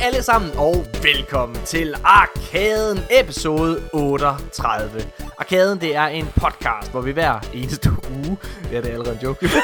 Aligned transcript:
Alle 0.00 0.22
sammen 0.22 0.50
og 0.56 0.86
velkommen 1.02 1.56
til 1.64 1.94
Arkaden 2.04 3.00
episode 3.10 3.82
38. 3.92 4.90
Arkaden 5.38 5.80
det 5.80 5.96
er 5.96 6.06
en 6.06 6.28
podcast, 6.36 6.90
hvor 6.90 7.00
vi 7.00 7.12
hver 7.12 7.40
eneste 7.54 7.90
uge... 7.90 8.38
Ja, 8.72 8.76
det 8.76 8.86
er 8.88 8.92
allerede 8.92 9.14
en 9.14 9.20
joke. 9.22 9.48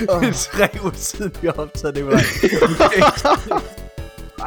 Det 0.00 0.08
er 0.28 0.32
tre 0.32 0.68
uger 0.82 0.92
siden, 0.94 1.34
vi 1.40 1.46
har 1.46 1.54
optaget 1.54 1.94
det. 1.94 2.04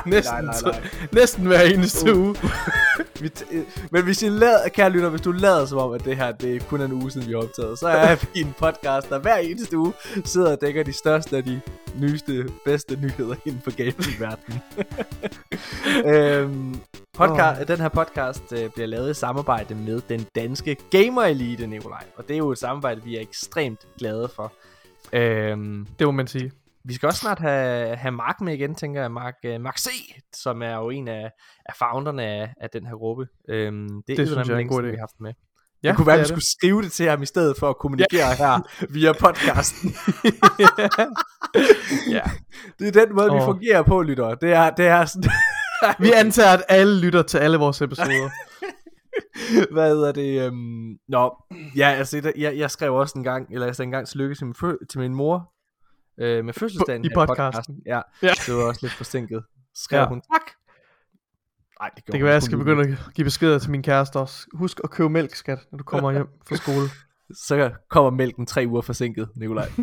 Næsten, 0.15 0.33
nej, 0.35 0.41
nej, 0.63 0.71
nej. 0.71 0.81
næsten 1.11 1.45
hver 1.45 1.61
eneste 1.61 2.13
Uh. 2.15 2.19
uge. 2.19 2.35
Vi 3.21 3.31
øh, 3.51 3.63
Men 3.91 4.03
hvis 4.03 4.21
I 4.23 4.29
lader, 4.29 4.69
kære 4.69 4.89
lytter, 4.89 5.09
hvis 5.09 5.21
du 5.21 5.31
lader 5.31 5.65
som 5.65 5.77
om, 5.77 5.91
at 5.93 6.05
det 6.05 6.17
her 6.17 6.31
det 6.31 6.55
er 6.55 6.59
kun 6.59 6.81
en 6.81 6.91
uge 6.91 7.11
siden, 7.11 7.27
vi 7.27 7.31
har 7.33 7.39
optaget, 7.39 7.79
så 7.79 7.87
er 7.87 8.15
vi 8.15 8.41
en 8.41 8.53
podcast, 8.59 9.09
der 9.09 9.19
hver 9.19 9.35
eneste 9.37 9.77
uge 9.77 9.93
sidder 10.25 10.51
og 10.51 10.61
dækker 10.61 10.83
de 10.83 10.93
største 10.93 11.37
af 11.37 11.43
de 11.43 11.61
nyeste, 11.99 12.45
bedste 12.65 12.95
nyheder 12.95 13.35
inden 13.45 13.61
for 13.61 13.71
gaming-verdenen. 13.71 14.61
øhm, 16.13 16.75
podcast, 17.13 17.61
oh. 17.61 17.67
Den 17.67 17.77
her 17.77 17.89
podcast 17.89 18.53
øh, 18.53 18.69
bliver 18.69 18.87
lavet 18.87 19.11
i 19.11 19.13
samarbejde 19.13 19.75
med 19.75 20.01
den 20.09 20.25
danske 20.35 20.77
Gamer 20.91 21.21
Elite, 21.23 21.67
Nikolaj. 21.67 22.03
Og 22.17 22.27
det 22.27 22.33
er 22.33 22.37
jo 22.37 22.51
et 22.51 22.57
samarbejde, 22.57 23.01
vi 23.03 23.17
er 23.17 23.21
ekstremt 23.21 23.79
glade 23.99 24.29
for. 24.35 24.53
Øhm, 25.13 25.87
Det 25.99 26.07
må 26.07 26.11
man 26.11 26.27
sige. 26.27 26.51
Vi 26.87 26.93
skal 26.93 27.07
også 27.07 27.19
snart 27.19 27.39
have, 27.39 27.95
have 27.95 28.11
Mark 28.11 28.41
med 28.41 28.53
igen, 28.53 28.75
tænker 28.75 29.01
jeg. 29.01 29.11
Mark, 29.11 29.35
uh, 29.47 29.61
Mark 29.61 29.77
C., 29.77 29.89
som 30.35 30.61
er 30.61 30.75
jo 30.75 30.89
en 30.89 31.07
af, 31.07 31.31
af 31.65 31.73
founderne 31.79 32.23
af, 32.23 32.53
af 32.61 32.69
den 32.69 32.85
her 32.85 32.95
gruppe. 32.95 33.27
Øhm, 33.49 33.87
det, 33.89 34.03
Det 34.07 34.19
er 34.19 34.25
synes 34.25 34.47
jeg 34.47 34.55
er 34.55 34.59
en 34.59 34.67
god 34.67 34.83
idé. 34.83 34.85
vi 34.85 34.91
har 34.91 34.99
haft 34.99 35.19
med. 35.19 35.33
Ja, 35.83 35.89
det 35.89 35.97
kunne 35.97 36.07
være, 36.07 36.15
at 36.15 36.21
vi 36.21 36.25
skulle 36.25 36.45
skrive 36.57 36.81
det 36.81 36.91
til 36.91 37.09
ham 37.09 37.21
i 37.21 37.25
stedet 37.25 37.57
for 37.59 37.69
at 37.69 37.77
kommunikere 37.77 38.27
ja. 38.27 38.35
her 38.35 38.85
via 38.93 39.11
podcasten. 39.13 39.89
ja. 42.15 42.21
Det 42.79 42.87
er 42.87 43.05
den 43.05 43.15
måde, 43.15 43.31
vi 43.31 43.37
Åh. 43.37 43.45
fungerer 43.45 43.83
på, 43.83 44.01
lytter. 44.01 44.35
Det 44.35 44.53
er, 44.53 44.69
det 44.69 44.87
er 44.87 45.05
sådan... 45.05 45.31
Vi 46.05 46.11
antager, 46.11 46.49
at 46.49 46.63
alle 46.69 46.99
lytter 46.99 47.21
til 47.21 47.37
alle 47.37 47.57
vores 47.57 47.81
episoder. 47.81 48.29
Hvad 49.73 49.89
hedder 49.89 50.11
det? 50.11 50.41
Øhm... 50.45 50.97
Nå, 51.07 51.35
ja, 51.75 51.89
altså, 51.89 52.31
jeg, 52.37 52.57
jeg 52.57 52.71
skrev 52.71 52.93
også 52.93 53.13
en 53.17 53.23
gang, 53.23 53.53
eller 53.53 53.65
jeg 53.65 53.75
sagde 53.75 53.87
en 53.87 53.91
gang 53.91 54.07
tillykke 54.07 54.35
til 54.35 54.45
min, 54.45 54.55
til 54.89 54.99
min 54.99 55.15
mor 55.15 55.54
øh, 56.17 56.45
med 56.45 56.53
fødselsdagen 56.53 57.05
i 57.05 57.07
her 57.07 57.25
podcasten. 57.25 57.79
Ja, 57.85 58.01
Ja. 58.23 58.31
det 58.47 58.55
var 58.55 58.63
også 58.63 58.79
lidt 58.83 58.93
forsinket. 58.93 59.43
Skrev 59.75 59.99
Ja. 59.99 60.07
hun 60.07 60.21
tak. 60.33 60.41
Nej, 61.81 61.89
det, 61.95 62.05
Det 62.07 62.13
kan 62.15 62.23
være, 62.23 62.33
jeg 62.33 62.43
skal 62.43 62.57
begynde 62.57 62.81
at 62.83 63.13
give 63.15 63.25
beskeder 63.25 63.59
til 63.59 63.71
min 63.71 63.81
kæreste 63.83 64.17
også. 64.17 64.47
Husk 64.53 64.79
at 64.83 64.89
købe 64.89 65.09
mælk, 65.09 65.35
skat, 65.35 65.59
når 65.71 65.77
du 65.77 65.83
kommer 65.83 66.11
hjem 66.11 66.27
fra 66.47 66.55
skole. 66.55 66.87
Så 67.47 67.71
kommer 67.89 68.11
mælken 68.11 68.45
tre 68.45 68.65
uger 68.67 68.81
forsinket, 68.81 69.29
Nikolaj. 69.35 69.69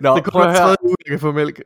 Nå, 0.00 0.16
Det 0.16 0.26
at 0.26 0.32
høre. 0.34 0.56
tredje 0.56 0.76
uge, 0.82 0.96
jeg 1.06 1.10
kan 1.10 1.20
få 1.20 1.32
mælk. 1.32 1.62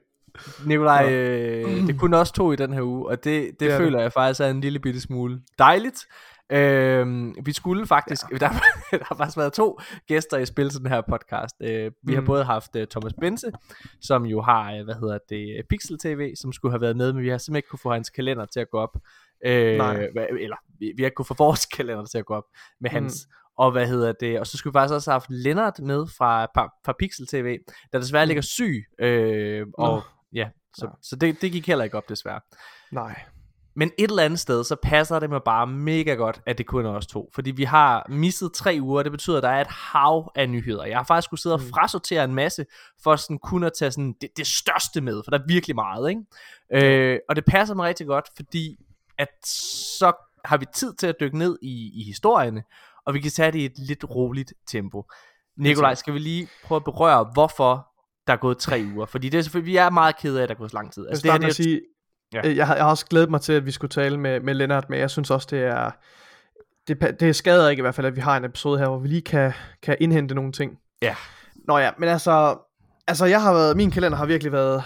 Nikolaj, 0.67 1.13
øh, 1.13 1.87
det 1.87 1.99
kunne 2.01 2.19
også 2.19 2.33
to 2.33 2.53
i 2.53 2.57
den 2.57 2.73
her 2.73 2.83
uge, 2.83 3.09
og 3.09 3.25
det, 3.25 3.25
det, 3.51 3.61
Det 3.61 3.73
er 3.73 3.77
føler 3.79 4.01
jeg 4.01 4.13
faktisk 4.13 4.41
er 4.41 4.47
en 4.47 4.61
lille 4.61 4.79
bitte 4.79 5.01
smule 5.01 5.41
dejligt. 5.59 6.07
Øhm, 6.53 7.35
vi 7.45 7.53
skulle 7.53 7.87
faktisk, 7.87 8.25
ja. 8.31 8.37
der, 8.45 8.49
der 8.91 9.05
har 9.05 9.15
faktisk 9.17 9.37
været 9.37 9.53
to 9.53 9.79
gæster 10.07 10.39
i 10.39 10.47
spil 10.47 10.71
til 10.71 10.81
den 10.81 10.87
her 10.89 11.03
podcast. 11.09 11.55
Øh, 11.61 11.93
vi 12.03 12.15
har 12.15 12.21
Mm. 12.21 12.27
både 12.27 12.45
haft 12.45 12.77
uh, 12.77 12.83
Thomas 12.91 13.13
Bense, 13.21 13.53
som 14.01 14.27
jo 14.27 14.41
har, 14.43 14.73
øh, 14.73 14.85
hvad 14.85 14.95
hedder 14.95 15.19
det, 15.29 15.63
Pixel 15.71 15.99
TV, 15.99 16.35
som 16.37 16.53
skulle 16.53 16.73
have 16.73 16.81
været 16.81 16.97
med, 16.97 17.13
men 17.13 17.23
vi 17.23 17.29
har 17.29 17.39
simpelthen 17.39 17.57
ikke 17.59 17.69
kunne 17.69 17.79
få 17.79 17.93
hans 17.93 18.11
kalender 18.11 18.47
til 18.47 18.61
at 18.61 18.71
gå 18.71 18.79
op. 18.79 18.97
Øh, 19.47 19.77
Nej. 19.79 19.95
eller, 20.41 20.57
vi, 20.79 20.93
vi 20.97 21.03
har 21.03 21.07
ikke 21.07 21.15
kunne 21.15 21.27
få 21.27 21.35
vores 21.39 21.67
kalender 21.77 22.05
til 22.05 22.19
at 22.19 22.25
gå 22.27 22.35
op 22.35 22.45
med 22.81 22.91
hans. 22.91 23.29
Og 23.59 23.73
hvad 23.73 23.87
hedder 23.87 24.13
det? 24.13 24.41
Og 24.41 24.47
så 24.47 24.57
skulle 24.57 24.73
vi 24.73 24.75
faktisk 24.75 24.95
også 24.95 25.11
have 25.11 25.15
haft 25.15 25.31
Lennart 25.31 25.79
med 25.79 26.07
fra, 26.19 26.45
fra, 26.85 26.95
Pixel 26.99 27.27
TV, 27.27 27.59
der 27.93 27.99
desværre 27.99 28.27
ligger 28.27 28.43
syg. 28.43 28.85
Øh, 28.99 29.67
og 29.79 30.03
ja, 30.33 30.49
så, 30.77 30.89
så 31.03 31.17
det, 31.17 31.43
det 31.43 31.53
gik 31.53 31.67
heller 31.67 31.85
ikke 31.85 31.97
op 31.97 32.09
desværre. 32.09 32.41
Nej. 32.93 33.21
Men 33.79 33.91
et 33.99 34.11
eller 34.11 34.23
andet 34.23 34.39
sted, 34.41 34.65
så 34.65 34.77
passer 34.83 35.19
det 35.19 35.31
mig 35.31 35.41
bare 35.45 35.67
mega 35.67 36.15
godt, 36.15 36.41
at 36.47 36.59
det 36.59 36.67
kun 36.67 36.87
er 36.87 36.91
os 36.91 37.07
to. 37.07 37.31
Fordi 37.35 37.51
vi 37.51 37.65
har 37.65 38.07
misset 38.09 38.53
tre 38.53 38.79
uger, 38.81 38.99
og 38.99 39.05
det 39.05 39.13
betyder, 39.13 39.37
at 39.37 39.43
der 39.43 39.49
er 39.49 39.61
et 39.61 39.67
hav 39.67 40.33
af 40.35 40.49
nyheder. 40.49 40.85
Jeg 40.85 40.97
har 40.99 41.05
faktisk 41.05 41.25
skulle 41.25 41.41
sidde 41.41 41.55
og 41.55 41.61
Mm. 41.61 41.71
frasortere 41.71 42.25
en 42.25 42.35
masse, 42.35 42.67
for 43.03 43.17
sådan 43.17 43.39
kun 43.39 43.65
at 43.65 43.73
tage 43.79 43.91
sådan 43.91 44.15
det, 44.21 44.29
det 44.37 44.47
største 44.47 45.01
med, 45.01 45.23
for 45.25 45.31
der 45.31 45.39
er 45.39 45.43
virkelig 45.49 45.75
meget, 45.77 46.11
ikke? 46.11 46.23
Øh, 47.13 47.19
og 47.29 47.37
det 47.37 47.45
passer 47.45 47.75
mig 47.75 47.89
rigtig 47.89 48.07
godt, 48.07 48.29
fordi 48.37 48.77
at 49.19 49.29
så 49.47 50.13
har 50.45 50.57
vi 50.57 50.67
tid 50.75 50.95
til 50.95 51.07
at 51.07 51.15
dykke 51.21 51.39
ned 51.39 51.59
i, 51.63 52.01
i 52.01 52.03
historierne, 52.07 52.63
og 53.07 53.15
vi 53.15 53.21
kan 53.21 53.31
tage 53.31 53.53
det 53.53 53.59
i 53.59 53.65
et 53.65 53.79
lidt 53.79 54.05
roligt 54.11 54.53
tempo. 54.67 55.05
Nikolaj, 55.57 55.95
skal 55.95 56.15
vi 56.15 56.19
lige 56.19 56.49
prøve 56.65 56.77
at 56.77 56.85
berøre, 56.85 57.31
hvorfor 57.33 57.87
der 58.27 58.33
er 58.33 58.37
gået 58.37 58.59
tre 58.59 58.85
uger? 58.95 59.07
Fordi 59.07 59.29
det 59.29 59.39
er 59.39 59.43
selvfølgelig, 59.43 59.73
vi 59.73 59.77
er 59.77 59.91
meget 59.91 60.17
kede 60.17 60.39
af, 60.39 60.43
at 60.43 60.49
der 60.49 60.55
er 60.55 60.59
gået 60.59 60.71
så 60.71 60.77
lang 60.77 60.93
tid. 60.93 61.09
Altså, 61.09 61.23
det 61.23 61.33
her, 61.33 61.39
det 61.39 61.49
er, 61.49 61.53
sige, 61.53 61.81
Ja. 62.33 62.49
øh, 62.49 62.57
jeg, 62.57 62.67
har, 62.67 62.75
jeg 62.75 62.85
har 62.85 62.91
også 62.91 63.07
glædet 63.07 63.31
mig 63.31 63.41
til, 63.41 63.53
at 63.53 63.67
vi 63.67 63.71
skulle 63.71 63.89
tale 63.89 64.19
med, 64.19 64.41
med 64.41 64.55
Lennart, 64.55 64.91
men 64.91 64.99
jeg 65.01 65.11
synes 65.11 65.31
også, 65.31 65.49
det 65.51 65.63
er... 65.65 65.91
Det, 66.89 67.21
det 67.21 67.37
skader 67.37 67.69
ikke 67.69 67.81
i 67.81 67.83
hvert 67.83 67.95
fald, 67.95 68.07
at 68.07 68.17
vi 68.17 68.21
har 68.21 68.37
en 68.37 68.45
episode 68.45 68.79
her, 68.79 68.89
hvor 68.89 68.99
vi 68.99 69.09
lige 69.09 69.23
kan, 69.23 69.53
kan 69.83 69.97
indhente 70.01 70.35
nogle 70.35 70.53
ting. 70.53 70.79
Ja. 71.03 71.15
Nå 71.69 71.79
ja, 71.79 71.91
men 71.99 72.09
altså... 72.09 72.59
Altså, 73.07 73.27
jeg 73.27 73.43
har 73.43 73.53
været... 73.53 73.77
Min 73.77 73.91
kalender 73.91 74.19
har 74.19 74.27
virkelig 74.27 74.53
været 74.53 74.83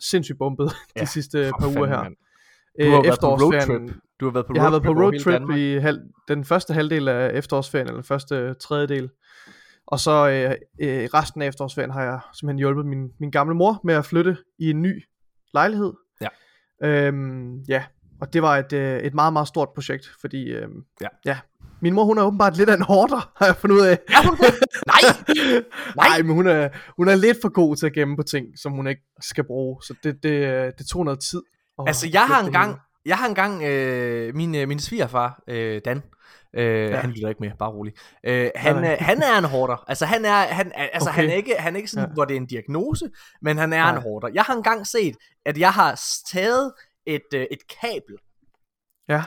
sindssygt 0.00 0.38
bumpet 0.38 0.72
Ja, 0.96 1.00
de 1.00 1.06
sidste 1.06 1.50
par 1.60 1.66
uger 1.68 1.86
her. 1.86 2.02
mand. 2.02 2.14
Du 2.80 2.90
har 2.90 2.98
Øh, 2.98 3.04
været 3.04 3.18
på 3.20 3.26
efterårsferien- 3.26 3.70
roadtrip. 3.70 3.96
Du 4.20 4.24
har 4.24 4.32
været 4.32 4.46
på 4.46 4.52
Jeg 4.54 4.62
har 4.62 4.70
været 4.70 4.82
på 4.82 4.92
roadtrip 4.92 5.50
i 5.56 5.76
halv, 5.78 5.98
den 6.28 6.44
første 6.44 6.74
halvdel 6.74 7.08
af 7.08 7.30
efterårsferien, 7.34 7.86
eller 7.86 8.00
den 8.00 8.04
første 8.06 8.54
tredjedel. 8.54 9.10
Og 9.86 10.00
så 10.00 10.28
øh, 10.28 10.50
øh, 10.80 11.08
resten 11.14 11.42
af 11.42 11.46
efterårsferien 11.46 11.90
har 11.90 12.02
jeg 12.02 12.20
simpelthen 12.34 12.58
hjulpet 12.58 12.86
min, 12.86 13.08
min 13.20 13.30
gamle 13.30 13.54
mor 13.54 13.80
med 13.84 13.94
at 13.94 14.04
flytte 14.04 14.36
i 14.58 14.70
en 14.70 14.82
ny 14.82 15.04
lejlighed. 15.54 15.92
Ja. 16.20 16.28
Øhm, 16.82 17.58
ja, 17.68 17.84
og 18.20 18.32
det 18.32 18.42
var 18.42 18.56
et, 18.56 18.72
øh, 18.72 18.98
et 19.00 19.14
meget, 19.14 19.32
meget 19.32 19.48
stort 19.48 19.68
projekt, 19.74 20.10
fordi 20.20 20.44
øhm, 20.52 20.84
Ja. 21.00 21.06
ja, 21.24 21.38
min 21.80 21.94
mor 21.94 22.04
hun 22.04 22.18
er 22.18 22.22
åbenbart 22.22 22.56
lidt 22.56 22.68
af 22.70 22.74
en 22.76 22.82
hårder, 22.82 23.32
har 23.38 23.46
jeg 23.46 23.56
fundet 23.56 23.76
ud 23.76 23.80
af. 23.86 23.98
Er 24.08 24.28
hun? 24.28 24.38
Nej! 24.86 25.00
Nej! 25.96 26.08
Nej, 26.08 26.22
men 26.22 26.34
hun 26.34 26.46
er, 26.46 26.68
hun 26.96 27.08
er 27.08 27.14
lidt 27.14 27.38
for 27.42 27.48
god 27.48 27.76
til 27.76 27.86
at 27.86 27.92
gemme 27.92 28.16
på 28.16 28.22
ting, 28.22 28.46
som 28.58 28.72
hun 28.72 28.86
ikke 28.86 29.02
skal 29.20 29.44
bruge, 29.44 29.82
så 29.82 29.94
det, 30.04 30.22
det, 30.22 30.30
øh, 30.30 30.72
det 30.78 30.86
tog 30.86 31.04
noget 31.04 31.20
tid. 31.20 31.42
Altså, 31.86 32.08
jeg 32.12 32.26
har 32.26 32.44
engang, 32.46 32.76
jeg 33.06 33.16
har 33.16 33.28
engang, 33.28 33.62
øh, 33.62 34.34
min, 34.34 34.54
øh, 34.54 34.68
min 34.68 34.78
svigerfar, 34.78 35.42
øh, 35.48 35.80
Dan, 35.84 36.02
øh, 36.56 36.90
ja. 36.90 36.96
han 36.96 37.10
lytter 37.10 37.28
ikke 37.28 37.40
med, 37.40 37.50
bare 37.58 37.70
rolig. 37.70 37.92
Øh, 38.24 38.50
han, 38.54 38.84
øh, 38.84 38.96
han 39.00 39.22
er 39.22 39.38
en 39.38 39.44
hårder. 39.44 39.84
Altså, 39.88 40.06
han 40.06 40.24
er, 40.24 40.30
han, 40.36 40.72
altså, 40.74 41.10
Okay. 41.10 41.20
han 41.20 41.30
er 41.30 41.34
ikke, 41.34 41.56
han 41.58 41.74
er 41.74 41.76
ikke 41.76 41.90
sådan, 41.90 42.08
ja. 42.08 42.14
Hvor 42.14 42.24
det 42.24 42.36
er 42.36 42.40
en 42.40 42.46
diagnose, 42.46 43.10
men 43.42 43.58
han 43.58 43.72
er 43.72 43.76
Nej. 43.76 43.96
en 43.96 44.02
hårder. 44.02 44.28
Jeg 44.34 44.42
har 44.42 44.54
engang 44.54 44.86
set, 44.86 45.16
at 45.46 45.58
jeg 45.58 45.72
har 45.72 46.00
taget 46.32 46.72
et, 47.06 47.34
øh, 47.34 47.46
et 47.50 47.60
kabel, 47.80 48.14
Ja, 49.08 49.22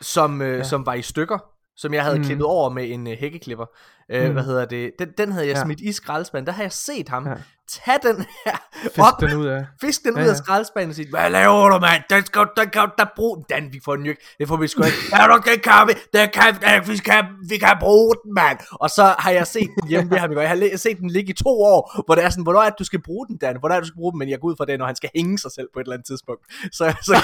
som, 0.00 0.42
øh, 0.42 0.58
ja. 0.58 0.64
Som 0.64 0.86
var 0.86 0.94
i 0.94 1.02
stykker, 1.02 1.38
som 1.76 1.94
jeg 1.94 2.04
havde. 2.04 2.18
Mm. 2.18 2.24
klippet 2.24 2.46
over 2.46 2.70
med 2.70 2.90
en 2.90 3.06
øh, 3.06 3.18
hækkeklipper. 3.18 3.66
Øh, 4.12 4.26
Mm. 4.26 4.32
Hvad 4.32 4.42
hedder 4.44 4.64
det? 4.64 4.90
Den, 4.98 5.08
den 5.18 5.32
havde 5.32 5.46
jeg 5.46 5.56
Ja. 5.56 5.62
smidt 5.64 5.80
i 5.80 5.92
skraldespanden. 5.92 6.46
Der 6.46 6.52
har 6.52 6.62
jeg 6.62 6.72
set 6.72 7.08
ham 7.08 7.26
Ja. 7.26 7.34
tage 7.68 7.98
den 8.02 8.24
her 8.46 8.56
fisk 8.82 8.98
op, 8.98 9.20
den 9.20 9.34
ud 9.36 9.46
af. 9.46 9.66
fisk 9.80 10.02
den 10.04 10.16
Ja, 10.16 10.22
ud 10.24 10.28
af 10.28 10.36
skraldespanden 10.36 10.90
og 10.90 10.94
sige, 10.96 11.10
hvad 11.10 11.30
laver 11.30 11.68
du, 11.68 11.78
mand? 11.78 12.02
Den 12.10 12.26
skal 12.26 12.46
den 12.56 12.70
kan 12.70 12.88
der 12.98 13.06
bruge 13.16 13.44
den. 13.50 13.72
Vi 13.72 13.80
får 13.84 13.96
den 13.96 14.04
jo 14.04 14.10
ikke. 14.10 14.22
Det 14.38 14.48
får 14.48 14.56
vi 14.56 14.68
sgu 14.68 14.82
ikke. 14.84 14.96
Ja, 15.12 15.26
du, 15.26 15.40
den 15.50 15.60
kan 15.60 15.88
vi. 15.88 15.92
Den 16.18 16.28
kan, 16.34 16.54
den, 16.54 16.88
vi, 16.88 16.96
skal, 16.96 17.24
vi 17.48 17.56
kan 17.58 17.76
bruge 17.80 18.14
den, 18.24 18.34
mand. 18.34 18.58
Og 18.72 18.90
så 18.90 19.14
har 19.18 19.30
jeg 19.30 19.46
set 19.46 19.68
den 19.80 19.88
hjemme 19.88 20.10
ved 20.10 20.18
ham. 20.18 20.32
Jeg 20.32 20.48
har 20.48 20.76
set 20.76 20.98
den 20.98 21.10
ligge 21.10 21.30
i 21.30 21.34
to 21.34 21.48
år, 21.62 22.02
hvor 22.06 22.14
det 22.14 22.24
er 22.24 22.30
sådan, 22.30 22.42
hvornår 22.42 22.60
er 22.60 22.70
det, 22.70 22.78
du 22.78 22.84
skal 22.84 23.02
bruge 23.02 23.26
den, 23.28 23.36
Dan? 23.36 23.56
Hvornår 23.58 23.74
er 23.74 23.80
det, 23.80 23.84
du 23.84 23.88
skal 23.88 23.96
bruge 24.00 24.12
den? 24.12 24.18
Men 24.18 24.28
jeg 24.30 24.38
går 24.40 24.48
ud 24.48 24.56
fra 24.56 24.64
det, 24.64 24.78
når 24.78 24.86
han 24.86 24.96
skal 24.96 25.10
hænge 25.14 25.38
sig 25.38 25.50
selv 25.56 25.68
på 25.74 25.78
et 25.80 25.84
eller 25.84 25.94
andet 25.94 26.06
tidspunkt. 26.06 26.42
Så, 26.72 26.94
så 27.02 27.14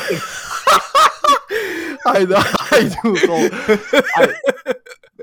Ej, 2.06 2.24
nej, 2.24 2.90
du 3.04 3.16
tror. 3.26 3.38
Ej. 4.20 4.32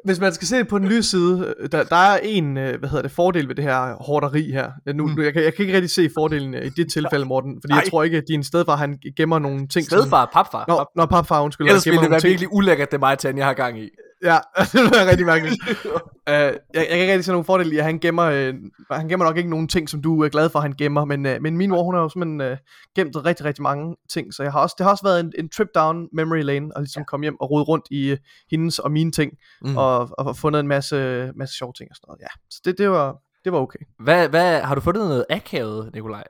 Hvis 0.05 0.19
man 0.19 0.33
skal 0.33 0.47
se 0.47 0.57
det 0.57 0.67
på 0.67 0.79
den 0.79 0.87
lyse 0.87 1.09
side, 1.09 1.53
der, 1.71 1.83
der 1.83 1.95
er 1.95 2.17
en, 2.23 2.57
øh, 2.57 2.79
hvad 2.79 2.89
hedder 2.89 3.01
det, 3.01 3.11
fordel 3.11 3.47
ved 3.47 3.55
det 3.55 3.63
her 3.63 4.03
hårderi 4.03 4.51
her. 4.51 4.71
Nu, 4.93 5.07
Mm. 5.07 5.21
jeg, 5.23 5.33
kan, 5.33 5.43
jeg 5.43 5.53
kan 5.53 5.63
ikke 5.65 5.73
rigtig 5.75 5.91
se 5.91 6.09
fordelen 6.17 6.53
øh, 6.53 6.65
i 6.65 6.69
det 6.69 6.91
tilfælde, 6.91 7.25
Morten, 7.25 7.57
fordi 7.61 7.71
Nej. 7.71 7.79
jeg 7.83 7.91
tror 7.91 8.03
ikke, 8.03 8.17
at 8.17 8.23
din 8.27 8.43
stedfar, 8.43 8.75
han 8.75 8.97
gemmer 9.17 9.39
nogle 9.39 9.67
ting. 9.67 9.85
stedfar, 9.85 10.29
papfar. 10.33 10.65
Nå, 10.67 10.85
nå, 10.95 11.05
papfar, 11.05 11.41
undskyld. 11.41 11.67
Ellers 11.67 11.85
ville 11.85 12.01
det 12.01 12.09
være 12.11 12.19
ting. 12.19 12.29
virkelig 12.29 12.53
ulækkert, 12.53 12.91
det 12.91 12.99
mig, 12.99 13.17
Tanja 13.17 13.43
har 13.43 13.53
gang 13.53 13.79
i. 13.79 13.89
Ja, 14.25 14.37
det 14.71 14.91
være 14.91 15.09
rigtig 15.09 15.25
mærkeligt. 15.25 15.55
uh, 15.85 15.93
jeg, 16.33 16.57
jeg 16.73 16.87
kan 16.87 16.99
ikke 16.99 17.13
rigtig 17.13 17.25
se 17.25 17.31
nogen 17.31 17.45
fordel 17.45 17.73
i, 17.73 17.77
at 17.77 17.83
han 17.83 17.99
gemmer, 17.99 18.23
øh, 18.23 18.53
han 18.91 19.09
gemmer 19.09 19.25
nok 19.25 19.37
ikke 19.37 19.49
nogen 19.49 19.67
ting, 19.67 19.89
som 19.89 20.01
du 20.01 20.23
er 20.23 20.29
glad 20.29 20.49
for, 20.49 20.59
at 20.59 20.63
han 20.63 20.73
gemmer, 20.77 21.05
men, 21.05 21.25
øh, 21.25 21.41
men 21.41 21.57
min 21.57 21.69
mor, 21.69 21.83
hun 21.83 21.95
har 21.95 22.01
jo 22.01 22.09
simpelthen 22.09 22.41
øh, 22.41 22.57
gemt 22.95 23.25
rigtig, 23.25 23.45
rigtig 23.45 23.61
mange 23.61 23.95
ting, 24.09 24.33
så 24.33 24.43
jeg 24.43 24.51
har 24.51 24.59
også, 24.59 24.75
det 24.77 24.83
har 24.83 24.91
også 24.91 25.03
været 25.03 25.19
en, 25.19 25.33
en 25.39 25.49
trip 25.49 25.67
down 25.75 26.07
memory 26.13 26.41
lane, 26.41 26.75
og 26.75 26.81
ligesom 26.81 27.01
ja. 27.01 27.05
komme 27.05 27.23
hjem 27.23 27.39
og 27.39 27.51
rode 27.51 27.63
rundt 27.63 27.85
i 27.91 28.11
øh, 28.11 28.17
hendes 28.51 28.79
og 28.79 28.91
mine 28.91 29.11
ting, 29.11 29.31
Mm. 29.61 29.77
og, 29.77 30.09
og 30.17 30.37
fundet 30.37 30.59
en 30.59 30.67
masse, 30.67 31.31
masse 31.35 31.55
sjove 31.55 31.73
ting 31.73 31.89
og 31.91 31.95
sådan 31.95 32.05
noget, 32.07 32.21
ja. 32.21 32.27
Så 32.49 32.61
det, 32.65 32.77
det, 32.77 32.89
var, 32.89 33.15
det 33.43 33.51
var 33.51 33.59
okay. 33.59 33.79
Hvad, 33.99 34.29
hvad, 34.29 34.61
har 34.61 34.75
du 34.75 34.81
fundet 34.81 35.03
noget 35.03 35.25
akavet, 35.29 35.89
Nikolaj? 35.93 36.23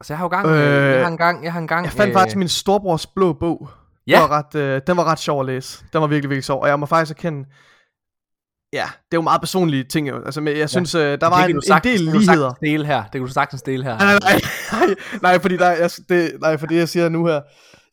Altså, 0.00 0.12
jeg 0.12 0.18
har 0.18 0.24
jo 0.24 0.28
gang, 0.28 0.46
Øh, 0.46 0.92
jeg 0.92 1.02
har 1.02 1.10
en 1.10 1.16
gang, 1.16 1.44
jeg 1.44 1.52
har 1.52 1.60
en 1.60 1.68
gang... 1.68 1.84
Jeg 1.84 1.92
fandt 1.92 2.08
øh, 2.10 2.14
faktisk 2.14 2.36
min 2.36 2.48
storbrors 2.48 3.06
blå 3.06 3.32
bog. 3.32 3.70
Ja. 4.10 4.20
Den 4.20 4.30
var 4.30 4.38
ret, 4.38 4.54
øh, 4.54 4.80
den 4.86 4.96
var 4.96 5.04
ret 5.04 5.18
sjov 5.18 5.40
at 5.40 5.46
læse. 5.46 5.84
Den 5.92 6.00
var 6.00 6.06
virkelig, 6.06 6.30
virkelig 6.30 6.44
sjov, 6.44 6.62
og 6.62 6.68
jeg 6.68 6.78
må 6.80 6.86
faktisk 6.86 7.18
erkende, 7.18 7.48
ja, 8.72 8.84
det 8.84 9.12
er 9.12 9.16
jo 9.16 9.20
meget 9.20 9.40
personlige 9.40 9.84
ting. 9.84 10.08
Jo. 10.08 10.16
Altså, 10.24 10.40
men 10.40 10.56
jeg 10.56 10.70
synes, 10.70 10.94
ja. 10.94 11.16
der 11.16 11.26
var 11.26 11.44
en, 11.44 11.50
du 11.50 11.56
en 11.56 11.62
sagtens- 11.62 11.82
del 11.98 11.98
det 11.98 12.06
kan 12.06 12.12
du 12.14 12.18
ligheder. 12.18 12.48
sagtens 12.48 12.70
dele 12.70 12.86
her. 12.86 13.02
Det 13.02 13.12
kan 13.12 13.20
du 13.20 13.26
sagtens 13.32 13.62
dele 13.62 13.84
her. 13.84 13.98
Nej, 14.04 14.18
nej, 14.18 14.40
nej, 14.72 14.94
nej, 15.22 15.38
fordi 15.40 15.56
der, 15.56 15.70
jeg, 15.70 15.90
det, 16.08 16.32
nej, 16.40 16.56
for 16.56 16.66
det 16.66 16.76
jeg 16.76 16.88
siger 16.88 17.08
nu 17.08 17.26
her, 17.26 17.40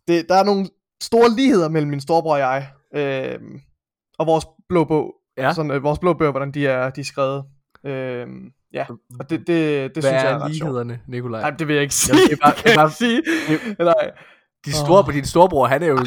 det, 0.07 0.25
der 0.29 0.35
er 0.35 0.43
nogle 0.43 0.67
store 1.03 1.29
ligheder 1.29 1.69
mellem 1.69 1.89
min 1.89 2.01
storebror 2.01 2.33
og 2.33 2.39
jeg, 2.39 2.67
øh, 2.95 3.39
og 4.19 4.27
vores 4.27 4.45
blå 4.69 4.83
bog, 4.85 5.13
Ja. 5.37 5.53
sådan, 5.53 5.71
øh, 5.71 5.83
vores 5.83 5.99
blå 5.99 6.13
bøger, 6.13 6.31
hvordan 6.31 6.51
de 6.51 6.67
er, 6.67 6.89
de 6.89 7.01
er 7.01 7.05
skrevet. 7.05 7.43
Øh, 7.85 8.27
ja, 8.73 8.85
og 9.19 9.29
det, 9.29 9.39
det, 9.39 9.47
det 9.47 9.91
Hvad 9.93 10.01
synes 10.03 10.05
jeg 10.23 10.25
er 10.31 10.35
er 10.35 10.39
ret 10.39 10.41
sjovt. 10.41 10.53
lighederne, 10.53 10.99
Nikolaj? 11.07 11.41
Nej, 11.41 11.49
det 11.49 11.67
vil 11.67 11.73
jeg 11.73 11.81
ikke 11.83 11.95
sige. 11.95 12.15
Jamen, 12.17 12.29
det 12.29 12.39
er 12.41 12.45
bare- 12.45 12.55
jeg 12.65 12.75
bare- 12.75 12.91
sige. 12.91 13.21
Nej. 13.79 14.11
De 14.65 14.73
store 14.73 15.03
på 15.03 15.11
din 15.11 15.25
storebror, 15.25 15.67
han 15.67 15.83
er 15.83 15.87
jo... 15.87 15.97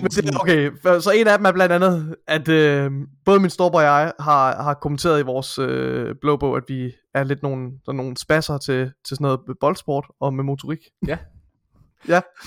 Okay, 0.40 0.70
så 1.00 1.10
en 1.16 1.26
af 1.26 1.38
dem 1.38 1.44
er 1.46 1.52
blandt 1.52 1.72
andet, 1.72 2.16
at 2.28 2.48
øh, 2.48 2.90
både 3.24 3.40
min 3.40 3.50
storebror 3.50 3.78
og 3.78 3.84
jeg 3.84 4.12
har, 4.20 4.62
har 4.62 4.74
kommenteret 4.74 5.20
i 5.20 5.22
vores 5.22 5.58
øh, 5.58 6.14
blå 6.20 6.36
bog, 6.36 6.56
at 6.56 6.62
vi 6.68 6.92
er 7.14 7.24
lidt 7.24 7.42
nogle, 7.42 7.70
sådan 7.84 7.96
nogle 7.96 8.16
spasser 8.16 8.58
til, 8.58 8.78
til 9.08 9.16
sådan 9.16 9.22
noget 9.24 9.40
boldsport 9.60 10.06
og 10.20 10.34
med 10.34 10.44
motorik. 10.44 10.78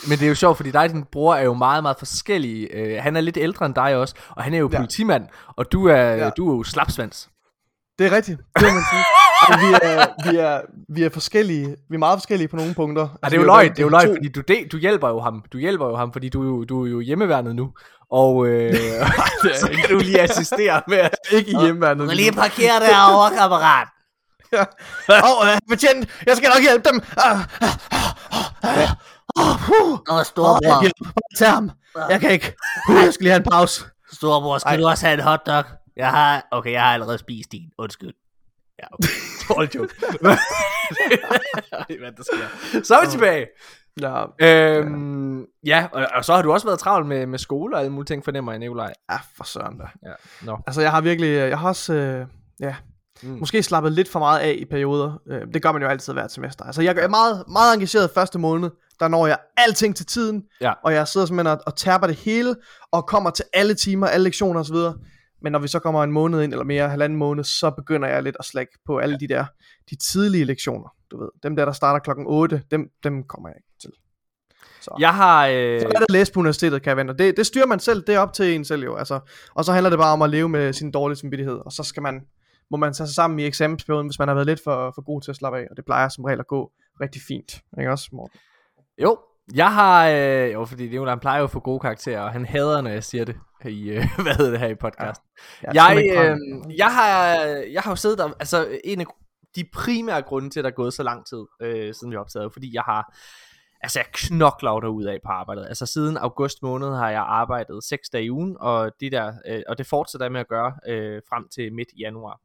Men 0.10 0.18
det 0.18 0.24
er 0.26 0.30
jo 0.30 0.36
sjovt, 0.36 0.58
fordi 0.58 0.72
dig 0.72 0.82
og 0.84 0.90
din 0.90 1.04
bror 1.12 1.36
er 1.36 1.44
jo 1.44 1.54
meget, 1.54 1.84
meget 1.84 1.98
forskellige. 1.98 2.68
Øh, 2.76 3.04
han 3.04 3.16
er 3.16 3.22
lidt 3.22 3.38
ældre 3.38 3.66
end 3.66 3.76
dig 3.76 3.96
også, 3.96 4.16
og 4.30 4.44
han 4.44 4.54
er 4.54 4.58
jo 4.58 4.70
Ja. 4.72 4.78
politimand, 4.78 5.28
og 5.48 5.72
du 5.72 5.88
er, 5.88 5.96
Ja. 5.96 6.30
du 6.30 6.52
er 6.52 6.58
jo 6.58 6.64
slapsvans. 6.64 7.30
Det 8.00 8.08
er 8.08 8.12
rigtigt, 8.16 8.38
det 8.56 8.64
må 8.64 8.74
man 8.74 8.84
sige. 8.94 9.04
Vi, 9.50 9.74
er, 9.82 10.32
vi, 10.32 10.38
er, 10.38 10.62
vi 10.90 11.04
er 11.04 11.10
forskellige, 11.10 11.68
vi 11.90 11.96
er 11.96 12.00
meget 12.00 12.20
forskellige 12.20 12.48
på 12.48 12.56
nogle 12.56 12.74
punkter. 12.74 13.08
Og 13.22 13.32
det 13.32 13.38
er 13.38 13.42
jo 13.42 13.46
løgn, 13.46 13.70
det 13.72 13.80
er 13.80 13.84
jo 13.84 13.90
løgn, 13.90 14.16
fordi 14.16 14.28
du, 14.28 14.42
de, 14.42 14.68
du 14.72 14.78
hjælper 14.78 15.10
jo 15.10 15.20
ham. 15.20 15.44
Du 15.54 15.58
hjælper 15.58 15.86
jo 15.88 15.96
ham, 15.96 16.14
fordi 16.14 16.30
du, 16.30 16.42
er 16.42 16.46
jo- 16.46 16.64
du 16.64 16.86
er 16.86 16.90
jo 16.90 17.00
hjemmeværnet 17.00 17.56
nu. 17.56 17.72
Og 18.12 18.48
øh, 18.48 18.74
så 19.62 19.70
kan 19.76 19.90
du 19.90 19.98
lige 20.00 20.22
assistere 20.22 20.82
med 20.88 20.98
at... 20.98 21.16
Ikke 21.38 21.52
i 21.52 21.56
hjemmeværnet. 21.62 22.36
parkere 22.36 22.80
derovre, 22.80 23.36
kammerat. 23.38 23.88
Åh, 24.54 24.60
oh, 25.10 25.48
uh, 25.48 25.58
betjent, 25.70 26.10
jeg 26.28 26.38
skal 26.38 26.50
nok 26.50 26.62
hjælpe 26.62 26.90
dem. 26.90 27.02
Ah, 27.18 27.38
Nå, 30.08 30.14
oh, 30.18 30.24
storbror, 30.26 30.82
hjælp, 30.82 30.96
tag 31.38 31.50
ham. 31.52 31.72
Jeg 32.10 32.20
kan 32.22 32.32
ikke. 32.32 32.54
Uh, 32.90 32.96
jeg 32.96 33.14
skal 33.14 33.24
lige 33.24 33.32
have 33.32 33.44
en 33.46 33.50
pause. 33.52 33.84
storbror, 34.14 34.58
skal 34.58 34.70
Ej. 34.70 34.78
du 34.78 34.88
også 34.88 35.06
have 35.06 35.14
en 35.20 35.24
hotdog? 35.24 35.64
Jeg 35.98 36.10
har, 36.10 36.48
okay, 36.52 36.72
jeg 36.72 36.82
har 36.84 36.94
allerede 36.94 37.18
spist 37.18 37.52
din. 37.52 37.70
Undskyld. 37.78 38.14
Ja, 38.80 38.88
okay. 38.92 39.08
Hold 39.56 39.70
joke. 39.76 39.94
Hvad 42.00 42.12
der 42.18 42.24
sker. 42.24 42.84
Så 42.84 42.96
er 42.96 43.06
vi 43.06 43.12
tilbage. 43.12 43.48
Ja, 44.02 44.24
Øhm, 44.42 45.46
ja, 45.66 45.88
og, 45.92 46.08
og, 46.16 46.26
så 46.26 46.34
har 46.34 46.42
du 46.42 46.52
også 46.54 46.68
været 46.68 46.80
travl 46.80 47.06
med, 47.06 47.26
med 47.26 47.40
skole 47.40 47.76
og 47.76 47.80
alle 47.80 47.92
mulige 47.92 48.06
ting, 48.08 48.24
fornemmer 48.24 48.52
jeg, 48.52 48.60
Nikolaj. 48.60 48.94
ja 49.12 49.18
for 49.38 49.44
søren 49.44 49.78
da. 49.78 49.84
Ja, 50.06 50.14
nå. 50.42 50.58
Altså, 50.68 50.82
jeg 50.82 50.92
har 50.92 51.02
virkelig, 51.02 51.28
jeg 51.36 51.60
har 51.60 51.68
også, 51.68 51.94
øh, 51.94 52.26
ja, 52.60 52.76
mm. 53.24 53.30
måske 53.30 53.64
slappet 53.64 53.92
lidt 53.92 54.10
for 54.10 54.20
meget 54.20 54.40
af 54.40 54.56
i 54.60 54.66
perioder. 54.66 55.22
Øh, 55.28 55.42
det 55.54 55.62
gør 55.62 55.72
man 55.72 55.82
jo 55.82 55.88
altid 55.88 56.14
hvert 56.14 56.32
semester. 56.32 56.66
Altså, 56.66 56.82
jeg 56.82 56.98
er 56.98 57.08
meget, 57.08 57.44
meget 57.48 57.74
engageret 57.74 58.12
første 58.16 58.40
måned. 58.40 58.70
Der 59.00 59.08
når 59.08 59.28
jeg 59.28 59.38
alting 59.58 59.96
til 59.96 60.06
tiden, 60.06 60.44
Ja. 60.62 60.74
og 60.84 60.94
jeg 60.94 61.08
sidder 61.08 61.28
simpelthen 61.28 61.58
og, 61.58 61.64
og 61.66 61.76
tærper 61.76 62.08
det 62.08 62.16
hele, 62.16 62.56
og 62.92 63.06
kommer 63.08 63.30
til 63.30 63.46
alle 63.54 63.74
timer, 63.74 64.08
alle 64.08 64.24
lektioner 64.24 64.60
osv. 64.60 64.76
Men 65.44 65.52
når 65.52 65.60
vi 65.60 65.68
så 65.68 65.80
kommer 65.80 66.04
en 66.04 66.12
måned 66.12 66.42
ind, 66.42 66.52
eller 66.52 66.66
mere, 66.66 66.90
halvanden 66.90 67.20
måned, 67.20 67.44
så 67.44 67.72
begynder 67.72 68.08
jeg 68.08 68.24
lidt 68.24 68.36
at 68.40 68.46
slække 68.46 68.74
på 68.86 68.98
alle 68.98 69.20
de 69.20 69.28
der, 69.28 69.46
de 69.90 69.96
tidlige 69.96 70.44
lektioner, 70.46 70.96
du 71.12 71.20
ved. 71.20 71.30
Dem 71.44 71.56
der, 71.56 71.66
der 71.66 71.72
starter 71.72 72.00
klokken 72.00 72.26
8, 72.28 72.64
dem, 72.72 72.90
dem 73.04 73.24
kommer 73.24 73.50
jeg 73.50 73.56
ikke 73.58 73.80
til. 73.82 73.92
Så. 74.82 74.96
Jeg 75.00 75.14
har... 75.14 75.48
Øh, 75.48 75.82
Så 75.82 75.88
er 75.88 75.92
det 75.92 76.02
at 76.02 76.12
læse 76.12 76.34
på 76.34 76.40
universitetet, 76.40 76.82
kan 76.82 76.90
jeg 76.90 76.98
vente. 76.98 77.14
Det, 77.18 77.38
det 77.38 77.46
styrer 77.46 77.66
man 77.66 77.80
selv, 77.80 78.04
det 78.08 78.16
er 78.16 78.20
op 78.20 78.34
til 78.34 78.56
en 78.56 78.66
selv 78.66 78.84
jo. 78.84 78.96
Altså, 78.96 79.20
og 79.54 79.66
så 79.66 79.72
handler 79.72 79.90
det 79.90 80.00
bare 80.00 80.14
om 80.14 80.22
at 80.22 80.30
leve 80.30 80.50
med 80.50 80.74
sin 80.74 80.92
dårlige 80.92 81.18
samvittighed, 81.18 81.56
og 81.66 81.72
så 81.72 81.84
skal 81.84 82.04
man, 82.04 82.22
må 82.72 82.78
man 82.78 82.94
tage 82.94 83.08
sig 83.08 83.16
sammen 83.16 83.40
i 83.40 83.46
eksamensperioden, 83.46 84.08
hvis 84.08 84.20
man 84.20 84.28
har 84.28 84.36
været 84.36 84.48
lidt 84.48 84.64
for, 84.64 84.92
for 84.96 85.02
god 85.02 85.22
til 85.22 85.32
at 85.32 85.36
slappe 85.36 85.60
af, 85.60 85.68
og 85.72 85.78
det 85.78 85.86
plejer 85.86 86.10
som 86.10 86.24
regel 86.24 86.40
at 86.40 86.48
gå 86.48 86.72
rigtig 87.02 87.22
fint. 87.28 87.62
Ikke 87.80 87.92
også, 87.92 88.10
Morten? 88.12 88.40
Jo, 89.02 89.18
jeg 89.56 89.74
har... 89.74 90.10
Øh, 90.10 90.54
jo, 90.54 90.66
fordi 90.66 90.98
han 90.98 91.20
plejer 91.20 91.38
jo 91.40 91.44
at 91.44 91.52
få 91.52 91.60
gode 91.60 91.80
karakterer, 91.80 92.22
og 92.22 92.32
han 92.32 92.46
hader, 92.46 92.82
når 92.82 92.90
jeg 92.90 93.04
siger 93.04 93.26
det 93.26 93.36
i, 93.66 93.90
øh, 93.90 94.06
hvad 94.24 94.36
hedder 94.36 94.52
det 94.52 94.60
her 94.60 94.68
i 94.68 94.76
podcasten. 94.76 95.28
Jeg, 95.62 95.72
Jeg, 95.74 95.98
øh, 95.98 96.38
jeg, 96.78 96.94
har, 96.94 97.36
jeg 97.72 97.82
har 97.82 97.92
jo 97.92 97.96
siddet 97.96 98.18
der, 98.18 98.32
altså 98.40 98.80
en 98.84 99.02
af 99.02 99.06
de 99.56 99.64
primære 99.74 100.22
grunde 100.22 100.50
til, 100.50 100.60
at 100.60 100.64
der 100.64 100.70
er 100.70 100.76
gået 100.76 100.94
så 100.94 101.04
lang 101.04 101.26
tid, 101.26 101.46
øh, 101.62 101.94
siden 101.94 102.12
vi 102.12 102.18
optagede, 102.18 102.50
fordi 102.54 102.74
jeg 102.74 102.84
har, 102.84 103.16
altså 103.82 104.00
jeg 104.00 104.06
knokler 104.14 104.88
ud 104.88 105.04
af 105.04 105.20
på 105.26 105.32
arbejdet. 105.32 105.66
Altså 105.66 105.86
siden 105.86 106.18
august 106.18 106.62
måned 106.62 106.88
har 106.88 107.10
jeg 107.10 107.22
arbejdet 107.28 107.84
6 107.84 108.10
dage 108.10 108.26
i 108.26 108.32
ugen, 108.32 108.58
og, 108.60 108.92
de 109.00 109.10
der, 109.12 109.34
øh, 109.48 109.62
og 109.68 109.78
det 109.78 109.88
fortsætter 109.88 110.26
jeg 110.26 110.32
med 110.32 110.40
at 110.40 110.48
gøre 110.48 110.74
øh, 110.88 111.22
frem 111.30 111.48
til 111.50 111.74
midt 111.74 111.90
januar. 112.00 112.40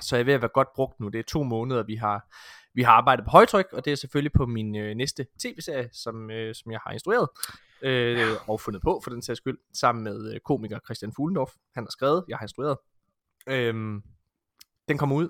Så 0.00 0.16
jeg 0.16 0.20
er 0.20 0.24
ved 0.24 0.34
at 0.34 0.40
være 0.40 0.50
godt 0.54 0.68
brugt 0.74 1.00
nu. 1.00 1.08
Det 1.08 1.18
er 1.18 1.22
to 1.28 1.42
måneder, 1.42 1.82
vi 1.82 1.96
har, 1.96 2.26
vi 2.74 2.82
har 2.82 2.92
arbejdet 2.92 3.24
på 3.24 3.30
højtryk, 3.30 3.66
og 3.72 3.84
det 3.84 3.90
er 3.90 3.94
selvfølgelig 3.94 4.32
på 4.32 4.46
min 4.46 4.76
øh, 4.76 4.94
næste 4.94 5.26
tv-serie, 5.38 5.88
som, 5.92 6.30
øh, 6.30 6.54
som 6.54 6.72
jeg 6.72 6.80
har 6.86 6.92
instrueret 6.92 7.28
øh, 7.82 8.28
og 8.48 8.60
fundet 8.60 8.82
på 8.82 9.00
for 9.04 9.10
den 9.10 9.22
sags 9.22 9.36
skyld, 9.36 9.58
sammen 9.74 10.04
med 10.04 10.34
øh, 10.34 10.40
komiker 10.40 10.78
Christian 10.84 11.12
Fuglendorf. 11.16 11.52
Han 11.74 11.84
har 11.84 11.90
skrevet, 11.90 12.24
jeg 12.28 12.36
har 12.36 12.44
instrueret. 12.44 12.76
Øhm, 13.48 14.02
den 14.88 14.98
kommer 14.98 15.16
ud 15.16 15.28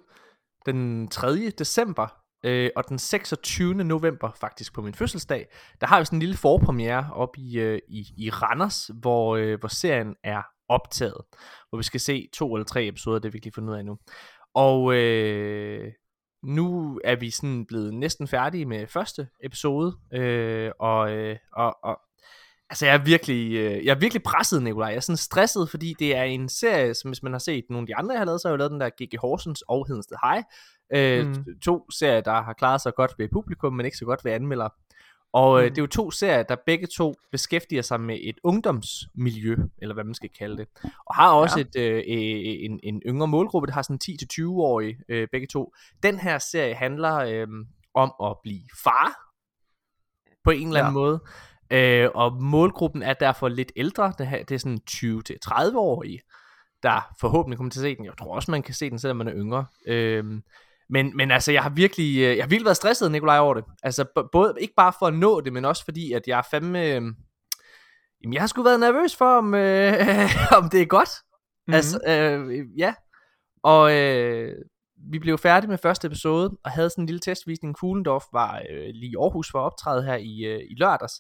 den 0.67 1.09
3. 1.09 1.51
december, 1.51 2.23
øh, 2.45 2.71
og 2.77 2.89
den 2.89 2.99
26. 2.99 3.75
november, 3.75 4.31
faktisk 4.41 4.75
på 4.75 4.83
min 4.83 4.95
fødselsdag, 4.95 5.49
der 5.81 5.87
har 5.87 5.99
vi 5.99 6.05
sådan 6.05 6.17
en 6.17 6.21
lille 6.21 6.37
forpremiere 6.37 7.11
op 7.13 7.37
i, 7.39 7.59
øh, 7.59 7.79
i, 7.89 8.07
i 8.17 8.31
Randers, 8.31 8.91
hvor, 8.95 9.37
øh, 9.37 9.61
hvor 9.61 9.69
serien 9.69 10.17
er 10.25 10.43
optaget, 10.69 11.21
hvor 11.69 11.77
vi 11.77 11.83
skal 11.83 12.01
se 12.01 12.29
to 12.33 12.55
eller 12.55 12.65
tre 12.65 12.87
episoder, 12.87 13.19
det 13.19 13.33
vi 13.33 13.37
ikke 13.37 13.47
lige 13.47 13.55
fundet 13.55 13.73
ud 13.73 13.79
af 13.79 13.85
nu. 13.85 13.99
Og 14.55 14.95
øh, 14.95 15.93
nu 16.45 17.01
er 17.05 17.17
vi 17.17 17.31
sådan 17.31 17.67
blevet 17.67 17.95
næsten 17.95 18.29
færdige 18.29 18.67
med 18.67 18.87
første 18.87 19.29
episode, 19.45 19.97
øh, 20.13 20.71
og, 20.79 21.13
øh, 21.13 21.37
og, 21.53 21.77
og 21.85 22.01
altså 22.71 22.87
jeg 22.87 22.95
er 22.95 23.05
virkelig, 23.05 23.53
øh, 23.53 23.85
jeg 23.85 23.91
er 23.95 23.99
virkelig 23.99 24.23
presset, 24.23 24.63
Nikolaj. 24.63 24.89
Jeg 24.89 24.97
er 24.97 25.01
sådan 25.01 25.17
stresset, 25.17 25.71
fordi 25.71 25.95
det 25.99 26.17
er 26.17 26.23
en 26.23 26.49
serie, 26.49 26.95
som 26.95 27.11
hvis 27.11 27.23
man 27.23 27.33
har 27.33 27.39
set 27.39 27.65
nogle 27.71 27.83
af 27.83 27.87
de 27.87 27.97
andre, 27.97 28.13
jeg 28.13 28.21
har 28.21 28.27
lavet, 28.27 28.41
så 28.41 28.49
har 28.49 28.53
jeg 28.53 28.59
lavet 28.59 28.71
den 28.71 28.81
der 28.81 28.91
G.G. 29.03 29.19
Horsens 29.21 29.63
og 29.69 29.87
Hedensted 29.89 30.17
High. 30.25 30.43
Øh, 30.95 31.27
Mm. 31.27 31.45
To 31.65 31.91
serier, 31.91 32.21
der 32.21 32.43
har 32.43 32.53
klaret 32.53 32.81
sig 32.81 32.95
godt 32.95 33.15
ved 33.19 33.29
publikum, 33.33 33.73
men 33.73 33.87
ikke 33.87 33.97
så 33.97 34.05
godt 34.05 34.25
ved 34.25 34.33
anmeldere. 34.33 34.71
Og 35.33 35.59
øh, 35.59 35.65
Mm. 35.65 35.71
det 35.71 35.79
er 35.79 35.83
jo 35.83 35.87
to 35.87 36.11
serier, 36.11 36.43
der 36.43 36.57
begge 36.67 36.87
to 36.87 37.15
beskæftiger 37.31 37.83
sig 37.83 38.01
med 38.01 38.19
et 38.23 38.37
ungdomsmiljø, 38.45 39.57
eller 39.79 39.95
hvad 39.95 40.05
man 40.05 40.15
skal 40.15 40.31
kalde 40.39 40.57
det. 40.57 40.69
Og 41.07 41.15
har 41.15 41.33
også 41.33 41.59
Ja. 41.75 41.81
et, 41.81 41.97
øh, 41.97 42.03
en, 42.07 42.81
en 42.83 43.03
yngre 43.07 43.27
målgruppe, 43.29 43.67
der 43.67 43.73
har 43.73 43.83
sådan 43.83 43.99
10-20-årige 44.05 44.99
øh, 45.09 45.29
begge 45.33 45.47
to. 45.47 45.73
Den 46.03 46.19
her 46.19 46.39
serie 46.39 46.75
handler 46.75 47.15
øh, 47.17 47.47
om 47.95 48.13
at 48.23 48.37
blive 48.43 48.63
far, 48.85 49.19
på 50.45 50.51
en 50.51 50.67
eller 50.67 50.81
anden 50.81 50.95
Ja. 50.95 51.01
måde. 51.01 51.21
Øh, 51.71 52.11
og 52.15 52.43
målgruppen 52.43 53.03
er 53.03 53.13
derfor 53.15 53.49
lidt 53.49 53.73
ældre. 53.77 54.13
Det, 54.19 54.27
her, 54.27 54.45
det 54.45 54.55
er 54.55 54.59
sådan 54.59 54.81
20-30-årige, 54.91 56.21
der 56.83 57.15
forhåbentlig 57.21 57.57
kommer 57.57 57.71
til 57.71 57.81
at 57.81 57.83
se 57.83 57.97
den. 57.97 58.05
Jeg 58.05 58.13
tror 58.19 58.35
også, 58.35 58.51
man 58.51 58.63
kan 58.63 58.75
se 58.75 58.91
den, 58.91 58.99
selvom 58.99 59.17
man 59.17 59.29
er 59.29 59.35
yngre. 59.37 59.67
Øh, 59.87 60.25
men, 60.93 61.17
men 61.17 61.31
altså, 61.31 61.53
jeg 61.53 61.63
har 61.63 61.71
virkelig, 61.71 62.17
øh, 62.17 62.37
jeg 62.37 62.45
har 62.45 62.49
virkelig 62.49 62.65
været 62.65 62.77
stresset, 62.77 63.13
Nikolaj, 63.13 63.39
over 63.39 63.55
det. 63.55 63.65
Altså, 63.83 64.27
både, 64.33 64.55
ikke 64.61 64.75
bare 64.77 64.93
for 64.99 65.07
at 65.07 65.15
nå 65.15 65.41
det, 65.41 65.53
men 65.53 65.65
også 65.65 65.85
fordi, 65.85 66.13
at 66.13 66.23
jeg 66.27 66.39
er 66.39 66.43
fandme... 66.51 66.87
Øh, 66.87 67.03
jamen, 68.23 68.33
jeg 68.33 68.43
har 68.43 68.47
sgu 68.47 68.63
været 68.63 68.81
nervøs 68.81 69.17
for, 69.17 69.39
om, 69.39 69.55
øh, 69.55 69.93
om 70.59 70.69
det 70.69 70.83
er 70.83 70.87
godt. 70.87 71.09
Mhm. 71.09 71.33
Mm-hmm. 71.67 71.75
Altså, 71.75 72.01
øh, 72.09 72.67
ja. 72.79 72.95
Og 73.63 73.99
øh, 73.99 74.55
vi 75.11 75.19
blev 75.19 75.39
færdige 75.39 75.71
med 75.71 75.79
første 75.79 76.07
episode, 76.07 76.51
og 76.65 76.71
havde 76.71 76.91
sådan 76.91 77.03
en 77.03 77.07
lille 77.07 77.21
testvisning. 77.21 77.79
Fuglendorf 77.81 78.25
var 78.33 78.63
øh, 78.71 78.89
lige 78.95 79.13
i 79.13 79.17
Aarhus 79.21 79.51
for 79.51 79.59
at 79.59 79.65
optræde 79.65 80.03
her 80.03 80.17
i, 80.17 80.45
øh, 80.45 80.61
i 80.71 80.75
lørdags. 80.77 81.15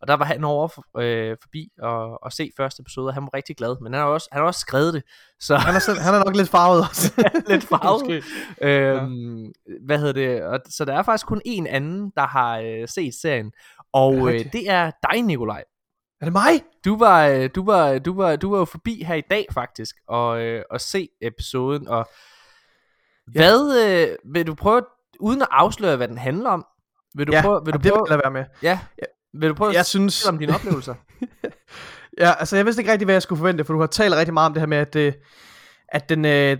Og 0.00 0.08
der 0.08 0.14
var 0.14 0.24
han 0.24 0.44
over 0.44 0.68
for, 0.68 0.84
øh, 1.00 1.36
forbi 1.42 1.68
og, 1.82 2.22
og 2.22 2.32
se 2.32 2.50
første 2.56 2.80
episode, 2.80 3.06
og 3.08 3.14
han 3.14 3.22
var 3.22 3.34
rigtig 3.34 3.56
glad. 3.56 3.76
Men 3.82 3.92
han 3.92 4.02
har 4.02 4.08
også, 4.08 4.28
han 4.32 4.40
har 4.40 4.46
også 4.46 4.60
skrevet 4.60 4.94
det, 4.94 5.02
så 5.40 5.56
Han 5.56 5.74
er, 5.74 5.78
selv, 5.78 5.98
han 5.98 6.14
er 6.14 6.24
nok 6.24 6.36
lidt 6.36 6.48
farvet 6.48 6.80
også. 6.80 7.12
lidt 7.50 7.64
farvet. 7.72 8.24
Øhm, 8.62 9.52
Hvad 9.86 9.98
hedder 9.98 10.12
det? 10.12 10.42
Og, 10.42 10.60
så 10.68 10.84
der 10.84 10.94
er 10.94 11.02
faktisk 11.02 11.26
kun 11.26 11.40
en 11.44 11.66
anden, 11.66 12.12
der 12.16 12.26
har 12.26 12.58
øh, 12.58 12.88
set 12.88 13.14
serien. 13.14 13.52
Og 13.92 14.14
det 14.14 14.34
øh, 14.34 14.52
det 14.52 14.70
er 14.70 14.90
dig, 15.12 15.22
Nikolaj. 15.22 15.64
Er 16.20 16.24
det 16.26 16.32
mig? 16.32 16.62
Du 16.84 16.98
var, 16.98 17.26
øh, 17.26 17.50
du 17.54 17.64
var, 17.64 17.98
du 17.98 18.14
var, 18.14 18.36
du 18.36 18.50
var 18.50 18.58
jo 18.58 18.64
forbi 18.64 19.04
her 19.04 19.14
i 19.14 19.22
dag 19.30 19.46
faktisk, 19.52 19.96
og, 20.08 20.40
øh, 20.42 20.62
og 20.70 20.80
se 20.80 21.08
episoden, 21.22 21.88
og 21.88 22.08
hvad, 23.26 23.84
øh, 23.86 24.32
vil 24.34 24.46
du 24.46 24.54
prøve, 24.54 24.82
uden 25.20 25.42
at 25.42 25.48
afsløre, 25.50 25.96
hvad 25.96 26.08
den 26.08 26.18
handler 26.18 26.50
om, 26.50 26.66
vil 27.14 27.26
du 27.26 27.32
Ja, 27.32 27.42
prøve, 27.42 27.60
vil 27.64 27.72
du 27.74 27.76
det 27.78 27.84
vil 27.84 27.90
prøve, 27.90 28.04
jeg 28.08 28.10
lade 28.10 28.20
være 28.24 28.32
med. 28.32 28.44
ja, 28.62 28.78
vil 29.34 29.48
du 29.48 29.54
prøve 29.54 29.72
Jeg 29.72 29.80
at 29.80 29.86
synes... 29.86 30.26
om 30.26 30.38
dine 30.38 30.54
oplevelser? 30.54 30.94
Ja, 32.20 32.32
altså 32.38 32.56
jeg 32.56 32.64
vidste 32.64 32.82
ikke 32.82 32.92
rigtig, 32.92 33.04
hvad 33.04 33.14
jeg 33.14 33.22
skulle 33.22 33.38
forvente, 33.38 33.64
for 33.64 33.72
du 33.72 33.80
har 33.80 33.86
talt 33.86 34.14
rigtig 34.14 34.34
meget 34.34 34.46
om 34.46 34.52
det 34.54 34.60
her 34.60 34.66
med, 34.66 34.78
at, 34.78 34.96
øh, 34.96 35.12
at 35.88 36.08
den, 36.08 36.24
øh, 36.24 36.58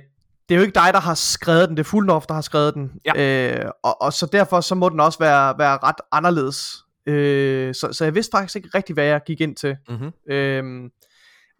det 0.48 0.54
er 0.54 0.54
jo 0.54 0.60
ikke 0.60 0.75
dig, 0.75 0.92
der 0.92 1.00
har 1.00 1.14
skrevet 1.14 1.68
den, 1.68 1.76
det 1.76 1.82
er 1.82 1.88
Fuldendorf, 1.88 2.26
der 2.26 2.34
har 2.34 2.40
skrevet 2.40 2.75
den. 2.75 2.90
Ja. 3.04 3.56
Øh, 3.64 3.70
og, 3.82 4.02
og 4.02 4.12
så 4.12 4.26
derfor 4.26 4.60
så 4.60 4.75
må 4.75 4.88
den 4.88 5.00
også 5.00 5.18
være, 5.18 5.58
være 5.58 5.78
ret 5.82 6.00
anderledes. 6.12 6.84
Øh, 7.06 7.75
så, 7.75 7.92
så 7.92 8.04
jeg 8.04 8.14
vidste 8.14 8.30
faktisk 8.37 8.56
ikke 8.56 8.68
rigtig, 8.75 8.94
hvad 8.94 9.04
jeg 9.04 9.20
gik 9.26 9.40
ind 9.40 9.56
til. 9.56 9.76
mm-hmm. 9.88 10.12
Øh, 10.30 10.64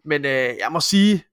men 0.05 0.25
øh, 0.25 0.49
jeg 0.61 0.67
må 0.71 0.79
sige, 0.79 1.23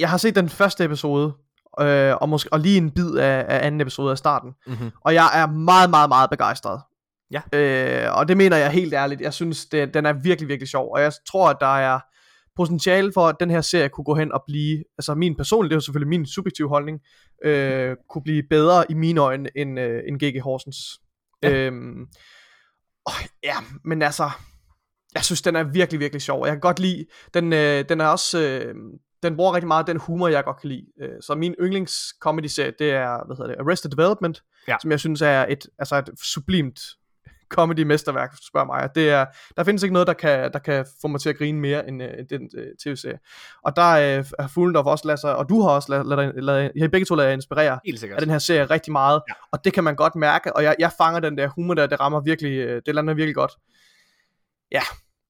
jeg 0.00 0.10
har 0.10 0.16
set 0.16 0.34
den 0.34 0.48
første 0.48 0.84
episode, 0.84 1.34
øh, 1.80 2.14
og, 2.20 2.28
måske, 2.28 2.52
og 2.52 2.60
lige 2.60 2.76
en 2.76 2.90
bid 2.90 3.14
af, 3.14 3.44
af 3.48 3.66
anden 3.66 3.80
episode 3.80 4.10
af 4.10 4.18
starten. 4.18 4.52
Mm-hmm. 4.66 4.90
Og 5.00 5.14
jeg 5.14 5.30
er 5.34 5.46
meget, 5.46 5.90
meget, 5.90 6.08
meget 6.08 6.30
begejstret. 6.30 6.80
Ja. 7.30 7.42
Øh, 7.52 8.16
og 8.18 8.28
det 8.28 8.36
mener 8.36 8.56
jeg 8.56 8.70
helt 8.70 8.94
ærligt. 8.94 9.20
Jeg 9.20 9.34
synes, 9.34 9.66
det, 9.66 9.94
den 9.94 10.06
er 10.06 10.12
virkelig, 10.12 10.48
virkelig 10.48 10.68
sjov. 10.68 10.92
Og 10.94 11.00
jeg 11.00 11.12
tror, 11.30 11.48
at 11.50 11.56
der 11.60 11.76
er 11.78 12.00
potentiale 12.56 13.12
for, 13.14 13.28
at 13.28 13.36
den 13.40 13.50
her 13.50 13.60
serie 13.60 13.88
kunne 13.88 14.04
gå 14.04 14.14
hen 14.14 14.32
og 14.32 14.42
blive, 14.46 14.84
altså 14.98 15.14
min 15.14 15.36
personlige, 15.36 15.70
det 15.70 15.76
er 15.76 15.80
selvfølgelig 15.80 16.08
min 16.08 16.26
subjektive 16.26 16.68
holdning, 16.68 17.00
øh, 17.44 17.96
kunne 18.10 18.22
blive 18.22 18.42
bedre 18.50 18.84
i 18.90 18.94
mine 18.94 19.20
øjne 19.20 19.48
end, 19.56 19.80
øh, 19.80 20.02
end 20.08 20.18
G.G. 20.20 20.40
Horsens. 20.42 20.76
Ja. 21.42 21.52
Øhm, 21.52 22.00
åh, 23.06 23.12
ja, 23.44 23.56
men 23.84 24.02
altså, 24.02 24.30
jeg 25.14 25.24
synes, 25.24 25.42
den 25.42 25.56
er 25.56 25.62
virkelig, 25.64 26.00
virkelig 26.00 26.22
sjov. 26.22 26.46
Jeg 26.46 26.52
kan 26.54 26.60
godt 26.60 26.78
lide, 26.78 27.06
den, 27.34 27.52
øh, 27.52 27.84
den 27.88 28.00
er 28.00 28.06
også, 28.06 28.38
øh, 28.40 28.74
den 29.22 29.36
bruger 29.36 29.54
rigtig 29.54 29.68
meget 29.68 29.86
den 29.86 29.96
humor, 29.96 30.28
jeg 30.28 30.44
godt 30.44 30.60
kan 30.60 30.68
lide. 30.70 30.86
Øh, 31.02 31.22
så 31.22 31.34
min 31.34 31.54
yndlings 31.60 31.92
comedy 32.20 32.46
serie, 32.46 32.72
det 32.78 32.90
er, 32.90 33.26
hvad 33.26 33.36
hedder 33.36 33.50
det, 33.50 33.60
Arrested 33.60 33.90
Development, 33.90 34.42
Ja. 34.68 34.76
som 34.82 34.90
jeg 34.90 35.00
synes 35.00 35.22
er 35.22 35.46
et, 35.48 35.66
altså 35.78 35.96
et 35.96 36.10
sublimt 36.22 36.80
comedy 37.48 37.82
mesterværk, 37.82 38.30
hvis 38.30 38.40
du 38.40 38.46
spørger 38.46 38.66
mig. 38.66 38.88
Det 38.94 39.10
er, 39.10 39.26
der 39.56 39.64
findes 39.64 39.82
ikke 39.82 39.92
noget, 39.92 40.06
der 40.06 40.12
kan, 40.12 40.52
der 40.52 40.58
kan 40.58 40.86
få 41.02 41.08
mig 41.08 41.20
til 41.20 41.28
at 41.28 41.38
grine 41.38 41.60
mere 41.60 41.88
end, 41.88 42.02
øh, 42.02 42.10
den 42.30 42.50
øh, 42.58 42.66
tv-serie. 42.84 43.18
Og 43.64 43.76
der 43.76 43.90
øh, 44.18 44.24
har 44.40 44.48
Fuglendorf 44.48 44.86
også 44.86 45.06
ladet 45.06 45.20
sig, 45.20 45.36
og 45.36 45.48
du 45.48 45.62
har 45.62 45.70
også 45.70 45.92
ladet, 45.92 46.06
ladet, 46.06 46.44
ladet, 46.44 46.72
I 46.74 46.80
har 46.80 46.88
begge 46.88 47.04
to 47.04 47.14
ladet 47.14 47.32
inspirere 47.32 47.78
af 48.12 48.20
den 48.20 48.30
her 48.30 48.38
serie 48.38 48.64
rigtig 48.64 48.92
meget, 48.92 49.22
ja. 49.28 49.34
og 49.52 49.64
det 49.64 49.72
kan 49.72 49.84
man 49.84 49.96
godt 49.96 50.14
mærke, 50.14 50.56
og 50.56 50.62
jeg, 50.62 50.76
jeg 50.78 50.90
fanger 50.98 51.20
den 51.20 51.38
der 51.38 51.48
humor 51.48 51.74
der, 51.74 51.86
det 51.86 52.00
rammer 52.00 52.20
virkelig, 52.20 52.52
øh, 52.58 52.82
det 52.86 52.94
lander 52.94 53.14
virkelig 53.14 53.34
godt. 53.34 53.52
Ja, 54.72 54.82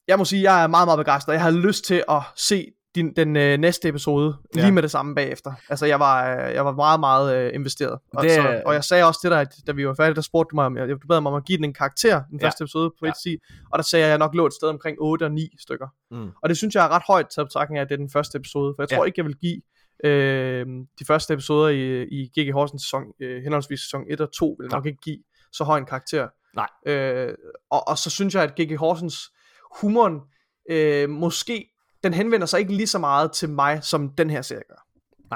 jeg 0.09 0.19
må 0.19 0.25
sige, 0.25 0.53
jeg 0.53 0.63
er 0.63 0.67
meget, 0.67 0.87
meget 0.87 0.99
begejstret. 0.99 1.33
Jeg 1.33 1.43
har 1.43 1.51
lyst 1.51 1.85
til 1.85 2.05
at 2.09 2.23
se 2.37 2.67
din, 2.97 3.13
den 3.17 3.37
øh, 3.37 3.59
næste 3.59 3.89
episode 3.89 4.37
Ja. 4.57 4.61
lige 4.61 4.73
med 4.73 4.83
det 4.83 4.91
samme 4.91 5.15
bagefter. 5.15 5.53
Altså, 5.69 5.87
jeg 5.87 6.01
var, 6.01 6.37
øh, 6.47 6.55
jeg 6.55 6.65
var 6.65 6.73
meget, 6.73 7.01
meget 7.01 7.37
øh, 7.37 7.55
investeret. 7.55 7.99
Og, 8.17 8.23
Det- 8.25 8.33
så, 8.33 8.63
og 8.67 8.75
jeg 8.75 8.85
sagde 8.85 9.05
også 9.05 9.21
til 9.21 9.31
dig, 9.31 9.41
at 9.41 9.55
da 9.67 9.73
vi 9.73 9.87
var 9.89 9.95
færdige, 9.95 10.15
der 10.15 10.21
spurgte 10.21 10.51
du 10.51 10.55
mig, 10.57 10.67
om 10.67 10.77
jeg, 10.77 10.89
du 10.89 10.99
bad 11.09 11.21
mig 11.21 11.33
om 11.33 11.37
at 11.37 11.45
give 11.45 11.57
den 11.57 11.65
en 11.65 11.75
karakter, 11.75 12.23
den 12.31 12.41
Ja. 12.41 12.47
første 12.47 12.63
episode 12.65 12.91
på 12.99 13.07
Ja. 13.07 13.13
1 13.27 13.39
og 13.73 13.79
der 13.79 13.83
sagde 13.83 14.01
jeg, 14.01 14.07
at 14.07 14.11
jeg 14.11 14.19
nok 14.19 14.35
lå 14.35 14.47
et 14.47 14.53
sted 14.53 14.69
omkring 14.69 14.97
8 15.01 15.25
og 15.25 15.31
9 15.33 15.49
stykker. 15.61 15.89
Mm. 16.11 16.29
Og 16.43 16.49
det 16.49 16.57
synes 16.57 16.75
jeg 16.75 16.85
er 16.85 16.89
ret 16.89 17.03
højt 17.07 17.27
til 17.35 17.45
betragtning 17.45 17.79
af, 17.79 17.83
at 17.83 17.89
det 17.89 17.95
er 17.95 17.99
den 17.99 18.11
første 18.11 18.39
episode, 18.39 18.75
for 18.77 18.83
jeg 18.83 18.89
Ja. 18.91 18.97
tror 18.97 19.05
ikke, 19.05 19.19
jeg 19.19 19.27
vil 19.27 19.37
give 19.37 19.63
øh, 20.05 20.67
de 20.99 21.05
første 21.07 21.35
episoder 21.35 21.69
i, 21.69 22.03
i 22.03 22.31
G.G. 22.39 22.53
Horsens 22.53 22.83
sæson, 22.83 23.03
øh, 23.21 23.43
henholdsvis 23.43 23.81
sæson 23.81 24.05
1 24.11 24.21
og 24.21 24.33
2, 24.33 24.57
vil 24.59 24.65
jeg 24.65 24.77
nok 24.77 24.87
ikke 24.87 24.99
give 25.03 25.19
så 25.53 25.65
høj 25.65 25.79
en 25.79 25.87
karakter. 25.87 26.29
Nej. 26.57 26.69
Øh, 26.95 27.35
og, 27.71 27.89
og 27.89 27.99
så 27.99 28.11
synes 28.11 28.35
jeg, 28.35 28.43
at 28.43 28.55
G.G. 28.61 28.77
Horsens 28.79 29.31
humoren 29.81 30.21
øh, 30.71 31.11
måske, 31.11 31.69
den 32.05 32.15
henvender 32.15 32.47
sig 32.47 32.61
ikke 32.61 32.73
lige 32.73 32.87
så 32.87 32.99
meget 32.99 33.33
til 33.33 33.49
mig, 33.51 33.79
som 33.83 34.09
den 34.19 34.31
her 34.31 34.43
serie 34.43 34.63
gør. 34.69 34.83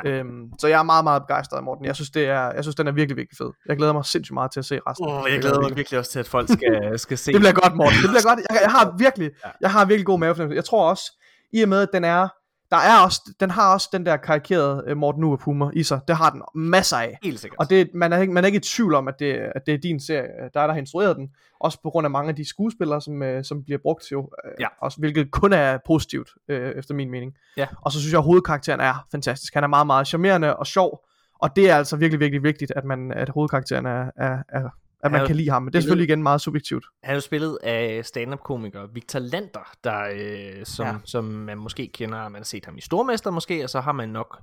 Nej. 0.04 0.12
Øhm, 0.12 0.42
så 0.58 0.66
jeg 0.68 0.78
er 0.78 0.82
meget, 0.82 1.04
meget 1.04 1.22
begejstret 1.22 1.56
af 1.56 1.62
Morten. 1.62 1.84
Jeg 1.84 1.94
synes, 1.94 2.10
det 2.10 2.24
er, 2.28 2.52
jeg 2.52 2.64
synes, 2.64 2.74
den 2.74 2.86
er 2.86 2.92
virkelig, 2.92 3.16
virkelig 3.16 3.36
fed. 3.38 3.50
Jeg 3.68 3.76
glæder 3.76 3.92
mig 3.92 4.04
sindssygt 4.04 4.34
meget 4.34 4.52
til 4.52 4.60
at 4.60 4.64
se 4.64 4.80
resten. 4.88 5.06
Oh, 5.06 5.24
Det 5.24 5.32
jeg 5.32 5.40
glæder 5.40 5.54
mig 5.54 5.60
virkelig. 5.62 5.76
virkelig 5.76 5.98
også 5.98 6.10
til, 6.10 6.18
at 6.18 6.28
folk 6.28 6.48
skal, 6.58 6.98
skal 6.98 7.18
se. 7.18 7.32
Det 7.32 7.40
bliver 7.40 7.52
godt, 7.52 7.76
Morten. 7.76 7.98
Det 8.02 8.10
bliver 8.10 8.22
godt. 8.28 8.38
Jeg, 8.50 8.58
jeg 8.62 8.70
har 8.70 8.94
virkelig, 8.98 9.30
Ja. 9.44 9.50
jeg 9.60 9.70
har 9.72 9.84
virkelig 9.84 10.06
god 10.06 10.18
mavefornemmelse. 10.18 10.56
Jeg 10.56 10.64
tror 10.64 10.88
også, 10.90 11.04
i 11.52 11.62
og 11.62 11.68
med, 11.68 11.82
at 11.82 11.88
den 11.92 12.04
er, 12.04 12.28
der 12.70 12.76
er 12.76 13.04
også, 13.04 13.20
den 13.40 13.50
har 13.50 13.72
også 13.72 13.88
den 13.92 14.06
der 14.06 14.16
karikerede 14.16 14.84
uh, 14.90 14.96
Morten 14.96 15.24
Urup 15.24 15.42
humor 15.42 15.70
i 15.74 15.82
sig. 15.82 16.00
Det 16.08 16.16
har 16.16 16.30
den 16.30 16.42
masser 16.54 16.96
af. 16.96 17.18
Helt 17.22 17.40
sikkert. 17.40 17.58
Og 17.58 17.70
det, 17.70 17.90
man, 17.94 18.12
er 18.12 18.18
ikke, 18.18 18.32
man 18.32 18.44
er 18.44 18.46
ikke 18.46 18.56
i 18.56 18.60
tvivl 18.60 18.94
om, 18.94 19.08
at 19.08 19.14
det, 19.18 19.32
at 19.32 19.66
det 19.66 19.74
er 19.74 19.78
din 19.78 20.00
serie, 20.00 20.28
der 20.54 20.60
er 20.60 20.66
der 20.66 20.72
har 20.72 20.80
instrueret 20.80 21.16
den. 21.16 21.28
Også 21.60 21.82
på 21.82 21.90
grund 21.90 22.04
af 22.04 22.10
mange 22.10 22.28
af 22.28 22.36
de 22.36 22.48
skuespillere, 22.48 23.00
som, 23.00 23.22
øh, 23.22 23.44
som 23.44 23.64
bliver 23.64 23.78
brugt 23.82 24.12
jo. 24.12 24.30
Øh, 24.44 24.50
Ja. 24.60 24.66
også, 24.82 24.98
hvilket 24.98 25.30
kun 25.30 25.52
er 25.52 25.78
positivt, 25.86 26.28
øh, 26.48 26.72
efter 26.76 26.94
min 26.94 27.10
mening. 27.10 27.32
Ja. 27.56 27.66
Og 27.82 27.92
så 27.92 28.00
synes 28.00 28.12
jeg, 28.12 28.18
at 28.18 28.24
hovedkarakteren 28.24 28.80
er 28.80 29.06
fantastisk. 29.12 29.54
Han 29.54 29.64
er 29.64 29.68
meget, 29.68 29.86
meget 29.86 30.06
charmerende 30.06 30.56
og 30.56 30.66
sjov. 30.66 31.04
Og 31.42 31.56
det 31.56 31.70
er 31.70 31.76
altså 31.76 31.96
virkelig, 31.96 32.20
virkelig 32.20 32.42
vigtigt, 32.42 32.72
at, 32.76 32.84
man, 32.84 33.12
at 33.12 33.28
hovedkarakteren 33.28 33.86
er, 33.86 34.10
er, 34.16 34.42
er 34.48 34.68
at 35.02 35.12
man 35.12 35.21
Ja, 35.21 35.26
kan 35.26 35.37
lide 35.37 35.50
ham. 35.50 35.62
Men 35.62 35.73
det 35.73 35.78
er 35.78 35.83
selvfølgelig 35.83 36.09
igen 36.09 36.23
meget 36.23 36.40
subjektivt. 36.40 36.85
Han 37.02 37.11
er 37.11 37.14
jo 37.14 37.21
spillet 37.21 37.59
af 37.62 38.04
stand-up-komiker 38.04 38.87
Victor 38.95 39.19
Lander, 39.19 39.73
der, 39.85 40.00
øh, 40.12 40.64
som, 40.64 40.87
ja. 40.87 40.95
Som 41.04 41.25
man 41.25 41.59
måske 41.59 41.90
kender, 41.95 42.28
man 42.28 42.40
har 42.40 42.45
set 42.45 42.64
ham 42.64 42.76
i 42.76 42.80
Stormester 42.80 43.30
måske, 43.30 43.64
og 43.64 43.71
så 43.71 43.80
har 43.80 43.92
man 43.92 44.09
nok 44.09 44.40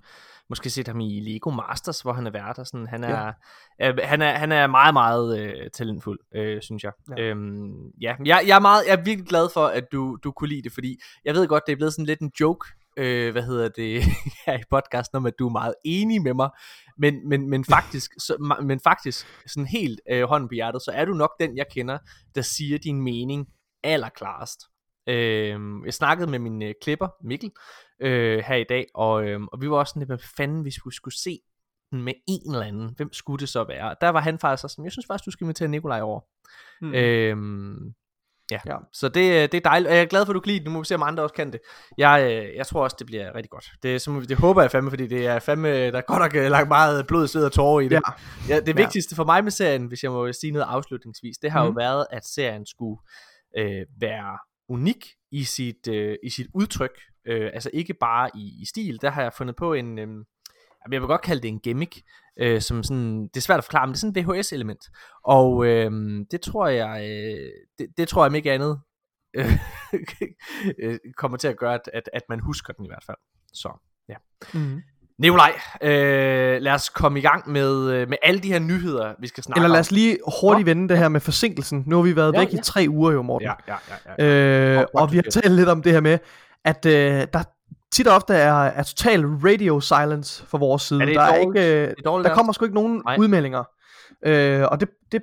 måske 0.50 0.70
set 0.70 0.88
ham 0.88 1.00
i 1.00 1.20
Lego 1.20 1.50
Masters, 1.50 2.02
hvor 2.02 2.14
han 2.14 2.28
er 2.28 2.32
vært, 2.32 2.58
og 2.58 2.68
sådan, 2.68 2.88
han 2.88 3.04
er, 3.04 3.32
ja. 3.80 3.90
øh, 3.90 3.98
han 4.04 4.22
er, 4.22 4.32
han 4.32 4.52
er 4.52 4.68
meget, 4.68 4.94
meget 4.94 5.40
øh, 5.40 5.70
talentfuld, 5.74 6.20
øh, 6.36 6.62
synes 6.62 6.84
jeg. 6.84 6.92
Ja. 7.18 7.24
Øhm, 7.24 7.88
ja, 8.02 8.16
jeg, 8.26 8.44
jeg, 8.48 8.56
er 8.56 8.60
meget, 8.60 8.84
jeg 8.88 8.94
er 8.94 9.04
virkelig 9.04 9.28
glad 9.28 9.50
for, 9.54 9.66
at 9.66 9.92
du, 9.92 10.18
du 10.24 10.32
kunne 10.32 10.50
lide 10.50 10.62
det, 10.62 10.72
fordi 10.72 11.02
jeg 11.26 11.34
ved 11.34 11.48
godt, 11.48 11.64
det 11.68 11.72
er 11.72 11.76
blevet 11.76 11.94
sådan 11.94 12.06
lidt 12.06 12.20
en 12.20 12.32
joke, 12.40 12.68
øh, 12.98 13.32
hvad 13.32 13.44
hedder 13.44 13.70
det, 13.70 14.04
her 14.46 14.60
i 14.60 14.64
podcasten, 14.70 15.16
om 15.16 15.26
at 15.26 15.34
du 15.40 15.48
er 15.48 15.52
meget 15.52 15.74
enig 15.86 16.22
med 16.22 16.34
mig, 16.34 16.50
men, 16.98 17.30
men, 17.30 17.50
men 17.50 17.66
faktisk, 17.66 18.12
så, 18.20 18.58
men 18.64 18.80
faktisk 18.80 19.28
sådan 19.48 19.68
helt 19.68 20.02
øh, 20.12 20.24
hånden 20.24 20.50
på 20.50 20.54
hjertet, 20.54 20.82
så 20.82 20.92
er 20.92 21.06
du 21.06 21.14
nok 21.14 21.32
den, 21.40 21.58
jeg 21.58 21.66
kender, 21.72 21.98
der 22.36 22.42
siger 22.42 22.78
din 22.78 23.02
mening 23.02 23.48
allerklarest. 23.84 24.60
Øh, 25.10 25.60
jeg 25.86 25.94
snakkede 25.94 26.32
med 26.32 26.40
min 26.40 26.62
øh, 26.62 26.74
klipper, 26.82 27.08
Mikkel, 27.24 27.52
øh, 28.02 28.44
her 28.48 28.56
i 28.56 28.66
dag, 28.70 28.86
og, 28.96 29.28
øh, 29.28 29.40
og 29.42 29.62
vi 29.62 29.70
var 29.70 29.78
også 29.78 29.92
sådan 29.92 30.00
lidt, 30.00 30.10
hvad 30.10 30.28
fanden, 30.38 30.62
hvis 30.62 30.76
vi 30.86 30.92
skulle 30.92 31.18
se 31.18 31.40
den 31.92 32.04
med 32.04 32.14
en 32.28 32.54
eller 32.54 32.66
anden, 32.66 32.94
hvem 32.98 33.14
skulle 33.14 33.40
det 33.40 33.50
så 33.50 33.64
være? 33.64 33.96
Der 34.02 34.10
var 34.10 34.20
han 34.20 34.40
faktisk 34.40 34.62
sådan, 34.62 34.84
jeg 34.84 34.92
synes 34.92 35.06
faktisk, 35.08 35.26
du 35.26 35.32
skal 35.32 35.46
invitere 35.46 35.68
Nikolaj 35.68 36.02
over. 36.02 36.22
Mm. 36.82 36.88
Mm. 37.38 37.94
Ja. 38.52 38.58
ja, 38.66 38.72
Ja. 38.74 38.78
så 38.94 39.08
det, 39.10 39.52
det 39.52 39.58
er 39.58 39.62
dejligt, 39.70 39.90
og 39.90 39.96
jeg 39.96 40.02
er 40.02 40.06
glad 40.08 40.26
for, 40.26 40.32
at 40.32 40.36
du 40.36 40.40
kan 40.40 40.48
lide 40.48 40.60
det. 40.60 40.66
Nu 40.68 40.72
må 40.72 40.80
vi 40.80 40.86
se, 40.86 40.96
om 40.96 41.04
andre 41.04 41.24
også 41.24 41.36
kan 41.36 41.52
det. 41.52 41.60
Jeg, 41.98 42.44
øh, 42.48 42.56
jeg 42.56 42.68
tror 42.68 42.84
også, 42.84 42.96
det 43.00 43.08
bliver 43.08 43.36
rigtig 43.36 43.50
godt. 43.50 43.66
Det, 43.84 44.20
vi, 44.22 44.26
det 44.26 44.38
håber 44.38 44.62
jeg 44.62 44.72
fandme, 44.72 44.90
fordi 44.92 45.08
det 45.08 45.28
er 45.28 45.40
fandme, 45.40 45.70
der 45.92 45.98
er 45.98 46.02
godt 46.02 46.20
nok 46.20 46.36
øh, 46.36 46.52
lagt 46.52 46.68
meget 46.68 47.08
blod, 47.08 47.28
sved 47.28 47.46
og 47.46 47.52
tårer 47.52 47.80
i 47.82 47.84
det. 47.88 47.92
Ja. 47.92 48.00
Ja, 48.50 48.60
det 48.60 48.68
Ja. 48.68 48.74
vigtigste 48.74 49.16
for 49.16 49.24
mig 49.24 49.44
med 49.44 49.52
serien, 49.52 49.86
hvis 49.86 50.04
jeg 50.04 50.12
må 50.12 50.34
sige 50.34 50.52
noget 50.52 50.66
afslutningsvis, 50.70 51.38
det 51.38 51.52
har 51.52 51.62
mm. 51.64 51.66
jo 51.66 51.72
Mhm. 51.72 51.78
været, 51.78 52.06
at 52.12 52.26
serien 52.26 52.66
skulle 52.66 53.00
øh, 53.58 53.86
være 54.02 54.38
unik 54.70 55.06
i 55.32 55.44
sit, 55.44 55.88
øh, 55.90 56.16
i 56.24 56.30
sit 56.30 56.48
udtryk. 56.54 56.92
Øh, 57.28 57.50
altså 57.54 57.70
ikke 57.74 57.94
bare 57.94 58.30
i, 58.36 58.62
i 58.62 58.66
stil. 58.66 58.98
Der 59.02 59.10
har 59.10 59.22
jeg 59.22 59.34
fundet 59.34 59.56
på 59.56 59.74
en... 59.74 60.00
Øh, 60.00 60.08
jeg 60.92 61.02
vil 61.02 61.08
godt 61.08 61.22
kalde 61.22 61.42
det 61.42 61.48
en 61.48 61.60
gimmick, 61.60 62.02
øh, 62.42 62.62
som 62.62 62.84
sådan, 62.84 63.24
det 63.24 63.38
er 63.38 63.42
svært 63.42 63.58
at 63.58 63.64
forklare, 63.64 63.88
men 63.88 63.92
det 63.94 63.98
er 63.98 64.00
sådan 64.00 64.18
et 64.18 64.28
VHS-element. 64.38 64.80
Og 65.24 65.66
øh, 65.66 65.92
det 66.32 66.42
tror 66.42 66.68
jeg, 66.68 67.00
øh, 67.02 67.50
det, 67.80 67.88
det 67.98 68.08
tror 68.08 68.24
jeg 68.24 68.30
om 68.30 68.36
ikke 68.36 68.52
andet, 68.52 68.80
øh, 69.38 69.52
øh, 70.84 70.98
kommer 71.18 71.38
til 71.38 71.48
at 71.48 71.58
gøre, 71.58 71.74
at, 71.74 71.90
at, 71.94 72.10
at 72.14 72.22
man 72.30 72.40
husker 72.40 72.74
den 72.74 72.86
i 72.86 72.90
hvert 72.90 73.04
fald. 73.06 73.18
Så, 73.54 73.70
ja. 74.10 74.16
Mm. 74.54 74.82
Nikolaj, 75.20 75.52
øh, 75.82 76.62
lad 76.62 76.72
os 76.74 76.90
komme 76.90 77.20
i 77.20 77.22
gang 77.22 77.50
med, 77.52 77.92
øh, 77.92 78.10
med 78.10 78.18
alle 78.24 78.40
de 78.42 78.52
her 78.52 78.60
nyheder, 78.60 79.14
vi 79.20 79.28
skal 79.28 79.44
snakke 79.44 79.60
Eller 79.60 79.68
lad 79.68 79.78
om. 79.78 79.80
os 79.80 79.92
lige 79.92 80.18
hurtigt 80.42 80.66
vende 80.66 80.90
det 80.90 80.98
her 80.98 81.10
med 81.10 81.20
forsinkelsen. 81.20 81.84
Nu 81.88 81.96
har 81.96 82.04
vi 82.04 82.16
været 82.16 82.34
Ja, 82.34 82.40
væk 82.40 82.54
ja. 82.54 82.58
i 82.58 82.62
tre 82.64 82.86
uger 82.90 83.12
jo, 83.12 83.22
Morten. 83.22 83.48
Ja, 83.48 83.54
ja, 83.68 83.76
ja. 84.18 84.26
ja. 84.26 84.78
Øh, 84.80 84.86
Og- 84.94 85.02
og, 85.02 85.12
vi 85.12 85.18
har 85.18 85.24
talt 85.24 85.52
lidt 85.52 85.70
om 85.70 85.82
det 85.84 85.92
her 85.94 86.02
med, 86.02 86.20
at 86.66 86.86
øh, 86.86 87.28
der 87.34 87.44
tit 87.98 88.08
og 88.08 88.16
ofte 88.16 88.34
er, 88.34 88.54
er 88.54 88.84
total 88.84 89.26
radio 89.26 89.80
silence 89.80 90.46
fra 90.48 90.58
vores 90.58 90.82
side. 90.82 91.02
Er 91.02 91.06
det 91.06 91.16
der, 91.16 91.22
er 91.22 91.44
dårligt? 91.44 91.66
ikke, 91.66 91.82
øh, 91.82 91.88
Det 91.90 91.96
er 91.98 92.02
dårligt 92.06 92.30
der 92.30 92.36
kommer 92.36 92.54
sgu 92.54 92.66
ikke 92.66 92.76
nogen 92.76 93.02
Nej. 93.06 93.16
udmeldinger. 93.20 93.64
Øh, 94.26 94.64
og 94.72 94.80
det, 94.80 94.90
det 95.12 95.22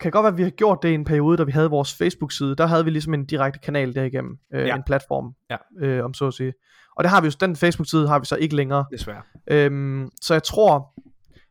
kan 0.00 0.10
godt 0.10 0.24
være, 0.24 0.32
at 0.32 0.36
vi 0.38 0.42
har 0.42 0.50
gjort 0.50 0.78
det 0.82 0.88
i 0.88 0.94
en 0.94 1.04
periode, 1.04 1.36
da 1.36 1.42
vi 1.42 1.52
havde 1.52 1.70
vores 1.70 1.94
Facebook-side. 1.94 2.56
Der 2.56 2.66
havde 2.66 2.84
vi 2.84 2.90
ligesom 2.90 3.14
en 3.14 3.26
direkte 3.26 3.58
kanal 3.58 3.94
derigennem. 3.94 4.36
Øh, 4.54 4.66
Ja. 4.66 4.74
En 4.76 4.82
platform, 4.86 5.34
Ja. 5.50 5.56
øh, 5.86 6.04
om 6.04 6.14
så 6.14 6.26
at 6.26 6.34
sige. 6.34 6.52
Og 6.96 7.04
det 7.04 7.10
har 7.10 7.20
vi 7.20 7.26
jo, 7.26 7.32
den 7.40 7.56
Facebook-side 7.56 8.08
har 8.08 8.18
vi 8.18 8.24
så 8.26 8.36
ikke 8.36 8.56
længere. 8.56 8.84
Desværre. 8.92 9.22
Øhm, 9.50 10.08
så 10.20 10.34
jeg 10.34 10.42
tror, 10.42 10.92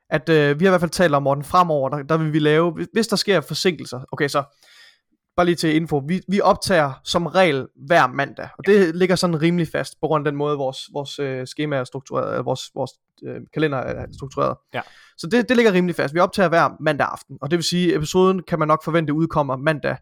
at 0.10 0.30
øh, 0.30 0.60
vi 0.60 0.66
har 0.66 0.70
i 0.70 0.72
hvert 0.72 0.82
fald 0.82 0.92
talt 0.92 1.16
om, 1.16 1.24
Morten, 1.24 1.44
fremover, 1.44 1.90
der, 1.90 2.04
der 2.04 2.18
vil 2.18 2.34
vi 2.34 2.40
lave, 2.40 2.86
hvis 2.94 3.08
der 3.08 3.16
sker 3.16 3.42
forsinkelser, 3.42 4.00
okay, 4.12 4.28
så 4.28 4.44
bare 5.42 5.46
lige 5.46 5.56
til 5.56 5.76
info, 5.76 6.02
vi, 6.08 6.22
vi 6.28 6.42
optager 6.42 6.92
som 7.04 7.26
regel 7.26 7.68
hver 7.76 8.08
mandag, 8.08 8.48
og 8.58 8.66
det 8.66 8.96
ligger 8.96 9.16
sådan 9.16 9.42
rimelig 9.42 9.68
fast, 9.68 9.94
på 10.02 10.08
grund 10.08 10.28
af 10.28 10.32
den 10.32 10.38
måde, 10.38 10.58
vores, 10.58 10.90
vores 10.94 11.20
øh, 11.20 11.46
schema 11.46 11.76
er 11.76 11.84
struktureret, 11.84 12.40
øh, 12.40 12.46
vores, 12.46 12.62
vores 12.76 12.92
øh, 13.24 13.42
kalender 13.54 13.78
er 13.78 14.06
struktureret. 14.14 14.58
Ja. 14.74 14.82
Så 15.18 15.28
det, 15.28 15.50
det 15.50 15.58
ligger 15.58 15.74
rimelig 15.74 15.96
fast. 15.96 16.14
Vi 16.14 16.20
optager 16.20 16.50
hver 16.50 16.70
mandag 16.80 17.08
aften, 17.12 17.38
og 17.42 17.52
det 17.52 17.58
vil 17.58 17.64
sige, 17.64 17.96
episoden 17.96 18.44
kan 18.48 18.60
man 18.60 18.68
nok 18.68 18.84
forvente 18.84 19.14
udkommer 19.14 19.56
mandag 19.56 19.98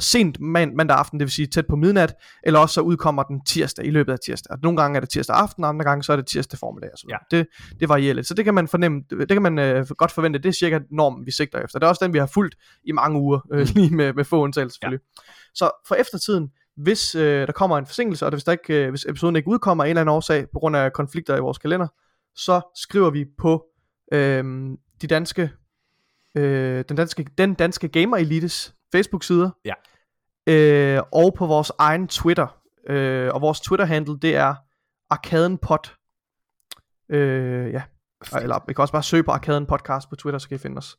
sent 0.00 0.40
man, 0.40 0.76
mandag 0.76 0.96
aften, 0.96 1.20
det 1.20 1.24
vil 1.24 1.32
sige 1.32 1.46
tæt 1.46 1.66
på 1.66 1.76
midnat, 1.76 2.14
eller 2.42 2.60
også 2.60 2.72
så 2.74 2.80
udkommer 2.80 3.22
den 3.22 3.44
tirsdag, 3.44 3.84
i 3.86 3.90
løbet 3.90 4.12
af 4.12 4.18
tirsdag. 4.24 4.52
Og 4.52 4.58
nogle 4.62 4.76
gange 4.82 4.96
er 4.96 5.00
det 5.00 5.08
tirsdag 5.08 5.36
aften, 5.36 5.64
og 5.64 5.68
andre 5.70 5.84
gange 5.84 6.02
så 6.02 6.12
er 6.12 6.16
det 6.16 6.26
tirsdag 6.26 6.58
formiddag. 6.58 6.90
Og 6.92 6.98
så 6.98 7.06
Ja. 7.10 7.36
det, 7.36 7.46
det 7.80 7.88
varierer 7.88 8.14
lidt. 8.14 8.26
Så 8.26 8.34
det 8.34 8.44
kan 8.44 8.54
man 8.54 8.68
fornemme, 8.68 9.02
det 9.10 9.28
kan 9.28 9.42
man 9.42 9.58
øh, 9.58 9.86
godt 9.88 10.10
forvente, 10.12 10.38
det 10.38 10.48
er 10.48 10.52
cirka 10.52 10.78
normen, 10.90 11.26
vi 11.26 11.30
sigter 11.30 11.60
efter. 11.64 11.78
Det 11.78 11.84
er 11.86 11.88
også 11.88 12.04
den, 12.04 12.12
vi 12.12 12.18
har 12.18 12.26
fulgt 12.26 12.54
i 12.84 12.92
mange 12.92 13.20
uger, 13.20 13.40
øh, 13.52 13.60
Mm. 13.60 13.66
lige 13.74 13.94
med, 13.96 14.12
med 14.12 14.24
få 14.24 14.42
undtagelser 14.42 14.74
selvfølgelig. 14.74 15.00
Så 15.54 15.70
for 15.88 15.94
eftertiden, 15.94 16.50
hvis 16.76 17.14
øh, 17.14 17.46
der 17.46 17.52
kommer 17.52 17.78
en 17.78 17.86
forsinkelse, 17.86 18.26
og 18.26 18.30
hvis, 18.32 18.44
der 18.44 18.52
ikke, 18.52 18.84
øh, 18.84 18.90
hvis 18.90 19.04
episoden 19.08 19.36
ikke 19.36 19.48
udkommer 19.48 19.84
af 19.84 19.88
en 19.88 19.90
eller 19.90 20.00
anden 20.00 20.14
årsag, 20.14 20.46
på 20.52 20.58
grund 20.58 20.76
af 20.76 20.92
konflikter 20.92 21.36
i 21.36 21.40
vores 21.40 21.58
kalender, 21.58 21.86
så 22.36 22.60
skriver 22.76 23.10
vi 23.10 23.24
på 23.38 23.64
øh, 24.12 24.44
de 25.02 25.06
danske, 25.06 25.50
øh, 26.36 26.84
den 26.88 26.96
danske, 26.96 27.26
den 27.38 27.54
danske 27.54 27.88
Gamer 27.88 28.16
Elites 28.16 28.74
Facebook-sider, 28.94 29.50
Ja. 29.64 29.74
øh, 30.46 31.02
og 31.12 31.34
på 31.34 31.46
vores 31.46 31.72
egen 31.78 32.08
Twitter. 32.08 32.46
Øh, 32.88 33.34
og 33.34 33.40
vores 33.40 33.60
Twitter-handle, 33.60 34.18
det 34.22 34.36
er 34.36 34.54
arkadenpod. 35.10 35.90
Øh, 37.08 37.72
ja, 37.72 37.82
Eller 38.42 38.70
I 38.70 38.72
kan 38.72 38.82
også 38.82 38.92
bare 38.92 39.02
søge 39.02 39.22
på 39.22 39.30
Arkaden 39.30 39.66
Podcast 39.66 40.08
på 40.08 40.16
Twitter, 40.16 40.38
så 40.38 40.48
kan 40.48 40.54
I 40.54 40.58
finde 40.58 40.78
os. 40.78 40.96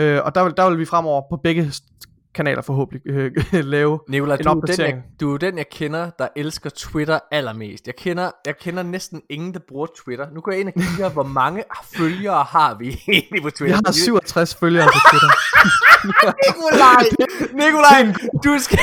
Øh, 0.00 0.20
og 0.24 0.34
der 0.34 0.44
vil, 0.44 0.54
der 0.56 0.70
vil 0.70 0.78
vi 0.78 0.84
fremover 0.84 1.22
på 1.30 1.36
begge 1.36 1.72
kanaler 2.36 2.62
forhåbentlig 2.62 3.02
øh, 3.06 3.32
lave 3.74 4.00
Nicolaj, 4.08 4.36
en 4.36 4.44
du, 4.44 4.48
er 4.50 4.52
den, 4.54 4.62
opdatering. 4.62 4.96
jeg, 4.96 5.20
du 5.20 5.34
er 5.34 5.38
den, 5.38 5.58
jeg 5.58 5.68
kender, 5.68 6.10
der 6.18 6.28
elsker 6.36 6.70
Twitter 6.70 7.18
allermest. 7.30 7.86
Jeg 7.86 7.96
kender, 7.96 8.30
jeg 8.46 8.58
kender 8.58 8.82
næsten 8.82 9.22
ingen, 9.30 9.54
der 9.54 9.60
bruger 9.68 9.86
Twitter. 10.04 10.26
Nu 10.34 10.40
går 10.40 10.52
jeg 10.52 10.60
ind 10.60 10.68
og 10.68 10.74
kigger, 10.74 11.08
hvor 11.10 11.22
mange 11.22 11.64
følgere 11.96 12.44
har 12.44 12.74
vi 12.74 12.86
egentlig 13.08 13.42
på 13.42 13.50
Twitter. 13.50 13.76
Jeg 13.76 13.80
har 13.86 13.92
67 13.92 14.54
følgere 14.54 14.86
på 14.86 14.98
Twitter. 15.10 15.30
Nikolaj, 16.46 17.04
Nikolaj, 17.52 18.02
du 18.44 18.58
skal, 18.58 18.78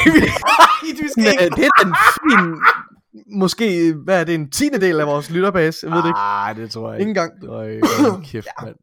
du 1.01 1.07
skal 1.11 1.25
ikke... 1.31 1.45
øh, 1.45 1.51
det 1.57 1.65
er 1.65 1.85
en 1.87 1.95
fin, 2.23 2.55
måske, 3.39 3.93
hvad 4.03 4.19
er 4.19 4.23
det, 4.23 4.35
en 4.35 4.49
tiende 4.51 4.81
del 4.81 4.99
af 4.99 5.07
vores 5.07 5.29
lytterbase, 5.29 5.79
jeg 5.87 5.91
ved 5.95 6.01
det 6.01 6.07
ikke. 6.07 6.19
Ah, 6.19 6.55
det 6.55 6.71
tror 6.71 6.91
jeg 6.91 6.99
Ikke 6.99 7.09
ikke. 7.09 7.21
engang. 7.21 7.49
Øj, 7.49 7.79
kæft, 8.31 8.47
mand. 8.63 8.75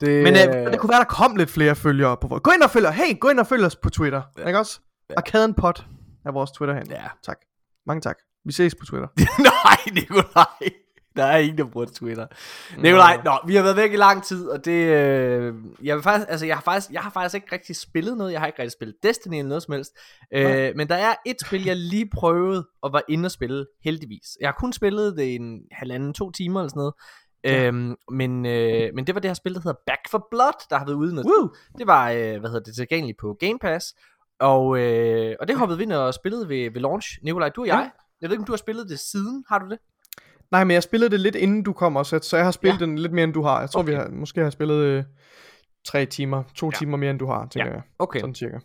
Det, 0.00 0.22
Men 0.22 0.34
øh, 0.34 0.72
det 0.72 0.78
kunne 0.78 0.90
være, 0.90 0.98
der 0.98 1.04
kom 1.04 1.36
lidt 1.36 1.50
flere 1.50 1.76
følgere 1.76 2.16
på 2.16 2.28
vores. 2.28 2.40
Gå 2.44 2.50
ind 2.50 2.62
og 2.62 2.70
følg 2.70 2.92
Hey, 2.92 3.18
gå 3.20 3.28
ind 3.28 3.40
og 3.40 3.46
følg 3.46 3.64
os 3.64 3.76
på 3.76 3.90
Twitter. 3.90 4.22
Ja. 4.38 4.46
Ikke 4.46 4.58
også? 4.58 4.80
Ja. 5.10 5.14
Arkaden 5.16 5.54
Pod 5.54 5.82
er 6.26 6.32
vores 6.32 6.50
Twitter 6.50 6.74
hen. 6.74 6.90
Ja. 6.90 7.04
Tak. 7.22 7.38
Mange 7.86 8.00
tak. 8.00 8.16
Vi 8.44 8.52
ses 8.52 8.74
på 8.74 8.86
Twitter. 8.86 9.08
Nej, 9.50 9.94
Nikolaj. 9.94 10.70
Der 11.16 11.24
er 11.24 11.38
ingen, 11.38 11.58
der 11.58 11.64
bruger 11.64 11.86
Twitter. 11.86 12.26
Nikolaj, 12.78 13.20
nå, 13.24 13.38
vi 13.46 13.54
har 13.54 13.62
været 13.62 13.76
væk 13.76 13.92
i 13.92 13.96
lang 13.96 14.24
tid, 14.24 14.48
og 14.48 14.64
det, 14.64 14.72
øh, 14.72 15.54
jeg 15.82 15.96
vil 15.96 16.02
faktisk, 16.02 16.30
altså 16.30 16.46
jeg 16.46 16.56
har 16.56 16.62
faktisk, 16.62 16.90
jeg 16.92 17.00
har 17.00 17.10
faktisk 17.10 17.34
ikke 17.34 17.52
rigtig 17.52 17.76
spillet 17.76 18.16
noget, 18.16 18.32
jeg 18.32 18.40
har 18.40 18.46
ikke 18.46 18.58
rigtig 18.58 18.72
spillet 18.72 18.96
Destiny 19.02 19.34
eller 19.34 19.48
noget 19.48 19.62
som 19.62 19.74
helst, 19.74 19.92
øh, 20.32 20.72
men 20.76 20.88
der 20.88 20.94
er 20.94 21.14
et 21.26 21.36
spil, 21.46 21.64
jeg 21.64 21.76
lige 21.76 22.10
prøvede 22.14 22.68
og 22.82 22.92
var 22.92 23.02
inde 23.08 23.26
og 23.26 23.30
spille, 23.30 23.66
heldigvis. 23.84 24.36
Jeg 24.40 24.48
har 24.48 24.56
kun 24.58 24.72
spillet 24.72 25.16
det 25.16 25.34
en 25.34 25.60
halvanden, 25.72 26.14
to 26.14 26.30
timer 26.30 26.60
eller 26.60 26.68
sådan 26.68 26.80
noget, 26.80 26.94
Ja. 27.44 27.66
Øhm, 27.66 27.94
men, 28.10 28.46
øh, 28.46 28.90
men 28.94 29.06
det 29.06 29.14
var 29.14 29.20
det 29.20 29.28
her 29.28 29.34
spil, 29.34 29.54
der 29.54 29.60
hedder 29.60 29.78
Back 29.86 30.00
for 30.10 30.28
Blood, 30.30 30.66
der 30.70 30.78
har 30.78 30.84
været 30.84 30.96
ude 30.96 31.14
noget 31.14 31.26
Woo! 31.26 31.50
Det 31.78 31.86
var, 31.86 32.10
øh, 32.10 32.16
hvad 32.40 32.50
hedder 32.50 32.60
det, 32.60 32.74
tilgængeligt 32.74 33.18
på 33.18 33.36
Game 33.40 33.58
Pass, 33.58 33.94
og, 34.40 34.78
øh, 34.78 35.36
og 35.40 35.48
det 35.48 35.58
hoppede 35.58 35.78
vi 35.78 35.82
ind 35.84 35.92
og 35.92 36.14
spillede 36.14 36.48
ved, 36.48 36.70
ved 36.70 36.80
launch. 36.80 37.18
Nikolaj, 37.22 37.48
du 37.48 37.60
og 37.60 37.66
jeg, 37.66 37.74
Ja. 37.74 37.90
jeg 38.20 38.28
ved 38.30 38.34
ikke, 38.34 38.42
om 38.42 38.46
du 38.46 38.52
har 38.52 38.56
spillet 38.56 38.88
det 38.88 38.98
siden, 39.00 39.44
har 39.48 39.58
du 39.58 39.68
det? 39.70 39.78
Nej, 40.50 40.64
men 40.64 40.74
jeg 40.74 40.82
spillede 40.82 41.10
det 41.10 41.20
lidt 41.20 41.34
inden 41.34 41.62
du 41.62 41.72
kom 41.72 41.96
også, 41.96 42.18
så 42.22 42.36
jeg 42.36 42.44
har 42.46 42.52
spillet 42.52 42.80
Ja. 42.80 42.84
den 42.86 42.98
lidt 42.98 43.12
mere 43.12 43.24
end 43.24 43.34
du 43.34 43.42
har. 43.42 43.60
Jeg 43.60 43.70
tror, 43.70 43.80
Okay. 43.80 43.90
vi 43.92 43.96
har, 43.96 44.08
måske 44.08 44.40
har 44.40 44.44
jeg 44.44 44.52
spillet 44.52 44.74
øh, 44.76 45.04
tre 45.86 46.06
timer, 46.06 46.42
to 46.54 46.66
Ja. 46.66 46.70
timer 46.78 46.96
mere 46.96 47.10
end 47.10 47.18
du 47.18 47.26
har, 47.26 47.46
tænker 47.48 47.68
Ja. 47.70 47.74
jeg. 47.74 47.82
Okay. 47.98 48.20
Sådan 48.20 48.34
cirka. 48.34 48.58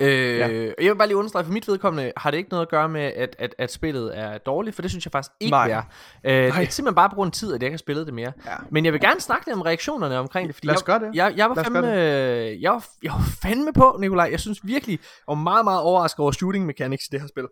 Øh, 0.00 0.38
Ja. 0.38 0.48
Jeg 0.48 0.74
vil 0.90 0.96
bare 0.96 1.06
lige 1.08 1.16
understrege, 1.16 1.44
for 1.44 1.52
mit 1.52 1.68
vedkommende 1.68 2.12
har 2.16 2.30
det 2.30 2.38
ikke 2.38 2.50
noget 2.50 2.62
at 2.62 2.68
gøre 2.70 2.88
med, 2.88 3.00
at, 3.00 3.36
at, 3.38 3.54
at 3.58 3.72
spillet 3.72 4.18
er 4.18 4.38
dårligt, 4.38 4.74
for 4.74 4.82
det 4.82 4.90
synes 4.90 5.04
jeg 5.06 5.12
faktisk 5.12 5.32
ikke 5.40 5.50
Nej. 5.50 5.66
det 5.66 5.74
er. 5.74 5.82
Øh, 6.24 6.32
det 6.32 6.46
er 6.48 6.48
Nej. 6.52 6.64
simpelthen 6.64 6.94
bare 6.94 7.08
på 7.10 7.14
grund 7.14 7.28
af 7.28 7.32
tid, 7.32 7.54
at 7.54 7.62
jeg 7.62 7.66
ikke 7.66 7.72
har 7.74 7.78
spillet 7.78 8.06
det 8.06 8.14
mere. 8.14 8.32
Ja. 8.46 8.54
Men 8.70 8.84
jeg 8.84 8.92
vil 8.92 9.00
gerne 9.00 9.20
snakke 9.20 9.46
lidt 9.46 9.54
om 9.56 9.62
reaktionerne 9.62 10.18
omkring 10.18 10.46
det, 10.48 10.54
fordi 10.54 10.66
Lad 10.66 10.74
os 10.74 10.82
jeg, 10.88 11.00
det. 11.00 11.10
jeg, 11.14 11.34
jeg, 11.36 11.48
var 11.50 11.54
fandme, 11.54 11.80
gøre 11.80 12.60
jeg, 12.60 12.72
var, 12.72 12.86
jeg 13.02 13.12
var 13.12 13.24
fandme 13.42 13.72
på, 13.72 13.96
Nikolaj. 14.00 14.28
Jeg 14.30 14.40
synes 14.40 14.60
virkelig, 14.62 14.92
jeg 15.02 15.24
var 15.28 15.34
meget, 15.34 15.64
meget 15.64 15.80
overrasket 15.80 16.20
over 16.20 16.32
shooting 16.32 16.66
mechanics 16.66 17.04
i 17.06 17.08
det 17.12 17.20
her 17.20 17.28
spil. 17.28 17.46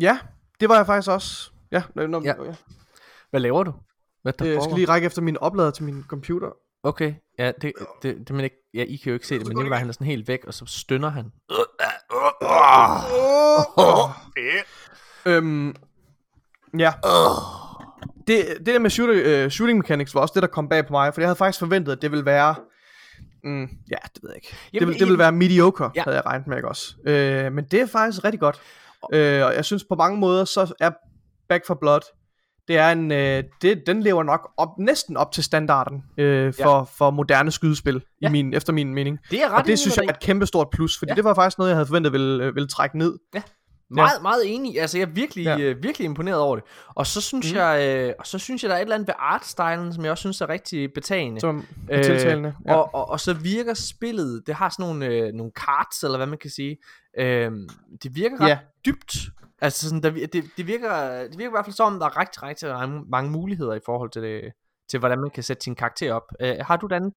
Ja, 0.00 0.18
det 0.60 0.68
var 0.68 0.76
jeg 0.76 0.86
faktisk 0.86 1.10
også. 1.10 1.50
Ja, 1.72 1.82
når, 1.94 2.06
når, 2.06 2.22
Ja. 2.24 2.34
ja. 2.44 2.54
Hvad 3.30 3.40
laver 3.40 3.62
du? 3.64 3.72
Hvad 4.22 4.32
der 4.32 4.46
Øh, 4.46 4.52
Jeg 4.52 4.62
skal 4.62 4.74
lige 4.74 4.88
række 4.88 5.06
efter 5.06 5.22
min 5.22 5.36
oplader 5.36 5.70
til 5.70 5.84
min 5.84 6.04
computer. 6.08 6.48
Okay, 6.82 7.14
ja, 7.40 7.52
det, 7.62 7.72
det, 8.02 8.16
det 8.18 8.30
man 8.30 8.44
ikke, 8.44 8.56
ja, 8.74 8.82
I 8.88 8.96
kan 8.96 9.10
jo 9.10 9.14
ikke 9.14 9.26
se 9.26 9.38
det, 9.38 9.46
men 9.48 9.56
Nikolaj 9.56 9.78
han 9.78 9.88
er 9.88 9.92
sådan 9.92 10.06
helt 10.06 10.28
væk, 10.28 10.44
og 10.44 10.54
så 10.54 10.64
stønner 10.66 11.08
han. 11.08 11.24
Øhm, 15.26 15.74
ja. 16.78 16.92
Det, 18.26 18.46
det 18.58 18.66
der 18.66 18.78
med 18.78 18.90
shooter, 18.90 19.44
uh, 19.44 19.50
shooting 19.50 19.78
mechanics 19.78 20.14
var 20.14 20.20
også 20.20 20.32
det, 20.34 20.42
der 20.42 20.48
kom 20.48 20.68
bag 20.68 20.86
på 20.86 20.92
mig, 20.92 21.14
for 21.14 21.20
jeg 21.20 21.28
havde 21.28 21.36
faktisk 21.36 21.58
forventet, 21.58 21.92
at 21.92 22.02
det 22.02 22.10
ville 22.10 22.24
være... 22.24 22.54
Mm, 23.44 23.60
ja, 23.90 23.96
det 24.14 24.22
ved 24.22 24.30
jeg 24.30 24.36
ikke. 24.36 24.56
det, 24.86 24.98
det 24.98 25.06
ville 25.06 25.18
være 25.18 25.32
mediocre, 25.32 25.84
Ja. 25.84 25.90
ja. 25.96 26.02
havde 26.02 26.16
jeg 26.16 26.26
regnet 26.26 26.46
med, 26.46 26.56
ikke 26.56 26.68
også? 26.68 26.94
Øh, 27.06 27.52
men 27.52 27.64
det 27.64 27.80
er 27.80 27.86
faktisk 27.86 28.24
rigtig 28.24 28.40
godt. 28.40 28.60
Øh, 29.12 29.44
og 29.46 29.54
jeg 29.54 29.64
synes 29.64 29.84
på 29.84 29.94
mange 29.94 30.18
måder, 30.18 30.44
så 30.44 30.74
er 30.80 30.90
Back 31.48 31.66
for 31.66 31.74
Blood, 31.74 32.00
det 32.68 32.76
er 32.78 32.92
en, 32.92 33.12
øh, 33.12 33.44
det, 33.62 33.82
den 33.86 34.02
lever 34.02 34.22
nok 34.22 34.50
op, 34.56 34.68
næsten 34.78 35.16
op 35.16 35.32
til 35.32 35.44
standarden 35.44 36.02
øh, 36.18 36.54
for, 36.62 36.76
ja. 36.76 36.82
for 36.82 37.10
moderne 37.10 37.50
skydespil, 37.50 37.94
Ja. 37.94 38.00
ja. 38.22 38.28
i 38.28 38.32
min, 38.32 38.54
efter 38.54 38.72
min 38.72 38.94
mening. 38.94 39.18
Det 39.30 39.42
er 39.42 39.48
ret 39.48 39.58
Og 39.62 39.66
det 39.66 39.78
synes 39.78 39.96
jeg 39.96 40.04
er 40.04 40.08
et 40.10 40.20
kæmpe 40.20 40.46
stort 40.46 40.68
plus, 40.72 40.98
fordi 40.98 41.08
Ja. 41.10 41.12
ja. 41.12 41.16
det 41.16 41.24
var 41.24 41.34
faktisk 41.34 41.58
noget, 41.58 41.70
jeg 41.70 41.76
havde 41.76 41.86
forventet 41.86 42.12
ville, 42.12 42.44
øh, 42.44 42.54
ville 42.54 42.68
trække 42.68 42.98
ned. 42.98 43.18
Meget, 43.92 44.10
ja. 44.18 44.22
meget 44.22 44.42
enig. 44.54 44.80
Altså, 44.80 44.98
jeg 44.98 45.06
er 45.08 45.10
virkelig, 45.10 45.44
ja. 45.44 45.56
Ja. 45.56 45.64
øh, 45.64 45.82
virkelig 45.82 46.04
imponeret 46.04 46.38
over 46.40 46.56
det. 46.56 46.64
Og 46.94 47.06
så 47.06 47.20
synes 47.20 47.50
Mhm. 47.52 47.56
jeg, 47.58 47.96
øh, 48.08 48.12
og 48.18 48.26
så 48.26 48.38
synes 48.38 48.62
jeg, 48.62 48.68
der 48.68 48.74
er 48.74 48.78
et 48.78 48.82
eller 48.82 48.94
andet 48.94 49.08
ved 49.08 49.14
artstylen, 49.18 49.92
som 49.94 50.04
jeg 50.04 50.10
også 50.10 50.20
synes 50.22 50.40
er 50.40 50.48
rigtig 50.48 50.92
betagende. 50.94 51.40
Som 51.40 51.64
Øh, 51.90 52.04
tiltalende. 52.04 52.54
Ja. 52.66 52.74
Og, 52.74 52.94
og, 52.94 53.10
og 53.10 53.20
så 53.20 53.32
virker 53.34 53.74
spillet, 53.74 54.42
det 54.46 54.54
har 54.54 54.68
sådan 54.68 54.86
nogle, 54.86 55.06
øh, 55.06 55.32
nogle 55.32 55.52
cards, 55.56 56.02
eller 56.02 56.16
hvad 56.16 56.26
man 56.26 56.38
kan 56.38 56.50
sige. 56.50 56.76
Øh, 57.18 57.50
det 58.02 58.14
virker 58.14 58.40
ret 58.40 58.48
Ja. 58.48 58.58
dybt. 58.86 59.16
Altså, 59.60 59.88
sådan, 59.88 60.02
der, 60.02 60.10
det, 60.10 60.44
det, 60.56 60.66
virker, 60.66 61.20
det 61.30 61.38
virker 61.38 61.50
i 61.50 61.54
hvert 61.54 61.64
fald 61.64 61.74
som, 61.76 61.92
om 61.92 61.98
der 61.98 62.06
er 62.06 62.20
rigtig, 62.20 62.42
rigtig 62.42 62.68
mange- 63.10 63.30
muligheder 63.30 63.74
i 63.74 63.80
forhold 63.86 64.10
til 64.10 64.22
det, 64.22 64.40
til 64.90 64.98
hvordan 64.98 65.18
man 65.20 65.30
kan 65.30 65.42
sætte 65.42 65.64
sin 65.64 65.74
karakter 65.74 66.12
op. 66.14 66.22
Øh, 66.40 66.54
har 66.60 66.76
du 66.76 66.86
den? 66.86 67.12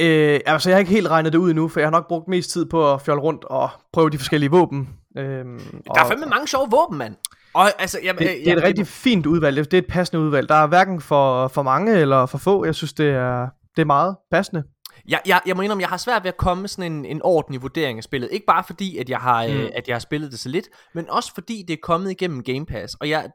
Øh, 0.00 0.40
altså 0.46 0.70
jeg 0.70 0.76
har 0.76 0.78
ikke 0.80 0.92
helt 0.92 1.08
regnet 1.08 1.32
det 1.32 1.38
ud 1.38 1.50
endnu, 1.50 1.68
for 1.68 1.80
jeg 1.80 1.86
har 1.86 1.90
nok 1.90 2.08
brugt 2.08 2.28
mest 2.28 2.50
tid 2.50 2.66
på 2.66 2.92
at 2.94 3.02
fjolle 3.02 3.22
rundt 3.22 3.44
og 3.44 3.70
prøve 3.92 4.10
de 4.10 4.18
forskellige 4.18 4.50
våben. 4.50 4.88
Øhm, 5.18 5.58
Der 5.94 6.00
er 6.04 6.08
fandme 6.08 6.26
mange 6.26 6.48
sjove 6.48 6.68
våben, 6.70 6.98
mand. 6.98 7.16
Og 7.54 7.80
altså, 7.80 7.98
jeg, 8.04 8.18
det, 8.18 8.26
det 8.26 8.48
er 8.48 8.56
et 8.56 8.62
rigtig 8.62 8.86
fint 8.86 9.26
udvalg. 9.26 9.56
Det 9.56 9.74
er 9.74 9.78
et 9.78 9.86
passende 9.86 10.22
udvalg. 10.22 10.48
Der 10.48 10.54
er 10.54 10.66
hverken 10.66 11.00
for, 11.00 11.48
for 11.48 11.62
mange 11.62 11.98
eller 11.98 12.26
for 12.26 12.38
få. 12.38 12.64
Jeg 12.64 12.74
synes, 12.74 12.92
det 12.92 13.08
er, 13.10 13.48
det 13.76 13.82
er 13.82 13.86
meget 13.86 14.16
passende. 14.30 14.62
Jeg, 15.08 15.20
jeg, 15.26 15.40
jeg 15.46 15.56
må 15.56 15.62
indrømme, 15.62 15.80
jeg 15.82 15.88
har 15.88 15.96
svært 15.96 16.22
ved 16.22 16.28
at 16.28 16.36
komme 16.36 16.60
med 16.60 16.68
sådan 16.68 16.92
en, 16.92 17.04
en 17.04 17.22
ordentlig 17.22 17.62
vurdering 17.62 17.98
af 17.98 18.04
spillet. 18.04 18.28
Ikke 18.32 18.46
bare 18.46 18.64
fordi, 18.64 18.98
at 18.98 19.08
jeg, 19.10 19.18
har, 19.18 19.46
mm. 19.46 19.52
øh, 19.52 19.60
Mm. 19.64 19.70
at 19.74 19.88
jeg 19.88 19.94
har 19.94 20.00
spillet 20.00 20.32
det 20.32 20.38
så 20.40 20.48
lidt, 20.48 20.68
men 20.94 21.10
også 21.10 21.34
fordi 21.34 21.64
det 21.68 21.74
er 21.74 21.78
kommet 21.82 22.10
igennem 22.10 22.42
Game 22.42 22.66
Pass. 22.66 22.94
Og 22.94 23.08
jeg, 23.08 23.30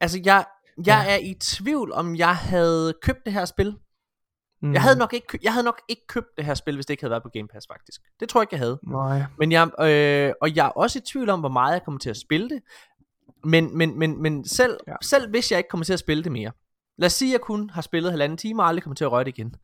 altså 0.00 0.20
jeg, 0.24 0.44
jeg 0.86 1.12
er 1.12 1.16
i 1.16 1.34
tvivl, 1.40 1.92
om 1.92 2.16
jeg 2.16 2.36
havde 2.36 2.94
købt 3.02 3.24
det 3.24 3.32
her 3.32 3.44
spil. 3.44 3.76
Mm. 4.62 4.72
Jeg 4.72 4.82
havde, 4.82 4.98
nok 4.98 5.12
ikke, 5.12 5.38
jeg 5.42 5.52
havde 5.52 5.64
nok 5.64 5.82
ikke 5.88 6.06
købt 6.06 6.26
det 6.36 6.44
her 6.44 6.54
spil, 6.54 6.74
hvis 6.74 6.86
det 6.86 6.92
ikke 6.94 7.02
havde 7.02 7.10
været 7.10 7.22
på 7.22 7.28
Game 7.32 7.48
Pass, 7.48 7.66
faktisk. 7.72 8.00
Det 8.20 8.28
tror 8.28 8.40
jeg 8.40 8.42
ikke, 8.42 8.54
jeg 8.54 8.60
havde. 8.60 8.78
Nej. 8.86 9.22
Men 9.38 9.52
jeg, 9.52 9.70
øh, 9.80 10.32
og 10.40 10.56
jeg 10.56 10.66
er 10.66 10.70
også 10.70 10.98
i 10.98 11.02
tvivl 11.02 11.28
om, 11.30 11.40
hvor 11.40 11.48
meget 11.48 11.72
jeg 11.72 11.82
kommer 11.84 11.98
til 11.98 12.10
at 12.10 12.16
spille 12.16 12.48
det. 12.48 12.60
Men, 13.44 13.78
men, 13.78 13.98
men, 13.98 14.22
men 14.22 14.48
selv, 14.48 14.76
ja. 14.86 14.92
Ja. 14.92 14.96
selv 15.02 15.30
hvis 15.30 15.50
jeg 15.50 15.58
ikke 15.58 15.68
kommer 15.68 15.84
til 15.84 15.92
at 15.92 15.98
spille 15.98 16.24
det 16.24 16.32
mere. 16.32 16.52
Lad 16.98 17.06
os 17.06 17.12
sige, 17.12 17.28
at 17.28 17.32
jeg 17.32 17.40
kun 17.40 17.70
har 17.70 17.82
spillet 17.82 18.12
halvanden 18.12 18.38
time 18.38 18.62
og 18.62 18.68
aldrig 18.68 18.82
kommer 18.82 18.94
til 18.94 19.04
at 19.04 19.12
røre 19.12 19.24
det 19.24 19.38
igen. 19.38 19.54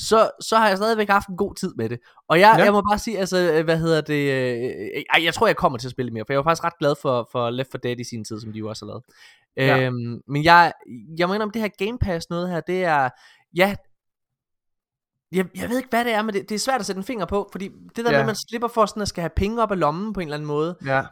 Så, 0.00 0.30
så 0.40 0.56
har 0.56 0.68
jeg 0.68 0.76
stadigvæk 0.76 1.08
haft 1.08 1.28
en 1.28 1.36
god 1.36 1.54
tid 1.54 1.74
med 1.76 1.88
det. 1.88 1.98
Og 2.28 2.40
jeg, 2.40 2.54
ja. 2.58 2.64
Jeg 2.64 2.72
må 2.72 2.80
bare 2.80 2.98
sige, 2.98 3.18
altså, 3.18 3.52
øh, 3.52 3.64
hvad 3.64 3.78
hedder 3.78 4.00
det... 4.00 4.32
Øh, 4.32 5.02
ej, 5.14 5.24
jeg 5.24 5.34
tror, 5.34 5.46
jeg 5.46 5.56
kommer 5.56 5.78
til 5.78 5.88
at 5.88 5.92
spille 5.92 6.10
mere, 6.10 6.24
for 6.26 6.32
jeg 6.32 6.38
var 6.38 6.42
faktisk 6.50 6.64
ret 6.64 6.78
glad 6.78 6.94
for, 7.02 7.28
for 7.32 7.50
Left 7.50 7.70
4 7.72 7.80
Dead 7.82 8.00
i 8.00 8.04
sin 8.04 8.24
tid, 8.24 8.40
som 8.40 8.52
de 8.52 8.58
jo 8.58 8.68
også 8.68 8.84
har 8.84 8.90
lavet. 8.90 9.02
Ja. 9.56 9.86
Øhm, 9.86 10.20
men 10.28 10.44
jeg, 10.44 10.72
jeg 11.18 11.28
mener 11.28 11.44
om 11.44 11.50
det 11.50 11.62
her 11.62 11.68
Game 11.84 11.98
Pass 11.98 12.30
noget 12.30 12.50
her, 12.50 12.60
det 12.60 12.84
er... 12.84 13.08
Ja, 13.56 13.76
jeg, 15.32 15.46
jeg 15.56 15.68
ved 15.68 15.76
ikke, 15.76 15.90
hvad 15.90 16.04
det 16.04 16.12
er, 16.12 16.22
men 16.22 16.34
det, 16.34 16.48
det 16.48 16.54
er 16.54 16.58
svært 16.58 16.80
at 16.80 16.86
sætte 16.86 16.98
en 16.98 17.04
finger 17.04 17.26
på, 17.26 17.48
fordi 17.52 17.70
det 17.96 18.04
der 18.04 18.10
ja. 18.10 18.10
med, 18.10 18.20
at 18.20 18.26
man 18.26 18.36
slipper 18.48 18.68
for 18.68 18.86
sådan 18.86 19.02
at 19.02 19.08
skal 19.08 19.22
have 19.22 19.30
penge 19.36 19.62
op 19.62 19.70
af 19.72 19.78
lommen 19.78 20.12
på 20.12 20.20
en 20.20 20.26
eller 20.26 20.36
anden 20.36 20.46
måde. 20.46 20.76
Ja. 20.86 21.02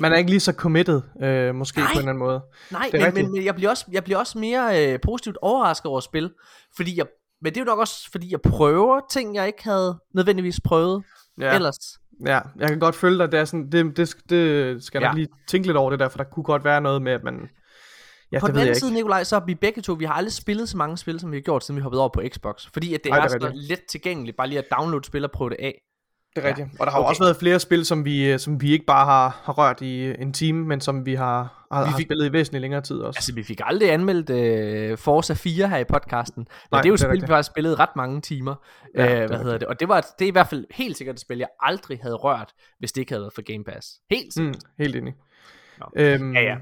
Man 0.00 0.12
er 0.12 0.16
ikke 0.16 0.30
lige 0.30 0.40
så 0.40 0.52
committed, 0.52 1.02
øh, 1.22 1.54
måske 1.54 1.80
Nej. 1.80 1.86
på 1.86 1.92
en 1.92 1.98
eller 1.98 2.10
anden 2.10 2.18
måde. 2.18 2.42
nej, 2.70 2.90
men, 2.92 3.14
men, 3.14 3.32
men 3.32 3.44
jeg, 3.44 3.54
bliver 3.54 3.70
også, 3.70 3.84
jeg 3.92 4.04
bliver 4.04 4.18
også 4.18 4.38
mere 4.38 4.92
øh, 4.92 5.00
positivt 5.00 5.38
overrasket 5.42 5.86
over 5.86 6.00
spil, 6.00 6.32
fordi 6.76 6.98
jeg, 6.98 7.06
men 7.42 7.52
det 7.54 7.60
er 7.60 7.64
jo 7.64 7.66
nok 7.66 7.78
også, 7.78 8.10
fordi 8.10 8.32
jeg 8.32 8.40
prøver 8.40 9.00
ting, 9.10 9.34
jeg 9.34 9.46
ikke 9.46 9.64
havde 9.64 9.98
nødvendigvis 10.14 10.60
prøvet 10.64 11.04
ja. 11.40 11.54
Ellers. 11.54 11.78
ja, 12.26 12.40
jeg 12.58 12.68
kan 12.68 12.78
godt 12.78 12.94
følge 12.94 13.18
dig. 13.18 13.32
Det, 13.32 13.40
er 13.40 13.44
sådan, 13.44 13.72
det, 13.72 13.96
det, 13.96 14.16
det 14.30 14.84
skal 14.84 15.00
jeg 15.02 15.10
Ja. 15.10 15.14
lige 15.16 15.28
tænke 15.48 15.66
lidt 15.68 15.76
over 15.76 15.90
det 15.90 16.00
der, 16.00 16.08
for 16.08 16.16
der 16.16 16.24
kunne 16.24 16.44
godt 16.44 16.64
være 16.64 16.80
noget 16.80 17.02
med, 17.02 17.12
at 17.12 17.24
man... 17.24 17.48
Ja, 18.32 18.40
På 18.40 18.48
den 18.48 18.56
anden 18.56 18.74
side, 18.74 18.94
Nikolaj, 18.94 19.24
så 19.24 19.40
vi 19.46 19.54
begge 19.54 19.82
to, 19.82 19.92
vi 19.92 20.04
har 20.04 20.12
aldrig 20.12 20.32
spillet 20.32 20.68
så 20.68 20.76
mange 20.76 20.96
spil, 20.96 21.20
som 21.20 21.32
vi 21.32 21.36
har 21.36 21.42
gjort, 21.42 21.64
siden 21.64 21.76
vi 21.76 21.82
hoppede 21.82 22.00
over 22.00 22.10
på 22.14 22.22
Xbox. 22.28 22.66
Fordi 22.72 22.94
at 22.94 23.04
det 23.04 23.10
Ej, 23.12 23.18
er, 23.18 23.28
det 23.28 23.34
er 23.34 23.40
så 23.40 23.52
let 23.54 23.80
tilgængeligt, 23.90 24.36
bare 24.36 24.48
lige 24.48 24.58
at 24.58 24.64
downloade 24.78 25.04
spil 25.06 25.24
og 25.24 25.30
prøve 25.30 25.50
det 25.50 25.56
af. 25.60 25.82
Det 26.36 26.44
er 26.44 26.48
Ja. 26.48 26.54
rigtigt. 26.54 26.80
Og 26.80 26.86
der 26.86 26.92
har 26.92 26.98
Okay. 26.98 27.08
også 27.08 27.22
været 27.24 27.36
flere 27.36 27.60
spil, 27.60 27.84
som 27.84 28.04
vi, 28.04 28.32
øh, 28.32 28.38
som 28.38 28.60
vi 28.62 28.72
ikke 28.72 28.84
bare 28.86 29.04
har, 29.04 29.40
har 29.44 29.52
rørt 29.52 29.80
i 29.80 30.22
en 30.22 30.32
time, 30.32 30.64
men 30.66 30.80
som 30.80 31.06
vi 31.06 31.14
har, 31.14 31.66
har, 31.72 31.80
Vi 31.82 31.86
vi 31.86 31.90
har 31.90 31.98
fik- 31.98 32.06
spillet 32.06 32.26
i 32.26 32.32
væsentligt 32.32 32.60
længere 32.60 32.80
tid 32.80 32.96
også. 32.98 33.18
Altså, 33.18 33.34
vi 33.34 33.42
fik 33.42 33.60
aldrig 33.64 33.92
anmeldt 33.92 34.30
øh, 34.30 34.98
Forza 34.98 35.34
4 35.34 35.68
her 35.68 35.76
i 35.78 35.84
podcasten. 35.84 36.40
Men 36.40 36.46
Nej, 36.72 36.80
det 36.80 36.86
er 36.86 36.90
jo 36.90 36.94
et 36.94 36.98
det 36.98 37.00
spil, 37.00 37.08
vi 37.08 37.12
rigtigt. 37.12 37.30
faktisk 37.30 37.46
spillede 37.52 37.74
ret 37.74 37.96
mange 37.96 38.20
timer. 38.20 38.54
Ja, 38.94 39.04
Ja, 39.04 39.14
det 39.16 39.22
øh, 39.22 39.28
hvad 39.28 39.38
hedder 39.38 39.44
rigtigt. 39.52 39.60
det? 39.60 39.68
Og 39.68 39.80
det, 39.80 39.88
var, 39.88 40.00
det 40.18 40.24
er 40.24 40.28
i 40.28 40.32
hvert 40.32 40.48
fald 40.48 40.64
helt 40.70 40.96
sikkert 40.96 41.14
et 41.16 41.20
spil, 41.20 41.38
jeg 41.38 41.48
aldrig 41.60 41.98
havde 42.02 42.14
rørt, 42.14 42.52
hvis 42.78 42.92
det 42.92 43.00
ikke 43.00 43.12
havde 43.12 43.22
været 43.22 43.32
for 43.34 43.52
Game 43.52 43.64
Pass. 43.64 43.88
Helt 44.10 44.34
sikkert. 44.34 44.56
Mm, 44.56 44.82
helt 44.84 44.96
enig. 44.96 45.14
Nå. 45.80 45.86
Øhm, 45.96 46.34
Ja, 46.34 46.40
ja. 46.42 46.56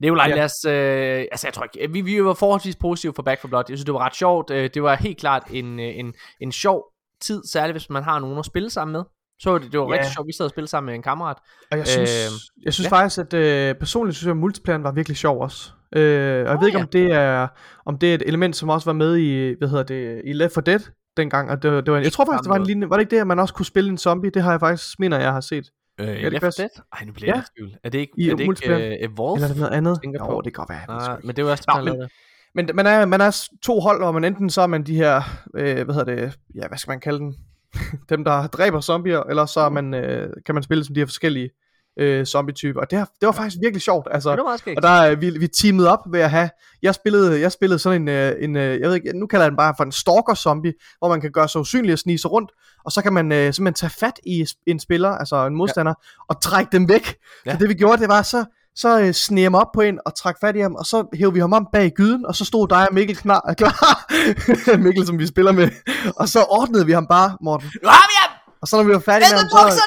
Nikolaj, 0.00 0.24
ja. 0.24 0.30
Ja. 0.30 0.36
lad 0.36 0.44
os, 0.44 0.64
øh, 0.64 1.26
altså 1.32 1.46
jeg 1.46 1.54
tror 1.54 1.66
ikke, 1.74 1.92
vi, 1.92 2.00
vi 2.00 2.24
var 2.24 2.34
forholdsvis 2.34 2.76
positive 2.76 3.12
for 3.16 3.22
Back 3.22 3.40
for 3.40 3.48
Blood. 3.48 3.64
Jeg 3.68 3.78
synes, 3.78 3.84
det 3.84 3.94
var 3.94 4.00
ret 4.06 4.16
sjovt. 4.16 4.50
Øh, 4.50 4.70
det 4.74 4.82
var 4.82 4.94
helt 4.94 5.18
klart 5.18 5.42
en, 5.50 5.80
øh, 5.80 5.98
en, 5.98 6.14
en 6.40 6.52
sjov 6.52 6.84
tid, 7.22 7.42
særligt 7.52 7.74
hvis 7.74 7.90
man 7.90 8.02
har 8.02 8.18
nogen 8.18 8.38
at 8.38 8.44
spille 8.44 8.70
sammen 8.70 8.92
med. 8.92 9.02
Så 9.42 9.50
var 9.50 9.58
det, 9.58 9.72
det 9.72 9.80
var 9.80 9.86
Ja. 9.86 9.92
rigtig 9.92 10.12
sjovt, 10.12 10.26
vi 10.26 10.32
sad 10.32 10.44
og 10.44 10.50
spillede 10.50 10.70
sammen 10.70 10.86
med 10.86 10.94
en 10.94 11.02
kammerat. 11.02 11.36
Og 11.70 11.78
jeg 11.78 11.86
synes, 11.86 12.10
Øhm, 12.26 12.64
jeg 12.64 12.72
synes 12.74 12.90
ja. 12.90 12.96
faktisk, 12.96 13.18
at 13.18 13.34
øh, 13.34 13.74
personligt 13.74 14.16
synes 14.16 14.26
jeg, 14.26 14.30
at 14.30 14.36
multiplayeren 14.36 14.84
var 14.84 14.92
virkelig 14.92 15.16
sjov 15.16 15.42
også. 15.42 15.70
Øh, 15.96 16.00
og 16.46 16.50
jeg 16.52 16.58
ved 16.60 16.66
ikke, 16.66 16.78
ja. 16.78 16.84
om 16.84 16.88
det 16.88 17.12
er 17.12 17.48
om 17.86 17.98
det 17.98 18.10
er 18.10 18.14
et 18.14 18.22
element, 18.26 18.56
som 18.56 18.68
også 18.68 18.84
var 18.84 18.92
med 18.92 19.16
i, 19.16 19.54
hvad 19.58 19.68
hedder 19.68 19.84
det, 19.84 20.22
i 20.24 20.32
Left 20.32 20.54
4 20.54 20.62
Dead 20.66 20.80
dengang. 21.16 21.50
Og 21.50 21.62
det, 21.62 21.86
det 21.86 21.92
var, 21.92 21.98
jeg 22.00 22.12
tror 22.12 22.24
faktisk, 22.24 22.42
det 22.42 22.50
var 22.50 22.56
en 22.56 22.66
lignende, 22.66 22.90
var 22.90 22.96
det 22.96 23.00
ikke 23.02 23.10
det, 23.16 23.20
at 23.20 23.26
man 23.26 23.38
også 23.38 23.54
kunne 23.54 23.66
spille 23.66 23.90
en 23.90 23.98
zombie? 23.98 24.30
Det 24.30 24.42
har 24.42 24.50
jeg 24.50 24.60
faktisk, 24.60 24.98
mener 24.98 25.18
jeg 25.20 25.32
har 25.32 25.40
set. 25.40 25.70
Øh, 26.00 26.06
det 26.06 26.16
Left 26.22 26.30
4 26.32 26.40
passe? 26.40 26.62
Dead? 26.62 26.70
Ej, 26.92 27.04
nu 27.06 27.12
bliver 27.12 27.28
jeg 27.34 27.36
Ja. 27.36 27.42
tvivl. 27.62 27.76
Er 27.84 27.88
det 27.90 27.98
ikke, 27.98 28.12
I 28.18 28.28
er 28.30 28.36
det 28.36 28.42
ikke 28.42 28.74
uh, 29.00 29.10
Evolve? 29.12 29.34
Eller 29.36 29.48
er 29.48 29.52
det 29.52 29.56
noget 29.56 29.72
andet? 29.74 29.98
Jo, 30.18 30.26
på. 30.26 30.40
det 30.44 30.54
kan 30.54 30.64
godt 30.66 30.70
være. 30.70 30.86
Nej, 31.08 31.16
men 31.24 31.28
det 31.28 31.38
er 31.38 31.42
jo 31.46 31.50
også 31.50 31.64
Nå, 31.84 31.84
men- 31.92 32.08
Men 32.54 32.70
man 32.74 32.86
er, 32.86 33.06
man 33.06 33.20
er 33.20 33.48
to 33.62 33.80
hold, 33.80 34.02
og 34.02 34.14
man 34.14 34.24
enten 34.24 34.50
så 34.50 34.60
er 34.62 34.66
man 34.66 34.82
de 34.82 34.94
her, 34.94 35.22
øh, 35.54 35.84
hvad 35.84 35.94
hedder 35.94 36.04
det, 36.16 36.38
ja, 36.54 36.68
hvad 36.68 36.78
skal 36.78 36.90
man 36.90 37.00
kalde 37.00 37.18
dem? 37.18 37.34
Dem, 38.10 38.24
der 38.24 38.46
dræber 38.46 38.80
zombier, 38.80 39.22
eller 39.22 39.46
så 39.46 39.60
er 39.60 39.68
man, 39.68 39.94
øh, 39.94 40.30
kan 40.46 40.54
man 40.54 40.62
spille 40.62 40.84
som 40.84 40.94
de 40.94 41.00
her 41.00 41.06
forskellige 41.06 41.50
øh, 41.98 42.26
zombie-typer. 42.26 42.80
Og 42.80 42.90
det, 42.90 42.98
har, 42.98 43.04
det 43.20 43.26
var 43.26 43.32
faktisk 43.32 43.56
virkelig 43.62 43.82
sjovt. 43.82 44.08
Altså, 44.10 44.30
det 44.30 44.76
og 44.76 44.82
der 44.82 44.88
er 44.88 45.14
vi, 45.14 45.30
vi 45.30 45.48
teamede 45.48 45.92
op 45.92 45.98
ved 46.10 46.20
at 46.20 46.30
have, 46.30 46.50
jeg 46.82 46.94
spillede, 46.94 47.40
jeg 47.40 47.52
spillede 47.52 47.78
sådan 47.78 48.02
en, 48.02 48.08
øh, 48.08 48.32
en 48.40 48.56
øh, 48.56 48.80
jeg 48.80 48.88
ved 48.88 48.94
ikke, 48.94 49.18
nu 49.18 49.26
kalder 49.26 49.44
jeg 49.44 49.50
den 49.50 49.56
bare 49.56 49.74
for 49.76 49.84
en 49.84 49.92
stalker 49.92 50.34
zombie, 50.34 50.72
hvor 50.98 51.08
man 51.08 51.20
kan 51.20 51.32
gøre 51.32 51.48
sig 51.48 51.60
usynlig 51.60 51.92
og 51.92 51.98
snige 51.98 52.18
sig 52.18 52.30
rundt, 52.30 52.50
og 52.84 52.92
så 52.92 53.02
kan 53.02 53.12
man 53.12 53.32
øh, 53.32 53.54
simpelthen 53.54 53.74
tage 53.74 53.90
fat 54.00 54.20
i 54.26 54.46
en 54.66 54.80
spiller, 54.80 55.08
altså 55.08 55.46
en 55.46 55.56
modstander, 55.56 55.94
ja. 55.98 56.22
og 56.28 56.42
trække 56.42 56.68
dem 56.72 56.88
væk. 56.88 57.16
Ja. 57.46 57.52
Så 57.52 57.58
det 57.58 57.68
vi 57.68 57.74
gjorde, 57.74 58.00
det 58.00 58.08
var 58.08 58.22
så, 58.22 58.44
så 58.74 59.00
øh, 59.00 59.12
sneg 59.12 59.42
jeg 59.42 59.50
mig 59.50 59.60
op 59.60 59.72
på 59.74 59.80
en 59.80 59.98
og 60.06 60.16
trak 60.16 60.36
fat 60.40 60.56
i 60.56 60.60
ham, 60.60 60.74
og 60.74 60.86
så 60.86 61.06
hævde 61.14 61.34
vi 61.34 61.40
ham 61.40 61.52
om 61.52 61.68
bag 61.72 61.90
gyden, 61.90 62.26
og 62.26 62.36
så 62.36 62.44
stod 62.44 62.68
dig 62.68 62.88
og 62.88 62.94
Mikkel 62.94 63.16
klar, 63.16 63.54
klar. 63.58 64.76
Mikkel, 64.76 65.06
som 65.06 65.18
vi 65.18 65.26
spiller 65.26 65.52
med, 65.52 65.68
og 66.16 66.28
så 66.28 66.42
ordnede 66.42 66.86
vi 66.86 66.92
ham 66.92 67.06
bare, 67.06 67.36
Morten. 67.40 67.70
Nu 67.82 67.88
har 67.88 68.08
vi 68.08 68.14
ham! 68.22 68.36
Og 68.62 68.68
så 68.68 68.76
når 68.76 68.84
vi 68.84 68.92
var 68.92 68.98
færdige 68.98 69.30
med 69.32 69.38
ham, 69.38 69.70
så 69.70 69.82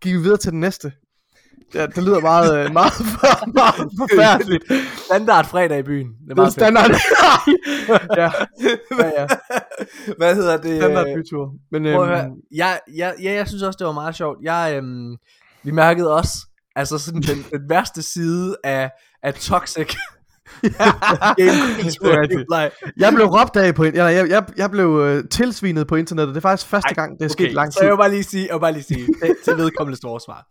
gik 0.00 0.14
vi 0.14 0.18
videre 0.18 0.36
til 0.36 0.50
den 0.50 0.60
næste. 0.60 0.92
Ja, 1.74 1.86
det 1.86 2.04
lyder 2.04 2.20
meget, 2.20 2.58
øh, 2.58 2.72
meget, 2.72 2.92
meget 3.54 3.74
forfærdeligt. 3.98 4.64
Standard 5.04 5.46
fredag 5.46 5.78
i 5.78 5.82
byen. 5.82 6.06
Det 6.08 6.14
er 6.14 6.24
Det 6.24 6.30
er 6.30 6.34
meget 6.34 6.52
standard. 6.52 6.90
ja, 8.20 8.30
ja, 9.00 9.20
ja. 9.20 9.26
Hvad 10.16 10.34
hedder 10.34 10.56
det? 10.56 10.76
Standard 10.82 11.08
øh, 11.08 11.16
bytur. 11.16 11.54
Men 11.70 11.86
øhm, 11.86 12.32
jeg, 12.54 12.80
jeg, 12.96 13.14
ja, 13.22 13.32
jeg 13.32 13.48
synes 13.48 13.62
også, 13.62 13.76
det 13.78 13.86
var 13.86 13.92
meget 13.92 14.14
sjovt. 14.14 14.38
Jeg, 14.42 14.72
øhm, 14.76 15.16
vi 15.62 15.70
mærkede 15.70 16.14
også, 16.14 16.38
altså 16.76 16.98
sådan 16.98 17.22
den, 17.22 17.46
den 17.52 17.70
værste 17.70 18.02
side 18.02 18.56
af, 18.64 18.90
af 19.22 19.34
toxic 19.34 19.94
jeg 22.98 23.12
blev 23.14 23.26
råbt 23.26 23.56
af 23.56 23.74
på, 23.74 23.82
eller 23.84 24.08
jeg, 24.08 24.28
jeg, 24.28 24.44
jeg 24.56 24.70
blev 24.70 24.88
øh, 25.00 25.24
tilsvinet 25.30 25.86
på 25.86 25.96
internettet. 25.96 26.34
Det 26.34 26.40
er 26.44 26.48
faktisk 26.48 26.70
første 26.70 26.88
Ej, 26.88 26.94
gang, 26.94 27.18
det 27.18 27.24
er 27.24 27.28
okay, 27.34 27.44
sket 27.44 27.54
lang 27.54 27.72
Så 27.72 27.78
tid. 27.78 27.84
jeg 27.86 27.92
vil 27.92 27.96
bare 27.98 28.10
lige 28.10 28.22
sige, 28.24 28.46
jeg 28.46 28.54
vil 28.54 28.60
bare 28.60 28.72
lige 28.72 28.82
sige 28.82 29.06
det, 29.22 29.36
til 29.44 29.56
vedkommendes 29.56 30.00
forsvar. 30.04 30.46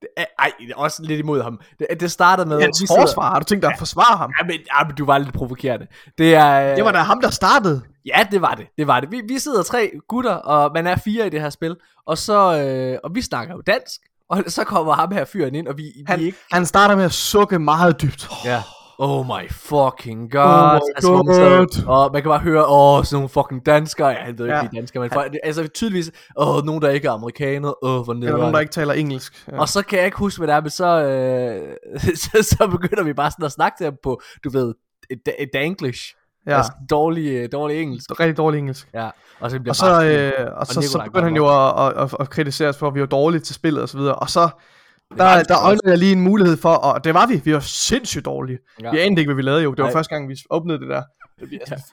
Det 0.00 0.08
er, 0.16 0.24
ej, 0.38 0.52
det 0.60 0.70
er 0.70 0.76
også 0.76 1.02
lidt 1.02 1.18
imod 1.20 1.42
ham. 1.42 1.60
Det, 1.78 1.86
det 2.00 2.10
startede 2.10 2.48
med... 2.48 2.60
Hans 2.60 2.78
sidder- 2.78 3.00
forsvar, 3.02 3.30
har 3.30 3.38
du 3.38 3.44
tænkt 3.44 3.62
dig 3.62 3.72
at 3.72 3.78
forsvare 3.78 4.16
ham? 4.18 4.30
Ja, 4.40 4.44
men, 4.46 4.52
ja, 4.54 4.86
men 4.86 4.96
du 4.96 5.04
var 5.04 5.18
lidt 5.18 5.34
provokerende. 5.34 5.86
Det 6.18 6.34
er... 6.34 6.74
Det 6.74 6.84
var 6.84 6.92
da 6.92 6.98
ham, 6.98 7.20
der 7.20 7.30
startede. 7.30 7.82
Ja, 8.06 8.26
det 8.30 8.40
var 8.42 8.54
det. 8.54 8.66
Det 8.78 8.86
var 8.86 9.00
det. 9.00 9.10
Vi, 9.10 9.22
vi 9.28 9.38
sidder 9.38 9.62
tre 9.62 9.90
gutter, 10.08 10.34
og 10.34 10.70
man 10.74 10.86
er 10.86 10.96
fire 10.96 11.26
i 11.26 11.30
det 11.30 11.40
her 11.40 11.50
spil. 11.50 11.76
Og 12.06 12.18
så... 12.18 12.58
Øh, 12.62 12.98
og 13.04 13.10
vi 13.14 13.22
snakker 13.22 13.54
jo 13.54 13.62
dansk. 13.66 14.00
Og 14.32 14.44
så 14.46 14.64
kommer 14.64 14.92
ham 14.92 15.12
her 15.12 15.24
fyren 15.24 15.54
ind, 15.54 15.68
og 15.68 15.78
vi, 15.78 15.84
Han, 16.06 16.18
vi 16.20 16.24
ikke... 16.24 16.38
han 16.52 16.66
starter 16.66 16.96
med 16.96 17.04
at 17.04 17.12
sukke 17.12 17.58
meget 17.58 18.02
dybt. 18.02 18.28
Ja. 18.44 18.62
Oh 18.98 19.26
my 19.26 19.50
fucking 19.50 20.30
god. 20.32 20.40
Oh 20.42 20.74
my 20.74 20.80
altså, 20.96 21.08
God. 21.12 21.34
sidder- 21.72 21.88
og 21.88 22.10
man 22.12 22.22
kan 22.22 22.28
bare 22.28 22.38
høre, 22.38 22.66
åh, 22.66 22.98
oh, 22.98 23.04
sådan 23.04 23.16
nogle 23.16 23.28
fucking 23.28 23.66
danskere. 23.66 24.08
Ja, 24.08 24.14
han 24.24 24.38
ved 24.38 24.44
ikke, 24.46 24.54
Ja. 24.56 24.62
ja. 24.62 24.68
de 24.70 24.76
er 24.76 24.80
danskere, 24.80 25.00
men 25.00 25.10
for, 25.10 25.26
altså 25.44 25.68
tydeligvis, 25.68 26.10
åh, 26.36 26.56
oh, 26.56 26.64
nogen, 26.64 26.82
der 26.82 26.90
ikke 26.90 27.08
er 27.08 27.12
amerikanere, 27.12 27.74
åh, 27.82 27.90
oh, 27.98 28.04
hvor 28.04 28.12
Eller 28.14 28.26
nogen, 28.28 28.40
der 28.40 28.46
nederen. 28.46 28.60
ikke 28.62 28.72
taler 28.72 28.92
engelsk. 28.94 29.46
Ja. 29.52 29.60
Og 29.60 29.68
så 29.68 29.82
kan 29.82 29.98
jeg 29.98 30.04
ikke 30.06 30.18
huske, 30.18 30.38
hvad 30.40 30.48
det 30.48 30.54
er, 30.54 30.60
men 30.60 30.70
så, 30.70 31.02
øh, 31.04 32.12
så, 32.24 32.56
så 32.56 32.68
begynder 32.70 33.02
vi 33.04 33.12
bare 33.12 33.30
sådan 33.30 33.44
at 33.44 33.52
snakke 33.52 33.76
til 33.78 33.84
ham 33.84 33.94
på, 34.02 34.20
du 34.44 34.50
ved, 34.50 34.74
et, 35.10 35.20
et 35.38 35.48
danglish. 35.54 36.14
Ja. 36.46 36.56
Altså 36.56 36.72
dårlig, 36.90 37.32
øh, 37.32 37.48
dårlig 37.52 37.82
engelsk. 37.82 38.20
Rigtig 38.20 38.36
dårlig 38.36 38.58
engelsk. 38.58 38.88
Ja. 38.94 39.10
Og 39.40 39.50
så 39.50 39.58
bliver 39.60 39.72
Og 39.72 39.76
så, 39.76 39.86
bare, 39.86 40.16
øh, 40.16 40.56
og 40.56 40.66
så, 40.66 40.72
så 40.72 40.80
Nikolaj 40.80 41.06
begyndte 41.06 41.24
han 41.24 41.36
jo 41.36 41.46
at, 41.68 41.86
at, 41.86 42.02
at, 42.02 42.16
at 42.20 42.30
kritisere 42.30 42.68
os 42.68 42.76
for, 42.76 42.88
at 42.88 42.94
vi 42.94 43.00
var 43.00 43.06
dårlige 43.06 43.40
til 43.40 43.54
spillet 43.54 43.82
og 43.82 43.88
så 43.88 43.98
videre. 43.98 44.14
Og 44.14 44.30
så, 44.30 44.48
der, 45.18 45.42
der 45.42 45.64
øjnede 45.64 45.90
jeg 45.90 45.98
lige 45.98 46.12
en 46.12 46.20
mulighed 46.20 46.56
for, 46.56 46.74
og 46.74 47.04
det 47.04 47.14
var 47.14 47.26
vi, 47.26 47.40
vi 47.44 47.54
var 47.54 47.60
sindssygt 47.60 48.24
dårlige. 48.24 48.58
Ja. 48.82 48.90
Vi 48.90 48.98
anede 48.98 49.20
ikke, 49.20 49.28
hvad 49.28 49.36
vi 49.36 49.42
lavede 49.42 49.62
jo. 49.62 49.70
Det 49.70 49.78
var 49.78 49.84
Nej. 49.84 49.92
første 49.92 50.14
gang, 50.14 50.28
vi 50.28 50.36
åbnede 50.50 50.80
det 50.80 50.88
der. 50.88 51.02
Vi 51.50 51.58
altså, 51.60 51.84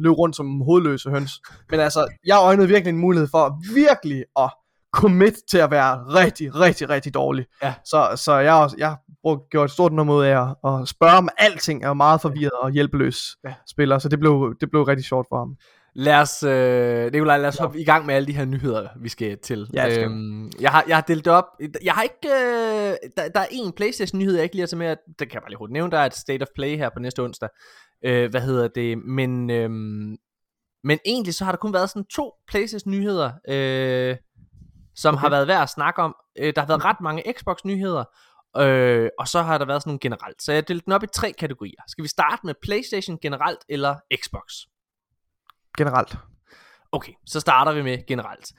løb 0.00 0.12
rundt 0.12 0.36
som 0.36 0.60
hovedløse 0.60 1.10
høns. 1.10 1.32
Men 1.70 1.80
altså, 1.80 2.06
jeg 2.26 2.38
øjnede 2.42 2.68
virkelig 2.68 2.90
en 2.90 2.98
mulighed 2.98 3.28
for 3.30 3.58
virkelig 3.74 4.24
at 4.38 4.50
commit 4.92 5.34
til 5.50 5.58
at 5.58 5.70
være 5.70 5.98
rigtig, 6.14 6.54
rigtig, 6.54 6.88
rigtig 6.88 7.14
dårlig. 7.14 7.46
Ja. 7.62 7.74
Så, 7.84 8.12
så 8.16 8.34
jeg, 8.34 8.70
jeg 8.78 8.96
brugte, 9.22 9.46
gjorde 9.50 9.64
et 9.64 9.70
stort 9.70 9.92
nummer 9.92 10.14
ud 10.14 10.24
af 10.24 10.42
at, 10.42 10.48
at 10.64 10.88
spørge 10.88 11.16
om 11.16 11.28
alting. 11.38 11.84
Var 11.84 11.94
meget 11.94 12.20
forvirret 12.20 12.52
og 12.52 12.70
hjælpeløs 12.70 13.36
Ja. 13.44 13.54
spiller, 13.66 13.98
så 13.98 14.08
det 14.08 14.20
blev, 14.20 14.54
det 14.60 14.70
blev 14.70 14.82
rigtig 14.82 15.04
sjovt 15.04 15.26
for 15.28 15.38
ham. 15.38 15.56
Lad 15.94 16.14
os, 16.14 16.42
øh, 16.42 17.12
Nikolaj, 17.12 17.38
lad 17.38 17.48
os 17.48 17.58
hoppe 17.58 17.80
i 17.80 17.84
gang 17.84 18.06
med 18.06 18.14
alle 18.14 18.26
de 18.26 18.32
her 18.32 18.44
nyheder, 18.44 18.88
vi 19.00 19.08
skal 19.08 19.38
til. 19.38 19.70
Ja, 19.74 19.90
skal 19.90 20.04
øhm, 20.04 20.50
jeg, 20.60 20.70
har, 20.70 20.84
jeg 20.88 20.96
har 20.96 21.00
delt 21.00 21.24
det 21.24 21.32
op. 21.32 21.44
Jeg 21.84 21.94
har 21.94 22.02
ikke... 22.02 22.28
Øh, 22.28 22.96
der, 23.16 23.28
der 23.28 23.40
er 23.40 23.46
en 23.50 23.72
Playstation-nyhed, 23.72 24.34
jeg 24.34 24.42
ikke 24.42 24.56
lige 24.56 24.68
har 24.72 24.76
med. 24.76 24.96
Det 25.08 25.18
kan 25.18 25.34
jeg 25.34 25.42
bare 25.42 25.50
lige 25.50 25.58
hurtigt 25.58 25.72
nævne. 25.72 25.90
Der 25.90 25.98
er 25.98 26.06
et 26.06 26.14
State 26.14 26.42
of 26.42 26.48
Play 26.54 26.76
her 26.76 26.88
på 26.88 27.00
næste 27.00 27.22
onsdag. 27.22 27.48
Øh, 28.04 28.30
hvad 28.30 28.40
hedder 28.40 28.68
det? 28.68 28.98
Men, 28.98 29.50
øhm, 29.50 30.16
men 30.84 30.98
egentlig 31.04 31.34
så 31.34 31.44
har 31.44 31.52
der 31.52 31.56
kun 31.56 31.72
været 31.72 31.90
sådan 31.90 32.04
to 32.04 32.32
Playstation-nyheder, 32.48 33.30
øh, 33.48 34.16
som 34.94 35.14
okay. 35.14 35.20
har 35.20 35.30
været 35.30 35.48
værd 35.48 35.62
at 35.62 35.70
snakke 35.70 36.02
om. 36.02 36.14
Øh, 36.38 36.52
der 36.56 36.60
har 36.60 36.68
været 36.68 36.84
ret 36.84 37.00
mange 37.00 37.22
Xbox-nyheder. 37.32 38.04
Øh, 38.56 39.08
og 39.18 39.28
så 39.28 39.42
har 39.42 39.58
der 39.58 39.64
været 39.64 39.82
sådan 39.82 39.90
nogle 39.90 39.98
generelt. 40.00 40.42
Så 40.42 40.52
jeg 40.52 40.56
har 40.56 40.62
delt 40.62 40.84
den 40.84 40.92
op 40.92 41.02
i 41.02 41.06
tre 41.14 41.32
kategorier. 41.32 41.82
Skal 41.88 42.02
vi 42.02 42.08
starte 42.08 42.46
med 42.46 42.54
Playstation 42.62 43.18
generelt 43.22 43.58
eller 43.68 43.96
Xbox? 44.22 44.52
Generelt. 45.78 46.16
Okay, 46.92 47.12
så 47.26 47.40
starter 47.40 47.72
vi 47.72 47.82
med 47.82 48.06
generelt. 48.06 48.52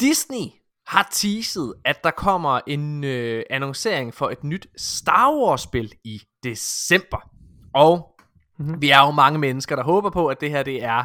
Disney 0.00 0.46
har 0.86 1.08
teaset, 1.12 1.74
at 1.84 2.04
der 2.04 2.10
kommer 2.10 2.60
en 2.66 3.04
øh, 3.04 3.42
annoncering 3.50 4.14
for 4.14 4.30
et 4.30 4.44
nyt 4.44 4.66
Star 4.76 5.32
Wars-spil 5.32 5.92
i 6.04 6.22
december. 6.44 7.30
Og 7.74 8.16
Mhm. 8.60 8.66
mm-hmm. 8.68 8.82
vi 8.82 8.90
er 8.90 9.06
jo 9.06 9.10
mange 9.10 9.38
mennesker, 9.38 9.76
der 9.76 9.82
håber 9.82 10.10
på, 10.10 10.26
at 10.26 10.40
det 10.40 10.50
her 10.50 10.62
det 10.62 10.82
er 10.84 11.04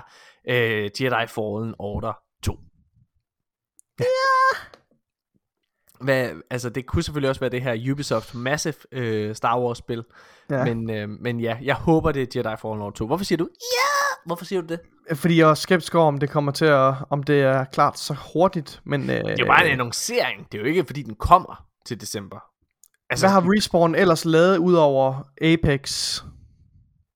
øh, 0.50 0.90
Jedi 1.02 1.28
Fallen 1.28 1.76
Order 1.80 2.14
2. 2.44 2.60
Ja. 4.00 4.06
Hvad, 6.06 6.30
altså 6.50 6.70
det 6.70 6.86
kunne 6.86 7.04
selvfølgelig 7.04 7.30
også 7.30 7.40
være 7.40 7.50
det 7.50 7.62
her 7.62 7.92
Ubisoft 7.92 8.36
Massive 8.36 8.74
øh, 8.92 9.36
Star 9.36 9.60
Wars 9.60 9.78
spil 9.78 10.04
Ja. 10.50 10.66
men, 10.66 10.90
øh, 10.90 11.10
men 11.10 11.40
ja, 11.40 11.58
jeg 11.62 11.76
håber 11.76 12.12
det 12.12 12.22
er 12.36 12.40
Jedi 12.40 12.56
Fallen 12.62 12.82
Order 12.82 12.92
2 12.92 13.08
Hvorfor 13.08 13.26
siger 13.26 13.38
du 13.38 13.48
ja? 13.62 14.16
Hvorfor 14.26 14.46
siger 14.46 14.62
du 14.62 14.68
det? 14.68 14.80
Fordi 15.18 15.40
jeg 15.40 15.50
er 15.50 15.54
skeptisk 15.54 15.96
over, 15.96 16.08
om 16.08 16.18
det 16.18 16.30
kommer 16.30 16.52
til 16.52 16.66
at, 16.66 16.94
om 17.10 17.24
det 17.24 17.42
er 17.42 17.64
klart 17.64 18.00
så 18.00 18.16
hurtigt, 18.34 18.82
men... 18.84 19.02
Øh, 19.02 19.08
Det 19.08 19.16
er 19.30 19.36
jo 19.40 19.46
bare 19.46 19.66
en 19.66 19.72
annoncering. 19.72 20.48
Det 20.52 20.58
er 20.58 20.62
jo 20.62 20.68
ikke, 20.68 20.86
fordi 20.86 21.02
den 21.02 21.16
kommer 21.16 21.66
til 21.86 22.02
december. 22.02 22.40
Altså, 23.10 23.26
Hvad 23.26 23.34
har 23.34 23.44
Respawn 23.56 23.96
ellers 23.96 24.26
lavet 24.26 24.58
ud 24.58 24.74
over 24.74 25.24
Apex? 25.42 26.22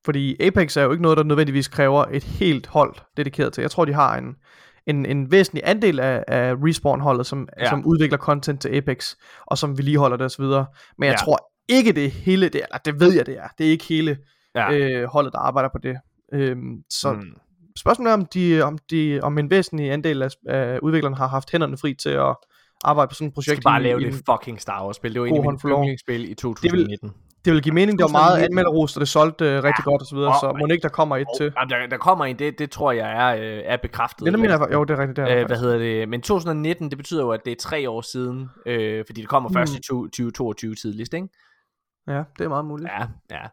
Fordi 0.06 0.43
Apex 0.47 0.78
er 0.78 0.82
jo 0.84 0.91
ikke 0.91 1.02
noget, 1.04 1.17
der 1.17 1.23
nødvendigvis 1.23 1.67
kræver 1.67 2.06
et 2.12 2.23
helt 2.23 2.67
hold 2.67 2.95
dedikeret 3.17 3.54
til. 3.54 3.62
Jeg 3.62 3.71
tror, 3.71 3.86
de 3.86 3.93
har 3.93 4.17
en, 4.17 4.36
en, 4.88 5.06
en 5.06 5.32
væsentlig 5.32 5.63
andel 5.65 6.00
af, 6.00 6.24
af 6.28 6.54
Respawn-holdet, 6.56 7.26
som, 7.26 7.48
Ja. 7.60 7.70
som 7.70 7.86
udvikler 7.86 8.18
content 8.18 8.62
til 8.62 8.70
Apex, 8.70 9.15
og 9.48 9.58
som 9.58 9.78
vedligeholder 9.78 10.18
det 10.18 10.26
osv. 10.26 10.44
Men 10.44 10.56
jeg 11.00 11.12
Ja. 11.12 11.15
tror 11.15 11.52
ikke, 11.70 11.92
det 11.92 12.06
er 12.06 12.10
hele 12.10 12.50
det, 12.50 12.62
eller 12.62 12.78
det 12.86 13.00
ved 13.00 13.13
jeg, 13.13 13.26
det 13.26 13.38
er. 13.38 13.48
Det 13.58 13.65
er 13.68 13.72
ikke 13.72 13.86
hele 13.86 14.18
ja. 14.56 14.72
øh, 14.74 15.08
holdet, 15.08 15.34
der 15.34 15.39
arbejder 15.39 15.70
på 15.70 15.78
det. 15.84 15.98
Øhm, 16.34 16.78
så 16.89 17.12
mm. 17.13 17.22
spørgsmålet 17.80 18.10
er, 18.10 18.13
om, 18.13 18.26
de, 18.26 18.62
om, 18.62 18.78
de, 18.92 19.20
om 19.24 19.38
en 19.38 19.50
væsentlig 19.50 19.92
andel 19.92 20.22
af, 20.22 20.30
af 20.50 20.80
udviklerne 20.82 21.15
har 21.15 21.28
haft 21.28 21.52
hænderne 21.52 21.78
fri 21.78 21.94
til 21.94 22.10
at 22.10 22.36
arbejde 22.84 23.10
på 23.10 23.15
sådan 23.15 23.26
et 23.28 23.30
Jeg 23.30 23.34
projekt. 23.34 23.56
skal 23.58 23.63
bare 23.63 23.84
lave 23.84 24.00
det 24.00 24.13
fucking 24.13 24.62
Star 24.62 24.86
Wars 24.86 24.96
spil. 24.96 25.13
Det 25.13 25.22
var 25.22 25.28
en 25.28 25.36
af 25.36 25.42
mine 25.63 25.76
yndlingsspil 25.76 26.32
i 26.32 26.34
2019. 26.34 26.89
Det 26.92 27.02
vil 27.02 27.12
give 27.43 27.73
mening, 27.73 27.97
det 27.99 28.04
var 28.04 28.10
meget 28.12 28.30
2019. 28.32 28.43
anmelderost, 28.58 28.97
og 28.97 29.02
det 29.02 29.08
solgte 29.10 29.45
øh, 29.45 29.63
rigtig 29.63 29.84
Ja. 29.86 29.91
godt 29.91 30.02
osv., 30.02 30.17
Og- 30.17 30.34
så 30.41 30.56
må 30.60 30.65
ikke 30.71 30.82
der 30.82 30.89
kommer 30.89 31.17
et 31.17 31.28
Og, 31.28 31.38
til. 31.38 31.54
jamen, 31.58 31.69
der, 31.69 31.88
der 31.88 31.97
kommer 31.97 32.25
en, 32.25 32.39
det, 32.39 32.60
det 32.60 32.71
tror 32.71 32.91
jeg 32.91 33.12
er, 33.12 33.36
øh, 33.36 33.62
er 33.65 33.78
bekræftet. 33.78 34.25
Det, 34.25 34.34
det 34.34 34.39
mener 34.39 34.58
jeg, 34.60 34.73
jo, 34.73 34.84
det 34.84 34.93
er 34.93 34.99
rigtigt, 35.02 35.15
det 35.17 35.23
er 35.32 35.36
Øh, 35.36 35.41
øh, 35.41 35.47
hvad 35.47 35.58
hedder 35.58 35.78
det? 35.78 36.10
Men 36.10 36.21
2019, 36.21 36.89
det 36.89 36.97
betyder 36.97 37.21
jo, 37.23 37.30
at 37.32 37.41
det 37.45 37.52
er 37.52 37.56
tre 37.60 37.89
år 37.89 38.02
siden, 38.02 38.49
øh, 38.65 39.04
fordi 39.08 39.21
det 39.21 39.30
kommer 39.30 39.49
først 39.54 39.73
Mm. 39.73 39.78
i 39.78 39.80
20- 39.80 40.10
2022 40.10 40.75
tidligst, 40.75 41.13
ikke? 41.13 41.28
Ja, 42.08 42.23
det 42.38 42.45
er 42.45 42.49
meget 42.49 42.65
muligt. 42.65 42.89
Ja, 42.99 43.06
ja. 43.32 43.47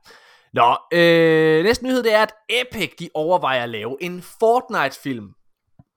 Nå, 0.52 0.76
øh, 0.92 1.64
næste 1.64 1.84
nyhed 1.84 2.02
det 2.02 2.14
er, 2.14 2.22
at 2.22 2.32
Epic 2.48 2.90
de 3.00 3.08
overvejer 3.14 3.62
at 3.62 3.68
lave 3.68 3.96
en 4.00 4.22
Fortnite-film. 4.22 5.28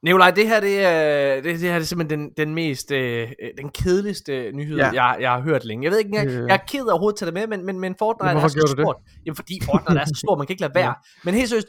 Nikolaj, 0.04 0.32
det 0.32 0.48
her, 0.48 0.60
det 0.60 0.86
er, 0.86 1.36
det, 1.36 1.44
det 1.44 1.60
her 1.60 1.74
det 1.74 1.82
er 1.82 1.86
simpelthen 1.86 2.20
den, 2.20 2.30
den 2.38 2.54
mest, 2.56 2.92
øh, 2.92 3.22
øh, 3.22 3.50
den 3.58 3.70
kedeligste 3.70 4.52
nyhed, 4.52 4.78
ja. 4.78 4.86
Ja. 4.94 5.04
jeg, 5.06 5.18
jeg 5.22 5.32
har 5.32 5.42
hørt 5.42 5.66
længe. 5.66 5.84
Jeg 5.84 5.92
ved 5.92 5.98
ikke 6.00 6.08
engang, 6.10 6.30
Øh. 6.30 6.48
jeg 6.48 6.54
er 6.54 6.66
ked 6.68 6.80
af 6.88 6.92
overhovedet 6.92 7.16
at 7.16 7.20
tage 7.20 7.26
det 7.26 7.34
med, 7.34 7.48
men, 7.58 7.66
men, 7.66 7.80
men 7.80 7.96
Fortnite 8.00 8.24
Men 8.28 8.30
er 8.38 8.40
hvorfor 8.40 8.50
så 8.68 8.76
det? 8.78 8.84
stort. 8.84 8.96
Jamen, 9.26 9.36
fordi 9.36 9.60
Fortnite 9.66 10.00
er 10.02 10.06
så 10.06 10.14
stort, 10.24 10.38
man 10.38 10.48
kan 10.48 10.54
ikke 10.54 10.62
lade 10.62 10.74
være. 10.82 10.94
Men 11.24 11.34
helt 11.34 11.50
seriøst, 11.50 11.68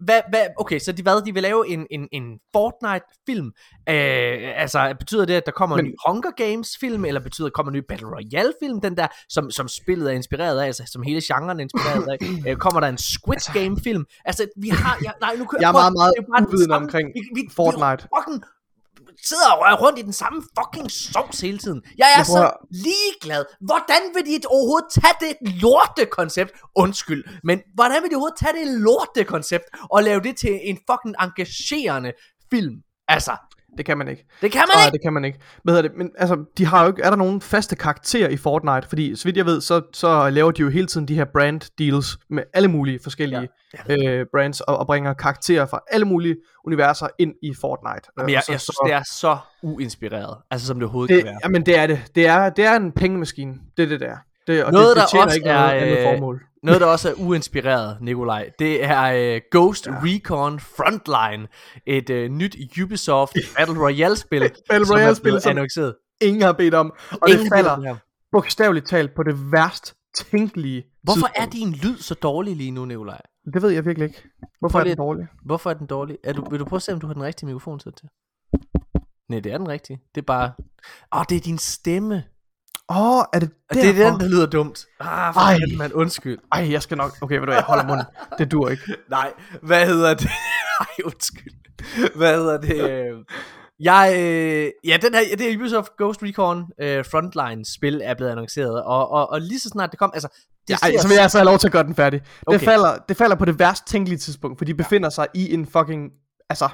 hvad, 0.00 0.20
hvad, 0.28 0.46
okay, 0.58 0.78
så 0.78 0.92
de, 0.92 1.02
hvad, 1.02 1.24
de 1.26 1.34
vil 1.34 1.42
lave 1.42 1.68
en, 1.68 1.86
en, 1.90 2.08
en 2.12 2.38
Fortnite-film. 2.52 3.46
Øh, 3.88 4.62
altså, 4.62 4.94
betyder 4.98 5.24
det, 5.24 5.34
at 5.34 5.46
der 5.46 5.52
kommer 5.52 5.76
Men, 5.76 5.84
en 5.84 5.90
ny 5.90 5.94
Hunger 6.06 6.30
Games-film, 6.36 7.04
eller 7.04 7.20
betyder, 7.20 7.46
at 7.46 7.50
der 7.50 7.56
kommer 7.56 7.72
en 7.72 7.78
ny 7.78 7.82
Battle 7.88 8.08
Royale-film, 8.08 8.80
den 8.80 8.96
der, 8.96 9.06
som, 9.28 9.50
som 9.50 9.68
spillet 9.68 10.10
er 10.10 10.14
inspireret 10.14 10.60
af, 10.60 10.66
altså 10.66 10.82
som 10.92 11.02
hele 11.02 11.20
genren 11.24 11.58
er 11.58 11.62
inspireret 11.62 12.08
af? 12.12 12.18
øh, 12.48 12.56
kommer 12.56 12.80
der 12.80 12.88
en 12.88 12.98
Squid 12.98 13.52
Game-film? 13.52 14.04
Altså, 14.24 14.48
vi 14.56 14.68
har, 14.68 14.98
jeg, 15.02 15.12
nej, 15.20 15.36
nu 15.36 15.44
kører 15.44 15.60
Jeg 15.60 15.68
er 15.68 15.72
meget, 15.72 15.94
meget 16.28 16.46
uvidende 16.46 16.76
omkring 16.76 17.08
vi, 17.14 17.20
vi, 17.34 17.48
Fortnite. 17.56 18.02
Vi 18.02 18.08
fucking 18.16 18.44
sidder 19.24 19.50
og 19.52 19.58
rører 19.60 19.76
rundt 19.76 19.98
i 19.98 20.02
den 20.02 20.12
samme 20.12 20.42
fucking 20.58 20.90
sovs 20.90 21.40
hele 21.40 21.58
tiden. 21.58 21.82
Jeg 21.98 22.04
er 22.14 22.18
Jeg 22.18 22.26
prøver- 22.26 22.48
så 22.48 22.66
ligeglad. 22.70 23.44
Hvordan 23.60 24.02
vil 24.14 24.24
de 24.26 24.46
overhovedet 24.46 24.88
tage 24.92 25.14
det 25.20 25.52
lorte 25.62 26.06
koncept? 26.06 26.52
Undskyld. 26.76 27.24
Men 27.44 27.60
hvordan 27.74 28.02
vil 28.02 28.10
de 28.10 28.14
overhovedet 28.14 28.38
tage 28.38 28.52
det 28.52 28.80
lorte 28.80 29.24
koncept 29.24 29.64
og 29.90 30.02
lave 30.02 30.20
det 30.20 30.36
til 30.36 30.60
en 30.62 30.78
fucking 30.90 31.14
engagerende 31.20 32.12
film? 32.52 32.74
Altså, 33.08 33.32
Det 33.76 33.86
kan 33.86 33.98
man 33.98 34.08
ikke. 34.08 34.26
det 34.42 34.52
kan 34.52 34.60
man 34.60 34.76
Nej, 34.76 34.86
ikke. 34.86 34.92
det 34.92 35.02
kan 35.02 35.12
man 35.12 35.24
ikke. 35.24 35.38
Hvad 35.62 35.74
hedder 35.74 35.88
det? 35.88 35.98
Men 35.98 36.10
altså, 36.18 36.44
de 36.58 36.66
har 36.66 36.82
jo 36.82 36.88
ikke, 36.88 37.02
er 37.02 37.10
der 37.10 37.16
nogen 37.16 37.40
faste 37.40 37.76
karakterer 37.76 38.28
i 38.28 38.36
Fortnite? 38.36 38.88
Fordi 38.88 39.16
så 39.16 39.24
vidt 39.24 39.36
jeg 39.36 39.46
ved, 39.46 39.60
så, 39.60 39.82
så 39.92 40.30
laver 40.30 40.50
de 40.50 40.62
jo 40.62 40.68
hele 40.68 40.86
tiden 40.86 41.08
de 41.08 41.14
her 41.14 41.24
brand 41.24 41.60
deals 41.78 42.18
med 42.30 42.42
alle 42.54 42.68
mulige 42.68 42.98
forskellige 43.02 43.48
ja. 43.88 43.96
øh, 43.96 44.26
brands, 44.32 44.60
og, 44.60 44.76
og 44.78 44.86
bringer 44.86 45.14
karakterer 45.14 45.66
fra 45.66 45.80
alle 45.90 46.06
mulige 46.06 46.36
universer 46.66 47.06
ind 47.18 47.34
i 47.42 47.54
Fortnite. 47.60 48.08
Men 48.16 48.26
Øh, 48.26 48.32
jeg, 48.32 48.42
så, 48.42 48.52
jeg 48.52 48.60
synes, 48.60 48.76
det 48.84 48.92
er 48.92 49.02
så 49.12 49.36
uinspireret. 49.62 50.36
Altså, 50.50 50.66
som 50.66 50.76
det 50.76 50.84
overhovedet 50.84 51.14
det, 51.14 51.24
kan 51.24 51.30
være. 51.30 51.38
jamen, 51.44 51.66
det 51.66 51.78
er 51.78 51.86
det. 51.86 52.02
Det 52.14 52.26
er, 52.26 52.50
det 52.50 52.64
er 52.64 52.76
en 52.76 52.92
pengemaskine. 52.92 53.54
Det 53.76 53.82
er 53.82 53.86
det 53.86 54.00
der. 54.00 54.16
Det, 54.46 54.64
og 54.64 54.72
Noget, 54.72 54.96
det, 54.96 55.04
der 55.12 55.18
også 55.24 55.34
ikke 55.36 55.46
noget 55.48 55.60
er, 55.60 55.70
andet 55.70 55.98
øh, 55.98 56.04
formål. 56.04 56.42
Noget, 56.62 56.80
der 56.80 56.86
også 56.86 57.10
er 57.10 57.14
uinspireret, 57.18 57.98
Nikolaj, 58.00 58.50
det 58.58 58.84
er 58.84 59.34
uh, 59.36 59.40
Ghost 59.50 59.86
ja. 59.86 59.92
Recon 60.02 60.60
Frontline. 60.60 61.48
Et 61.86 62.10
uh, 62.10 62.16
nyt 62.36 62.56
Ubisoft 62.82 63.36
Battle 63.56 63.80
Royale-spil, 63.80 64.40
Battle 64.70 64.86
som 64.86 64.94
er 64.96 64.98
Royale-spil, 65.00 65.22
blevet 65.22 65.42
som 65.42 65.50
annonceret. 65.50 65.94
ingen 66.22 66.42
har 66.42 66.52
bedt 66.52 66.74
om. 66.74 66.92
Og 67.22 67.28
Ingen 67.30 67.44
det 67.44 67.52
falder 67.54 67.96
bogstaveligt 68.32 68.86
talt 68.88 69.14
på 69.16 69.22
det 69.22 69.52
værst 69.52 69.94
tænkelige 70.30 70.84
Hvorfor 71.02 71.26
er 71.26 71.46
tidspunkt. 71.46 71.82
din 71.82 71.90
lyd 71.90 71.98
så 71.98 72.14
dårlig 72.14 72.56
lige 72.56 72.70
nu, 72.70 72.84
Nikolaj? 72.84 73.20
Det 73.54 73.62
ved 73.62 73.70
jeg 73.70 73.84
virkelig 73.84 74.06
ikke. 74.08 74.22
Hvorfor 74.60 74.72
Prøv 74.72 74.80
er 74.80 74.84
den 74.84 74.88
lige- 74.90 74.96
dårlig? 74.96 75.26
Hvorfor 75.44 75.70
er 75.70 75.74
den 75.74 75.86
dårlig? 75.86 76.18
Er 76.24 76.32
du, 76.32 76.50
vil 76.50 76.60
du 76.60 76.64
prøve 76.64 76.78
at 76.78 76.82
se, 76.82 76.92
om 76.92 77.00
du 77.00 77.06
har 77.06 77.14
den 77.14 77.22
rigtige 77.22 77.46
mikrofon 77.46 77.78
til 77.78 77.92
til? 77.92 78.08
Nej, 79.28 79.40
det 79.40 79.52
er 79.52 79.58
den 79.58 79.68
rigtige. 79.68 80.00
Det 80.14 80.20
er 80.20 80.24
bare... 80.26 80.52
Åh, 81.14 81.18
oh, 81.20 81.24
det 81.28 81.36
er 81.36 81.40
din 81.40 81.58
stemme. 81.58 82.24
Åh, 82.88 83.18
oh, 83.18 83.24
er 83.32 83.38
det 83.38 83.50
Og 83.70 83.76
det 83.76 83.88
er 83.88 83.92
derfor? 83.92 84.10
den, 84.10 84.20
der 84.20 84.28
lyder 84.28 84.46
dumt. 84.46 84.86
Ah, 85.00 85.34
for 85.34 85.40
Ej. 85.40 85.58
fanden, 85.60 85.78
mand. 85.78 85.92
Undskyld. 85.94 86.38
Ej, 86.52 86.72
jeg 86.72 86.82
skal 86.82 86.96
nok... 86.96 87.12
Okay, 87.20 87.38
ved 87.38 87.46
du 87.46 87.52
jeg 87.52 87.62
holder 87.62 87.86
munden. 87.86 88.06
Det 88.38 88.50
dur 88.50 88.68
ikke. 88.68 88.82
Nej, 89.10 89.32
hvad 89.62 89.86
hedder 89.86 90.14
det? 90.14 90.30
Ej, 90.80 90.86
undskyld. 91.04 91.52
Hvad 92.16 92.36
hedder 92.36 92.60
det? 92.60 93.24
Jeg, 93.80 94.14
øh, 94.18 94.70
ja, 94.84 94.96
den 95.02 95.14
her, 95.14 95.36
det 95.36 95.52
er 95.52 95.56
Ubisoft 95.56 95.96
Ghost 95.96 96.22
Recon 96.22 96.64
øh, 96.80 97.04
Frontline 97.04 97.64
spil 97.64 98.00
er 98.04 98.14
blevet 98.14 98.30
annonceret, 98.30 98.82
og, 98.82 99.10
og, 99.10 99.30
og 99.30 99.40
lige 99.40 99.60
så 99.60 99.68
snart 99.68 99.90
det 99.90 99.98
kom, 99.98 100.10
altså, 100.14 100.28
det 100.68 100.82
Ja, 100.82 100.86
ej, 100.86 100.96
så 100.98 101.08
vil 101.08 101.14
jeg 101.14 101.22
altså 101.22 101.38
have 101.38 101.46
lov 101.46 101.58
til 101.58 101.68
at 101.68 101.72
gøre 101.72 101.82
den 101.82 101.94
færdig. 101.94 102.20
Okay. 102.46 102.58
Det, 102.58 102.64
falder, 102.64 102.96
det 103.08 103.16
falder 103.16 103.36
på 103.36 103.44
det 103.44 103.58
værst 103.58 103.86
tænkelige 103.86 104.18
tidspunkt, 104.18 104.58
for 104.58 104.64
de 104.64 104.74
befinder 104.74 105.10
sig 105.10 105.26
i 105.34 105.54
en 105.54 105.66
fucking, 105.66 106.10
altså, 106.50 106.68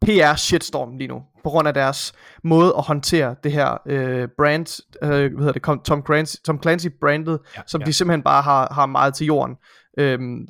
PR 0.00 0.36
shitstorm 0.36 0.96
lige 0.96 1.08
nu, 1.08 1.22
på 1.44 1.50
grund 1.50 1.68
af 1.68 1.74
deres 1.74 2.12
måde 2.44 2.74
at 2.78 2.82
håndtere 2.84 3.34
det 3.44 3.52
her 3.52 3.76
øh, 3.86 4.28
brand, 4.36 4.82
øh, 5.02 5.08
hvad 5.08 5.44
hedder 5.44 5.52
det, 5.52 5.88
Tom- 5.88 6.06
Clancy, 6.06 6.36
Tom 6.44 6.62
Clancy 6.62 6.86
brandet, 7.00 7.38
ja, 7.56 7.60
som 7.66 7.80
ja. 7.80 7.86
de 7.86 7.92
simpelthen 7.92 8.22
bare 8.22 8.42
har, 8.42 8.72
har 8.74 8.86
meget 8.86 9.14
til 9.14 9.26
jorden. 9.26 9.56
Øhm, 9.98 10.46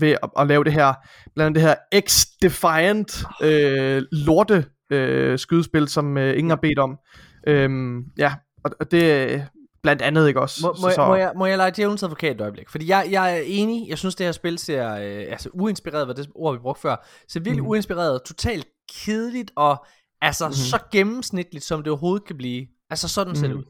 ved 0.00 0.16
at, 0.22 0.30
at 0.38 0.46
lave 0.46 0.64
det 0.64 0.72
her, 0.72 0.94
blandt 1.34 1.46
andet 1.46 1.54
det 1.54 1.62
her 1.62 2.00
X-Defiant 2.00 3.44
øh, 3.46 4.02
lorte 4.12 4.64
øh, 4.90 5.38
skydespil, 5.38 5.88
som 5.88 6.18
øh, 6.18 6.38
ingen 6.38 6.50
har 6.50 6.56
bedt 6.56 6.78
om. 6.78 6.98
Øhm, 7.46 8.04
ja, 8.18 8.34
og, 8.64 8.70
og 8.80 8.90
det 8.90 9.46
blandt 9.82 10.02
andet 10.02 10.28
ikke 10.28 10.40
også. 10.40 10.66
Må, 10.66 10.74
så, 10.74 10.80
må, 10.82 10.90
så, 10.90 11.00
jeg, 11.02 11.08
må, 11.08 11.14
jeg, 11.14 11.32
må 11.36 11.46
jeg 11.46 11.56
lege 11.56 11.70
djævelens 11.76 12.02
advokat 12.02 12.34
et 12.34 12.40
øjeblik? 12.40 12.68
Fordi 12.68 12.88
jeg, 12.88 13.08
jeg 13.10 13.36
er 13.38 13.42
enig, 13.46 13.88
jeg 13.88 13.98
synes 13.98 14.14
det 14.14 14.26
her 14.26 14.32
spil 14.32 14.58
ser, 14.58 14.90
øh, 14.94 15.26
altså 15.30 15.50
uinspireret 15.52 16.08
var 16.08 16.14
det 16.14 16.28
ord 16.34 16.54
vi 16.54 16.58
brugte 16.58 16.80
før, 16.80 17.06
ser 17.28 17.40
virkelig 17.40 17.62
mm. 17.62 17.68
uinspireret, 17.68 18.22
totalt 18.22 18.66
kedeligt 19.04 19.50
og 19.56 19.86
altså 20.20 20.46
mm. 20.46 20.52
så 20.52 20.78
gennemsnitligt 20.92 21.64
som 21.64 21.82
det 21.82 21.90
overhovedet 21.90 22.26
kan 22.26 22.36
blive. 22.36 22.66
Altså 22.90 23.08
sådan 23.08 23.36
ser 23.36 23.46
det 23.46 23.56
Mhm. 23.56 23.64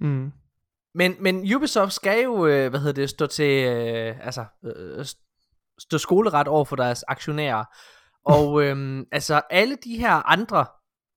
ud. 0.00 0.08
mm. 0.08 0.32
Men, 0.94 1.14
men 1.20 1.54
Ubisoft 1.54 1.92
skal 1.92 2.22
jo, 2.24 2.46
øh, 2.46 2.70
hvad 2.70 2.80
hedder 2.80 2.92
det, 2.92 3.10
stå 3.10 3.26
til, 3.26 3.64
øh, 3.66 4.26
altså, 4.26 4.44
øh, 4.64 5.04
stå 5.78 5.98
skoleret 5.98 6.48
over 6.48 6.64
for 6.64 6.76
deres 6.76 7.04
aktionærer. 7.08 7.64
Og 8.34 8.62
øh, 8.62 9.02
altså, 9.12 9.40
alle 9.50 9.76
de 9.84 9.98
her 9.98 10.12
andre 10.30 10.66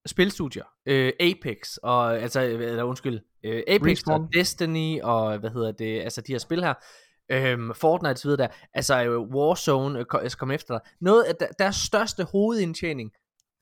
spilstudier, 0.06 0.64
øh, 0.86 1.14
Apex, 1.20 1.78
og, 1.84 2.20
altså, 2.20 2.42
eller 2.42 2.84
undskyld, 2.84 3.20
øh, 3.44 3.64
Apex 3.68 3.88
Respawn. 3.92 4.22
og 4.24 4.30
Destiny, 4.34 5.02
og 5.02 5.38
hvad 5.38 5.50
hedder 5.50 5.72
det, 5.72 6.02
altså 6.02 6.22
de 6.22 6.32
her 6.32 6.40
spil 6.40 6.64
her, 6.64 6.74
Øhm, 7.32 7.74
Fortnite 7.74 8.24
videre 8.24 8.38
der, 8.38 8.48
altså 8.74 9.04
øh, 9.04 9.20
Warzone 9.22 10.00
øh, 10.00 10.06
ko- 10.06 10.18
altså, 10.18 10.38
kom 10.38 10.52
efter 10.52 10.74
dig. 10.74 10.82
Noget 11.00 11.24
af 11.24 11.36
der, 11.36 11.48
deres 11.60 11.76
største 11.76 12.24
hovedindtjening, 12.24 13.12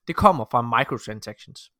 det 0.07 0.15
kommer 0.15 0.45
fra 0.51 0.61
microtransactions. 0.61 1.71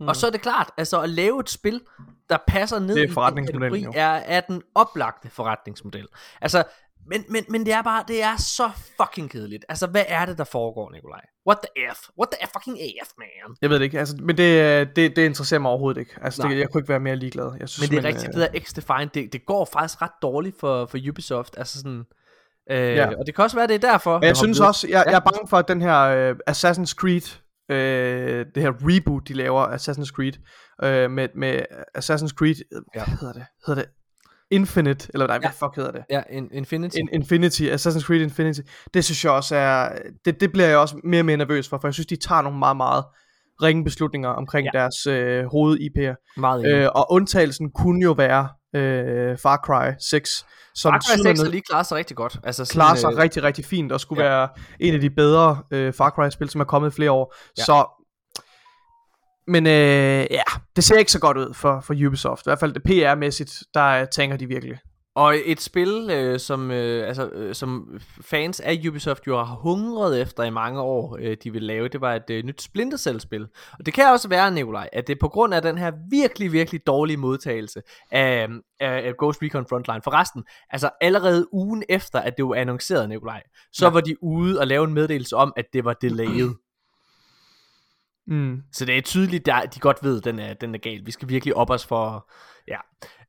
Mm. 0.00 0.08
Og 0.08 0.16
så 0.16 0.26
er 0.26 0.30
det 0.30 0.40
klart, 0.40 0.70
altså 0.76 1.00
at 1.02 1.08
lave 1.08 1.40
et 1.40 1.50
spil, 1.50 1.80
der 2.28 2.38
passer 2.46 2.78
ned 2.78 2.94
Det 2.94 3.10
er 3.16 3.28
i 3.30 3.34
den 3.34 3.46
kategori, 3.46 3.80
jo. 3.80 3.92
er, 3.94 4.06
er 4.08 4.40
den 4.40 4.62
oplagte 4.74 5.30
forretningsmodel. 5.30 6.08
Altså, 6.40 6.64
men, 7.08 7.24
men, 7.28 7.44
men 7.48 7.66
det 7.66 7.72
er 7.74 7.82
bare, 7.82 8.04
det 8.08 8.22
er 8.22 8.36
så 8.36 8.70
fucking 9.00 9.30
kedeligt. 9.30 9.64
Altså, 9.68 9.86
hvad 9.86 10.04
er 10.08 10.26
det, 10.26 10.38
der 10.38 10.44
foregår, 10.44 10.90
Nikolaj? 10.92 11.20
What 11.48 11.58
the 11.58 11.94
F? 11.94 11.98
What 12.20 12.28
the 12.32 12.46
F 12.46 12.50
fucking 12.56 12.76
F, 13.06 13.10
man? 13.18 13.56
Jeg 13.62 13.70
ved 13.70 13.78
det 13.78 13.84
ikke, 13.84 13.98
altså, 13.98 14.16
men 14.20 14.36
det, 14.36 14.60
øh, 14.62 14.86
det, 14.96 15.16
det 15.16 15.18
interesserer 15.24 15.60
mig 15.60 15.70
overhovedet 15.70 16.00
ikke. 16.00 16.12
Altså, 16.22 16.48
det, 16.48 16.58
jeg 16.58 16.68
kunne 16.70 16.80
ikke 16.80 16.88
være 16.88 17.00
mere 17.00 17.16
ligeglad. 17.16 17.52
Jeg 17.60 17.68
synes, 17.68 17.90
Men 17.90 17.90
det 17.90 17.98
er 17.98 18.02
man, 18.08 18.14
rigtigt, 18.14 18.36
øh, 18.36 18.42
det 18.42 18.52
der 18.52 18.60
X-Defined, 18.60 19.10
det, 19.14 19.32
det 19.32 19.46
går 19.46 19.64
faktisk 19.72 20.02
ret 20.02 20.10
dårligt 20.22 20.60
for, 20.60 20.86
for 20.86 20.98
Ubisoft. 21.10 21.54
Altså 21.58 21.78
sådan, 21.78 22.04
øh, 22.70 22.76
Ja. 22.96 23.06
Og 23.18 23.26
det 23.26 23.34
kan 23.34 23.44
også 23.44 23.56
være, 23.56 23.66
det 23.66 23.74
er 23.74 23.90
derfor. 23.90 24.18
Men 24.18 24.26
jeg 24.26 24.36
synes 24.36 24.60
også, 24.60 24.88
jeg, 24.88 25.04
jeg 25.06 25.14
er 25.14 25.20
bange 25.32 25.48
for, 25.48 25.56
at 25.56 25.68
den 25.68 25.82
her 25.82 25.98
øh, 26.00 26.34
Assassin's 26.50 26.94
Creed, 26.94 27.38
øh, 27.70 28.46
det 28.54 28.62
her 28.62 28.72
reboot, 28.80 29.28
de 29.28 29.34
laver, 29.34 29.66
Assassin's 29.66 30.12
Creed, 30.12 30.32
øh, 30.82 31.10
med, 31.10 31.28
med 31.34 31.60
Assassin's 31.98 32.34
Creed, 32.38 32.56
øh, 32.72 32.82
hvad 32.92 33.02
Ja. 33.08 33.16
hedder 33.20 33.32
det? 33.32 33.46
Hedder 33.66 33.82
det 33.82 33.90
Infinite, 34.50 35.08
eller 35.14 35.26
nej, 35.26 35.38
hvad 35.38 35.50
Ja. 35.60 35.66
fuck 35.66 35.76
hedder 35.76 35.90
det? 35.90 36.04
Ja, 36.10 36.22
in, 36.30 36.48
Infinity. 36.52 36.96
In, 36.96 37.08
Infinity, 37.12 37.62
Assassin's 37.62 38.02
Creed 38.02 38.20
Infinity, 38.20 38.60
det 38.94 39.04
synes 39.04 39.24
jeg 39.24 39.32
også 39.32 39.56
er, 39.56 39.88
det, 40.24 40.40
det 40.40 40.52
bliver 40.52 40.68
jeg 40.68 40.78
også 40.78 41.00
mere 41.04 41.20
og 41.20 41.24
mere 41.24 41.36
nervøs 41.36 41.68
for, 41.68 41.78
for 41.80 41.88
jeg 41.88 41.94
synes, 41.94 42.06
de 42.06 42.16
tager 42.16 42.42
nogle 42.42 42.58
meget, 42.58 42.76
meget 42.76 43.04
ringe 43.62 43.84
beslutninger 43.84 44.28
omkring 44.28 44.68
ja. 44.74 44.78
Deres 44.78 45.06
øh, 45.06 45.44
hoved-IP'er. 45.44 46.40
Meget. 46.40 46.66
Øh, 46.66 46.88
og 46.94 47.12
undtagelsen 47.12 47.70
kunne 47.70 48.02
jo 48.02 48.12
være 48.12 48.48
øh, 48.76 49.38
Far 49.38 49.56
Cry 49.64 49.92
6, 50.10 50.46
som 50.74 50.92
Far 50.92 50.98
Cry 50.98 51.10
6 51.10 51.20
tydeligvis 51.20 51.40
har 51.40 51.48
lige 51.48 51.62
klaret 51.70 51.86
sig 51.86 51.96
rigtig 51.96 52.16
godt. 52.16 52.38
Altså 52.44 52.64
sådan, 52.64 52.76
klarer 52.76 52.94
sig 52.94 53.12
øh, 53.12 53.18
rigtig, 53.18 53.42
rigtig 53.42 53.64
fint, 53.64 53.92
og 53.92 54.00
skulle 54.00 54.24
ja. 54.24 54.30
være 54.30 54.48
en 54.80 54.94
af 54.94 55.00
de 55.00 55.10
bedre 55.10 55.62
øh, 55.70 55.92
Far 55.92 56.10
Cry-spil, 56.10 56.48
som 56.50 56.60
er 56.60 56.64
kommet 56.64 56.90
i 56.90 56.94
flere 56.94 57.10
år. 57.10 57.34
Ja. 57.58 57.62
Så, 57.64 57.86
men 59.48 59.66
øh, 59.66 60.26
ja, 60.30 60.42
det 60.76 60.84
ser 60.84 60.98
ikke 60.98 61.12
så 61.12 61.20
godt 61.20 61.36
ud 61.36 61.54
for, 61.54 61.80
for 61.80 61.94
Ubisoft. 62.06 62.46
I 62.46 62.48
hvert 62.48 62.60
fald 62.60 62.72
det 62.72 62.82
PR-mæssigt, 62.82 63.62
der 63.74 63.86
øh, 63.86 64.08
tænker 64.08 64.36
de 64.36 64.46
virkelig. 64.46 64.78
Og 65.16 65.34
et 65.44 65.60
spil, 65.60 66.10
øh, 66.10 66.40
som, 66.40 66.70
øh, 66.70 67.08
altså, 67.08 67.28
øh, 67.28 67.54
som 67.54 67.98
fans 68.20 68.60
af 68.60 68.80
Ubisoft 68.88 69.26
jo 69.26 69.36
har 69.36 69.54
hungret 69.54 70.20
efter 70.22 70.42
i 70.44 70.50
mange 70.50 70.80
år, 70.80 71.18
øh, 71.20 71.36
de 71.44 71.52
vil 71.52 71.62
lave, 71.62 71.88
det 71.88 72.00
var 72.00 72.14
et 72.14 72.30
øh, 72.30 72.44
nyt 72.44 72.62
Splinter 72.62 72.98
Cell-spil. 72.98 73.46
Og 73.78 73.86
det 73.86 73.94
kan 73.94 74.12
også 74.12 74.28
være, 74.28 74.50
Nikolaj, 74.50 74.88
at 74.92 75.06
det 75.06 75.14
er 75.14 75.18
på 75.20 75.28
grund 75.28 75.54
af 75.54 75.62
den 75.62 75.78
her 75.78 75.92
virkelig, 76.10 76.52
virkelig 76.52 76.86
dårlige 76.86 77.16
modtagelse 77.16 77.82
af, 78.10 78.48
af, 78.80 79.06
af 79.06 79.12
Ghost 79.18 79.42
Recon 79.42 79.66
Frontline. 79.68 80.02
Forresten, 80.04 80.44
altså 80.70 80.90
allerede 81.00 81.54
ugen 81.54 81.82
efter, 81.88 82.20
at 82.20 82.36
det 82.36 82.44
var 82.44 82.54
annonceret, 82.54 83.08
Nikolaj, 83.08 83.42
så 83.72 83.84
Ja. 83.84 83.88
ja. 83.88 83.92
var 83.92 84.00
de 84.00 84.22
ude 84.22 84.60
og 84.60 84.66
lave 84.66 84.84
en 84.84 84.94
meddelelse 84.94 85.36
om, 85.36 85.52
at 85.56 85.64
det 85.72 85.84
var 85.84 85.92
delayed. 85.92 86.50
Mm. 88.26 88.62
Så 88.72 88.84
det 88.84 88.98
er 88.98 89.02
tydeligt, 89.02 89.48
at 89.48 89.74
de 89.74 89.80
godt 89.80 89.98
ved, 90.02 90.18
at 90.18 90.24
den 90.24 90.38
er, 90.38 90.54
den 90.54 90.74
er 90.74 90.78
gal. 90.78 91.06
Vi 91.06 91.10
skal 91.10 91.28
virkelig 91.28 91.56
op 91.56 91.70
os 91.70 91.86
for... 91.86 92.30
Ja. 92.68 92.78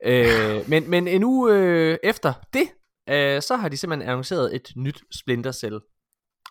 Øh, 0.05 0.63
men, 0.69 0.89
men 0.89 1.07
en 1.07 1.23
uge 1.23 1.53
øh, 1.53 1.97
efter 2.03 2.33
det, 2.53 2.67
øh, 3.09 3.41
så 3.41 3.55
har 3.55 3.69
de 3.69 3.77
simpelthen 3.77 4.09
annonceret 4.09 4.55
et 4.55 4.71
nyt 4.75 5.03
Splinter 5.19 5.51
Cell. 5.51 5.79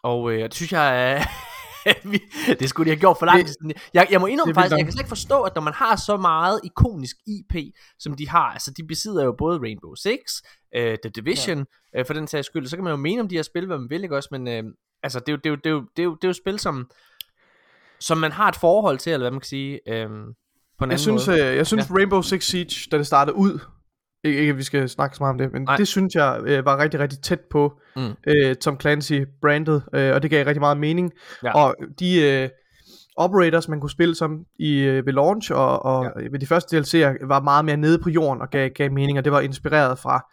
Og 0.03 0.33
øh, 0.33 0.45
det 0.45 0.55
synes 0.55 0.73
jeg 0.73 1.13
er... 1.13 1.23
det 2.61 2.69
skulle 2.69 2.91
de 2.91 2.91
have 2.91 3.01
gjort 3.01 3.17
for 3.19 3.27
lang 3.27 3.47
tid 3.47 3.55
siden. 3.61 3.73
Jeg, 3.95 4.07
jeg 4.11 4.21
må 4.21 4.27
indrømme 4.27 4.55
faktisk, 4.55 4.77
jeg 4.77 4.85
kan 4.85 4.93
slet 4.93 5.01
ikke 5.01 5.09
forstå, 5.09 5.43
at 5.43 5.55
når 5.55 5.63
man 5.63 5.75
har 5.75 5.97
så 5.97 6.17
meget 6.17 6.61
ikonisk 6.65 7.17
IP, 7.27 7.75
som 7.99 8.15
de 8.15 8.29
har, 8.29 8.53
altså 8.53 8.71
de 8.77 8.87
besidder 8.87 9.25
jo 9.25 9.35
både 9.39 9.59
Rainbow 9.59 9.95
Six, 9.95 10.21
øh, 10.75 10.99
The 11.03 11.11
Division, 11.11 11.67
ja. 11.95 11.99
øh, 12.01 12.07
for 12.07 12.15
den 12.15 12.27
sags 12.27 12.47
skyld, 12.47 12.67
så 12.67 12.77
kan 12.77 12.85
man 12.85 12.91
jo 12.91 12.97
mene 12.97 13.21
om 13.21 13.29
de 13.29 13.35
her 13.35 13.43
spil, 13.43 13.67
hvad 13.67 13.79
man 13.79 13.91
vil, 13.91 14.03
ikke 14.03 14.17
også, 14.17 14.29
men 14.33 14.49
øh, 14.49 14.65
altså 15.03 15.21
det 15.21 15.29
er 15.29 15.33
jo, 15.33 15.37
det 15.37 15.47
er 15.47 15.51
jo, 15.51 15.57
det 15.57 15.67
er 15.67 15.71
jo, 15.71 15.87
det 15.97 16.03
er 16.03 16.05
jo, 16.05 16.15
det 16.15 16.25
er 16.25 16.29
jo 16.29 16.33
spil, 16.33 16.59
som, 16.59 16.91
som 18.01 18.19
man 18.19 18.33
har 18.33 18.49
et 18.49 18.57
forhold 18.57 18.99
til, 18.99 19.13
eller 19.13 19.25
hvad 19.25 19.31
man 19.31 19.41
kan 19.41 19.47
sige, 19.49 19.81
øh, 19.89 19.95
på 19.95 20.05
en 20.05 20.11
Jeg 20.11 20.85
anden 20.85 20.99
synes, 20.99 21.27
måde. 21.29 21.41
øh, 21.51 21.57
jeg 21.57 21.67
synes 21.67 21.91
ja. 21.91 21.95
Rainbow 21.95 22.21
Six 22.23 22.45
Siege, 22.45 22.89
da 22.93 22.99
det 22.99 23.07
startede 23.07 23.37
ud, 23.37 23.59
ikke, 24.25 24.39
ikke 24.41 24.51
at 24.51 24.57
vi 24.59 24.63
skal 24.63 24.89
snakke 24.89 25.17
så 25.17 25.23
meget 25.23 25.33
om 25.33 25.39
det, 25.39 25.53
men 25.53 25.63
Nej. 25.63 25.77
Det 25.77 25.89
synes 25.89 26.15
jeg 26.15 26.41
øh, 26.47 26.65
var 26.65 26.79
rigtig, 26.79 27.01
rigtig 27.01 27.19
tæt 27.23 27.41
på 27.51 27.81
Mm. 27.97 28.13
øh, 28.27 28.55
Tom 28.57 28.81
Clancy 28.81 29.21
brandet, 29.41 29.83
øh, 29.95 30.15
og 30.15 30.23
det 30.23 30.31
gav 30.31 30.47
rigtig 30.47 30.61
meget 30.61 30.77
mening. 30.77 31.13
Ja. 31.45 31.55
Og 31.55 31.75
de 32.01 32.23
øh, 32.23 32.49
operators, 33.17 33.69
man 33.69 33.81
kunne 33.81 33.91
spille 33.91 34.15
som 34.15 34.45
i, 34.59 34.79
øh, 34.79 35.07
ved 35.07 35.13
launch, 35.13 35.53
og, 35.53 35.85
og 35.85 36.05
Ja. 36.05 36.29
ved 36.33 36.39
de 36.39 36.47
første 36.47 36.79
DLC'er, 36.79 37.27
var 37.27 37.41
meget 37.43 37.65
mere 37.65 37.77
nede 37.77 37.99
på 37.99 38.11
jorden 38.11 38.41
og 38.43 38.51
gav, 38.51 38.71
gav 38.71 38.93
mening, 38.93 39.19
og 39.19 39.25
det 39.25 39.33
var 39.33 39.41
inspireret 39.41 39.99
fra, 39.99 40.27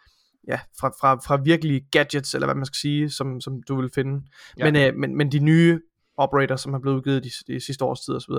ja, 0.48 0.58
fra, 0.80 0.88
fra, 1.00 1.14
fra 1.14 1.40
virkelige 1.44 1.80
gadgets, 1.92 2.34
eller 2.34 2.46
hvad 2.46 2.54
man 2.54 2.66
skal 2.66 2.76
sige, 2.76 3.10
som, 3.10 3.40
som 3.40 3.52
du 3.68 3.80
vil 3.80 3.90
finde. 3.94 4.22
Ja. 4.58 4.64
Men, 4.70 4.76
øh, 4.76 4.94
men, 5.00 5.16
men 5.16 5.32
de 5.32 5.38
nye 5.38 5.80
operators, 6.16 6.60
som 6.60 6.74
er 6.74 6.78
blevet 6.78 6.96
udgivet 6.96 7.24
de, 7.24 7.30
de 7.52 7.60
sidste 7.60 7.84
års 7.84 8.00
tid 8.00 8.14
osv., 8.14 8.32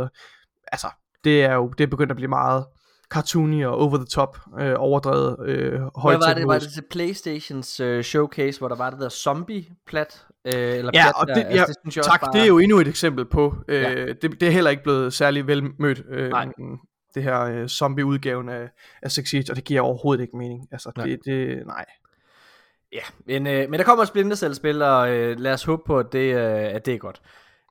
altså, 0.67 0.87
det 1.23 1.43
er 1.43 1.53
jo 1.53 1.67
det 1.77 1.83
er 1.83 1.87
begyndt 1.87 2.11
at 2.11 2.15
blive 2.15 2.29
meget 2.29 2.65
cartoony 3.09 3.65
og 3.65 3.77
over 3.77 3.97
the 3.97 4.05
top, 4.05 4.37
øh, 4.59 4.73
overdrevet, 4.77 5.37
øh, 5.45 5.71
Hvad 5.71 5.81
var 6.03 6.33
det? 6.33 6.47
Var 6.47 6.59
det 6.59 6.73
til 6.73 6.83
Playstations 6.91 7.79
uh, 7.79 8.01
showcase, 8.01 8.59
hvor 8.59 8.67
der 8.67 8.75
var 8.75 8.89
det 8.89 8.99
der 8.99 9.09
zombie-plat? 9.09 10.25
Øh, 10.45 10.53
eller 10.53 10.91
Ja, 10.93 11.03
plat 11.03 11.13
og 11.15 11.27
der? 11.27 11.33
det, 11.33 11.55
ja, 11.55 11.63
synes 11.83 11.97
jeg 11.97 12.05
tak, 12.05 12.21
bare- 12.21 12.33
det 12.33 12.41
er 12.41 12.45
jo 12.45 12.57
endnu 12.59 12.79
et 12.79 12.87
eksempel 12.87 13.25
på, 13.25 13.55
øh, 13.67 13.81
Ja. 13.81 14.05
det, 14.05 14.21
det 14.21 14.43
er 14.43 14.49
heller 14.51 14.71
ikke 14.71 14.83
blevet 14.83 15.13
særlig 15.13 15.47
vel 15.47 15.63
mødt, 15.79 16.01
øh, 16.09 16.29
Nej. 16.29 16.47
det 17.15 17.23
her 17.23 17.41
øh, 17.41 17.67
zombie-udgaven 17.67 18.49
af, 18.49 18.69
af 19.01 19.11
Six 19.11 19.29
Siege, 19.29 19.45
og 19.51 19.55
det 19.55 19.63
giver 19.63 19.81
overhovedet 19.81 20.21
ikke 20.21 20.37
mening. 20.37 20.67
Altså, 20.71 20.91
Nej. 20.97 21.05
det, 21.05 21.19
det, 21.25 21.67
nej. 21.67 21.85
Ja, 22.93 22.99
men, 23.27 23.47
øh, 23.47 23.69
men 23.69 23.79
der 23.79 23.83
kommer 23.85 24.01
et 24.01 24.07
Splinter 24.07 24.35
Cell-spil, 24.35 24.81
og 24.81 25.09
øh, 25.15 25.39
lad 25.39 25.53
os 25.53 25.63
håbe 25.63 25.81
på, 25.85 25.99
at 25.99 26.05
det, 26.11 26.35
øh, 26.35 26.75
at 26.75 26.85
det 26.85 26.93
er 26.93 26.97
godt. 26.97 27.21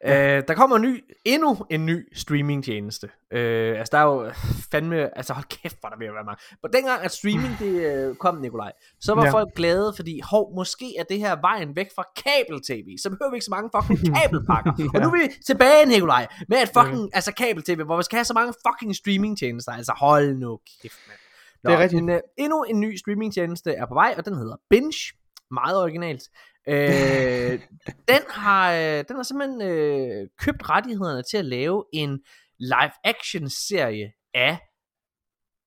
Ja. 0.05 0.37
Øh, 0.37 0.43
der 0.49 0.55
kommer 0.55 0.77
en 0.77 0.83
ny, 0.83 1.05
endnu 1.25 1.67
en 1.71 1.87
ny 1.87 2.09
streamingtjeneste. 2.15 3.09
Øh, 3.31 3.79
altså 3.79 3.89
der 3.93 3.99
er 3.99 4.05
jo 4.05 4.33
fandme, 4.71 5.19
altså 5.19 5.33
hold 5.33 5.45
kæft, 5.45 5.77
hvor 5.81 5.89
er 5.89 5.95
der 5.95 6.09
at 6.09 6.15
være 6.15 6.25
mange. 6.25 6.43
Men 6.63 6.73
dengang 6.73 7.03
at 7.03 7.11
streaming 7.13 7.57
det 7.59 7.75
øh, 8.09 8.15
kom, 8.17 8.37
Nikolaj, 8.37 8.73
så 9.01 9.15
var 9.15 9.23
ja. 9.23 9.27
Ja. 9.27 9.33
folk 9.33 9.49
glade, 9.57 9.93
fordi 9.97 10.21
hov, 10.21 10.55
måske 10.55 10.95
er 10.99 11.03
det 11.03 11.19
her 11.19 11.37
vejen 11.41 11.77
væk 11.77 11.87
fra 11.97 12.05
kabel-tv, 12.25 12.99
så 13.03 13.11
behøver 13.11 13.31
vi 13.31 13.37
ikke 13.37 13.45
så 13.45 13.51
mange 13.51 13.71
fucking 13.77 14.01
kabelpakker. 14.17 14.73
ja. 14.79 14.85
Og 14.95 15.01
nu 15.01 15.09
er 15.09 15.27
vi 15.27 15.33
tilbage, 15.47 15.87
Nikolaj, 15.87 16.27
med 16.49 16.63
et 16.63 16.71
fucking, 16.79 17.11
altså 17.13 17.33
kabel-tv, 17.35 17.83
hvor 17.85 17.97
vi 17.97 18.03
skal 18.03 18.17
have 18.17 18.25
så 18.25 18.35
mange 18.35 18.53
fucking 18.67 18.97
streamingtjenester. 18.97 19.73
Altså 19.73 19.93
hold 19.97 20.37
nu 20.37 20.59
kæft, 20.83 20.99
mand. 21.09 21.19
Nå, 21.65 21.71
Det 21.71 21.77
er 21.77 21.83
rigtigt. 21.83 22.05
Men, 22.05 22.15
øh, 22.15 22.21
endnu 22.39 22.63
en 22.63 22.81
ny 22.81 22.97
streamingtjeneste 22.97 23.71
er 23.73 23.87
på 23.87 23.95
vej, 23.95 24.15
og 24.19 24.25
den 24.25 24.35
hedder 24.35 24.57
Binge. 24.71 25.13
Meget 25.51 25.83
originalt. 25.83 26.23
Øh, 26.69 27.61
den, 28.09 28.23
har, 28.31 28.73
øh, 28.73 29.05
den 29.09 29.17
har 29.17 29.23
simpelthen 29.23 29.63
øh, 29.63 30.29
købt 30.39 30.71
rettighederne 30.71 31.23
til 31.31 31.37
at 31.37 31.45
lave 31.45 31.85
en 31.93 32.21
live-action 32.59 33.51
serie 33.51 34.13
af 34.35 34.59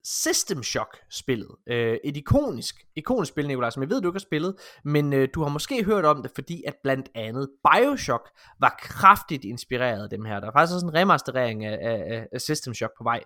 System 0.04 0.64
Shock 0.64 0.98
spillet. 1.12 1.56
Øh, 1.68 1.98
et 2.04 2.18
ikonisk, 2.18 2.86
ikonisk 2.96 3.32
spil, 3.32 3.48
Nikolaj, 3.48 3.70
som 3.70 3.84
jeg 3.84 3.90
ved, 3.90 4.02
du 4.02 4.08
ikke 4.08 4.16
har 4.16 4.20
spillet, 4.20 4.56
men 4.84 5.14
øh, 5.14 5.28
du 5.34 5.44
har 5.44 5.50
måske 5.50 5.84
hørt 5.84 6.06
om 6.06 6.22
det, 6.22 6.32
fordi 6.36 6.64
at 6.68 6.76
blandt 6.84 7.10
andet 7.16 7.50
Bioshock 7.72 8.30
var 8.60 8.76
kraftigt 8.82 9.44
inspireret 9.46 10.04
af 10.04 10.10
dem 10.10 10.26
her. 10.26 10.40
Der 10.40 10.48
er 10.48 10.52
faktisk 10.52 10.74
også 10.74 10.86
en 10.86 10.94
remasterering 10.94 11.66
af, 11.66 11.78
af, 11.82 12.28
af 12.32 12.42
System 12.42 12.74
Shock 12.74 12.94
på 12.98 13.04
vej. 13.04 13.24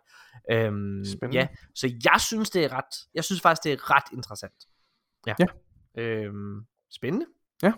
Øhm, 0.51 1.05
Spændende. 1.05 1.39
ja, 1.39 1.47
så 1.75 1.93
jeg 2.03 2.21
synes, 2.21 2.49
det 2.49 2.63
er 2.63 2.73
ret, 2.73 3.07
jeg 3.13 3.23
synes 3.23 3.41
faktisk, 3.41 3.63
det 3.63 3.73
er 3.73 3.95
ret 3.95 4.13
interessant. 4.13 4.67
Ja. 5.27 5.33
Ja. 5.39 5.45
Øhm, 6.01 6.61
spændende. 6.91 7.25
Ja. 7.63 7.71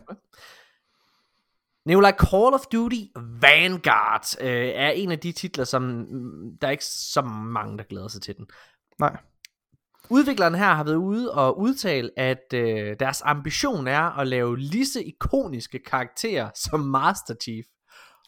Nikolaj, 1.85 2.11
Call 2.11 2.53
of 2.53 2.65
Duty 2.71 3.01
Vanguard 3.15 4.41
øh, 4.41 4.67
er 4.75 4.89
en 4.89 5.11
af 5.11 5.19
de 5.19 5.31
titler, 5.31 5.63
som 5.63 5.81
mm, 5.81 6.57
der 6.61 6.67
er 6.67 6.71
ikke 6.71 6.85
så 6.85 7.21
mange, 7.21 7.77
der 7.77 7.83
glæder 7.83 8.07
sig 8.07 8.21
til 8.21 8.37
den. 8.37 8.47
Nej. 8.99 9.17
Udvikleren 10.09 10.55
her 10.55 10.73
har 10.73 10.83
været 10.83 10.95
ude 10.95 11.31
og 11.31 11.59
udtale, 11.59 12.09
at 12.17 12.53
øh, 12.53 12.95
deres 12.99 13.21
ambition 13.25 13.87
er 13.87 14.19
at 14.19 14.27
lave 14.27 14.57
lige 14.57 14.85
så 14.85 14.99
ikoniske 14.99 15.79
karakterer 15.79 16.49
som 16.55 16.79
Master 16.79 17.35
Chief. 17.41 17.65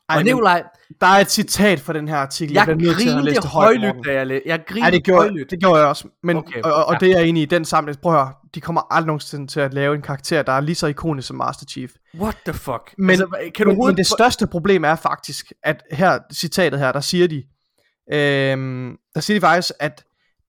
Ej, 0.09 0.17
og 0.17 0.23
Nikolaj, 0.23 0.63
Der 1.01 1.07
er 1.07 1.19
et 1.19 1.31
citat 1.31 1.79
fra 1.79 1.93
den 1.93 2.07
her 2.07 2.15
artikel, 2.17 2.53
jeg, 2.53 2.65
bliver 2.65 2.77
nødt 2.93 2.99
til 3.01 3.09
at 3.17 3.23
læse 3.23 3.41
det 3.41 3.49
højlydt, 3.49 4.05
da 4.05 4.13
jeg 4.13 4.27
læ- 4.27 4.39
Jeg 4.45 4.59
grinte 4.67 4.85
Ja, 4.85 4.91
det 4.91 5.03
gjorde, 5.03 5.21
højlydt. 5.21 5.51
det 5.51 5.59
gjorde 5.59 5.79
jeg 5.79 5.87
også. 5.87 6.07
Men, 6.23 6.37
Okay, 6.37 6.61
og, 6.61 6.85
og 6.85 6.93
ja. 6.93 6.97
det 7.05 7.11
er 7.13 7.19
jeg 7.19 7.27
enig 7.27 7.43
i, 7.43 7.45
den 7.45 7.65
samling, 7.65 7.99
prøv 8.01 8.13
at 8.13 8.19
høre, 8.19 8.33
de 8.55 8.61
kommer 8.61 8.81
aldrig 8.93 9.07
nogensinde 9.07 9.47
til 9.47 9.59
at 9.59 9.73
lave 9.73 9.95
en 9.95 10.01
karakter, 10.01 10.41
der 10.41 10.51
er 10.53 10.59
lige 10.61 10.75
så 10.75 10.87
ikonisk 10.87 11.27
som 11.27 11.37
Master 11.37 11.65
Chief. 11.65 11.91
What 12.19 12.37
the 12.45 12.53
fuck? 12.53 12.93
Men, 12.97 13.09
altså, 13.09 13.27
kan 13.55 13.65
du 13.65 13.71
men, 13.71 13.85
men 13.87 13.97
det 13.97 14.07
største 14.07 14.47
problem 14.47 14.83
er 14.85 14.95
faktisk, 14.95 15.51
at 15.63 15.83
her, 15.91 16.19
citatet 16.33 16.79
her, 16.79 16.91
der 16.91 16.99
siger 16.99 17.27
de, 17.27 17.43
øhm, 18.13 18.97
der 19.15 19.21
siger 19.21 19.37
de 19.37 19.41
faktisk, 19.41 19.71
at 19.79 20.03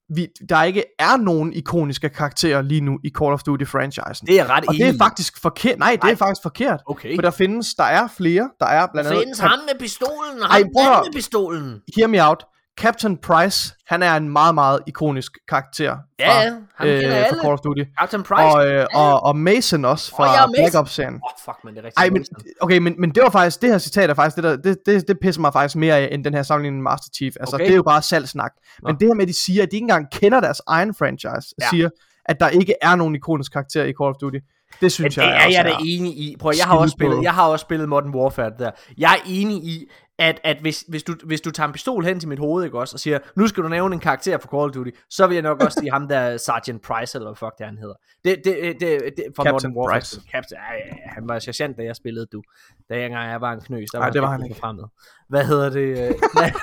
vi, 0.09 0.27
der 0.49 0.63
ikke 0.63 0.83
er 0.99 1.17
nogen 1.17 1.53
ikoniske 1.53 2.09
karakterer 2.09 2.61
lige 2.61 2.81
nu 2.81 2.99
i 3.03 3.09
Call 3.09 3.33
of 3.33 3.41
Duty-franchisen. 3.41 4.25
det 4.27 4.39
er 4.39 4.49
ret 4.49 4.65
Og 4.67 4.73
det 4.73 4.87
er 4.87 4.93
faktisk 4.97 5.41
forkert. 5.41 5.79
Nej, 5.79 5.91
det 5.91 6.03
Nej. 6.03 6.11
er 6.11 6.15
faktisk 6.15 6.41
forkert. 6.43 6.81
Okay. 6.85 7.15
For 7.15 7.21
der 7.21 7.31
findes, 7.31 7.75
der 7.75 7.83
er 7.83 8.07
flere, 8.17 8.49
der 8.59 8.65
er 8.65 8.87
blandt 8.93 9.05
Der 9.09 9.11
andet... 9.15 9.23
findes 9.25 9.39
ham 9.39 9.59
med 9.71 9.79
pistolen, 9.79 10.41
og 10.41 10.49
Ej, 10.49 10.59
ham 10.59 10.69
høre. 10.87 11.03
med 11.05 11.13
pistolen. 11.13 11.81
Hear 11.97 12.07
me 12.07 12.27
out. 12.29 12.43
Captain 12.81 13.17
Price, 13.17 13.73
han 13.87 14.03
er 14.03 14.15
en 14.15 14.29
meget, 14.29 14.55
meget 14.55 14.79
ikonisk 14.87 15.31
karakter 15.49 15.89
fra, 15.91 15.99
Ja, 16.19 16.41
ja, 16.41 16.51
ham 16.75 16.87
øh, 16.87 16.99
kender 17.01 17.15
fra 17.15 17.25
alle. 17.25 17.41
Call 17.41 17.53
of 17.53 17.59
Duty. 17.59 17.81
Captain 17.99 18.23
Price. 18.23 18.41
Og, 18.43 18.67
øh, 18.67 18.85
og, 18.93 19.23
og 19.23 19.35
Mason 19.35 19.85
også 19.85 20.11
fra 20.11 20.25
ja, 20.33 20.45
Mason. 20.47 20.53
Black 20.63 20.75
Ops-serien. 20.75 21.13
Åh, 21.13 21.19
oh, 21.23 21.29
fuck, 21.45 21.63
man, 21.63 21.73
det 21.73 21.79
er 21.81 21.85
rigtig 21.85 21.99
Ej, 22.01 22.09
men, 22.09 22.25
okay, 22.61 22.77
men, 22.77 22.95
men 22.97 23.09
det 23.09 23.23
var 23.23 23.29
faktisk, 23.29 23.61
det 23.61 23.69
her 23.69 23.77
citat 23.77 24.09
er 24.09 24.13
faktisk, 24.13 24.35
det, 24.35 24.43
der, 24.43 24.55
det, 24.55 24.77
det, 24.85 25.07
det 25.07 25.17
pisser 25.21 25.41
mig 25.41 25.53
faktisk 25.53 25.75
mere 25.75 25.95
af, 25.97 26.09
end 26.11 26.23
den 26.23 26.33
her 26.33 26.43
sammenligning 26.43 26.83
med 26.83 26.91
Master 26.91 27.09
Chief. 27.15 27.33
Altså, 27.39 27.55
Okay. 27.55 27.65
det 27.65 27.71
er 27.71 27.75
jo 27.75 27.83
bare 27.83 28.01
salgsnak. 28.01 28.51
Nå. 28.83 28.87
Men 28.89 28.99
det 28.99 29.07
her 29.07 29.13
med, 29.13 29.21
at 29.21 29.27
de 29.27 29.33
siger, 29.45 29.63
at 29.63 29.71
de 29.71 29.75
ikke 29.75 29.83
engang 29.83 30.07
kender 30.11 30.39
deres 30.39 30.61
egen 30.67 30.93
franchise, 30.95 31.27
Ja. 31.59 31.65
ja. 31.65 31.69
siger, 31.69 31.89
at 32.25 32.39
der 32.39 32.49
ikke 32.49 32.73
er 32.81 32.95
nogen 32.95 33.15
ikonisk 33.15 33.51
karakter 33.51 33.83
i 33.83 33.93
Call 34.01 34.09
of 34.09 34.15
Duty. 34.21 34.37
Det 34.81 34.91
synes 34.91 35.17
Men 35.17 35.23
jeg 35.25 35.31
det 35.33 35.41
er 35.41 35.45
også 35.45 35.57
jeg 35.57 35.65
da 35.65 35.77
enig 35.85 36.11
i. 36.17 36.35
Prøv, 36.39 36.51
jeg 36.57 36.65
har 36.65 36.77
også 36.77 36.91
spillet, 36.91 37.23
jeg 37.23 37.33
har 37.33 37.47
også 37.47 37.63
spillet 37.63 37.89
Modern 37.89 38.15
Warfare 38.15 38.51
der. 38.59 38.71
Jeg 38.97 39.11
er 39.13 39.21
enig 39.25 39.57
i, 39.57 39.85
at, 40.19 40.39
at 40.43 40.57
hvis, 40.61 40.85
hvis, 40.87 41.03
du, 41.03 41.15
hvis 41.25 41.41
du 41.41 41.51
tager 41.51 41.67
en 41.67 41.73
pistol 41.73 42.05
hen 42.05 42.19
til 42.19 42.29
mit 42.29 42.39
hoved, 42.39 42.65
ikke 42.65 42.79
også, 42.79 42.95
og 42.95 42.99
siger, 42.99 43.19
nu 43.35 43.47
skal 43.47 43.63
du 43.63 43.69
nævne 43.69 43.93
en 43.93 43.99
karakter 43.99 44.37
for 44.37 44.47
Call 44.47 44.69
of 44.69 44.71
Duty, 44.71 44.91
så 45.09 45.27
vil 45.27 45.35
jeg 45.35 45.41
nok 45.41 45.63
også 45.63 45.79
sige 45.79 45.91
ham 45.91 46.07
der 46.07 46.37
Sergeant 46.37 46.81
Price, 46.81 47.17
eller 47.17 47.29
hvad 47.29 47.35
fuck 47.35 47.57
det 47.57 47.65
han 47.65 47.77
hedder. 47.77 47.95
Det, 48.23 48.41
det, 48.45 48.79
det, 48.79 49.01
det 49.17 49.25
fra 49.35 49.43
Captain 49.43 49.73
Modern 49.73 49.77
Warfare. 49.77 49.99
Price. 49.99 50.21
Captain, 50.31 50.59
ej, 50.59 50.99
han 51.05 51.27
var 51.27 51.39
sergeant, 51.39 51.77
da 51.77 51.83
jeg 51.83 51.95
spillede, 51.95 52.25
du. 52.25 52.43
Da 52.89 52.95
jeg 52.95 53.05
engang 53.05 53.31
jeg 53.31 53.41
var 53.41 53.53
en 53.53 53.61
knøs, 53.61 53.89
der 53.89 53.99
Ej, 53.99 54.05
var 54.05 54.11
det 54.11 54.21
var 54.21 54.31
han 54.31 54.43
ikke. 54.43 54.55
Fremmed. 54.55 54.83
Hvad 55.29 55.45
hedder 55.45 55.69
det? 55.69 56.09
øh, 56.09 56.13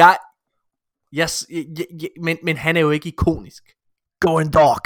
jeg, 0.00 0.16
jeg, 1.12 1.28
jeg, 1.50 1.86
jeg, 2.02 2.08
men, 2.22 2.38
men 2.42 2.56
han 2.56 2.76
er 2.76 2.80
jo 2.80 2.90
ikke 2.90 3.08
ikonisk. 3.08 3.62
Going 4.20 4.54
dog. 4.54 4.80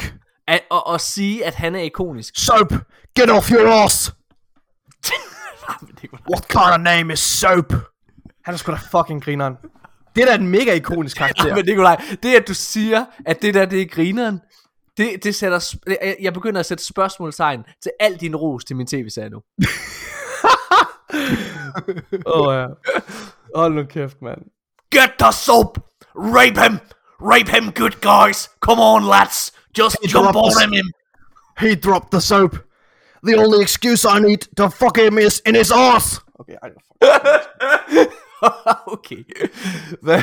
At, 0.46 0.60
og, 0.70 0.94
at 0.94 1.00
sige, 1.00 1.44
at 1.44 1.54
han 1.54 1.74
er 1.74 1.80
ikonisk. 1.80 2.34
Soap, 2.36 2.72
get 3.18 3.30
off 3.30 3.50
your 3.50 3.84
ass. 3.84 4.14
What 6.30 6.48
kind 6.48 6.74
of 6.74 6.80
name 6.80 7.12
is 7.12 7.18
Soap? 7.20 7.72
Han 8.44 8.54
er 8.54 8.58
sgu 8.58 8.72
da 8.72 8.78
fucking 8.90 9.24
grineren. 9.24 9.56
Det 10.16 10.22
er 10.22 10.26
da 10.26 10.34
en 10.34 10.48
mega 10.48 10.74
ikonisk 10.74 11.16
karakter. 11.16 11.46
Ja, 11.48 11.54
men 11.54 11.64
Nikolaj, 11.64 11.96
det 12.22 12.34
at 12.34 12.48
du 12.48 12.54
siger, 12.54 13.04
at 13.26 13.42
det 13.42 13.54
der, 13.54 13.64
det 13.64 13.82
er 13.82 13.86
grineren, 13.86 14.40
det, 14.96 15.24
det 15.24 15.34
sætter, 15.34 15.74
jeg- 16.20 16.34
begynder 16.34 16.60
at 16.60 16.66
sætte 16.66 16.84
spørgsmålstegn 16.84 17.62
til 17.82 17.90
al 18.00 18.16
din 18.16 18.36
ros 18.36 18.64
til 18.64 18.76
min 18.76 18.86
tv-serie 18.86 19.28
nu. 19.30 19.40
Åh 22.26 22.46
oh, 22.46 22.54
ja. 22.54 22.66
Hold 23.54 23.74
nu 23.74 23.84
kæft, 23.84 24.22
mand. 24.22 24.38
Get 24.90 25.10
the 25.18 25.32
soap! 25.32 25.78
Rape 26.16 26.60
him! 26.60 26.78
Rape 27.20 27.50
him, 27.50 27.72
good 27.72 27.90
guys! 28.00 28.50
Come 28.60 28.80
on, 28.82 29.04
lads! 29.04 29.52
Just 29.78 29.96
Hey, 30.02 30.08
jump 30.12 30.36
on 30.36 30.72
him. 30.72 30.86
He 31.58 31.74
dropped 31.74 32.10
the 32.10 32.20
soap. 32.20 32.56
The 33.26 33.38
only 33.38 33.62
excuse 33.62 34.04
I 34.04 34.20
need 34.20 34.42
to 34.56 34.68
fuck 34.68 34.96
him 34.98 35.18
is 35.18 35.42
in 35.46 35.54
his 35.54 35.70
ass. 35.70 36.20
Okay, 36.40 36.56
ej, 36.62 36.70
fuck. 36.70 37.32
okay. 38.94 39.24
Hvad? 40.02 40.22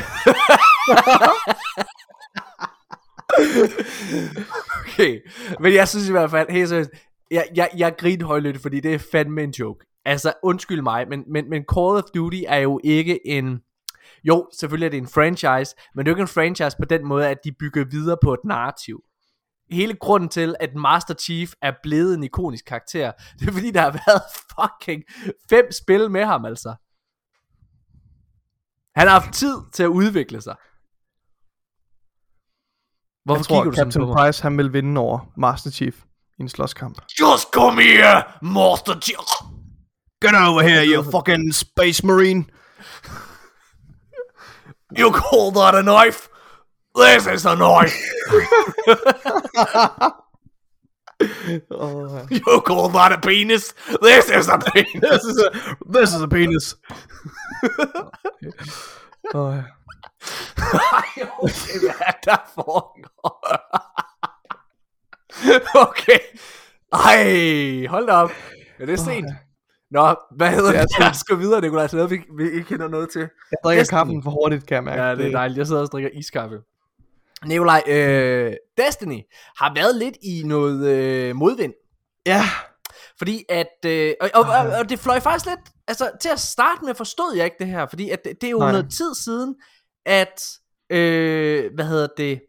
okay. 4.80 5.20
Men 5.60 5.74
jeg 5.74 5.88
synes 5.88 6.08
i 6.08 6.12
hvert 6.12 6.30
fald, 6.30 6.50
helt 6.50 6.68
seriøst, 6.68 6.90
jeg, 7.30 7.48
jeg, 7.54 7.70
jeg 7.76 7.94
griner 7.98 8.26
højlydt, 8.26 8.62
fordi 8.62 8.80
det 8.80 8.94
er 8.94 8.98
fandme 8.98 9.42
en 9.42 9.50
joke. 9.50 9.86
Altså, 10.04 10.32
undskyld 10.42 10.82
mig, 10.82 11.08
men, 11.08 11.24
men, 11.26 11.50
men 11.50 11.64
Call 11.74 11.96
of 11.96 12.04
Duty 12.14 12.42
er 12.46 12.58
jo 12.58 12.80
ikke 12.84 13.26
en... 13.26 13.60
Jo, 14.24 14.48
selvfølgelig 14.60 14.86
er 14.86 14.90
det 14.90 14.98
en 14.98 15.08
franchise, 15.08 15.76
men 15.94 16.06
det 16.06 16.10
er 16.10 16.12
jo 16.12 16.16
ikke 16.16 16.22
en 16.22 16.28
franchise 16.28 16.76
på 16.78 16.84
den 16.84 17.06
måde, 17.06 17.28
at 17.28 17.38
de 17.44 17.52
bygger 17.52 17.84
videre 17.84 18.16
på 18.22 18.32
et 18.34 18.40
narrativ. 18.44 19.02
Hele 19.72 19.94
grunden 19.94 20.28
til, 20.28 20.54
at 20.60 20.74
Master 20.74 21.14
Chief 21.14 21.52
er 21.62 21.72
blevet 21.82 22.14
en 22.14 22.24
ikonisk 22.24 22.64
karakter, 22.64 23.12
det 23.38 23.48
er 23.48 23.52
fordi, 23.52 23.70
der 23.70 23.80
har 23.80 23.90
været 23.90 24.22
fucking 24.54 25.02
fem 25.50 25.72
spil 25.72 26.10
med 26.10 26.24
ham, 26.24 26.44
altså. 26.44 26.74
Han 28.96 29.08
har 29.08 29.20
haft 29.20 29.34
tid 29.34 29.56
til 29.72 29.82
at 29.82 29.88
udvikle 29.88 30.40
sig. 30.42 30.56
Hvorfor 33.24 33.38
Jeg 33.38 33.46
tror, 33.46 33.56
kigger 33.56 33.70
du 33.70 33.76
sådan 33.76 33.92
Captain 33.92 34.06
på? 34.06 34.14
Price, 34.14 34.42
han 34.42 34.58
vil 34.58 34.72
vinde 34.72 35.00
over 35.00 35.18
Master 35.36 35.70
Chief 35.70 35.96
i 36.38 36.42
en 36.42 36.48
slåskamp. 36.48 36.98
Just 37.20 37.44
come 37.52 37.82
here, 37.82 38.22
Master 38.42 39.00
Chief! 39.00 39.28
Get 40.22 40.34
over 40.34 40.62
here, 40.62 40.84
you 40.86 41.02
fucking 41.02 41.54
space 41.54 42.06
marine. 42.06 42.44
You 44.98 45.10
call 45.10 45.52
that 45.52 45.74
a 45.74 45.82
knife? 45.82 46.28
This 46.96 47.26
is 47.26 47.46
annoying. 47.46 47.92
Oh, 51.70 52.26
You 52.30 52.62
call 52.66 52.88
that 52.88 53.12
a 53.12 53.18
penis? 53.18 53.74
This 54.02 54.28
is 54.28 54.48
a 54.48 54.58
penis. 54.58 54.92
this 55.00 55.24
is 55.24 55.38
a 55.38 55.50
this 55.92 56.14
is 56.14 56.22
a 56.22 56.28
penis. 56.28 56.74
oh, 59.34 59.64
okay. 65.74 66.18
Ej, 66.92 67.86
hold 67.86 68.06
da 68.06 68.12
op. 68.12 68.30
Ja, 68.80 68.86
det 68.86 68.92
er 68.92 68.96
sent. 68.96 69.26
Nå, 69.90 70.14
hvad 70.36 70.50
hedder 70.50 70.72
Det. 70.72 70.86
Jeg 70.98 71.14
skal 71.14 71.38
videre, 71.38 71.60
Nikolaj, 71.60 71.88
noget, 71.92 72.10
vi, 72.10 72.22
vi 72.36 72.44
ikke 72.50 72.64
kender 72.64 72.88
noget 72.88 73.10
til. 73.10 73.20
Jeg 73.20 73.58
drikker 73.64 73.82
Destiny. 73.82 73.98
kaffen 73.98 74.22
for 74.22 74.30
hurtigt, 74.30 74.66
kan 74.66 74.74
jeg 74.74 74.84
mærke. 74.84 75.02
Ja, 75.02 75.14
det 75.14 75.26
er 75.26 75.30
dejligt. 75.30 75.58
Jeg 75.58 75.66
sidder 75.66 75.82
og 75.82 75.88
drikker 75.92 76.10
iskaffe. 76.12 76.56
Nikolaj, 77.46 77.82
øh, 77.86 78.52
Destiny 78.78 79.20
har 79.56 79.74
været 79.74 79.96
lidt 79.96 80.16
i 80.22 80.42
noget 80.44 80.88
øh, 80.88 81.36
modvind. 81.36 81.72
Ja, 82.26 82.42
Fordi 83.18 83.44
at, 83.48 83.86
øh, 83.86 84.14
og, 84.20 84.30
og, 84.34 84.40
og, 84.42 84.78
og 84.78 84.88
det 84.88 84.98
fløj 84.98 85.20
faktisk 85.20 85.46
lidt, 85.46 85.60
altså 85.88 86.10
til 86.20 86.28
at 86.28 86.40
starte 86.40 86.84
med 86.84 86.94
forstod 86.94 87.36
jeg 87.36 87.44
ikke 87.44 87.56
det 87.58 87.66
her, 87.66 87.86
fordi 87.86 88.10
at 88.10 88.24
det, 88.24 88.40
det 88.40 88.46
er 88.46 88.50
jo 88.50 88.58
Nej. 88.58 88.72
noget 88.72 88.90
tid 88.90 89.14
siden, 89.14 89.54
at, 90.06 90.42
øh, 90.90 91.74
hvad 91.74 91.84
hedder 91.84 92.08
det, 92.16 92.40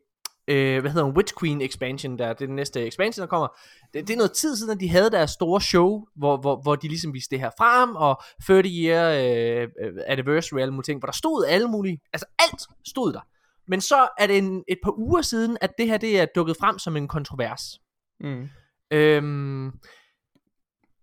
øh, 0.47 0.81
hvad 0.81 0.91
hedder 0.91 1.07
en 1.07 1.17
Witch 1.17 1.33
Queen 1.39 1.61
expansion 1.61 2.17
der, 2.17 2.33
det 2.33 2.41
er 2.41 2.45
den 2.45 2.55
næste 2.55 2.87
expansion 2.87 3.21
der 3.21 3.27
kommer, 3.27 3.47
det, 3.93 4.07
det 4.07 4.13
er 4.13 4.17
noget 4.17 4.31
tid 4.31 4.55
siden, 4.57 4.71
at 4.71 4.79
de 4.79 4.89
havde 4.89 5.11
deres 5.11 5.31
store 5.31 5.61
show, 5.61 6.05
hvor, 6.15 6.37
hvor, 6.37 6.61
hvor 6.61 6.75
de 6.75 6.87
ligesom 6.87 7.13
viste 7.13 7.31
det 7.31 7.39
her 7.39 7.49
frem, 7.57 7.95
og 7.95 8.21
30 8.47 8.69
year 8.69 9.11
øh, 9.11 9.67
øh, 9.81 9.93
anniversary 10.07 10.57
og 10.57 10.61
alle 10.61 10.73
mulige 10.73 10.85
ting, 10.85 10.99
hvor 10.99 11.05
der 11.05 11.13
stod 11.13 11.45
alle 11.45 11.67
mulige, 11.67 11.99
altså 12.13 12.25
alt 12.39 12.61
stod 12.87 13.13
der. 13.13 13.21
Men 13.67 13.81
så 13.81 14.07
er 14.19 14.27
det 14.27 14.37
en, 14.37 14.63
et 14.67 14.77
par 14.83 14.99
uger 14.99 15.21
siden, 15.21 15.57
at 15.61 15.71
det 15.77 15.87
her 15.87 15.97
det 15.97 16.19
er 16.19 16.25
dukket 16.35 16.55
frem 16.59 16.79
som 16.79 16.97
en 16.97 17.07
kontrovers. 17.07 17.61
mm. 18.19 18.49
Øhm, 18.91 19.71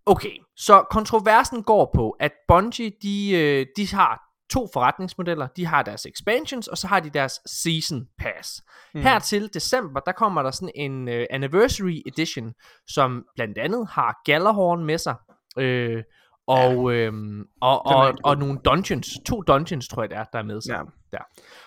okay, 0.06 0.36
så 0.56 0.84
kontroversen 0.90 1.62
går 1.62 1.90
på, 1.94 2.10
at 2.10 2.32
Bungie, 2.48 2.92
de, 3.02 3.30
øh, 3.32 3.66
de 3.76 3.94
har 3.94 4.20
to 4.50 4.68
forretningsmodeller. 4.72 5.46
De 5.46 5.66
har 5.66 5.82
deres 5.82 6.06
expansions, 6.06 6.68
og 6.68 6.78
så 6.78 6.86
har 6.86 7.00
de 7.00 7.10
deres 7.10 7.40
season 7.46 8.06
pass. 8.18 8.62
Mm. 8.94 9.00
Her 9.00 9.18
til 9.18 9.54
december, 9.54 10.00
der 10.00 10.12
kommer 10.12 10.42
der 10.42 10.50
sådan 10.50 10.72
en 10.74 11.08
øh, 11.08 11.26
anniversary 11.30 12.02
edition, 12.06 12.52
som 12.88 13.24
blandt 13.36 13.58
andet 13.58 13.88
har 13.90 14.20
Galahorn 14.24 14.84
med 14.84 14.98
sig. 14.98 15.14
Øh, 15.58 16.02
og, 16.46 16.92
øhm, 16.92 17.44
og, 17.60 17.86
og, 17.86 18.06
rigtig 18.06 18.26
og 18.26 18.38
nogle 18.38 18.58
dungeons. 18.64 19.08
To 19.26 19.42
dungeons, 19.42 19.88
tror 19.88 20.02
jeg 20.02 20.10
det 20.10 20.18
er, 20.18 20.24
der 20.24 20.38
er 20.38 20.42
med. 20.42 20.60
sig. 20.60 20.72
ja. 20.72 20.82
Der. 21.12 21.18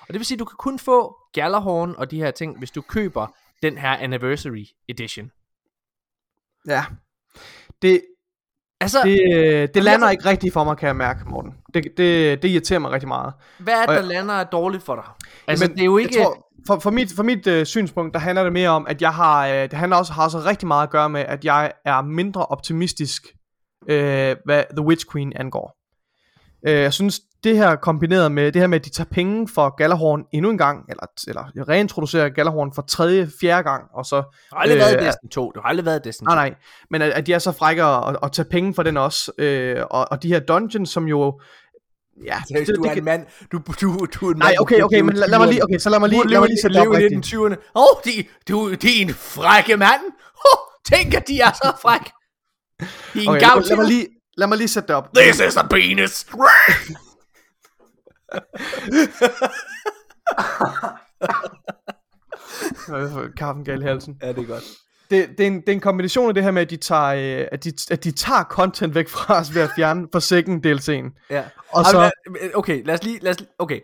Og 0.01 0.07
det 0.07 0.15
vil 0.15 0.25
sige, 0.25 0.35
at 0.35 0.39
du 0.39 0.45
kan 0.45 0.55
kun 0.57 0.79
få 0.79 1.15
Galahorn 1.33 1.95
og 1.97 2.11
de 2.11 2.17
her 2.17 2.31
ting, 2.31 2.57
hvis 2.57 2.71
du 2.71 2.81
køber 2.81 3.27
den 3.63 3.77
her 3.77 3.89
anniversary 3.89 4.65
edition. 4.89 5.31
ja. 6.67 6.85
Det, 7.81 8.01
Altså, 8.81 8.97
det, 9.03 9.19
øh, 9.33 9.67
det 9.73 9.83
lander 9.83 10.07
jeg- 10.07 10.11
ikke 10.13 10.25
rigtigt 10.25 10.53
for 10.53 10.63
mig, 10.63 10.77
kan 10.77 10.87
jeg 10.87 10.95
mærke, 10.95 11.19
Morten. 11.29 11.51
Det, 11.73 11.83
det, 11.97 12.41
det 12.43 12.49
irriterer 12.49 12.79
mig 12.79 12.91
rigtig 12.91 13.07
meget. 13.07 13.33
Hvad 13.59 13.73
er 13.73 13.79
det, 13.79 13.87
der 13.87 13.93
jeg- 13.95 14.03
lander 14.03 14.33
er 14.33 14.43
dårligt 14.43 14.83
for 14.83 14.95
dig? 14.95 15.03
Altså, 15.47 15.65
Men 15.67 15.75
det 15.75 15.81
er 15.81 15.85
jo 15.85 15.97
ikke... 15.97 16.15
Jeg 16.17 16.25
tror, 16.25 16.49
for, 16.67 16.79
for 16.79 16.91
mit, 16.91 17.13
for 17.15 17.23
mit 17.23 17.47
øh, 17.47 17.65
synspunkt, 17.65 18.13
der 18.13 18.19
handler 18.19 18.43
det 18.43 18.53
mere 18.53 18.69
om, 18.69 18.87
at 18.87 19.01
jeg 19.01 19.13
har, 19.13 19.47
øh, 19.47 19.53
det 19.61 19.73
handler 19.73 19.97
også, 19.97 20.13
har 20.13 20.23
også 20.23 20.39
rigtig 20.39 20.67
meget 20.67 20.83
at 20.83 20.89
gøre 20.91 21.09
med, 21.09 21.21
at 21.21 21.45
jeg 21.45 21.71
er 21.85 22.01
mindre 22.01 22.45
optimistisk, 22.45 23.27
øh, 23.89 24.35
hvad 24.45 24.63
The 24.77 24.85
Witch 24.85 25.05
Queen 25.11 25.33
angår. 25.35 25.77
Øh, 26.67 26.73
jeg 26.81 26.93
synes, 26.93 27.21
det 27.43 27.57
her 27.57 27.75
kombineret 27.75 28.31
med 28.31 28.51
det 28.51 28.61
her 28.61 28.67
med, 28.67 28.79
at 28.79 28.85
de 28.85 28.89
tager 28.89 29.07
penge 29.11 29.47
for 29.47 29.75
Galahorn 29.75 30.23
endnu 30.33 30.49
en 30.49 30.57
gang, 30.57 30.85
eller, 30.89 31.05
eller 31.27 31.69
reintroducerer 31.69 32.29
Galahorn 32.29 32.73
for 32.75 32.81
tredje, 32.81 33.29
fjerde 33.41 33.63
gang, 33.63 33.83
og 33.93 34.05
så, 34.05 34.21
Du 34.21 34.55
har 34.55 34.61
aldrig 34.61 34.77
været 34.79 34.93
i 34.93 34.95
øh, 34.95 35.05
Destiny 35.05 35.29
2. 35.29 35.51
Du 35.55 35.61
har 35.61 35.69
aldrig 35.69 35.85
været 35.85 36.03
Destiny 36.03 36.27
2. 36.27 36.35
nej 36.35 36.49
nej, 36.49 36.57
men 36.89 37.01
at, 37.01 37.11
at 37.11 37.27
de 37.27 37.33
er 37.33 37.39
så 37.39 37.51
frække 37.51 37.83
at, 37.83 38.17
at 38.23 38.31
tage 38.31 38.45
penge 38.49 38.73
for 38.73 38.83
den 38.83 38.97
også, 38.97 39.31
øh, 39.37 39.83
og, 39.89 40.07
og 40.11 40.23
de 40.23 40.27
her 40.27 40.39
dungeons, 40.39 40.89
som 40.89 41.07
jo, 41.07 41.39
ja, 42.25 42.37
Seriøst, 42.47 42.71
du 42.75 42.83
er 42.83 42.91
en 42.91 43.03
mand. 43.03 43.25
Du, 43.51 43.61
du, 43.81 44.05
du 44.13 44.27
er 44.27 44.31
en 44.31 44.37
nej, 44.37 44.47
mand, 44.49 44.59
okay, 44.59 44.81
okay, 44.81 44.99
men 44.99 45.15
lad, 45.15 45.27
lad 45.27 45.39
mig 45.39 45.47
20'erne. 45.47 45.51
lige, 45.51 45.63
okay, 45.63 45.77
så 45.77 45.89
lad 45.89 45.99
mig 45.99 46.09
lige, 46.09 46.29
lad 46.29 46.39
mig 46.39 46.49
lige 46.49 46.61
sætte 46.61 46.77
det 46.77 46.83
lever 46.83 46.97
i 46.97 47.03
rigtigt. 47.03 47.25
1920'erne. 47.25 47.71
Åh, 47.75 47.83
oh, 47.83 48.01
de, 48.05 48.25
du, 48.49 48.73
de 48.73 48.87
er 48.87 49.01
en 49.01 49.13
frække 49.13 49.77
mand. 49.77 50.01
Oh, 50.45 50.59
tænk, 50.91 51.13
at 51.13 51.27
de 51.27 51.39
er 51.39 51.51
så 51.51 51.71
fræk. 51.81 52.01
De 53.13 53.19
er 53.19 53.21
en 53.21 53.27
Okay, 53.29 53.39
lad, 53.41 53.69
lad, 53.69 53.77
mig 53.77 53.85
lige, 53.85 54.07
lad 54.37 54.47
mig 54.47 54.57
lige 54.57 54.67
sætte 54.67 54.87
det 54.87 54.95
op. 54.95 55.09
This 55.15 55.39
is 55.39 55.57
a 55.57 55.67
penis. 55.67 56.25
Kaffen 63.37 63.63
gal 63.65 63.81
i 63.81 63.83
halsen. 63.85 64.17
Ja, 64.21 64.27
det 64.29 64.37
er 64.37 64.45
godt. 64.47 64.63
Det, 65.09 65.29
det, 65.37 65.43
er 65.43 65.47
en, 65.47 65.61
det 65.61 65.69
er 65.69 65.73
en 65.73 65.79
kombination 65.79 66.27
af 66.27 66.33
det 66.33 66.43
her 66.43 66.51
med, 66.51 66.61
at 66.61 66.69
de 66.69 66.77
tager, 66.77 67.03
øh, 67.41 67.47
at 67.51 67.63
de, 67.63 67.73
at 67.91 68.03
de 68.03 68.11
tager 68.11 68.43
content 68.43 68.95
væk 68.95 69.09
fra 69.09 69.39
os 69.39 69.55
ved 69.55 69.61
at 69.61 69.69
fjerne 69.75 70.07
Forsaken 70.13 70.65
DLC'en. 70.67 71.25
Ja. 71.29 71.43
Og 71.69 71.85
så, 71.85 71.99
lad- 71.99 72.51
Okay, 72.55 72.85
lad 72.85 72.93
os 72.93 73.03
lige... 73.03 73.19
Lad 73.19 73.31
os, 73.31 73.37
okay. 73.59 73.79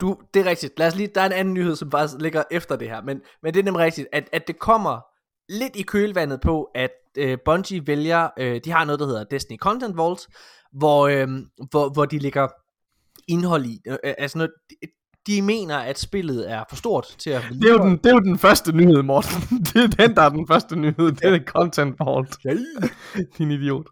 Du, 0.00 0.16
det 0.34 0.40
er 0.40 0.50
rigtigt. 0.50 0.78
Lad 0.78 0.86
os 0.86 0.94
lige... 0.94 1.08
Der 1.14 1.20
er 1.20 1.26
en 1.26 1.32
anden 1.32 1.54
nyhed, 1.54 1.76
som 1.76 1.90
faktisk 1.90 2.20
ligger 2.20 2.42
efter 2.50 2.76
det 2.76 2.88
her. 2.88 3.02
Men, 3.02 3.20
men 3.42 3.54
det 3.54 3.60
er 3.60 3.64
nemlig 3.64 3.84
rigtigt, 3.84 4.08
at, 4.12 4.28
at 4.32 4.46
det 4.46 4.58
kommer 4.58 5.00
lidt 5.48 5.76
i 5.76 5.82
kølvandet 5.82 6.40
på, 6.40 6.68
at 6.74 6.90
øh, 7.18 7.38
Bungie 7.44 7.86
vælger... 7.86 8.28
Øh, 8.38 8.60
de 8.64 8.70
har 8.70 8.84
noget, 8.84 9.00
der 9.00 9.06
hedder 9.06 9.24
Destiny 9.24 9.58
Content 9.58 9.96
Vault, 9.96 10.26
hvor, 10.72 11.06
øh, 11.08 11.28
hvor, 11.70 11.88
hvor 11.92 12.04
de 12.04 12.18
lægger 12.18 12.48
indhold 13.28 13.66
i. 13.66 13.80
Øh, 13.88 13.96
altså 14.02 14.38
noget, 14.38 14.52
de, 14.70 14.74
de 15.26 15.42
mener, 15.42 15.76
at 15.76 15.98
spillet 15.98 16.50
er 16.50 16.64
for 16.68 16.76
stort 16.76 17.06
til 17.18 17.30
at... 17.30 17.42
det, 17.62 17.64
er 17.64 17.72
jo 17.72 17.78
den, 17.78 17.96
det 17.96 18.06
er 18.06 18.12
jo 18.12 18.20
den 18.20 18.38
første 18.38 18.72
nyhed, 18.72 19.02
Morten. 19.02 19.42
det 19.72 19.76
er 19.76 20.06
den, 20.06 20.16
der 20.16 20.22
er 20.22 20.28
den 20.28 20.46
første 20.46 20.76
nyhed. 20.76 21.12
Det 21.12 21.24
er 21.24 21.38
content 21.44 21.96
vault. 22.00 22.36
Din 23.38 23.50
idiot. 23.50 23.86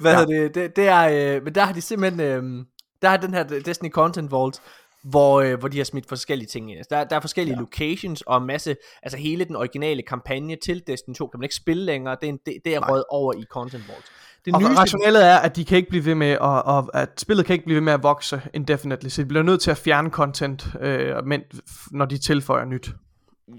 Hvad 0.00 0.12
Ja. 0.12 0.20
ja. 0.20 0.26
det, 0.26 0.54
det, 0.54 0.76
det 0.76 0.88
er, 0.88 1.36
øh, 1.36 1.44
men 1.44 1.54
der 1.54 1.64
har 1.64 1.72
de 1.72 1.80
simpelthen, 1.80 2.20
øh, 2.20 2.64
der 3.02 3.08
er 3.08 3.16
den 3.16 3.34
her 3.34 3.42
Destiny 3.42 3.90
Content 3.90 4.30
Vault, 4.30 4.60
hvor, 5.02 5.40
øh, 5.40 5.58
hvor 5.58 5.68
de 5.68 5.76
har 5.76 5.84
smidt 5.84 6.08
forskellige 6.08 6.48
ting 6.48 6.70
ind. 6.70 6.78
Altså, 6.78 6.94
Der, 6.94 7.04
der 7.04 7.16
er 7.16 7.20
forskellige 7.20 7.54
ja. 7.54 7.60
locations 7.60 8.22
og 8.22 8.36
en 8.38 8.46
masse, 8.46 8.76
altså 9.02 9.18
hele 9.18 9.44
den 9.44 9.56
originale 9.56 10.02
kampagne 10.02 10.56
til 10.56 10.82
Destiny 10.86 11.14
2 11.14 11.26
kan 11.26 11.40
man 11.40 11.44
ikke 11.44 11.54
spille 11.54 11.84
længere, 11.84 12.16
det 12.20 12.24
er, 12.28 12.28
en, 12.28 12.38
det, 12.46 12.56
det 12.64 12.74
er 12.74 12.90
røget 12.90 13.04
over 13.08 13.32
i 13.34 13.44
Content 13.50 13.88
Vault. 13.88 14.04
Det 14.44 14.54
Og 14.54 14.60
nyeste, 14.60 14.76
rationalet 14.80 15.26
er, 15.26 15.36
at 15.36 15.56
de 15.56 15.64
kan 15.64 15.76
ikke 15.76 15.88
blive 15.88 16.04
ved 16.04 16.14
med, 16.14 16.30
at, 16.30 16.40
og 16.40 16.90
at 16.94 17.08
spillet 17.20 17.46
kan 17.46 17.52
ikke 17.52 17.64
blive 17.64 17.74
ved 17.74 17.82
med 17.82 17.92
at 17.92 18.02
vokse 18.02 18.42
indefinitely, 18.54 19.08
så 19.08 19.22
de 19.22 19.26
bliver 19.28 19.42
nødt 19.42 19.60
til 19.62 19.70
at 19.70 19.76
fjerne 19.76 20.10
content, 20.10 20.66
øh, 20.80 21.26
men, 21.26 21.42
når 21.90 22.04
de 22.04 22.18
tilføjer 22.18 22.64
nyt 22.64 22.90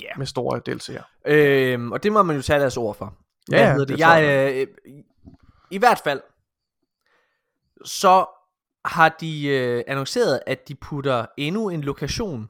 ja, 0.02 0.08
med 0.18 0.26
store 0.26 0.62
DLC'er. 0.70 1.32
øh, 1.32 1.88
og 1.92 2.04
det 2.04 2.12
må 2.12 2.24
man 2.24 2.36
jo 2.36 2.42
tage 2.42 2.60
deres 2.60 2.78
ord 2.78 2.96
for. 2.96 3.14
Ja, 3.52 3.56
Hvad 3.58 3.74
ja, 3.74 3.80
det 3.80 3.88
det? 3.88 4.00
Jeg, 4.00 4.48
øh, 4.56 4.68
I 5.72 5.78
hvert 5.78 6.02
fald, 6.04 6.22
så 7.86 8.26
har 8.86 9.17
de 9.19 9.47
øh, 9.47 9.84
annonceret, 9.88 10.39
at 10.47 10.67
de 10.67 10.75
putter 10.75 11.25
endnu 11.38 11.69
en 11.69 11.82
lokation 11.82 12.49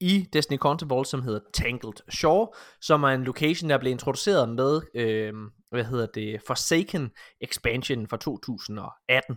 i 0.00 0.28
Destiny 0.32 0.58
Contable, 0.58 1.06
som 1.06 1.22
hedder 1.22 1.40
Tangled 1.54 2.10
Shore, 2.10 2.48
som 2.80 3.02
er 3.02 3.08
en 3.08 3.24
location, 3.24 3.70
der 3.70 3.78
blev 3.78 3.92
introduceret 3.92 4.48
med, 4.48 4.80
øh, 4.94 5.32
hvad 5.70 5.84
hedder 5.84 6.06
det, 6.06 6.40
Forsaken 6.46 7.10
Expansion 7.40 8.08
fra 8.08 8.16
2018. 8.16 9.36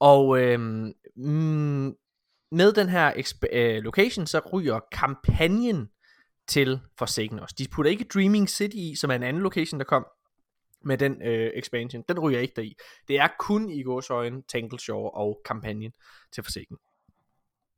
Og 0.00 0.40
øh, 0.40 0.60
mm, 1.16 1.94
med 2.52 2.72
den 2.72 2.88
her 2.88 3.12
exp- 3.12 3.56
øh, 3.56 3.82
location, 3.82 4.26
så 4.26 4.40
ryger 4.52 4.80
kampagnen 4.92 5.88
til 6.48 6.80
Forsaken 6.98 7.38
også. 7.38 7.54
De 7.58 7.68
putter 7.72 7.90
ikke 7.90 8.06
Dreaming 8.14 8.48
City 8.48 8.76
i, 8.76 8.94
som 8.96 9.10
er 9.10 9.14
en 9.14 9.22
anden 9.22 9.42
location, 9.42 9.80
der 9.80 9.84
kom 9.84 10.06
med 10.84 10.98
den 10.98 11.22
øh, 11.22 11.50
expansion. 11.54 12.04
Den 12.08 12.18
ryger 12.18 12.40
ikke 12.40 12.54
deri. 12.56 12.74
Det 13.08 13.18
er 13.18 13.28
kun 13.38 13.70
i 13.70 13.82
gåsøjne, 13.82 14.42
Tangle 14.42 14.80
Shore 14.80 15.10
og 15.10 15.40
kampagnen 15.44 15.92
til 16.32 16.44
Forsaken. 16.44 16.76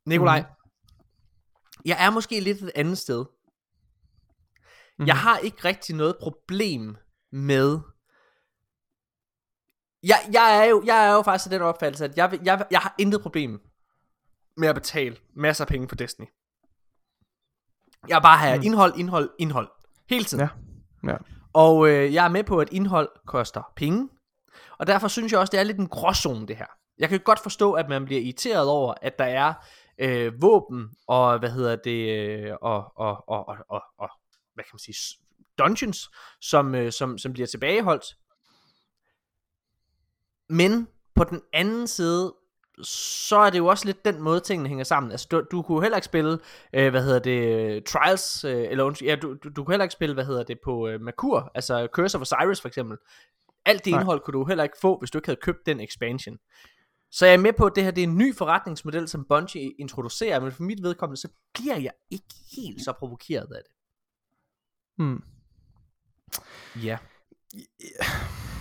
Nikolaj, 0.07 0.41
mm-hmm. 0.41 1.83
jeg 1.85 2.07
er 2.07 2.11
måske 2.11 2.41
lidt 2.41 2.63
et 2.63 2.73
andet 2.75 2.99
sted. 2.99 3.25
Mm-hmm. 3.25 5.07
Jeg 5.07 5.17
har 5.17 5.39
ikke 5.39 5.65
rigtig 5.65 5.97
noget 5.97 6.17
problem 6.23 6.97
med... 7.33 7.79
Jeg, 10.03 10.19
jeg, 10.33 10.59
er 10.59 10.65
jo, 10.65 10.83
jeg 10.87 11.09
er 11.09 11.13
jo 11.13 11.23
faktisk 11.23 11.47
af 11.47 11.51
den 11.51 11.63
opfattelse, 11.63 12.05
at 12.05 12.17
jeg, 12.17 12.41
jeg, 12.45 12.67
jeg 12.71 12.81
har 12.81 12.95
intet 12.99 13.23
problem 13.23 13.61
med 14.57 14.69
at 14.69 14.75
betale 14.75 15.17
masser 15.37 15.65
af 15.65 15.69
penge 15.69 15.89
for 15.89 15.97
Destiny. 15.97 16.27
Jeg 18.09 18.23
bare 18.23 18.39
have 18.39 18.59
mm. 18.59 18.63
indhold, 18.65 18.93
indhold, 18.97 19.31
indhold. 19.39 19.71
Hele 20.11 20.25
tiden. 20.25 20.49
Ja. 21.05 21.11
Ja. 21.13 21.17
Og 21.53 21.89
øh, 21.89 22.15
jeg 22.15 22.25
er 22.25 22.29
med 22.29 22.45
på, 22.45 22.59
at 22.59 22.69
indhold 22.73 23.09
koster 23.27 23.63
penge. 23.77 24.09
Og 24.79 24.87
derfor 24.87 25.09
synes 25.09 25.33
jeg 25.33 25.41
også, 25.41 25.51
det 25.51 25.61
er 25.61 25.65
lidt 25.65 25.79
en 25.79 25.89
gråzone, 25.89 26.47
det 26.47 26.57
her. 26.57 26.67
Jeg 26.99 27.09
kan 27.09 27.21
godt 27.21 27.41
forstå, 27.41 27.73
at 27.73 27.89
man 27.89 28.05
bliver 28.05 28.21
irriteret 28.21 28.69
over, 28.69 28.95
at 29.03 29.19
der 29.19 29.25
er 29.25 29.55
øh, 29.99 30.43
våben 30.43 30.91
og, 31.07 31.39
hvad 31.39 31.51
hedder 31.51 31.77
det, 31.77 32.19
øh, 32.19 32.53
og, 32.63 32.93
og, 32.97 33.29
og, 33.29 33.49
og, 33.49 33.57
og, 33.69 33.83
og, 33.99 34.11
hvad 34.55 34.65
kan 34.65 34.71
man 34.73 34.79
sige, 34.79 35.19
dungeons, 35.59 36.11
som, 36.41 36.75
øh, 36.75 36.93
som, 36.93 37.19
som 37.19 37.33
bliver 37.33 37.47
tilbageholdt. 37.47 38.17
Men 40.49 40.89
på 41.15 41.25
den 41.25 41.43
anden 41.53 41.87
side, 41.87 42.35
så 42.85 43.37
er 43.37 43.51
det 43.51 43.59
jo 43.59 43.67
også 43.67 43.87
lidt 43.87 44.05
den 44.05 44.23
måde, 44.23 44.41
tingene 44.41 44.69
hænger 44.69 44.85
sammen. 44.85 45.13
Altså, 45.13 45.27
du, 45.31 45.43
du 45.51 45.63
kunne 45.63 45.83
heller 45.83 45.97
ikke 45.97 46.05
spille, 46.05 46.39
øh, 46.73 46.91
hvad 46.91 47.05
hedder 47.05 47.19
det, 47.19 47.85
Trials, 47.85 48.45
øh, 48.45 48.67
eller 48.71 49.03
ja, 49.05 49.17
du, 49.17 49.35
du, 49.35 49.49
du 49.49 49.65
kunne 49.65 49.73
heller 49.73 49.85
ikke 49.85 49.93
spille, 49.93 50.15
hvad 50.15 50.25
hedder 50.25 50.43
det, 50.43 50.59
på 50.65 50.89
øh, 50.89 51.01
Merkur, 51.01 51.51
altså 51.55 51.89
Curse 51.93 52.19
of 52.19 52.23
Osiris 52.23 52.61
for 52.61 52.69
eksempel. 52.69 52.99
Alt 53.65 53.85
det 53.85 53.91
Nej. 53.91 54.01
indhold 54.01 54.21
kunne 54.21 54.33
du 54.33 54.45
heller 54.45 54.65
ikke 54.65 54.77
få, 54.81 54.99
hvis 54.99 55.11
du 55.11 55.19
ikke 55.19 55.29
havde 55.29 55.41
købt 55.43 55.67
den 55.67 55.81
expansion. 55.81 56.39
Så 57.11 57.27
jeg 57.27 57.35
er 57.35 57.39
med 57.39 57.53
på, 57.53 57.67
at 57.67 57.73
det 57.77 57.85
her 57.85 57.91
det 57.91 58.05
er 58.05 58.09
en 58.09 58.19
ny 58.19 58.37
forretningsmodel, 58.37 59.09
som 59.09 59.25
Bungie 59.25 59.73
introducerer, 59.79 60.41
men 60.41 60.53
for 60.53 60.63
mit 60.63 60.83
vedkommende, 60.83 61.21
så 61.21 61.29
bliver 61.55 61.77
jeg 61.77 61.93
ikke 62.11 62.35
helt 62.57 62.85
så 62.85 62.93
provokeret 62.93 63.53
af 63.53 63.63
det. 63.65 63.73
Hmm. 64.97 65.23
Ja. 66.85 66.99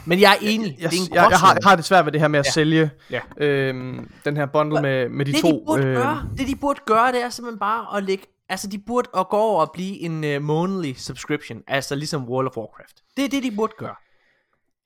Men 0.05 0.19
jeg 0.19 0.31
er 0.31 0.37
enig. 0.41 0.77
Jeg, 0.79 0.91
det 0.91 0.97
er 0.99 1.01
en 1.03 1.13
jeg, 1.13 1.27
jeg, 1.31 1.39
har, 1.39 1.53
jeg 1.53 1.69
har 1.69 1.75
det 1.75 1.85
svært 1.85 2.05
ved 2.05 2.11
det 2.11 2.21
her 2.21 2.27
med 2.27 2.39
at 2.39 2.45
Ja. 2.45 2.51
sælge 2.51 2.89
Ja. 3.11 3.19
øhm, 3.37 4.11
den 4.25 4.37
her 4.37 4.45
bundle 4.45 4.81
med, 4.81 5.09
med 5.09 5.25
de 5.25 5.31
det, 5.31 5.41
to. 5.41 5.47
de 5.47 5.63
burde 5.65 5.83
øhm, 5.83 5.95
gøre, 5.95 6.23
det 6.37 6.47
de 6.47 6.55
burde 6.55 6.79
gøre, 6.85 7.11
det 7.11 7.23
er 7.23 7.29
simpelthen 7.29 7.59
bare 7.59 7.97
at 7.97 8.03
lægge, 8.03 8.23
altså 8.49 8.67
de 8.67 8.77
burde 8.87 9.09
at 9.17 9.29
gå 9.29 9.37
over 9.37 9.61
og 9.61 9.71
blive 9.73 9.99
en 9.99 10.35
uh, 10.35 10.41
månedlig 10.43 10.99
subscription, 10.99 11.61
altså 11.67 11.95
ligesom 11.95 12.23
World 12.29 12.47
of 12.47 12.57
Warcraft. 12.57 12.95
Det 13.17 13.25
er 13.25 13.29
det, 13.29 13.43
de 13.43 13.51
burde 13.51 13.73
gøre. 13.77 13.95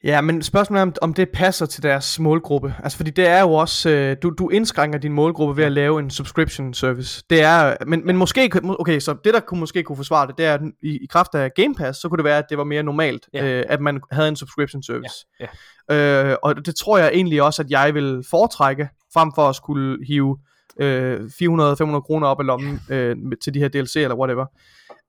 Ja, 0.04 0.22
men 0.22 0.42
spørgsmålet 0.42 0.80
er, 0.80 0.84
om, 0.86 0.94
om 1.02 1.14
det 1.14 1.30
passer 1.34 1.66
til 1.66 1.84
deres 1.84 2.20
målgruppe. 2.20 2.76
Altså, 2.84 2.98
fordi 2.98 3.12
det 3.12 3.28
er 3.28 3.42
jo 3.42 3.54
også, 3.54 3.90
øh, 3.90 4.18
du, 4.24 4.30
du 4.30 4.50
indskrænker 4.50 5.00
din 5.00 5.14
målgruppe 5.14 5.58
ved 5.58 5.64
at 5.64 5.72
lave 5.72 6.00
en 6.00 6.10
subscription 6.10 6.74
service. 6.74 7.24
Det 7.30 7.42
er, 7.42 7.76
men, 7.88 8.06
men 8.06 8.18
måske, 8.18 8.52
okay, 8.64 9.00
så 9.00 9.16
det 9.24 9.34
der 9.34 9.40
kunne 9.40 9.60
måske 9.60 9.84
kunne 9.84 9.96
forsvare 9.96 10.28
det, 10.28 10.38
det 10.38 10.46
er, 10.46 10.54
at 10.54 10.62
i, 10.84 10.88
i 11.04 11.06
kraft 11.10 11.36
af 11.36 11.52
Game 11.56 11.76
Pass, 11.76 12.00
så 12.02 12.10
kunne 12.10 12.18
det 12.18 12.24
være, 12.26 12.38
at 12.38 12.46
det 12.50 12.58
var 12.58 12.64
mere 12.64 12.84
normalt, 12.84 13.30
Ja. 13.34 13.46
øh, 13.46 13.64
at 13.70 13.82
man 13.82 14.02
havde 14.12 14.30
en 14.30 14.36
subscription 14.36 14.84
service. 14.84 15.16
Ja, 15.40 15.46
Øh, 15.92 16.36
og 16.44 16.66
det 16.66 16.76
tror 16.76 16.98
jeg 16.98 17.12
egentlig 17.14 17.42
også, 17.42 17.62
at 17.62 17.70
jeg 17.72 17.94
vil 17.94 18.24
foretrække, 18.30 18.90
frem 19.14 19.32
for 19.36 19.50
at 19.50 19.56
skulle 19.56 20.06
hive 20.08 20.38
øh, 20.80 21.20
400-500 21.20 22.02
kroner 22.02 22.28
op 22.28 22.40
af 22.40 22.46
lommen 22.46 22.80
øh, 22.90 23.18
med- 23.18 23.38
til 23.44 23.54
de 23.54 23.60
her 23.60 23.68
DLC 23.68 23.96
eller 23.96 24.16
whatever. 24.16 24.46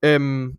Øhm, 0.04 0.52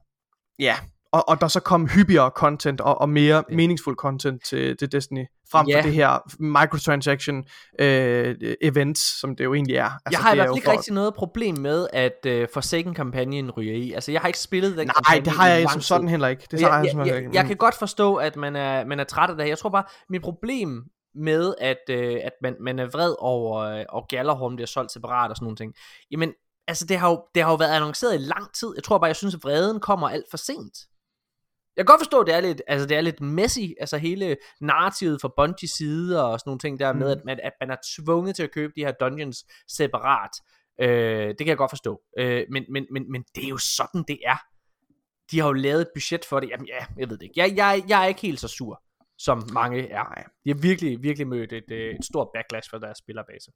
ja, 0.60 0.76
og, 1.16 1.30
og 1.30 1.41
der 1.41 1.47
så 1.47 1.59
kom 1.59 1.88
hyppigere 1.88 2.30
content 2.36 2.82
og, 2.82 3.01
og 3.01 3.09
mere 3.09 3.43
Ja. 3.49 3.55
meningsfuld 3.55 3.95
content 3.95 4.45
til, 4.45 4.78
til 4.78 4.91
Destiny, 4.91 5.26
frem 5.51 5.68
Ja. 5.68 5.78
for 5.78 5.82
det 5.82 5.93
her 5.93 6.20
microtransaction 6.39 7.43
øh, 7.80 8.36
events, 8.61 9.20
som 9.20 9.36
det 9.36 9.43
jo 9.43 9.53
egentlig 9.53 9.76
er. 9.76 9.84
Altså, 9.86 9.99
jeg 10.11 10.20
har 10.20 10.30
i 10.30 10.32
er 10.32 10.36
hvert 10.36 10.47
fald 10.47 10.55
ikke 10.55 10.66
for- 10.66 10.72
rigtig 10.72 10.93
noget 10.93 11.13
problem 11.13 11.55
med, 11.57 11.88
at 11.93 12.26
uh, 12.28 12.47
Forsaken-kampagnen 12.53 13.51
ryger 13.51 13.74
i. 13.76 13.91
Altså, 13.93 14.11
jeg 14.11 14.22
har 14.22 14.28
ikke 14.28 14.39
spillet 14.39 14.78
den 14.78 14.88
Nej, 14.88 14.93
kampagne 14.93 15.26
det 15.26 15.34
har 15.34 15.47
jeg 15.47 15.70
som 15.70 15.82
sådan 15.82 16.07
heller 16.07 16.28
ikke. 16.28 16.47
Det 16.51 16.61
jeg, 16.61 16.70
har 16.70 16.78
jeg, 16.78 16.86
jeg, 16.86 16.97
jeg, 16.97 17.07
jeg, 17.07 17.18
ikke. 17.18 17.30
jeg 17.34 17.45
kan 17.45 17.55
godt 17.57 17.76
forstå, 17.76 18.16
at 18.16 18.36
man 18.36 18.55
er, 18.55 18.86
man 18.86 18.99
er 18.99 19.03
træt 19.03 19.30
af 19.30 19.36
det 19.36 19.43
her. 19.45 19.51
Jeg 19.51 19.57
tror 19.57 19.70
bare, 19.70 19.84
mit 20.09 20.22
problem 20.22 20.84
med, 21.16 21.53
at, 21.61 21.78
øh, 21.89 22.18
at 22.24 22.32
man, 22.41 22.55
man 22.59 22.80
er 22.80 22.86
vred 22.86 23.16
over, 23.20 23.59
øh, 23.61 23.86
og 23.89 24.05
Gallerhorn 24.09 24.55
bliver 24.55 24.68
solgt 24.68 24.91
separat 24.91 25.30
og 25.30 25.36
sådan 25.36 25.45
nogle 25.45 25.57
ting. 25.57 25.74
Jamen, 26.11 26.32
altså 26.68 26.86
det 26.86 26.97
har, 26.97 27.09
jo, 27.09 27.24
det 27.36 27.43
har 27.43 27.49
jo 27.49 27.55
været 27.55 27.72
annonceret 27.76 28.16
i 28.16 28.18
lang 28.18 28.53
tid. 28.59 28.68
Jeg 28.76 28.84
tror 28.84 28.97
bare, 28.97 29.07
jeg 29.07 29.16
synes, 29.16 29.36
at 29.36 29.43
vreden 29.43 29.80
kommer 29.80 30.09
alt 30.09 30.26
for 30.30 30.38
sent. 30.38 30.74
Jeg 31.78 31.86
kan 31.86 31.94
godt 31.94 32.02
forstå, 32.02 32.20
at 32.22 32.28
det 32.28 32.36
er 32.36 32.40
lidt, 32.42 32.62
altså 32.68 32.88
det 32.88 32.98
er 32.98 33.02
lidt 33.02 33.22
messy, 33.22 33.60
altså 33.80 33.98
hele 33.98 34.38
narrativet 34.62 35.22
fra 35.22 35.32
Bungies 35.38 35.72
side 35.72 36.26
og 36.26 36.40
sådan 36.40 36.50
nogle 36.50 36.60
ting 36.60 36.80
der 36.80 36.94
med, 36.94 37.06
Mm. 37.16 37.20
at, 37.20 37.26
man, 37.26 37.40
at 37.44 37.52
man 37.62 37.70
er 37.72 37.76
tvunget 37.96 38.36
til 38.36 38.44
at 38.44 38.52
købe 38.52 38.74
de 38.76 38.82
her 38.86 38.92
dungeons 38.92 39.46
separat. 39.68 40.30
Øh, 40.82 41.28
det 41.28 41.38
kan 41.38 41.48
jeg 41.48 41.58
godt 41.58 41.72
forstå. 41.72 42.02
Øh, 42.20 42.46
men, 42.52 42.66
men, 42.70 42.86
men, 42.92 43.12
men 43.12 43.24
det 43.36 43.46
er 43.46 43.50
jo 43.50 43.58
sådan, 43.58 44.04
det 44.08 44.20
er. 44.26 44.38
De 45.32 45.40
har 45.40 45.48
jo 45.48 45.54
lavet 45.54 45.82
et 45.82 45.88
budget 45.96 46.26
for 46.26 46.40
det. 46.40 46.50
Jamen 46.50 46.68
ja, 46.68 46.86
jeg 46.98 47.10
ved 47.10 47.18
det 47.18 47.24
ikke. 47.24 47.34
Jeg, 47.40 47.54
jeg, 47.56 47.84
jeg 47.88 48.04
er 48.04 48.08
ikke 48.08 48.22
helt 48.22 48.40
så 48.40 48.48
sur, 48.48 48.82
som 49.18 49.44
mange 49.54 49.90
er. 49.90 50.04
Nej. 50.04 50.24
De 50.46 50.50
har 50.50 50.62
virkelig, 50.62 51.04
virkelig 51.04 51.28
mødt 51.28 51.54
et, 51.54 51.72
øh, 51.72 51.96
et 51.96 52.06
stort 52.06 52.28
backlash 52.34 52.70
fra 52.70 52.80
deres 52.80 52.98
spillerbase. 52.98 53.52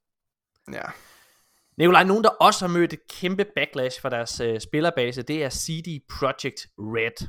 Ja. 0.72 0.82
Nikolaj, 1.78 2.04
nogen 2.04 2.24
der 2.24 2.30
også 2.30 2.66
har 2.66 2.72
mødt 2.74 2.92
et 2.92 3.00
kæmpe 3.08 3.44
backlash 3.56 4.00
fra 4.00 4.10
deres 4.10 4.40
øh, 4.40 4.60
spillerbase, 4.60 5.22
det 5.22 5.44
er 5.44 5.50
CD 5.50 6.04
Projekt 6.18 6.66
Red. 6.78 7.28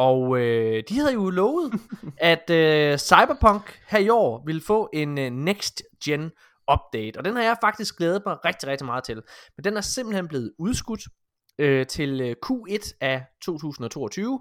Og 0.00 0.40
øh, 0.40 0.82
de 0.88 0.98
havde 0.98 1.12
jo 1.12 1.30
lovet, 1.30 1.72
at 2.32 2.50
øh, 2.50 2.98
Cyberpunk 2.98 3.80
her 3.88 3.98
i 3.98 4.08
år 4.08 4.42
ville 4.46 4.60
få 4.60 4.90
en 4.92 5.18
øh, 5.18 5.30
next 5.30 5.82
gen 6.04 6.30
update. 6.72 7.18
Og 7.18 7.24
den 7.24 7.36
har 7.36 7.42
jeg 7.42 7.56
faktisk 7.60 7.96
glædet 7.96 8.22
mig 8.26 8.44
rigtig, 8.44 8.68
rigtig 8.68 8.86
meget 8.86 9.04
til. 9.04 9.22
Men 9.56 9.64
den 9.64 9.76
er 9.76 9.80
simpelthen 9.80 10.28
blevet 10.28 10.52
udskudt 10.58 11.00
øh, 11.58 11.86
til 11.86 12.20
øh, 12.20 12.36
Q1 12.46 12.92
af 13.00 13.24
2022. 13.42 14.40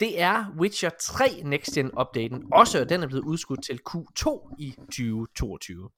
Det 0.00 0.20
er 0.20 0.44
Witcher 0.58 0.90
3 1.00 1.42
Next 1.44 1.74
Gen 1.74 1.90
updaten 2.00 2.44
også, 2.52 2.80
og 2.80 2.88
den 2.88 3.02
er 3.02 3.06
blevet 3.06 3.24
udskudt 3.24 3.64
til 3.64 3.80
Q2 3.90 4.54
i 4.58 4.74
2022. 4.78 5.88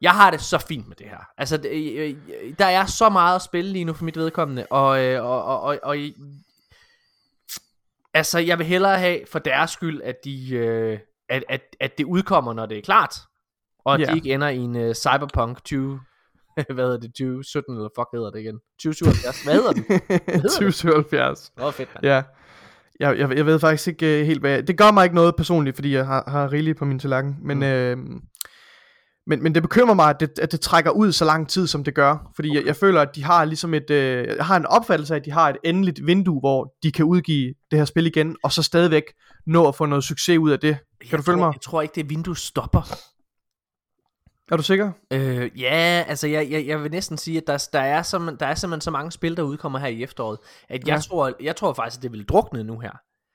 Jeg 0.00 0.12
har 0.12 0.30
det 0.30 0.40
så 0.40 0.58
fint 0.58 0.88
med 0.88 0.96
det 0.96 1.06
her. 1.06 1.24
Altså, 1.38 1.56
det, 1.56 1.92
øh, 1.92 2.16
øh, 2.42 2.54
der 2.58 2.66
er 2.66 2.86
så 2.86 3.08
meget 3.08 3.36
at 3.36 3.42
spille 3.42 3.72
lige 3.72 3.84
nu 3.84 3.92
for 3.92 4.04
mit 4.04 4.16
vedkommende, 4.16 4.66
og, 4.70 5.04
øh, 5.04 5.24
og, 5.24 5.44
og, 5.44 5.60
og, 5.60 5.78
og 5.82 5.96
altså, 8.18 8.38
jeg 8.38 8.58
vil 8.58 8.66
hellere 8.66 8.98
have 8.98 9.18
for 9.32 9.38
deres 9.38 9.70
skyld, 9.70 10.02
at, 10.02 10.14
de, 10.24 10.54
øh, 10.54 10.98
at, 11.28 11.44
at, 11.48 11.60
at 11.80 11.98
det 11.98 12.04
udkommer, 12.04 12.52
når 12.52 12.66
det 12.66 12.78
er 12.78 12.82
klart, 12.82 13.14
og 13.84 13.94
at 13.94 14.00
Ja. 14.00 14.06
de 14.06 14.16
ikke 14.16 14.34
ender 14.34 14.48
i 14.48 14.56
en 14.56 14.76
uh, 14.76 14.92
Cyberpunk 14.92 15.64
20, 15.64 16.00
hvad 16.54 16.84
hedder 16.84 16.98
det, 16.98 17.10
2017, 17.10 17.74
eller 17.76 17.88
fuck 17.98 18.08
hedder 18.14 18.30
det 18.30 18.40
igen, 18.40 18.58
2077, 18.82 19.44
hvad 19.44 19.54
hedder 19.54 19.72
det? 19.72 19.84
2077. 20.52 21.52
Åh, 21.58 21.64
oh, 21.66 21.72
fedt, 21.72 21.88
mand. 21.94 22.04
Ja. 22.04 22.22
Jeg, 23.00 23.18
jeg, 23.18 23.36
jeg 23.36 23.46
ved 23.46 23.58
faktisk 23.58 23.88
ikke 23.88 24.20
uh, 24.20 24.26
helt, 24.26 24.40
hvad... 24.40 24.62
Det 24.62 24.78
gør 24.78 24.90
mig 24.90 25.04
ikke 25.04 25.14
noget 25.16 25.36
personligt, 25.36 25.76
fordi 25.76 25.94
jeg 25.94 26.06
har, 26.06 26.24
har 26.26 26.52
rigeligt 26.52 26.78
på 26.78 26.84
min 26.84 26.98
tallerken. 26.98 27.36
Men, 27.42 27.56
mm. 27.58 27.62
øh, 27.64 27.96
men, 29.28 29.42
men 29.42 29.54
det 29.54 29.62
bekymrer 29.62 29.94
mig, 29.94 30.10
at 30.10 30.20
det, 30.20 30.38
at 30.38 30.52
det 30.52 30.60
trækker 30.60 30.90
ud 30.90 31.12
så 31.12 31.24
lang 31.24 31.48
tid, 31.48 31.66
som 31.66 31.84
det 31.84 31.94
gør. 31.94 32.30
Fordi 32.34 32.50
okay. 32.50 32.58
jeg, 32.58 32.66
jeg 32.66 32.76
føler, 32.76 33.00
at 33.00 33.14
de 33.14 33.24
har 33.24 33.44
ligesom 33.44 33.74
et... 33.74 33.90
Øh, 33.90 34.26
jeg 34.36 34.46
har 34.46 34.56
en 34.56 34.66
opfattelse 34.66 35.14
af, 35.14 35.18
at 35.18 35.24
de 35.24 35.30
har 35.30 35.48
et 35.48 35.56
endeligt 35.64 36.06
vindue, 36.06 36.40
hvor 36.40 36.74
de 36.82 36.92
kan 36.92 37.04
udgive 37.04 37.54
det 37.70 37.78
her 37.78 37.84
spil 37.84 38.06
igen, 38.06 38.36
og 38.42 38.52
så 38.52 38.62
stadigvæk 38.62 39.04
nå 39.46 39.68
at 39.68 39.74
få 39.74 39.86
noget 39.86 40.04
succes 40.04 40.38
ud 40.38 40.50
af 40.50 40.58
det. 40.58 40.76
Kan 41.00 41.08
jeg 41.10 41.18
du 41.18 41.22
følge 41.22 41.38
tror, 41.38 41.46
mig? 41.46 41.54
Jeg 41.54 41.60
tror 41.60 41.82
ikke, 41.82 41.94
det 41.94 42.10
vindue 42.10 42.36
stopper. 42.36 42.82
Er 44.52 44.56
du 44.56 44.62
sikker? 44.62 44.92
Øh, 45.12 45.60
ja, 45.60 46.04
altså 46.08 46.26
jeg, 46.26 46.50
jeg, 46.50 46.66
jeg 46.66 46.82
vil 46.82 46.90
næsten 46.90 47.18
sige, 47.18 47.36
at 47.36 47.46
der, 47.46 47.68
der, 47.72 47.80
er 47.80 48.02
som, 48.02 48.36
der 48.40 48.46
er 48.46 48.54
simpelthen 48.54 48.80
så 48.80 48.90
mange 48.90 49.12
spil, 49.12 49.36
der 49.36 49.42
udkommer 49.42 49.78
her 49.78 49.86
i 49.86 50.02
efteråret, 50.02 50.38
at 50.68 50.88
jeg, 50.88 50.94
Ja. 50.94 51.00
tror, 51.00 51.32
jeg 51.42 51.56
tror 51.56 51.72
faktisk, 51.72 51.98
at 51.98 52.02
det 52.02 52.12
vil 52.12 52.24
drukne 52.24 52.64
nu 52.64 52.78
her. 52.78 52.90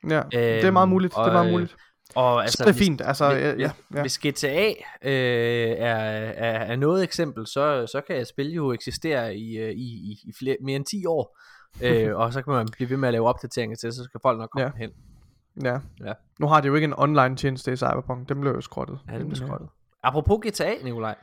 Ja, 0.09 0.17
øhm, 0.19 0.29
det 0.31 0.63
er 0.65 0.71
meget 0.71 0.89
muligt. 0.89 1.13
Det 1.13 1.17
er 1.17 1.23
og, 1.23 1.33
meget 1.33 1.45
øh, 1.45 1.51
muligt. 1.51 1.75
Og 2.15 2.41
Altså, 2.43 2.57
så 2.57 2.63
det 2.63 2.69
er 2.69 2.73
fint. 2.79 3.01
Altså, 3.01 3.33
hvis, 3.33 3.43
ja, 3.43 3.71
ja, 3.95 4.01
hvis, 4.01 4.25
ja. 4.25 4.29
GTA 4.29 4.67
øh, 5.03 5.69
er, 5.69 5.95
er, 5.95 6.59
er 6.59 6.75
noget 6.75 7.03
eksempel, 7.03 7.47
så, 7.47 7.87
så 7.91 8.01
kan 8.07 8.15
et 8.21 8.27
spil 8.27 8.53
jo 8.53 8.71
eksistere 8.71 9.35
i, 9.35 9.57
øh, 9.57 9.69
i, 9.71 9.83
i, 10.11 10.19
i 10.25 10.33
flere, 10.39 10.57
mere 10.61 10.75
end 10.75 10.85
10 10.85 11.05
år. 11.05 11.39
øh, 11.83 12.15
og 12.15 12.33
så 12.33 12.41
kan 12.41 12.53
man 12.53 12.67
blive 12.71 12.89
ved 12.89 12.97
med 12.97 13.07
at 13.07 13.13
lave 13.13 13.27
opdateringer 13.27 13.75
til, 13.77 13.93
så 13.93 14.03
skal 14.03 14.19
folk 14.23 14.39
nok 14.39 14.49
komme 14.49 14.71
Ja. 14.77 14.85
hen. 14.85 14.89
ja. 15.63 15.77
Ja. 16.07 16.13
Nu 16.39 16.47
har 16.47 16.61
de 16.61 16.67
jo 16.67 16.75
ikke 16.75 16.85
en 16.85 16.93
online 16.97 17.35
tjeneste 17.35 17.73
i 17.73 17.75
Cyberpunk. 17.75 18.29
Den 18.29 18.41
blev 18.41 18.51
jo 18.53 18.61
skrottet. 18.61 18.99
Ja, 19.07 19.11
det 19.13 19.19
Men, 19.21 19.29
bliver 19.29 19.43
øh, 19.43 19.47
skrottet. 19.47 19.69
Apropos 20.03 20.39
GTA, 20.47 20.73
Nikolaj. 20.83 21.15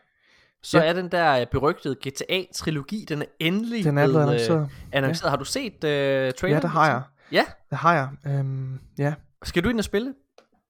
Så 0.63 0.79
Ja. 0.79 0.85
er 0.89 0.93
den 0.93 1.09
der 1.13 1.41
øh, 1.41 1.47
berygtede 1.53 1.97
GTA-trilogi, 2.09 3.05
den 3.09 3.23
er 3.23 3.27
endelig 3.41 3.85
Den 3.85 3.99
er 3.99 4.07
blevet 4.07 4.17
øh, 4.23 4.23
annonceret. 4.29 4.69
annonceret. 4.93 5.31
Har 5.31 5.37
du 5.37 5.45
set 5.45 5.73
uh, 5.75 5.79
traileren? 5.81 6.35
Ja, 6.53 6.61
det 6.61 6.71
har 6.71 6.87
jeg. 6.91 7.03
Ja. 7.33 7.45
Det 7.71 7.79
har 7.79 7.95
jeg. 7.95 8.09
Øhm, 8.39 8.79
ja. 8.99 9.15
Skal 9.43 9.65
du 9.65 9.69
ind 9.69 9.79
og 9.79 9.85
spille? 9.85 10.15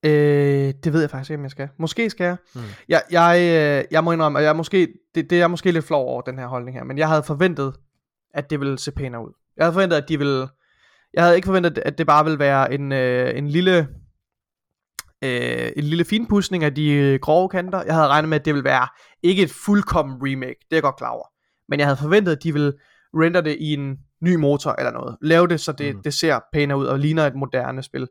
Øh, 0.02 0.74
det 0.84 0.92
ved 0.92 1.00
jeg 1.00 1.10
faktisk 1.10 1.30
ikke, 1.30 1.38
om 1.40 1.42
jeg 1.44 1.50
skal. 1.50 1.68
Måske 1.78 2.10
skal 2.10 2.24
jeg. 2.24 2.36
Hmm. 2.54 2.62
Jeg, 2.88 3.02
jeg, 3.10 3.38
øh, 3.40 3.84
jeg 3.90 4.04
må 4.04 4.12
indrømme, 4.12 4.38
at 4.38 4.44
jeg 4.44 4.56
måske, 4.56 4.88
det, 5.14 5.30
det 5.30 5.36
er 5.36 5.40
jeg 5.40 5.50
måske 5.50 5.70
lidt 5.72 5.84
flov 5.84 6.06
over, 6.06 6.22
den 6.22 6.38
her 6.38 6.46
holdning 6.46 6.76
her. 6.76 6.84
Men 6.84 6.98
jeg 6.98 7.08
havde 7.08 7.22
forventet, 7.22 7.74
at 8.34 8.50
det 8.50 8.60
ville 8.60 8.78
se 8.78 8.92
pænere 8.92 9.22
ud. 9.26 9.32
Jeg 9.56 9.64
havde 9.64 9.72
forventet, 9.72 9.96
at 9.96 10.08
de 10.08 10.18
ville... 10.18 10.48
Jeg 11.14 11.22
havde 11.22 11.36
ikke 11.36 11.46
forventet, 11.46 11.78
at 11.78 11.98
det 11.98 12.06
bare 12.06 12.24
ville 12.24 12.38
være 12.38 12.72
en, 12.74 12.92
øh, 12.92 13.38
en 13.38 13.48
lille... 13.48 13.88
Øh, 15.24 15.72
en 15.76 15.84
lille 15.84 16.04
finpudsning 16.04 16.64
af 16.64 16.74
de 16.74 16.92
øh, 16.92 17.18
grove 17.20 17.48
kanter. 17.48 17.82
Jeg 17.86 17.94
havde 17.94 18.08
regnet 18.08 18.28
med, 18.28 18.38
at 18.40 18.44
det 18.44 18.54
ville 18.54 18.64
være 18.64 18.88
ikke 19.22 19.42
et 19.42 19.50
fuldkommen 19.50 20.16
remake. 20.22 20.56
Det 20.60 20.72
er 20.72 20.76
jeg 20.76 20.82
godt 20.82 20.96
klar 20.96 21.08
over. 21.10 21.24
Men 21.68 21.78
jeg 21.78 21.86
havde 21.86 21.96
forventet, 21.96 22.32
at 22.32 22.42
de 22.42 22.52
ville 22.52 22.72
render 23.14 23.40
det 23.40 23.56
i 23.60 23.72
en 23.72 23.96
ny 24.22 24.34
motor 24.34 24.74
eller 24.78 24.92
noget. 24.92 25.16
Lave 25.22 25.48
det, 25.48 25.60
så 25.60 25.72
det, 25.72 25.94
Mhm. 25.94 26.02
det 26.02 26.14
ser 26.14 26.38
pænere 26.52 26.78
ud 26.78 26.86
og 26.86 26.98
ligner 26.98 27.26
et 27.26 27.34
moderne 27.34 27.82
spil. 27.82 28.08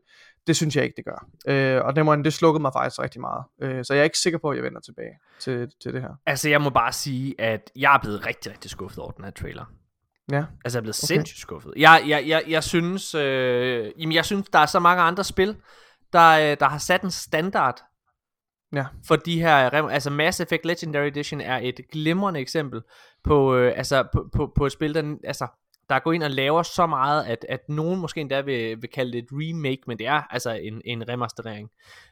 Det 0.50 0.56
synes 0.56 0.76
jeg 0.76 0.84
ikke, 0.84 0.96
det 0.96 1.04
gør. 1.04 1.26
Øh, 1.48 1.84
og 1.84 1.96
det, 1.96 2.04
må, 2.04 2.16
det 2.16 2.32
slukkede 2.32 2.62
mig 2.62 2.72
faktisk 2.72 3.00
rigtig 3.00 3.20
meget. 3.20 3.44
Øh, 3.62 3.84
så 3.84 3.94
jeg 3.94 4.00
er 4.00 4.04
ikke 4.04 4.18
sikker 4.18 4.38
på, 4.38 4.50
at 4.50 4.56
jeg 4.56 4.64
vender 4.64 4.80
tilbage 4.80 5.18
til, 5.40 5.72
til 5.82 5.92
det 5.94 6.02
her. 6.02 6.10
Altså, 6.26 6.48
jeg 6.48 6.60
må 6.60 6.70
bare 6.70 6.92
sige, 6.92 7.40
at 7.40 7.70
jeg 7.76 7.94
er 7.94 7.98
blevet 7.98 8.26
rigtig, 8.26 8.52
rigtig 8.52 8.70
skuffet 8.70 8.98
over 8.98 9.10
den 9.10 9.24
her 9.24 9.30
trailer. 9.30 9.64
Ja. 10.32 10.44
Altså, 10.64 10.78
jeg 10.78 10.80
er 10.80 10.82
blevet 10.82 10.98
Okay. 11.04 11.14
sindssygt 11.14 11.40
skuffet. 11.40 11.72
Jeg, 11.76 12.04
jeg, 12.08 12.28
jeg, 12.28 12.42
jeg 12.48 12.64
synes, 12.64 13.14
øh, 13.14 13.90
jamen, 13.98 14.14
jeg 14.14 14.24
synes, 14.24 14.48
der 14.52 14.58
er 14.58 14.66
så 14.66 14.78
mange 14.78 15.02
andre 15.02 15.24
spil, 15.24 15.56
der, 16.12 16.30
øh, 16.52 16.56
der 16.60 16.68
har 16.68 16.78
sat 16.78 17.02
en 17.02 17.10
standard 17.10 17.80
Ja. 18.72 18.86
for 19.06 19.16
de 19.16 19.40
her, 19.40 19.56
altså 19.70 20.10
Mass 20.10 20.40
Effect 20.40 20.64
Legendary 20.66 21.06
Edition 21.06 21.40
er 21.40 21.58
et 21.62 21.80
glimrende 21.92 22.40
eksempel 22.40 22.82
på, 23.24 23.56
øh, 23.56 23.72
altså, 23.76 24.04
på, 24.12 24.28
på, 24.36 24.52
på 24.56 24.66
et 24.66 24.72
spil, 24.72 24.94
der, 24.94 25.16
altså, 25.24 25.46
der 25.90 25.98
går 25.98 26.12
ind 26.12 26.22
og 26.22 26.30
laver 26.30 26.62
så 26.62 26.86
meget, 26.86 27.24
at, 27.24 27.46
at 27.48 27.68
nogen 27.68 28.00
måske 28.00 28.20
endda 28.20 28.40
vil, 28.40 28.82
vil 28.82 28.90
kalde 28.90 29.12
det 29.12 29.18
et 29.18 29.28
remake, 29.32 29.82
men 29.86 29.98
det 29.98 30.06
er 30.06 30.22
altså 30.30 30.50
en, 30.50 30.82
en 30.84 31.08
remasterering. 31.08 31.70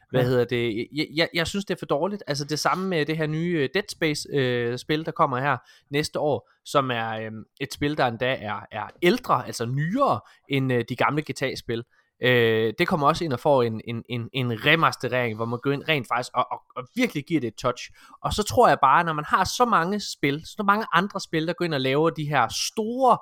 Hvad 0.09 0.21
Ja. 0.21 0.27
hedder 0.27 0.45
det? 0.45 0.87
Jeg, 0.93 1.07
jeg, 1.15 1.29
jeg 1.33 1.47
synes, 1.47 1.65
det 1.65 1.73
er 1.73 1.79
for 1.79 1.85
dårligt. 1.85 2.23
Altså 2.27 2.45
det 2.45 2.59
samme 2.59 2.87
med 2.89 3.05
det 3.05 3.17
her 3.17 3.27
nye 3.27 3.57
øh, 3.57 3.69
Dead 3.73 3.83
Space 3.91 4.27
øh, 4.33 4.77
spil, 4.77 5.05
der 5.05 5.11
kommer 5.11 5.39
her 5.39 5.57
næste 5.89 6.19
år, 6.19 6.49
som 6.65 6.91
er 6.91 7.09
øh, 7.11 7.31
et 7.61 7.73
spil, 7.73 7.97
der 7.97 8.05
endda 8.07 8.35
er, 8.39 8.59
er 8.71 8.89
ældre, 9.01 9.45
altså 9.45 9.65
nyere 9.65 10.19
end 10.49 10.73
øh, 10.73 10.85
de 10.89 10.95
gamle 10.95 11.21
GTA-spil. 11.21 11.83
Øh, 12.23 12.73
det 12.79 12.87
kommer 12.87 13.07
også 13.07 13.23
ind 13.23 13.33
og 13.33 13.39
får 13.39 13.63
en, 13.63 13.81
en, 13.87 14.03
en, 14.09 14.29
en 14.33 14.65
remasterering, 14.65 15.35
hvor 15.35 15.45
man 15.45 15.59
går 15.63 15.71
ind 15.71 15.83
rent 15.89 16.07
faktisk 16.07 16.29
og, 16.33 16.47
og, 16.51 16.61
og 16.75 16.83
virkelig 16.95 17.25
giver 17.25 17.41
det 17.41 17.47
et 17.47 17.55
touch. 17.55 17.89
Og 18.23 18.33
så 18.33 18.43
tror 18.43 18.67
jeg 18.67 18.77
bare, 18.81 19.03
når 19.03 19.13
man 19.13 19.25
har 19.27 19.43
så 19.43 19.65
mange 19.65 19.99
spil, 19.99 20.41
så 20.45 20.63
mange 20.63 20.85
andre 20.93 21.19
spil, 21.19 21.47
der 21.47 21.53
går 21.53 21.65
ind 21.65 21.73
og 21.73 21.81
laver 21.81 22.09
de 22.09 22.25
her 22.29 22.47
store, 22.71 23.17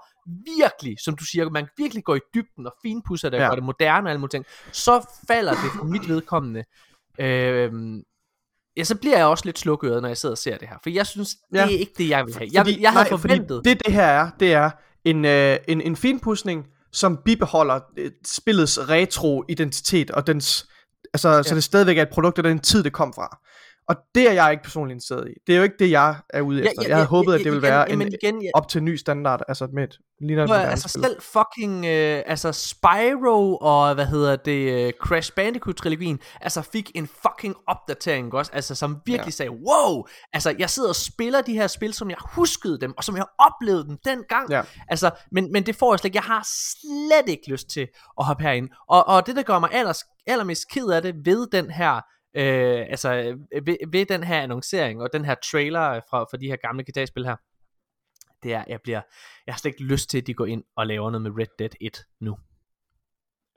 virkelig, 0.62 0.95
som 1.00 1.16
du 1.16 1.26
siger, 1.26 1.50
man 1.50 1.68
virkelig 1.78 2.04
går 2.04 2.16
i 2.16 2.20
dybden 2.34 2.66
og 2.66 2.74
finpudser 2.82 3.30
det, 3.30 3.38
ja. 3.38 3.50
Og 3.50 3.56
det 3.58 3.64
moderne 3.64 4.08
og 4.08 4.10
alle 4.10 4.20
mulige 4.20 4.32
ting, 4.32 4.45
så 4.72 5.10
falder 5.28 5.52
det 5.52 5.72
for 5.78 5.84
mit 5.86 6.10
vedkommende. 6.10 6.64
Øh, 7.20 7.72
ja, 8.78 8.84
så 8.84 8.95
bliver 8.98 9.18
jeg 9.18 9.26
også 9.26 9.45
lidt 9.45 9.60
slukøret, 9.60 10.02
når 10.02 10.10
jeg 10.10 10.18
sidder 10.18 10.34
og 10.34 10.38
ser 10.38 10.58
det 10.58 10.68
her. 10.68 10.78
For 10.84 10.89
jeg 10.89 11.08
synes, 11.08 11.30
det 11.52 11.58
Ja. 11.58 11.64
er 11.66 11.70
ikke 11.70 11.93
det, 11.98 12.10
jeg 12.10 12.26
vil 12.26 12.34
have. 12.36 12.50
Jeg, 12.54 12.66
Fordi- 12.66 12.82
jeg 12.82 12.91
havde 12.91 13.04
nej, 13.04 13.10
fordi 13.10 13.22
forventet... 13.22 13.66
Det 13.66 13.82
det 13.86 13.93
her 13.93 14.04
er, 14.06 14.30
det 14.39 14.54
er 14.54 14.72
en, 15.06 15.26
øh, 15.26 15.58
en, 15.68 15.82
en 15.82 15.95
finpudsning, 15.95 16.66
som 16.98 17.18
bibeholder 17.26 17.80
øh, 17.98 18.12
spillets 18.26 18.80
retro-identitet, 18.89 20.12
og 20.12 20.28
dens, 20.28 20.68
altså, 21.14 21.30
ja. 21.30 21.43
så 21.43 21.56
det 21.56 21.64
stadigvæk 21.64 21.98
er 21.98 22.02
et 22.02 22.10
produkt 22.10 22.38
af 22.38 22.43
den 22.43 22.60
tid, 22.60 22.84
det 22.84 22.93
kom 22.93 23.14
fra. 23.14 23.38
Og 23.89 23.95
det 24.15 24.29
er 24.29 24.33
jeg 24.33 24.51
ikke 24.51 24.63
personligt 24.63 24.95
interesseret 24.95 25.27
i. 25.29 25.33
Det 25.47 25.53
er 25.53 25.57
jo 25.57 25.63
ikke 25.63 25.75
det, 25.79 25.91
jeg 25.91 26.15
er 26.29 26.41
ude 26.41 26.65
efter. 26.65 26.81
jeg 26.88 26.95
havde 26.95 27.07
håbet, 27.07 27.33
at 27.33 27.38
det 27.38 27.45
ville 27.45 27.57
igen- 27.57 27.61
være 27.71 27.91
en, 27.91 28.01
igen, 28.01 28.43
jeg, 28.43 28.51
op 28.53 28.67
til 28.67 28.83
ny 28.83 28.95
standard, 28.95 29.41
altså 29.47 29.67
med 29.73 29.83
et 29.83 29.89
at- 29.93 29.99
moderne 30.49 30.69
altså 30.69 30.89
spil. 30.89 31.03
selv 31.03 31.21
fucking 31.21 31.85
øh, 31.85 32.23
altså 32.25 32.51
Spyro 32.51 33.57
og 33.61 33.93
hvad 33.93 34.05
hedder 34.05 34.35
det 34.35 34.85
øh, 34.88 34.93
Crash 35.01 35.31
Bandicoot 35.35 35.75
trilogien 35.75 36.19
altså 36.41 36.61
fik 36.61 36.91
en 36.95 37.07
fucking 37.07 37.55
opdatering 37.67 38.33
også 38.33 38.51
altså 38.53 38.75
som 38.75 38.97
virkelig 39.05 39.25
ja. 39.25 39.31
sagde 39.31 39.51
wow 39.51 40.03
altså 40.33 40.55
jeg 40.59 40.69
sidder 40.69 40.89
og 40.89 40.95
spiller 40.95 41.41
de 41.41 41.53
her 41.53 41.67
spil 41.67 41.93
som 41.93 42.09
jeg 42.09 42.17
huskede 42.35 42.79
dem 42.79 42.93
og 42.97 43.03
som 43.03 43.15
jeg 43.17 43.25
oplevede 43.39 43.85
dem 43.88 43.97
dengang 44.05 44.49
Ja. 44.51 44.61
altså 44.89 45.11
men, 45.31 45.51
men 45.51 45.65
det 45.65 45.75
får 45.75 45.93
jeg 45.93 45.99
slet 45.99 46.05
ikke 46.09 46.15
jeg 46.17 46.23
har 46.23 46.47
slet 46.47 47.29
ikke 47.31 47.51
lyst 47.51 47.69
til 47.69 47.88
at 48.19 48.25
hoppe 48.25 48.43
herind 48.43 48.69
og, 48.89 49.07
og 49.07 49.27
det 49.27 49.35
der 49.35 49.43
gør 49.43 49.59
mig 49.59 49.69
allers, 49.73 50.03
allermest 50.27 50.69
ked 50.71 50.88
af 50.88 51.01
det 51.01 51.15
ved 51.25 51.47
den 51.51 51.71
her 51.71 52.01
øh, 52.38 52.85
altså 52.89 53.13
øh, 53.13 53.67
ved, 53.67 53.77
ved 53.91 54.05
den 54.05 54.23
her 54.23 54.41
annoncering 54.41 55.01
og 55.01 55.09
den 55.13 55.25
her 55.25 55.35
trailer 55.51 56.01
fra, 56.09 56.23
fra 56.23 56.38
de 56.38 56.47
her 56.47 56.55
gamle 56.55 56.83
GTA-spil 56.83 57.25
her 57.25 57.35
det 58.43 58.53
er, 58.53 58.63
jeg 58.67 58.79
bliver, 58.83 59.01
jeg 59.45 59.53
har 59.53 59.59
slet 59.59 59.71
ikke 59.71 59.83
lyst 59.83 60.09
til, 60.09 60.17
at 60.17 60.27
de 60.27 60.33
går 60.33 60.45
ind 60.45 60.63
og 60.75 60.88
laver 60.88 61.11
noget 61.11 61.21
med 61.21 61.31
Red 61.31 61.47
Dead 61.59 61.69
1 61.81 62.05
nu. 62.19 62.38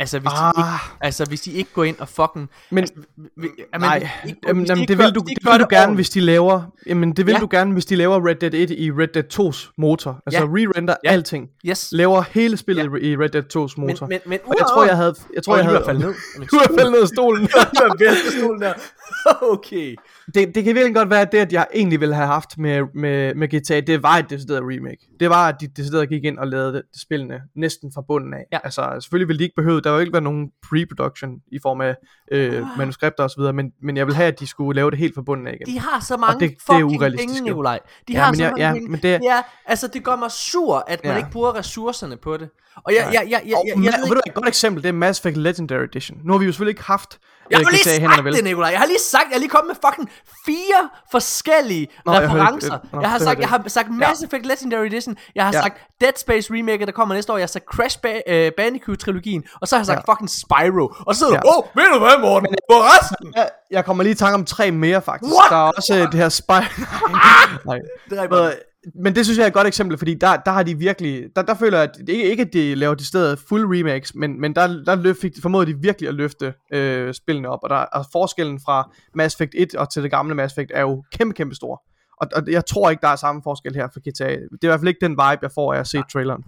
Altså 0.00 0.18
hvis, 0.18 0.30
ah. 0.34 0.52
de, 0.56 0.60
ikke, 0.60 0.70
altså, 1.00 1.24
hvis 1.24 1.40
de 1.40 1.52
ikke 1.52 1.70
går 1.74 1.84
ind 1.84 1.98
og 1.98 2.08
fucking... 2.08 2.50
men 2.70 2.78
altså, 2.78 2.94
vi, 3.36 3.48
jamen, 3.74 3.86
nej, 3.88 4.08
ikke- 4.26 4.38
jamen, 4.48 4.64
de 4.68 4.76
det 4.86 4.88
gør- 4.98 5.04
vil 5.04 5.14
du, 5.14 5.20
de 5.20 5.34
det 5.34 5.52
vil 5.52 5.60
du 5.60 5.66
gerne, 5.70 5.82
ordentligt. 5.82 5.96
hvis 5.96 6.10
de 6.10 6.20
laver, 6.20 6.62
jamen 6.86 7.12
det 7.12 7.26
vil 7.26 7.32
Ja. 7.32 7.38
du 7.38 7.48
gerne, 7.50 7.72
hvis 7.72 7.86
de 7.86 7.96
laver 7.96 8.28
Red 8.28 8.34
Dead 8.34 8.54
1 8.54 8.70
i 8.70 8.90
Red 8.92 9.08
Dead 9.08 9.24
2's 9.34 9.72
motor. 9.78 10.22
Altså 10.26 10.40
Ja. 10.40 10.46
re-render 10.46 10.94
Ja. 11.04 11.10
alting. 11.10 11.48
Yes. 11.66 11.88
Laver 11.92 12.22
hele 12.30 12.56
spillet 12.56 12.84
i 13.02 13.16
Red 13.16 13.28
Dead 13.28 13.44
2's 13.56 13.74
motor. 13.76 14.06
Men, 14.06 14.10
men, 14.10 14.20
men 14.26 14.38
og 14.44 14.54
jeg 14.58 14.66
tror, 14.66 14.84
jeg 14.86 14.96
havde, 14.96 15.14
jeg 15.34 15.42
tror, 15.42 15.56
jeg 15.56 15.64
havde, 15.64 15.82
faldet 15.86 16.04
ned. 16.04 16.14
du 16.52 16.56
er 16.56 16.74
faldet 16.76 16.92
ned 16.92 17.02
af 17.02 17.08
stolen. 17.08 17.48
stolen 18.40 18.60
der. 18.62 18.72
okay. 19.54 19.94
det, 20.34 20.54
det 20.54 20.64
kan 20.64 20.74
virkelig 20.74 20.94
godt 20.94 21.10
være, 21.10 21.20
at 21.20 21.32
det, 21.32 21.38
at 21.38 21.52
jeg 21.52 21.66
egentlig 21.74 22.00
ville 22.00 22.14
have 22.14 22.26
haft 22.26 22.58
med, 22.58 22.82
med, 22.94 23.34
med 23.34 23.48
GTA, 23.48 23.80
det 23.80 24.02
var 24.02 24.16
et 24.16 24.30
decideret 24.30 24.62
remake. 24.62 25.06
Det 25.20 25.30
var, 25.30 25.48
at 25.48 25.54
de 25.60 25.66
decideret 25.76 26.08
gik 26.08 26.24
ind 26.24 26.38
og 26.38 26.46
lavede 26.46 26.72
det, 26.72 26.82
spillene 27.00 27.40
næsten 27.56 27.92
fra 27.94 28.02
bunden 28.08 28.34
af. 28.34 28.44
Ja. 28.52 28.58
Altså, 28.64 28.96
selvfølgelig 29.00 29.28
ville 29.28 29.38
de 29.38 29.44
ikke 29.44 29.54
behøve, 29.56 29.80
der 29.90 29.96
ville 29.96 30.02
ikke 30.06 30.12
være 30.12 30.22
nogen 30.22 30.50
pre-production 30.66 31.30
i 31.52 31.58
form 31.62 31.80
af 31.80 31.94
øh, 32.32 32.66
manuskripter 32.78 33.24
osv., 33.24 33.42
men, 33.54 33.72
men 33.82 33.96
jeg 33.96 34.06
vil 34.06 34.14
have, 34.14 34.28
at 34.28 34.40
de 34.40 34.46
skulle 34.46 34.76
lave 34.76 34.90
det 34.90 34.98
helt 34.98 35.14
fra 35.14 35.22
bunden 35.22 35.46
af 35.46 35.52
igen. 35.60 35.66
De 35.74 35.80
har 35.80 36.00
så 36.00 36.16
mange 36.16 36.40
det- 36.40 36.50
det 36.50 36.56
er 36.56 36.72
fucking 36.72 36.96
urealistisk, 36.98 37.28
penge, 37.34 37.38
jo. 37.48 37.54
Nikolaj. 37.54 37.78
De 38.08 38.12
Ja, 38.12 38.20
har 38.24 38.32
så 38.32 38.42
jeg- 38.42 38.50
mange 38.50 38.66
ja, 38.66 38.72
penge. 38.72 38.88
men 38.90 39.00
det- 39.02 39.20
Ja, 39.22 39.42
altså 39.66 39.86
det 39.88 40.04
gør 40.04 40.16
mig 40.16 40.30
sur, 40.30 40.84
at 40.86 41.04
man 41.04 41.12
Ja. 41.12 41.18
ikke 41.18 41.30
bruger 41.30 41.54
ressourcerne 41.58 42.16
på 42.16 42.36
det. 42.36 42.48
Og 42.84 42.92
jeg, 42.94 43.04
Nej. 43.04 43.12
jeg, 43.12 43.22
jeg, 43.30 43.42
jeg, 43.46 43.56
Og 43.56 43.64
jeg, 43.66 43.84
jeg, 43.84 43.92
ved 44.00 44.08
du, 44.08 44.14
ikke, 44.14 44.20
et 44.26 44.34
godt 44.34 44.48
eksempel, 44.48 44.82
det 44.82 44.88
er 44.88 44.92
Mass 44.92 45.20
Effect 45.20 45.36
Legendary 45.36 45.84
Edition. 45.84 46.18
Nu 46.24 46.32
har 46.32 46.38
vi 46.38 46.44
jo 46.44 46.52
selvfølgelig 46.52 46.70
ikke 46.72 46.82
haft 46.82 47.18
jeg 47.39 47.39
øh, 47.58 47.64
har 47.66 47.70
lige 47.70 47.80
GTA 47.82 47.90
sagt 47.90 48.00
hænderne 48.00 48.24
vel. 48.24 48.34
det, 48.34 48.44
Nikolaj. 48.44 48.70
Jeg 48.70 48.78
har 48.78 48.86
lige 48.86 48.98
sagt, 49.00 49.24
jeg 49.30 49.34
er 49.34 49.38
lige 49.38 49.48
kommet 49.48 49.68
med 49.82 49.90
fucking 49.90 50.10
fire 50.46 50.80
forskellige 51.10 51.88
Nå, 52.06 52.12
jeg 52.12 52.22
referencer. 52.22 52.78
det. 52.78 52.92
Nå, 52.92 53.00
jeg 53.00 53.10
har 53.10 53.18
det 53.18 53.26
sagt, 53.26 53.40
jeg 53.40 53.48
har 53.48 53.62
sagt 53.66 53.88
Mass 53.90 54.22
Effect 54.22 54.46
Legendary 54.46 54.86
Edition. 54.86 55.16
Jeg 55.34 55.44
har 55.44 55.52
Ja. 55.52 55.60
sagt 55.62 55.74
Dead 56.00 56.12
Space 56.16 56.54
Remake, 56.54 56.86
der 56.86 56.92
kommer 56.92 57.14
næste 57.14 57.32
år. 57.32 57.36
Jeg 57.36 57.42
har 57.42 57.48
sagt 57.56 57.64
Crash 57.74 57.98
ba- 58.06 58.32
øh, 58.32 58.52
Bandicoot-trilogien. 58.56 59.42
Og 59.60 59.68
så 59.68 59.76
har 59.76 59.80
jeg 59.80 59.86
sagt 59.86 60.02
Ja. 60.08 60.12
fucking 60.12 60.30
Spyro. 60.30 60.94
Og 61.06 61.14
så 61.14 61.24
Ja. 61.32 61.36
du, 61.36 61.48
åh, 61.48 61.64
ved 61.76 61.84
du 61.94 61.98
hvad, 61.98 62.20
Morten? 62.20 62.48
På 62.70 62.76
resten. 62.76 63.32
Jeg, 63.36 63.48
jeg 63.70 63.84
kommer 63.84 64.02
lige 64.02 64.12
i 64.12 64.16
tanke 64.16 64.34
om 64.34 64.44
tre 64.44 64.70
mere 64.70 65.02
faktisk. 65.02 65.32
What? 65.34 65.50
Der 65.50 65.56
er 65.56 65.72
også 65.76 65.94
øh, 65.96 66.12
det 66.12 66.14
her 66.14 66.28
spy... 66.28 66.50
Nej. 67.70 67.78
Det 68.10 68.18
er 68.18 68.52
Men, 68.94 69.14
det 69.14 69.24
synes 69.24 69.38
jeg 69.38 69.44
er 69.44 69.48
et 69.48 69.52
godt 69.52 69.66
eksempel, 69.66 69.98
fordi 69.98 70.14
der, 70.14 70.36
der 70.36 70.50
har 70.50 70.62
de 70.62 70.78
virkelig, 70.78 71.28
der, 71.36 71.42
der 71.42 71.54
føler 71.54 71.78
jeg, 71.78 71.88
at 71.88 71.98
det 71.98 72.08
ikke, 72.08 72.30
ikke 72.30 72.42
at 72.42 72.52
de 72.52 72.74
laver 72.74 72.94
de 72.94 73.04
steder 73.04 73.36
full 73.48 73.64
remakes, 73.64 74.14
men, 74.14 74.40
men 74.40 74.54
der, 74.54 74.66
der 74.86 74.94
løf, 74.94 75.16
fik, 75.16 75.32
formåede 75.42 75.66
de 75.66 75.78
virkelig 75.82 76.08
at 76.08 76.14
løfte 76.14 76.54
øh, 76.72 77.14
spillene 77.14 77.48
op, 77.48 77.58
og 77.62 77.70
der 77.70 77.76
og 77.76 78.04
forskellen 78.12 78.60
fra 78.64 78.90
Mass 79.14 79.34
Effect 79.34 79.54
1 79.54 79.74
og 79.74 79.92
til 79.92 80.02
det 80.02 80.10
gamle 80.10 80.34
Mass 80.34 80.54
Effect 80.54 80.70
er 80.74 80.80
jo 80.80 81.04
kæmpe, 81.12 81.34
kæmpe 81.34 81.54
stor. 81.54 81.82
Og, 82.20 82.28
og 82.36 82.42
jeg 82.50 82.66
tror 82.66 82.90
ikke, 82.90 83.00
der 83.00 83.08
er 83.08 83.16
samme 83.16 83.42
forskel 83.44 83.74
her 83.74 83.88
for 83.92 84.00
GTA. 84.00 84.30
Det 84.30 84.40
er 84.40 84.44
i 84.62 84.66
hvert 84.66 84.80
fald 84.80 84.88
ikke 84.88 85.00
den 85.00 85.12
vibe, 85.12 85.38
jeg 85.42 85.50
får 85.54 85.74
af 85.74 85.78
at 85.78 85.86
se 85.88 86.02
traileren. 86.12 86.44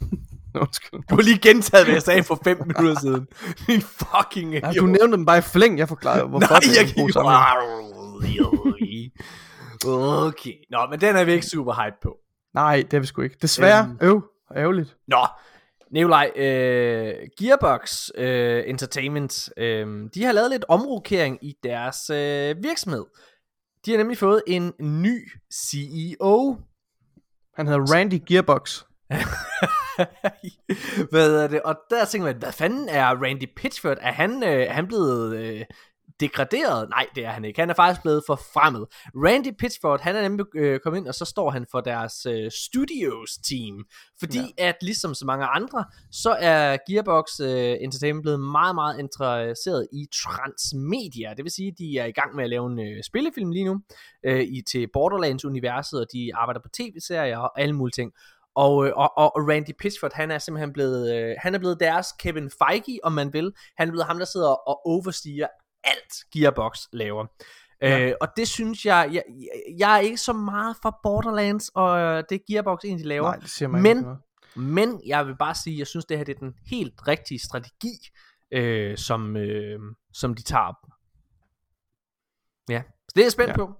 Undskyld. 0.60 1.00
Du 1.10 1.14
har 1.14 1.22
lige 1.22 1.38
gentaget, 1.38 1.86
hvad 1.86 1.94
jeg 1.94 2.02
sagde 2.02 2.22
for 2.22 2.40
5 2.44 2.58
minutter 2.66 3.00
siden. 3.00 3.26
Din 3.66 3.80
fucking 3.80 4.52
Ja, 4.52 4.72
du 4.72 4.86
nævnte 4.86 5.16
dem 5.16 5.26
bare 5.26 5.38
i 5.38 5.40
flæng, 5.40 5.78
jeg 5.78 5.88
forklarede, 5.88 6.28
hvorfor 6.28 6.48
Nej, 6.50 6.58
det 6.58 6.68
er 6.68 6.82
jeg 6.82 6.88
en 6.88 6.94
god. 7.02 7.10
Okay. 9.86 10.54
Nå, 10.70 10.86
men 10.90 11.00
den 11.00 11.16
er 11.16 11.24
vi 11.24 11.32
ikke 11.32 11.46
super 11.46 11.84
hype 11.84 11.96
på. 12.02 12.16
Nej, 12.54 12.76
det 12.90 12.94
er 12.96 13.00
vi 13.00 13.06
sgu 13.06 13.22
ikke. 13.22 13.36
Desværre, 13.42 13.84
Øhm. 13.84 13.98
øv, 14.00 14.22
ærgerligt. 14.56 14.96
Nå, 15.08 15.26
Nikolaj, 15.90 16.30
øh, 16.36 17.14
Gearbox 17.38 18.08
øh, 18.14 18.62
Entertainment, 18.66 19.48
øh, 19.56 20.08
de 20.14 20.24
har 20.24 20.32
lavet 20.32 20.50
lidt 20.50 20.64
omrokering 20.68 21.38
i 21.42 21.54
deres 21.62 22.10
øh, 22.10 22.62
virksomhed. 22.62 23.04
De 23.86 23.90
har 23.90 23.98
nemlig 23.98 24.18
fået 24.18 24.42
en 24.46 24.72
ny 24.80 25.30
CEO. 25.54 26.56
Han 27.56 27.66
hedder 27.66 27.94
Randy 27.94 28.20
Gearbox. 28.28 28.82
hvad 31.10 31.42
er 31.44 31.48
det? 31.48 31.62
Og 31.62 31.74
der 31.90 32.04
tænker 32.04 32.26
man, 32.26 32.36
hvad 32.36 32.52
fanden 32.52 32.88
er 32.88 33.22
Randy 33.22 33.44
Pitchford? 33.56 33.96
Er 34.00 34.12
han, 34.12 34.42
øh, 34.42 34.48
er 34.62 34.72
han 34.72 34.86
blevet 34.86 35.36
øh, 35.36 35.64
degraderet? 36.22 36.88
Nej, 36.88 37.06
det 37.14 37.24
er 37.24 37.30
han 37.30 37.44
ikke. 37.44 37.60
Han 37.60 37.70
er 37.70 37.74
faktisk 37.74 38.02
blevet 38.02 38.22
forfremmet. 38.26 38.86
Randy 39.24 39.52
Pitchford, 39.58 40.00
han 40.00 40.16
er 40.16 40.22
nemlig 40.22 40.46
øh, 40.56 40.80
kommet 40.80 40.98
ind, 41.00 41.08
og 41.08 41.14
så 41.14 41.24
står 41.24 41.50
han 41.50 41.66
for 41.70 41.80
deres 41.80 42.26
øh, 42.26 42.50
studios 42.50 43.30
team. 43.48 43.84
Fordi 44.20 44.38
ja. 44.58 44.68
at 44.68 44.76
ligesom 44.82 45.14
så 45.14 45.24
mange 45.26 45.46
andre, 45.46 45.84
så 46.10 46.30
er 46.40 46.76
Gearbox 46.90 47.40
øh, 47.40 47.76
Entertainment 47.80 48.22
blevet 48.22 48.40
meget, 48.40 48.74
meget 48.74 48.98
interesseret 48.98 49.88
i 49.92 50.06
transmedia. 50.22 51.34
Det 51.36 51.44
vil 51.44 51.52
sige, 51.52 51.68
at 51.68 51.78
de 51.78 51.98
er 51.98 52.06
i 52.06 52.12
gang 52.12 52.36
med 52.36 52.44
at 52.44 52.50
lave 52.50 52.66
en 52.72 52.78
øh, 52.80 53.02
spillefilm 53.02 53.50
lige 53.50 53.64
nu 53.64 53.80
øh, 54.26 54.40
i, 54.40 54.62
til 54.70 54.88
Borderlands-universet, 54.92 56.00
og 56.00 56.06
de 56.12 56.30
arbejder 56.34 56.60
på 56.60 56.68
tv-serier 56.68 57.38
og 57.38 57.60
alle 57.60 57.74
mulige 57.76 58.02
ting. 58.02 58.12
Og, 58.54 58.86
øh, 58.86 58.92
og, 58.96 59.10
og, 59.16 59.36
og 59.36 59.48
Randy 59.48 59.72
Pitchford, 59.78 60.12
han 60.14 60.30
er 60.30 60.38
simpelthen 60.38 60.72
blevet, 60.72 61.14
øh, 61.14 61.34
han 61.38 61.54
er 61.54 61.58
blevet 61.58 61.80
deres 61.80 62.06
Kevin 62.18 62.50
Feige, 62.50 62.98
om 63.02 63.12
man 63.12 63.32
vil. 63.32 63.52
Han 63.76 63.88
er 63.88 63.92
blevet 63.92 64.06
ham, 64.06 64.18
der 64.18 64.24
sidder 64.24 64.68
og 64.68 64.86
overstiger 64.86 65.46
alt 65.84 66.14
Gearbox 66.32 66.78
laver. 66.92 67.26
Ja. 67.82 68.08
Øh, 68.08 68.14
og 68.20 68.28
det 68.36 68.48
synes 68.48 68.86
jeg, 68.86 69.10
jeg, 69.12 69.22
jeg 69.78 69.94
er 69.96 69.98
ikke 69.98 70.16
så 70.18 70.32
meget 70.32 70.76
for 70.82 71.00
Borderlands, 71.02 71.68
og 71.74 71.98
øh, 72.00 72.24
det 72.30 72.46
Gearbox 72.46 72.84
egentlig 72.84 73.06
laver. 73.06 73.28
Nej, 73.28 73.36
det 73.36 73.50
siger 73.50 73.68
man 73.68 73.82
Men- 73.82 73.90
ikke 73.96 74.02
noget. 74.02 74.18
Men 74.56 75.00
jeg 75.06 75.26
vil 75.26 75.36
bare 75.36 75.54
sige, 75.54 75.78
jeg 75.78 75.86
synes 75.86 76.04
det 76.04 76.16
her 76.18 76.24
det 76.24 76.34
er 76.34 76.38
den 76.38 76.54
helt 76.66 77.08
rigtige 77.08 77.38
strategi, 77.38 78.08
øh, 78.52 78.96
som, 78.98 79.36
øh, 79.36 79.80
som 80.12 80.34
de 80.34 80.42
tager. 80.42 80.88
Ja, 82.68 82.82
så 82.88 83.12
det 83.14 83.20
er 83.20 83.24
jeg 83.24 83.32
spændt 83.32 83.50
Ja. 83.50 83.56
på. 83.56 83.74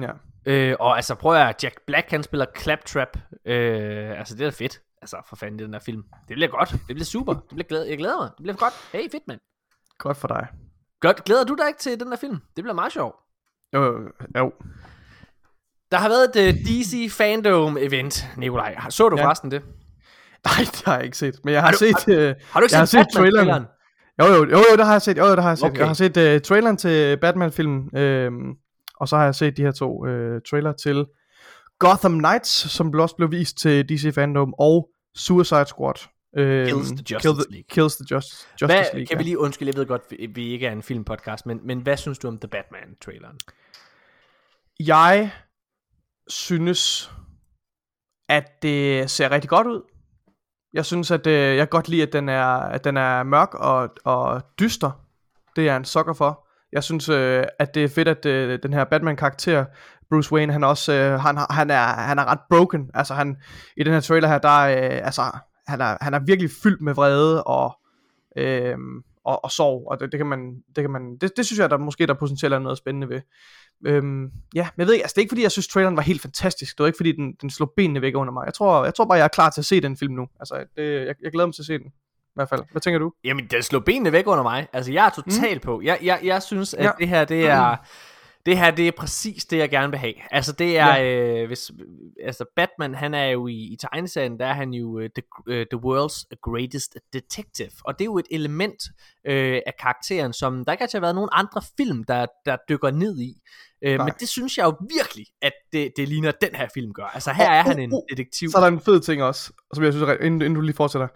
Ja. 0.00 0.10
Øh, 0.46 0.76
og 0.80 0.96
altså 0.96 1.14
prøv 1.14 1.34
at 1.34 1.64
Jack 1.64 1.80
Black 1.86 2.10
han 2.10 2.22
spiller 2.22 2.46
Claptrap. 2.58 3.16
Øh, 3.44 4.18
altså 4.18 4.34
det 4.34 4.46
er 4.46 4.50
da 4.50 4.56
fedt. 4.64 4.80
Altså 5.02 5.22
for 5.28 5.36
fanden 5.36 5.58
det 5.58 5.64
den 5.64 5.72
der 5.72 5.78
film. 5.78 6.02
Det 6.28 6.34
bliver 6.36 6.48
godt. 6.48 6.70
Det 6.70 6.80
bliver 6.86 7.04
super. 7.04 7.32
Det 7.34 7.48
bliver 7.50 7.64
glæde. 7.68 7.88
Jeg 7.88 7.98
glæder 7.98 8.16
mig. 8.18 8.30
Det 8.36 8.42
bliver 8.42 8.56
godt. 8.56 8.74
Hey 8.92 9.10
fedt 9.10 9.22
mand. 9.28 9.40
Godt 9.98 10.16
for 10.16 10.28
dig. 10.28 10.48
Godt. 11.00 11.24
Glæder 11.24 11.44
du 11.44 11.54
dig 11.54 11.68
ikke 11.68 11.80
til 11.80 12.00
den 12.00 12.10
der 12.10 12.16
film? 12.16 12.36
Det 12.56 12.64
bliver 12.64 12.74
meget 12.74 12.92
sjovt. 12.92 13.14
Jo, 13.74 13.84
jo. 14.36 14.52
Der 15.90 15.96
har 15.98 16.08
været 16.08 16.36
et 16.36 16.54
uh, 16.54 16.60
DC 16.60 17.12
Fandom 17.12 17.76
event, 17.80 18.28
Nikolaj. 18.36 18.76
Så 18.88 19.08
du 19.08 19.16
Ja. 19.16 19.24
forresten 19.24 19.50
det? 19.50 19.62
Nej, 20.44 20.54
det 20.58 20.82
har 20.84 20.94
jeg 20.96 21.04
ikke 21.04 21.16
set. 21.18 21.34
Men 21.44 21.54
jeg 21.54 21.60
har, 21.62 21.66
Har 21.66 21.72
du- 21.72 21.78
set... 21.78 22.08
øh, 22.08 22.34
Har 22.50 22.60
du 22.60 22.64
ikke 22.64 22.72
Jeg 22.74 22.80
har 22.80 22.84
set, 22.86 22.98
set 23.06 23.06
traileren. 23.14 23.48
Batman-traileren? 23.48 23.66
jo, 24.18 24.26
jo, 24.26 24.50
jo, 24.50 24.64
jo, 24.70 24.76
det 24.76 24.84
har 24.84 24.92
jeg 24.92 25.02
set. 25.02 25.16
Jo, 25.18 25.24
jo, 25.24 25.32
det 25.36 25.42
har 25.42 25.50
jeg 25.50 25.58
set. 25.58 25.66
Okay. 25.66 25.78
Jeg 25.78 25.86
har 25.86 25.94
set 25.94 26.16
uh, 26.36 26.40
traileren 26.42 26.76
til 26.76 27.16
Batman-filmen. 27.16 27.96
øhm, 27.98 28.52
og 29.00 29.08
så 29.08 29.16
har 29.16 29.24
jeg 29.24 29.34
set 29.34 29.56
de 29.56 29.62
her 29.62 29.72
to 29.72 30.06
uh, 30.06 30.38
trailer 30.50 30.72
til 30.72 31.06
Gotham 31.78 32.18
Knights, 32.18 32.50
som 32.72 32.94
også 33.00 33.16
blev 33.16 33.30
vist 33.30 33.58
til 33.58 33.88
DC 33.88 34.14
Fandom, 34.14 34.54
og 34.58 34.88
Suicide 35.16 35.66
Squad. 35.66 36.08
Øh, 36.36 36.66
Kills 36.66 36.88
the 36.88 37.04
Justice 37.10 37.28
kill 37.28 37.34
the, 37.34 37.44
League. 37.50 37.64
Kills 37.68 37.96
the 37.96 38.06
Just, 38.10 38.48
Justice 38.60 38.66
Hvad, 38.66 38.84
League. 38.92 39.06
kan 39.06 39.16
ja. 39.16 39.16
vi 39.16 39.22
lige 39.22 39.38
undskylde, 39.38 39.70
jeg 39.70 39.78
ved 39.78 39.86
godt, 39.86 40.02
vi, 40.10 40.26
vi 40.26 40.48
ikke 40.48 40.66
er 40.66 40.72
en 40.72 40.82
filmpodcast, 40.82 41.46
men, 41.46 41.60
men 41.62 41.80
hvad 41.80 41.96
synes 41.96 42.18
du 42.18 42.28
om 42.28 42.38
The 42.38 42.48
Batman-traileren? 42.48 43.38
Jeg 44.80 45.30
synes, 46.28 47.12
at 48.28 48.62
det 48.62 49.10
ser 49.10 49.30
rigtig 49.30 49.50
godt 49.50 49.66
ud. 49.66 49.82
Jeg 50.72 50.84
synes, 50.84 51.10
at 51.10 51.26
øh, 51.26 51.56
jeg 51.56 51.58
kan 51.58 51.68
godt 51.68 51.88
lide, 51.88 52.02
at 52.02 52.12
den 52.12 52.28
er, 52.28 52.46
at 52.46 52.84
den 52.84 52.96
er 52.96 53.22
mørk 53.22 53.54
og, 53.54 53.88
og 54.04 54.42
dyster. 54.58 54.90
Det 55.56 55.62
er 55.62 55.66
jeg 55.66 55.76
en 55.76 55.84
sokker 55.84 56.12
for. 56.12 56.46
Jeg 56.72 56.84
synes, 56.84 57.08
øh, 57.08 57.44
at 57.58 57.74
det 57.74 57.84
er 57.84 57.88
fedt, 57.88 58.08
at 58.08 58.26
øh, 58.26 58.58
den 58.62 58.72
her 58.72 58.84
Batman-karakter, 58.84 59.64
Bruce 60.10 60.32
Wayne, 60.32 60.52
han 60.52 60.64
også, 60.64 60.92
øh, 60.92 61.20
han, 61.20 61.38
han, 61.50 61.70
er, 61.70 61.86
han 61.86 62.18
er 62.18 62.24
ret 62.24 62.40
broken. 62.50 62.90
Altså 62.94 63.14
han, 63.14 63.36
i 63.76 63.82
den 63.82 63.92
her 63.92 64.00
trailer 64.00 64.28
her, 64.28 64.38
der 64.38 64.48
er, 64.48 64.96
øh, 64.98 65.06
altså, 65.06 65.22
han 65.66 65.80
er, 65.80 65.96
han 66.00 66.14
er 66.14 66.18
virkelig 66.26 66.50
fyldt 66.62 66.80
med 66.80 66.94
vrede 66.94 67.44
og, 67.44 67.78
øh, 68.36 68.76
og, 69.24 69.44
og 69.44 69.50
sorg, 69.50 69.86
og 69.90 70.00
det, 70.00 70.12
det 70.12 70.18
kan 70.18 70.26
man, 70.26 70.54
det 70.76 70.82
kan 70.84 70.90
man, 70.90 71.16
det, 71.20 71.36
det 71.36 71.46
synes 71.46 71.58
jeg, 71.60 71.70
der 71.70 71.78
måske 71.78 72.06
der 72.06 72.14
potentielt 72.14 72.54
er 72.54 72.58
noget 72.58 72.78
spændende 72.78 73.08
ved. 73.08 73.20
Øhm, 73.86 74.30
ja, 74.54 74.68
men 74.76 74.80
jeg 74.80 74.86
ved 74.86 74.94
ikke, 74.94 75.04
altså 75.04 75.14
det 75.14 75.18
er 75.18 75.22
ikke 75.22 75.30
fordi, 75.30 75.42
jeg 75.42 75.50
synes, 75.50 75.68
traileren 75.68 75.96
var 75.96 76.02
helt 76.02 76.22
fantastisk. 76.22 76.78
Det 76.78 76.82
var 76.82 76.86
ikke 76.86 76.96
fordi, 76.96 77.12
den, 77.12 77.34
den 77.40 77.50
slog 77.50 77.72
benene 77.76 78.02
væk 78.02 78.16
under 78.16 78.32
mig. 78.32 78.46
Jeg 78.46 78.54
tror, 78.54 78.84
jeg 78.84 78.94
tror 78.94 79.04
bare, 79.04 79.18
jeg 79.18 79.24
er 79.24 79.28
klar 79.28 79.50
til 79.50 79.60
at 79.60 79.64
se 79.64 79.80
den 79.80 79.96
film 79.96 80.14
nu. 80.14 80.26
Altså, 80.40 80.64
det, 80.76 81.06
jeg, 81.06 81.14
jeg 81.22 81.32
glæder 81.32 81.46
mig 81.46 81.54
til 81.54 81.62
at 81.62 81.66
se 81.66 81.78
den. 81.78 81.86
I 81.86 82.34
hvert 82.34 82.48
fald. 82.48 82.60
Hvad 82.70 82.80
tænker 82.80 82.98
du? 82.98 83.12
Jamen, 83.24 83.46
den 83.50 83.62
slår 83.62 83.80
benene 83.80 84.12
væk 84.12 84.26
under 84.26 84.42
mig. 84.42 84.66
Altså, 84.72 84.92
jeg 84.92 85.06
er 85.06 85.10
totalt 85.10 85.62
på. 85.62 85.80
Jeg, 85.84 85.98
jeg, 86.02 86.20
jeg 86.24 86.42
synes, 86.42 86.74
at 86.74 86.84
Ja. 86.84 86.90
det 86.98 87.08
her, 87.08 87.24
det 87.24 87.46
er... 87.46 87.76
Det 88.46 88.58
her, 88.58 88.70
det 88.70 88.88
er 88.88 88.92
præcis 88.98 89.44
det, 89.44 89.58
jeg 89.58 89.70
gerne 89.70 89.90
vil 89.90 89.98
have. 89.98 90.14
Altså, 90.30 90.52
det 90.52 90.78
er... 90.78 90.98
Øh, 91.02 91.46
hvis, 91.46 91.70
altså, 92.24 92.44
Batman, 92.56 92.94
han 92.94 93.14
er 93.14 93.26
jo 93.26 93.46
i, 93.46 93.54
i 93.54 93.76
tegneserien, 93.80 94.38
der 94.38 94.46
er 94.46 94.52
han 94.52 94.70
jo 94.74 94.86
uh, 94.86 95.02
the, 95.02 95.22
uh, 95.46 95.54
the 95.54 95.80
world's 95.86 96.24
greatest 96.42 96.96
detective. 97.12 97.70
Og 97.84 97.98
det 97.98 98.00
er 98.00 98.06
jo 98.06 98.18
et 98.18 98.26
element 98.30 98.82
øh, 99.26 99.60
af 99.66 99.72
karakteren, 99.80 100.32
som 100.32 100.64
der 100.64 100.72
ikke 100.72 100.88
har 100.92 101.00
været 101.00 101.14
nogen 101.14 101.30
andre 101.32 101.62
film, 101.76 102.04
der, 102.04 102.26
der 102.46 102.56
dykker 102.68 102.90
ned 102.90 103.18
i. 103.20 103.40
Øh, 103.84 103.98
men 103.98 104.12
det 104.20 104.28
synes 104.28 104.58
jeg 104.58 104.64
jo 104.64 104.74
virkelig, 104.96 105.26
at 105.42 105.52
det, 105.72 105.92
det 105.96 106.08
ligner, 106.08 106.32
den 106.40 106.54
her 106.54 106.68
film 106.74 106.92
gør. 106.92 107.04
Altså, 107.04 107.32
her 107.32 107.50
er 107.50 107.62
han 107.62 107.78
en 107.78 107.92
uh, 107.92 107.96
uh, 107.96 108.02
detektiv. 108.10 108.50
Så 108.50 108.58
er 108.58 108.60
der 108.60 108.68
en 108.68 108.80
fed 108.80 109.00
ting 109.00 109.22
også, 109.22 109.52
som 109.74 109.84
jeg 109.84 109.92
synes, 109.92 110.10
inden, 110.20 110.42
inden 110.42 110.54
du 110.54 110.60
lige 110.60 110.76
fortsætter. 110.76 111.08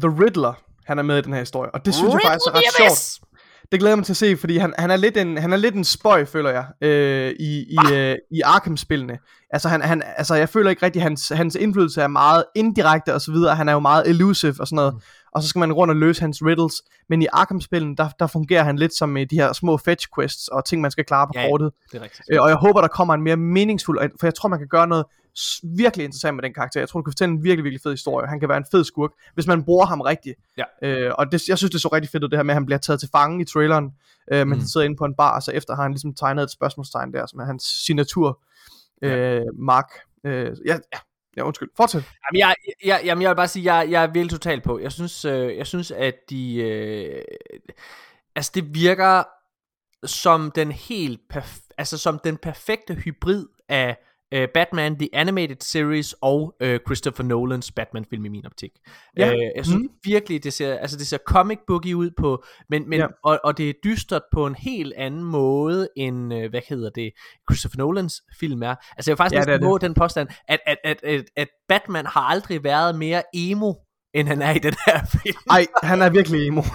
The 0.00 0.24
Riddler, 0.24 0.62
han 0.86 0.98
er 0.98 1.02
med 1.02 1.18
i 1.18 1.22
den 1.22 1.32
her 1.32 1.40
historie, 1.40 1.70
og 1.70 1.86
det 1.86 1.94
synes 1.94 2.12
jeg 2.12 2.20
faktisk 2.24 2.46
er 2.46 2.54
ret 2.54 2.76
sjovt. 2.76 3.29
Det 3.72 3.80
glæder 3.80 3.90
jeg 3.90 3.98
mig 3.98 4.06
til 4.06 4.12
at 4.12 4.16
se, 4.16 4.36
fordi 4.36 4.56
han, 4.56 4.74
han, 4.78 4.90
er, 4.90 4.96
lidt 4.96 5.16
en, 5.16 5.38
han 5.38 5.52
er 5.52 5.56
lidt 5.56 5.74
en 5.74 5.84
spøj, 5.84 6.24
føler 6.24 6.50
jeg, 6.50 6.66
øh, 6.80 7.34
i, 7.40 7.60
i, 7.60 7.78
øh, 7.92 8.16
i 8.30 8.40
Arkham-spillene. 8.40 9.18
Altså, 9.50 9.68
han, 9.68 9.82
han, 9.82 10.02
altså, 10.16 10.34
jeg 10.34 10.48
føler 10.48 10.70
ikke 10.70 10.86
rigtig, 10.86 11.02
hans, 11.02 11.28
hans 11.28 11.54
indflydelse 11.54 12.02
er 12.02 12.08
meget 12.08 12.44
indirekte 12.54 13.14
og 13.14 13.20
så 13.20 13.32
videre. 13.32 13.56
Han 13.56 13.68
er 13.68 13.72
jo 13.72 13.78
meget 13.78 14.08
elusive 14.08 14.54
og 14.60 14.66
sådan 14.66 14.76
noget. 14.76 14.94
Mm. 14.94 15.00
Og 15.34 15.42
så 15.42 15.48
skal 15.48 15.58
man 15.58 15.72
rundt 15.72 15.90
og 15.90 15.96
løse 15.96 16.20
hans 16.20 16.42
riddles. 16.42 16.82
Men 17.08 17.22
i 17.22 17.26
Arkham-spillene, 17.32 17.96
der, 17.96 18.08
der 18.18 18.26
fungerer 18.26 18.62
han 18.62 18.76
lidt 18.76 18.94
som 18.94 19.16
øh, 19.16 19.26
de 19.30 19.36
her 19.36 19.52
små 19.52 19.76
fetch 19.76 20.08
quests 20.14 20.48
og 20.48 20.64
ting, 20.64 20.82
man 20.82 20.90
skal 20.90 21.04
klare 21.04 21.26
på 21.26 21.32
Ja, 21.34 21.48
kortet. 21.48 21.72
Det 21.92 21.98
er 21.98 22.02
rigtigt. 22.02 22.22
Øh, 22.32 22.42
og 22.42 22.48
jeg 22.48 22.56
håber, 22.56 22.80
der 22.80 22.88
kommer 22.88 23.14
en 23.14 23.22
mere 23.22 23.36
meningsfuld, 23.36 24.10
for 24.20 24.26
jeg 24.26 24.34
tror, 24.34 24.48
man 24.48 24.58
kan 24.58 24.68
gøre 24.68 24.86
noget 24.86 25.04
virkelig 25.76 26.04
interessant 26.04 26.34
med 26.36 26.42
den 26.42 26.54
karakter. 26.54 26.80
Jeg 26.80 26.88
tror, 26.88 27.00
du 27.00 27.04
kan 27.04 27.12
fortælle 27.12 27.32
en 27.32 27.44
virkelig, 27.44 27.64
virkelig 27.64 27.82
fed 27.82 27.90
historie. 27.90 28.26
Han 28.28 28.40
kan 28.40 28.48
være 28.48 28.58
en 28.58 28.66
fed 28.70 28.84
skurk, 28.84 29.10
hvis 29.34 29.46
man 29.46 29.64
bruger 29.64 29.86
ham 29.86 30.00
rigtigt. 30.00 30.36
Ja. 30.56 30.64
Øh, 30.82 31.12
og 31.18 31.32
det, 31.32 31.48
jeg 31.48 31.58
synes, 31.58 31.70
det 31.70 31.80
så 31.80 31.88
rigtig 31.88 32.10
fedt 32.10 32.24
ud, 32.24 32.28
det 32.28 32.38
her 32.38 32.42
med, 32.42 32.52
at 32.52 32.56
han 32.56 32.66
bliver 32.66 32.78
taget 32.78 33.00
til 33.00 33.08
fange 33.12 33.42
i 33.42 33.44
traileren, 33.44 33.84
øh, 34.32 34.38
men 34.38 34.48
Mm. 34.48 34.52
han 34.52 34.68
sidder 34.68 34.84
inde 34.84 34.96
på 34.96 35.04
en 35.04 35.14
bar, 35.14 35.36
og 35.36 35.42
så 35.42 35.50
efter 35.50 35.74
har 35.74 35.82
han 35.82 35.92
ligesom 35.92 36.14
tegnet 36.14 36.42
et 36.42 36.50
spørgsmålstegn 36.50 37.12
der, 37.12 37.26
som 37.26 37.40
er 37.40 37.44
hans 37.44 37.62
signatur, 37.86 38.42
øh, 39.02 39.42
mark. 39.58 39.90
Øh, 40.24 40.56
ja, 40.66 40.78
ja, 40.92 40.98
ja, 41.36 41.42
undskyld. 41.42 41.68
Fortsæt. 41.76 42.02
Jamen, 42.02 42.38
jeg, 42.40 42.54
jeg, 42.84 43.00
jamen, 43.04 43.22
jeg 43.22 43.30
vil 43.30 43.36
bare 43.36 43.48
sige, 43.48 43.74
jeg, 43.74 43.90
jeg 43.90 44.02
er 44.02 44.06
virkelig 44.06 44.30
totalt 44.30 44.62
på. 44.64 44.78
Jeg 44.78 44.92
synes, 44.92 45.24
øh, 45.24 45.56
jeg 45.56 45.66
synes 45.66 45.90
at 45.90 46.14
de... 46.30 46.56
Øh, 46.56 47.22
altså, 48.36 48.52
det 48.54 48.74
virker 48.74 49.22
som 50.06 50.50
den 50.50 50.72
helt 50.72 51.20
perf- 51.34 51.68
altså 51.78 51.98
som 51.98 52.18
den 52.24 52.36
perfekte 52.36 52.94
hybrid 52.94 53.46
af 53.68 53.96
øh, 54.32 54.48
Batman 54.54 54.98
The 54.98 55.08
Animated 55.12 55.56
Series 55.60 56.14
og 56.20 56.54
øh, 56.60 56.80
Christopher 56.86 57.24
Nolans 57.24 57.72
Batman 57.72 58.04
film 58.10 58.24
i 58.24 58.28
min 58.28 58.46
optik. 58.46 58.70
Ja. 59.16 59.32
Øh, 59.32 59.38
jeg 59.56 59.64
synes 59.64 59.82
mm. 59.82 59.88
virkelig 60.04 60.44
det 60.44 60.52
ser 60.52 60.74
altså 60.74 60.96
det 60.96 61.06
ser 61.06 61.18
comic 61.26 61.58
booky 61.66 61.92
ud 61.94 62.10
på 62.18 62.44
men 62.68 62.88
men 62.88 63.00
Ja. 63.00 63.06
og, 63.24 63.40
og 63.44 63.58
det 63.58 63.70
er 63.70 63.74
dystert 63.84 64.22
på 64.32 64.46
en 64.46 64.54
helt 64.54 64.92
anden 64.96 65.24
måde 65.24 65.88
end 65.96 66.34
øh, 66.34 66.50
hvad 66.50 66.60
hedder 66.68 66.90
det 66.90 67.12
Christopher 67.50 67.78
Nolans 67.78 68.22
film 68.40 68.62
er. 68.62 68.74
Altså 68.96 69.10
jeg 69.10 69.12
vil 69.12 69.16
faktisk 69.16 69.38
Ja, 69.38 69.52
det 69.52 69.62
er 69.62 69.66
våge 69.66 69.80
den 69.80 69.94
påstand 69.94 70.28
at 70.48 70.60
at, 70.66 70.76
at 70.84 71.04
at 71.04 71.24
at 71.36 71.48
Batman 71.68 72.06
har 72.06 72.20
aldrig 72.20 72.64
været 72.64 72.98
mere 72.98 73.22
emo 73.34 73.72
end 74.14 74.28
han 74.28 74.42
er 74.42 74.50
i 74.50 74.58
den 74.58 74.74
her 74.86 74.98
film. 75.22 75.36
Ej, 75.50 75.66
han 75.82 76.02
er 76.02 76.10
virkelig 76.10 76.46
emo. 76.48 76.62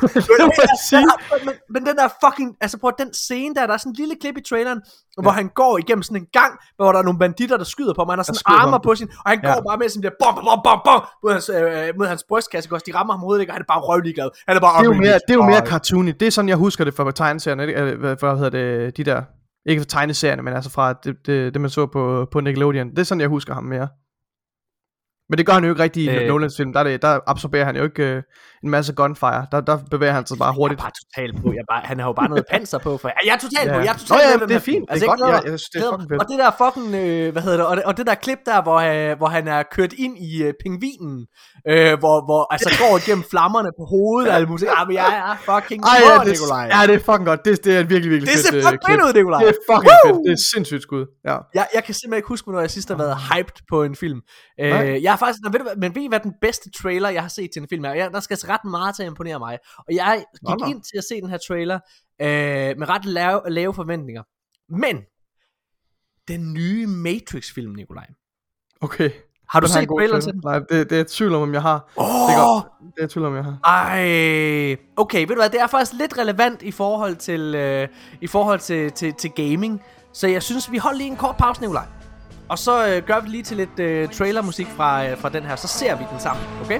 men, 0.91 1.07
men, 1.45 1.53
men 1.69 1.85
den 1.85 1.95
der 1.95 2.07
fucking, 2.25 2.55
altså 2.61 2.77
prøv 2.79 2.91
den 2.99 3.13
scene 3.13 3.55
der, 3.55 3.67
der 3.67 3.73
er 3.73 3.77
sådan 3.77 3.89
en 3.91 3.95
lille 3.95 4.15
klip 4.21 4.37
i 4.37 4.41
traileren, 4.49 4.81
ja. 5.17 5.21
hvor 5.21 5.31
han 5.31 5.47
går 5.55 5.77
igennem 5.77 6.03
sådan 6.03 6.21
en 6.21 6.27
gang, 6.33 6.51
hvor 6.75 6.91
der 6.91 6.99
er 6.99 7.03
nogle 7.03 7.19
banditter, 7.19 7.57
der 7.57 7.63
skyder 7.63 7.93
på 7.93 8.01
ham, 8.01 8.09
han 8.09 8.19
har 8.19 8.23
sådan 8.23 8.41
armer 8.45 8.71
ham. 8.71 8.81
på 8.83 8.95
sin, 8.95 9.07
og 9.25 9.29
han 9.31 9.39
Ja. 9.43 9.53
går 9.53 9.61
bare 9.69 9.77
med 9.77 9.89
sådan 9.89 10.03
der, 10.03 10.09
bom, 10.23 10.33
bom, 10.35 10.59
bom, 10.63 10.79
bom, 10.85 11.01
mod 11.23 11.31
hans, 11.31 11.49
øh, 11.49 11.93
mod 11.99 12.07
hans 12.07 12.23
brystkasse, 12.29 12.71
også? 12.73 12.83
de 12.87 12.95
rammer 12.97 13.13
ham 13.13 13.19
hovedet, 13.19 13.41
ikke? 13.41 13.51
og 13.51 13.55
han 13.55 13.61
er 13.61 13.69
bare 13.73 13.81
røvlig 13.89 14.15
glad. 14.15 14.29
Han 14.47 14.57
er 14.57 14.61
bare, 14.61 14.73
det 14.73 14.79
er 14.79 14.85
jo 14.85 14.91
"Oh, 14.91 14.97
mere, 14.97 15.13
det 15.27 15.29
er 15.29 15.33
jo 15.33 15.41
bitch." 15.41 15.49
mere 15.53 15.61
Og- 15.61 15.67
cartoony. 15.67 16.13
Det 16.19 16.25
er 16.27 16.31
sådan, 16.31 16.49
jeg 16.49 16.57
husker 16.57 16.83
det 16.83 16.93
fra 16.93 17.11
tegneserierne. 17.11 17.63
Øh, 17.63 17.99
Hvad, 17.99 18.15
hvad 18.19 18.35
hedder 18.37 18.49
det? 18.49 18.97
De 18.97 19.03
der... 19.03 19.21
Ikke 19.69 19.81
fra 19.81 19.85
tegneserierne, 19.89 20.41
men 20.41 20.53
altså 20.53 20.71
fra 20.71 20.93
det, 20.93 21.15
det, 21.25 21.53
det 21.53 21.61
man 21.61 21.69
så 21.69 21.85
på, 21.85 22.27
på 22.31 22.39
Nickelodeon. 22.39 22.89
Det 22.89 22.99
er 22.99 23.03
sådan, 23.03 23.21
jeg 23.21 23.29
husker 23.29 23.53
ham 23.53 23.63
mere. 23.63 23.87
Men 25.29 25.37
det 25.37 25.45
gør 25.45 25.53
han 25.53 25.63
jo 25.63 25.69
ikke 25.69 25.83
rigtig 25.83 26.03
i 26.03 26.09
Øh. 26.09 26.27
Nolans 26.27 26.53
film. 26.57 26.73
Der, 26.73 26.79
er 26.79 26.83
det, 26.83 27.01
der 27.01 27.19
absorberer 27.27 27.65
han 27.65 27.75
jo 27.75 27.83
ikke 27.83 28.03
øh, 28.03 28.21
en 28.63 28.69
masse 28.69 28.93
gunfire. 28.93 29.45
Der, 29.51 29.61
der 29.61 29.77
bevæger 29.91 30.13
han 30.13 30.25
sig 30.25 30.37
bare 30.37 30.47
Jeg 30.47 30.51
er 30.51 30.55
hurtigt. 30.55 30.81
bare 30.81 30.91
totalt 31.03 31.35
på. 31.43 31.47
Jeg 31.57 31.63
bare, 31.71 31.81
han 31.83 31.99
har 31.99 32.07
jo 32.07 32.13
bare 32.13 32.29
noget 32.29 32.45
panser 32.51 32.77
på. 32.77 32.97
For, 32.97 33.11
jeg 33.25 33.33
er 33.33 33.37
totalt 33.37 33.69
på. 33.71 33.77
Ja. 33.79 33.83
Jeg 33.87 33.93
er 33.93 33.99
totalt 34.03 34.09
Nå 34.09 34.29
ja, 34.31 34.37
den 34.37 34.49
det 34.49 34.55
er 34.55 34.59
fint. 34.59 34.85
Det 34.93 35.03
er 35.03 35.07
godt. 35.07 35.19
mig. 35.19 35.29
jeg 35.33 35.59
synes, 35.59 35.69
det 35.73 35.81
er 35.83 35.89
fucking 35.91 36.09
fedt. 36.11 36.21
Og 36.21 36.25
det 36.29 36.37
der 36.43 36.49
fucking, 36.63 36.87
øh, 37.01 37.31
hvad 37.33 37.41
hedder 37.45 37.57
det, 37.57 37.65
og, 37.71 37.75
det, 37.77 37.83
og 37.89 37.93
det 37.97 38.03
der 38.09 38.15
klip 38.25 38.39
der, 38.49 38.57
hvor, 38.67 38.77
øh, 38.91 39.17
hvor 39.19 39.29
han 39.37 39.43
er 39.55 39.59
kørt 39.75 39.93
ind 40.05 40.13
i 40.29 40.31
øh, 40.45 40.51
pingvinen, 40.63 41.15
øh, 41.71 41.93
hvor, 42.03 42.15
hvor 42.27 42.41
altså 42.53 42.69
går 42.83 42.93
igennem 43.01 43.23
flammerne 43.33 43.69
på 43.79 43.83
hovedet 43.93 44.27
og 44.35 44.49
muligt. 44.51 44.71
Ah, 44.77 44.83
men 44.87 44.93
jeg 45.03 45.09
er 45.23 45.31
fucking 45.49 45.79
Ej, 45.83 45.89
på, 46.01 46.11
ja, 46.11 46.19
det, 46.19 46.27
Nikolaj. 46.35 46.65
ja, 46.75 46.79
det 46.89 46.95
er 46.99 47.03
fucking 47.09 47.27
godt. 47.31 47.41
Det, 47.47 47.51
det 47.65 47.71
er 47.79 47.83
virkelig, 47.93 48.09
virkelig 48.13 48.27
Det 48.33 48.37
fedt 48.39 48.47
ser 48.47 48.57
øh, 48.57 48.63
fucking 48.69 48.85
fedt 48.91 49.01
ud, 49.07 49.11
Nikolaj. 49.19 49.39
Det 49.43 49.49
er 49.55 49.59
fucking 49.71 49.91
Woo! 49.91 50.05
fedt. 50.07 50.19
Det 50.27 50.31
er 50.37 50.41
sindssygt 50.53 50.83
skud. 50.87 51.03
Ja. 51.29 51.35
Jeg, 51.59 51.65
jeg 51.75 51.81
kan 51.85 51.93
simpelthen 51.99 52.19
ikke 52.21 52.31
huske, 52.33 52.45
hvornår 52.45 52.61
jeg 52.65 52.71
sidst 52.77 52.87
har 52.93 52.97
været 53.05 53.17
hyped 53.31 53.57
på 53.71 53.77
en 53.87 53.95
film. 54.03 54.19
Øh, 54.63 55.03
jeg 55.07 55.14
har 55.19 55.25
faktisk, 55.25 55.39
ved 55.51 55.59
du, 55.59 55.65
men 55.77 55.95
ved 55.95 56.01
I 56.01 56.07
hvad 56.07 56.19
den 56.19 56.33
bedste 56.41 56.71
trailer, 56.71 57.09
jeg 57.09 57.21
har 57.21 57.29
set 57.29 57.49
til 57.53 57.61
en 57.61 57.67
film 57.69 57.85
er? 57.85 57.93
Jeg, 57.93 58.11
der 58.11 58.19
skal 58.19 58.37
ret 58.37 58.65
meget 58.65 58.95
til 58.95 59.03
at 59.03 59.07
imponere 59.07 59.39
mig. 59.39 59.59
Og 59.77 59.95
jeg 59.95 60.25
gik 60.47 60.59
Nå, 60.59 60.65
ind 60.67 60.81
til 60.81 60.97
at 60.97 61.03
se 61.03 61.21
den 61.21 61.29
her 61.29 61.37
trailer 61.47 61.79
øh, 62.21 62.77
med 62.77 62.89
ret 62.89 63.05
lave, 63.05 63.41
lave 63.47 63.73
forventninger. 63.73 64.23
Men, 64.69 65.01
den 66.27 66.53
nye 66.53 66.87
Matrix-film, 66.87 67.75
Nikolaj. 67.75 68.07
Okay. 68.81 69.09
Har 69.49 69.59
du 69.59 69.65
Den 69.65 69.73
set 69.73 69.89
traileren 69.89 70.21
til 70.21 70.33
den? 70.33 70.41
Nej, 70.45 70.59
det, 70.59 70.89
det 70.89 70.99
er 70.99 71.03
tvivl 71.07 71.33
om, 71.33 71.41
om 71.41 71.53
jeg 71.53 71.61
har. 71.61 71.91
Åh! 71.97 72.05
Det 72.05 72.35
er. 72.35 72.75
Det 72.95 73.03
er 73.03 73.07
tvivl 73.07 73.25
om, 73.25 73.35
jeg 73.35 73.43
har. 73.43 73.59
Ej, 73.63 74.77
okay, 74.97 75.19
ved 75.19 75.27
du 75.27 75.35
hvad, 75.35 75.49
det 75.49 75.61
er 75.61 75.67
faktisk 75.67 75.93
lidt 75.93 76.17
relevant 76.17 76.61
i 76.61 76.71
forhold 76.71 77.15
til, 77.15 77.55
øh, 77.55 77.87
i 78.21 78.27
forhold 78.27 78.59
til, 78.59 78.91
til, 78.91 79.13
til 79.13 79.31
gaming. 79.31 79.81
Så 80.13 80.27
jeg 80.27 80.43
synes, 80.43 80.71
vi 80.71 80.77
holder 80.77 80.97
lige 80.97 81.09
en 81.09 81.17
kort 81.17 81.37
pause, 81.37 81.61
Nikolaj. 81.61 81.85
Og 82.49 82.59
så 82.59 82.87
øh, 82.87 83.03
gør 83.03 83.19
vi 83.19 83.29
lige 83.29 83.43
til 83.43 83.57
lidt 83.57 83.79
øh, 83.79 84.09
trailermusik 84.09 84.67
fra, 84.67 85.07
øh, 85.07 85.17
fra 85.17 85.29
den 85.29 85.43
her, 85.43 85.55
så 85.55 85.67
ser 85.67 85.95
vi 85.95 86.03
den 86.11 86.19
sammen, 86.19 86.45
okay? 86.61 86.79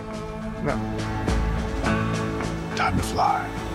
Ja. 0.66 0.72
Time 2.76 2.97
to 2.97 3.03
fly. 3.03 3.66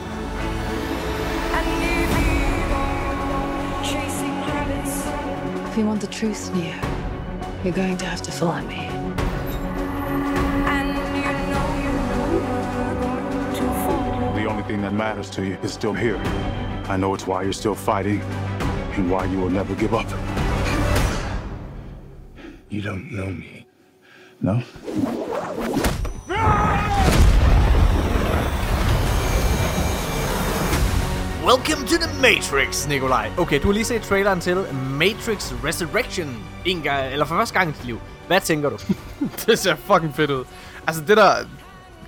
If 5.70 5.78
you 5.78 5.86
want 5.86 6.00
the 6.00 6.08
truth, 6.08 6.52
Neo, 6.54 6.74
you're 7.64 7.72
going 7.72 7.96
to 7.96 8.04
have 8.04 8.22
to 8.22 8.32
follow 8.32 8.60
me. 8.66 8.88
And 10.66 10.88
you 11.16 11.32
know 11.52 11.66
you're 11.84 12.02
going 13.04 13.54
to 13.54 13.64
fall. 13.84 14.34
The 14.34 14.46
only 14.46 14.64
thing 14.64 14.82
that 14.82 14.92
matters 14.92 15.30
to 15.30 15.42
you 15.42 15.56
is 15.62 15.72
still 15.72 15.92
here. 15.94 16.18
I 16.88 16.96
know 16.96 17.14
it's 17.14 17.26
why 17.26 17.42
you're 17.44 17.52
still 17.52 17.76
fighting 17.76 18.20
and 18.96 19.10
why 19.10 19.26
you 19.26 19.38
will 19.38 19.50
never 19.50 19.74
give 19.76 19.94
up. 19.94 20.39
You 22.70 22.82
don't 22.82 23.10
know 23.10 23.26
me. 23.30 23.66
No? 24.40 24.62
Welcome 31.44 31.86
to 31.86 31.96
the 31.98 32.08
Matrix, 32.22 32.88
Nikolaj. 32.88 33.30
Okay, 33.38 33.60
du 33.62 33.66
har 33.66 33.72
lige 33.72 33.84
set 33.84 34.02
traileren 34.02 34.40
til 34.40 34.56
Matrix 34.98 35.52
Resurrection. 35.64 36.44
En 36.64 36.82
gang, 36.82 37.12
eller 37.12 37.24
for 37.24 37.34
første 37.34 37.54
gang 37.58 37.68
i 37.70 37.72
dit 37.72 37.84
liv. 37.84 37.98
Hvad 38.26 38.40
tænker 38.40 38.68
du? 38.70 38.76
det 39.46 39.58
ser 39.58 39.76
fucking 39.76 40.14
fedt 40.16 40.30
ud. 40.30 40.44
Altså 40.86 41.02
det 41.08 41.16
der, 41.16 41.34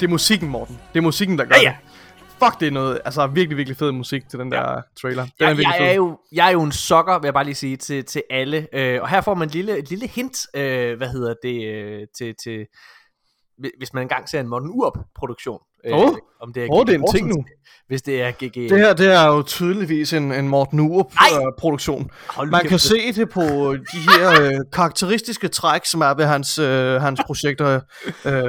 det 0.01 0.07
er 0.07 0.11
musikken, 0.11 0.49
Morten. 0.49 0.79
Det 0.93 0.99
er 0.99 1.03
musikken, 1.03 1.39
der 1.39 1.45
gør 1.45 1.55
Ja, 1.55 1.63
ja. 1.63 1.69
det. 1.69 1.92
Fuck, 2.45 2.61
det 2.61 2.67
er 2.69 2.73
noget, 2.73 3.01
altså 3.05 3.27
virkelig, 3.27 3.57
virkelig 3.57 3.77
fed 3.77 3.93
musik 3.93 4.29
til 4.29 4.39
den 4.39 4.53
der 4.53 4.83
trailer. 5.01 5.23
Den 5.23 5.33
er 5.41 5.49
Jeg, 5.49 5.57
fed. 5.57 5.87
er 5.87 5.93
jo, 5.93 6.19
jeg 6.33 6.47
er 6.47 6.51
jo 6.53 6.63
en 6.63 6.73
sokker, 6.73 7.19
vil 7.19 7.27
jeg 7.27 7.35
bare 7.35 7.45
lige 7.45 7.55
sige, 7.55 7.77
til, 7.77 8.05
til 8.05 8.23
alle. 8.31 8.67
Øh, 8.73 9.03
og 9.03 9.09
her 9.09 9.21
får 9.21 9.35
man 9.35 9.49
et 9.49 9.55
lille, 9.55 9.79
et 9.79 9.91
lille 9.91 10.07
hint, 10.07 10.39
øh, 10.57 10.97
hvad 10.97 11.09
hedder 11.09 11.35
det, 11.43 11.67
øh, 11.75 12.01
til, 12.19 12.35
til, 12.45 12.67
hvi- 13.59 13.79
hvis 13.79 13.95
man 13.95 14.03
engang 14.03 14.29
ser 14.29 14.41
en 14.41 14.49
Morten 14.49 14.69
Urup-produktion. 14.71 15.59
øh, 15.87 15.95
Åh. 15.99 16.09
om 16.41 16.53
det 16.53 16.63
er, 16.63 16.67
GG 16.83 16.87
det 16.87 16.95
er 16.95 16.99
en 16.99 17.07
ting 17.15 17.29
nu. 17.29 17.45
Hvis 17.87 18.03
det 18.03 18.23
er 18.23 18.31
GG... 18.31 18.55
Det 18.55 18.79
her, 18.79 18.93
det 18.95 19.15
er 19.15 19.27
jo 19.27 19.43
tydeligvis 19.43 20.13
en, 20.13 20.33
en 20.33 20.49
Morten 20.49 20.81
Urup 20.81 21.13
Nej! 21.15 21.41
øh, 22.43 22.51
Man 22.51 22.61
kan 22.63 22.71
det- 22.71 22.81
se 22.81 23.13
det 23.13 23.29
på 23.31 23.41
de 23.75 23.99
her 24.19 24.43
øh, 24.43 24.53
karakteristiske 24.73 25.49
træk, 25.49 25.81
som 25.85 26.01
er 26.01 26.15
ved 26.15 26.25
hans, 26.25 26.59
øh, 26.59 27.01
hans 27.01 27.21
projekter. 27.27 27.81
Øh, 28.25 28.43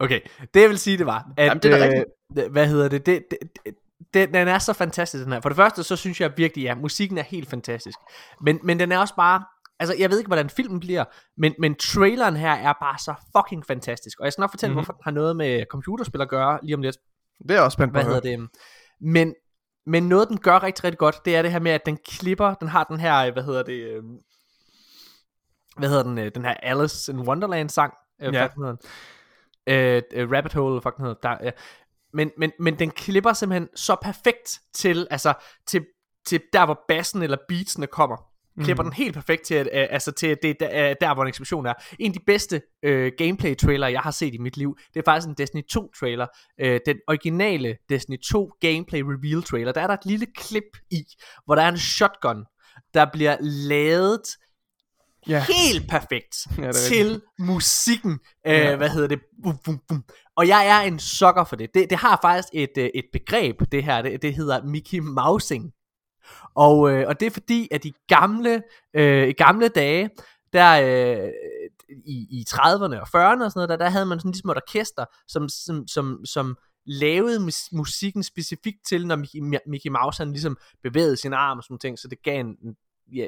Okay, 0.00 0.20
det 0.54 0.60
jeg 0.60 0.68
vil 0.68 0.78
sige, 0.78 0.98
det 0.98 1.06
var, 1.06 1.32
at, 1.36 1.46
Jamen, 1.46 1.62
det 1.62 1.72
er 1.72 2.04
øh, 2.44 2.52
hvad 2.52 2.66
hedder 2.68 2.88
det, 2.88 3.06
det, 3.06 3.22
det, 3.30 3.38
det 3.64 3.74
den, 4.14 4.34
den 4.34 4.48
er 4.48 4.58
så 4.58 4.72
fantastisk, 4.72 5.24
den 5.24 5.32
her. 5.32 5.40
For 5.40 5.48
det 5.48 5.56
første, 5.56 5.82
så 5.82 5.96
synes 5.96 6.20
jeg 6.20 6.32
virkelig, 6.36 6.62
ja, 6.62 6.74
musikken 6.74 7.18
er 7.18 7.22
helt 7.22 7.50
fantastisk. 7.50 7.98
Men, 8.40 8.58
men 8.62 8.80
den 8.80 8.92
er 8.92 8.98
også 8.98 9.14
bare, 9.14 9.44
altså 9.80 9.94
jeg 9.98 10.10
ved 10.10 10.18
ikke, 10.18 10.28
hvordan 10.28 10.50
filmen 10.50 10.80
bliver, 10.80 11.04
men, 11.36 11.54
men 11.58 11.74
traileren 11.74 12.36
her 12.36 12.52
er 12.52 12.72
bare 12.80 12.98
så 12.98 13.14
fucking 13.36 13.66
fantastisk. 13.66 14.20
Og 14.20 14.24
jeg 14.24 14.32
skal 14.32 14.42
nok 14.42 14.50
fortælle, 14.50 14.70
Mhm. 14.72 14.76
mm-hmm. 14.76 14.84
hvorfor 14.84 14.92
den 14.92 15.00
har 15.04 15.10
noget 15.10 15.36
med 15.36 15.64
computerspil 15.70 16.20
at 16.20 16.28
gøre 16.28 16.58
lige 16.62 16.74
om 16.74 16.82
lidt. 16.82 16.96
det 17.48 17.56
er 17.56 17.60
også 17.60 17.74
spændt 17.76 17.92
på. 17.92 18.00
Hvad 18.00 18.04
hedder 18.04 18.20
det? 18.20 18.48
Men, 19.00 19.34
men 19.86 20.08
noget, 20.08 20.28
den 20.28 20.40
gør 20.40 20.62
rigtig, 20.62 20.84
rigtig 20.84 20.98
godt, 20.98 21.16
det 21.24 21.36
er 21.36 21.42
det 21.42 21.52
her 21.52 21.60
med, 21.60 21.70
at 21.72 21.86
den 21.86 21.98
klipper, 22.08 22.54
den 22.54 22.68
har 22.68 22.84
den 22.84 23.00
her, 23.00 23.16
øh, 23.26 23.32
hvad 23.32 23.42
hedder 23.42 23.62
det, 23.62 23.72
øh, 23.82 24.02
hvad 25.78 25.88
hedder 25.88 26.02
den, 26.02 26.18
øh, 26.18 26.30
den 26.34 26.44
her 26.44 26.54
Alice 26.62 27.12
in 27.12 27.18
Wonderland 27.20 27.68
sang, 27.68 27.94
øh, 28.22 28.34
Ja. 28.34 28.48
Øh, 29.66 30.02
øh, 30.12 30.30
Rabbit 30.30 30.52
Hole, 30.52 30.80
den 30.80 30.92
hedder, 30.98 31.14
der, 31.22 31.36
ja. 31.42 31.50
men, 32.12 32.30
men, 32.38 32.52
men 32.58 32.78
den 32.78 32.90
klipper 32.90 33.32
simpelthen 33.32 33.68
så 33.76 33.96
perfekt 34.02 34.60
til, 34.72 35.06
altså, 35.10 35.34
til, 35.66 35.86
til 36.26 36.40
der, 36.52 36.64
hvor 36.64 36.80
bassen 36.88 37.22
eller 37.22 37.36
beatsene 37.48 37.86
kommer. 37.86 38.30
Klipper 38.60 38.82
Mhm. 38.82 38.90
den 38.90 38.96
helt 38.96 39.14
perfekt 39.14 39.42
til, 39.42 39.54
at, 39.54 39.66
øh, 39.72 39.86
altså 39.90 40.12
til 40.12 40.36
det 40.42 40.56
der, 40.60 40.90
øh, 40.90 40.96
der, 41.00 41.14
hvor 41.14 41.22
en 41.22 41.28
eksplosion 41.28 41.66
er. 41.66 41.74
En 41.98 42.10
af 42.10 42.12
de 42.12 42.20
bedste 42.26 42.62
øh, 42.82 43.12
gameplay-trailer, 43.18 43.88
jeg 43.88 44.00
har 44.00 44.10
set 44.10 44.34
i 44.34 44.38
mit 44.38 44.56
liv, 44.56 44.78
det 44.94 45.00
er 45.00 45.04
faktisk 45.04 45.28
en 45.28 45.34
Destiny 45.34 45.62
2-trailer. 45.76 46.26
Øh, 46.60 46.80
den 46.86 46.96
originale 47.08 47.76
Destiny 47.88 48.16
2 48.20 48.52
gameplay-reveal-trailer. 48.60 49.72
Der 49.72 49.80
er 49.80 49.86
der 49.86 49.94
et 49.94 50.06
lille 50.06 50.26
klip 50.36 50.76
i, 50.90 51.04
hvor 51.44 51.54
der 51.54 51.62
er 51.62 51.68
en 51.68 51.78
shotgun, 51.78 52.44
der 52.94 53.06
bliver 53.12 53.36
lavet 53.40 54.22
Ja. 55.28 55.44
helt 55.48 55.88
perfekt 55.90 56.36
Ja, 56.58 56.66
det 56.66 56.74
til 56.74 57.22
musikken. 57.38 58.12
Øh, 58.46 58.52
Ja. 58.52 58.76
Hvad 58.76 58.88
hedder 58.90 59.08
det? 59.08 59.20
Bum, 59.42 59.58
bum, 59.64 59.80
bum. 59.88 60.04
Og 60.36 60.48
jeg 60.48 60.66
er 60.66 60.80
en 60.80 60.98
sokker 60.98 61.44
for 61.44 61.56
det. 61.56 61.74
det. 61.74 61.90
Det 61.90 61.98
har 61.98 62.18
faktisk 62.22 62.48
et, 62.52 62.70
øh, 62.78 62.90
et 62.94 63.04
begreb, 63.12 63.56
det 63.72 63.84
her. 63.84 64.02
Det, 64.02 64.22
det 64.22 64.34
hedder 64.34 64.62
Mickey 64.64 64.98
Mousing. 64.98 65.72
Og, 66.54 66.90
øh, 66.92 67.08
og 67.08 67.20
det 67.20 67.26
er 67.26 67.30
fordi, 67.30 67.68
at 67.70 67.84
i 67.84 67.92
gamle, 68.08 68.62
øh, 68.96 69.28
i 69.28 69.32
gamle 69.32 69.68
dage, 69.68 70.10
der 70.52 70.70
øh, 71.22 71.28
i, 72.06 72.26
i 72.30 72.44
30'erne 72.50 73.00
og 73.00 73.08
40'erne 73.08 73.44
og 73.44 73.50
sådan 73.50 73.52
noget, 73.54 73.68
der, 73.68 73.76
der 73.76 73.88
havde 73.88 74.06
man 74.06 74.20
sådan 74.20 74.30
ligesom 74.30 74.50
et 74.50 74.56
orkester, 74.56 75.04
som, 75.28 75.48
som, 75.48 75.88
som, 75.88 76.24
som 76.24 76.56
lavede 76.86 77.40
mus- 77.40 77.68
musikken 77.72 78.22
specifikt 78.22 78.78
til, 78.88 79.06
når 79.06 79.16
Mickey, 79.16 79.58
Mickey 79.66 79.90
Mouse 79.90 80.22
han 80.22 80.32
ligesom 80.32 80.56
bevægede 80.82 81.16
sin 81.16 81.32
arm 81.32 81.58
og 81.58 81.64
sådan 81.64 81.78
ting, 81.78 81.98
så 81.98 82.08
det 82.08 82.22
gav 82.22 82.40
en, 82.40 82.46
en 82.46 82.76
ja, 83.16 83.26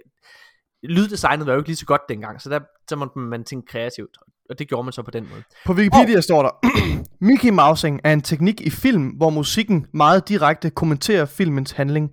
lyddesignet 0.83 1.47
var 1.47 1.53
jo 1.53 1.59
ikke 1.59 1.69
lige 1.69 1.77
så 1.77 1.87
godt 1.87 2.03
dengang, 2.09 2.41
så 2.41 2.51
der, 2.51 2.61
så 2.89 2.97
måtte 2.97 3.19
man 3.19 3.45
tænke 3.45 3.67
kreativt, 3.67 4.17
og 4.51 4.59
det 4.59 4.69
gjorde 4.69 4.85
man 4.85 4.93
så 4.93 5.03
på 5.03 5.11
den 5.11 5.29
måde. 5.31 5.43
På 5.67 5.73
Wikipedia 5.73 6.17
oh. 6.17 6.23
står 6.23 6.43
der, 6.43 6.51
Mickey 7.29 7.49
Mousing 7.49 8.01
er 8.05 8.13
en 8.13 8.21
teknik 8.21 8.61
i 8.61 8.71
film, 8.71 9.09
hvor 9.09 9.31
musikken 9.31 9.87
meget 9.95 10.29
direkte 10.29 10.71
kommenterer 10.71 11.25
filmens 11.25 11.73
handling. 11.73 12.13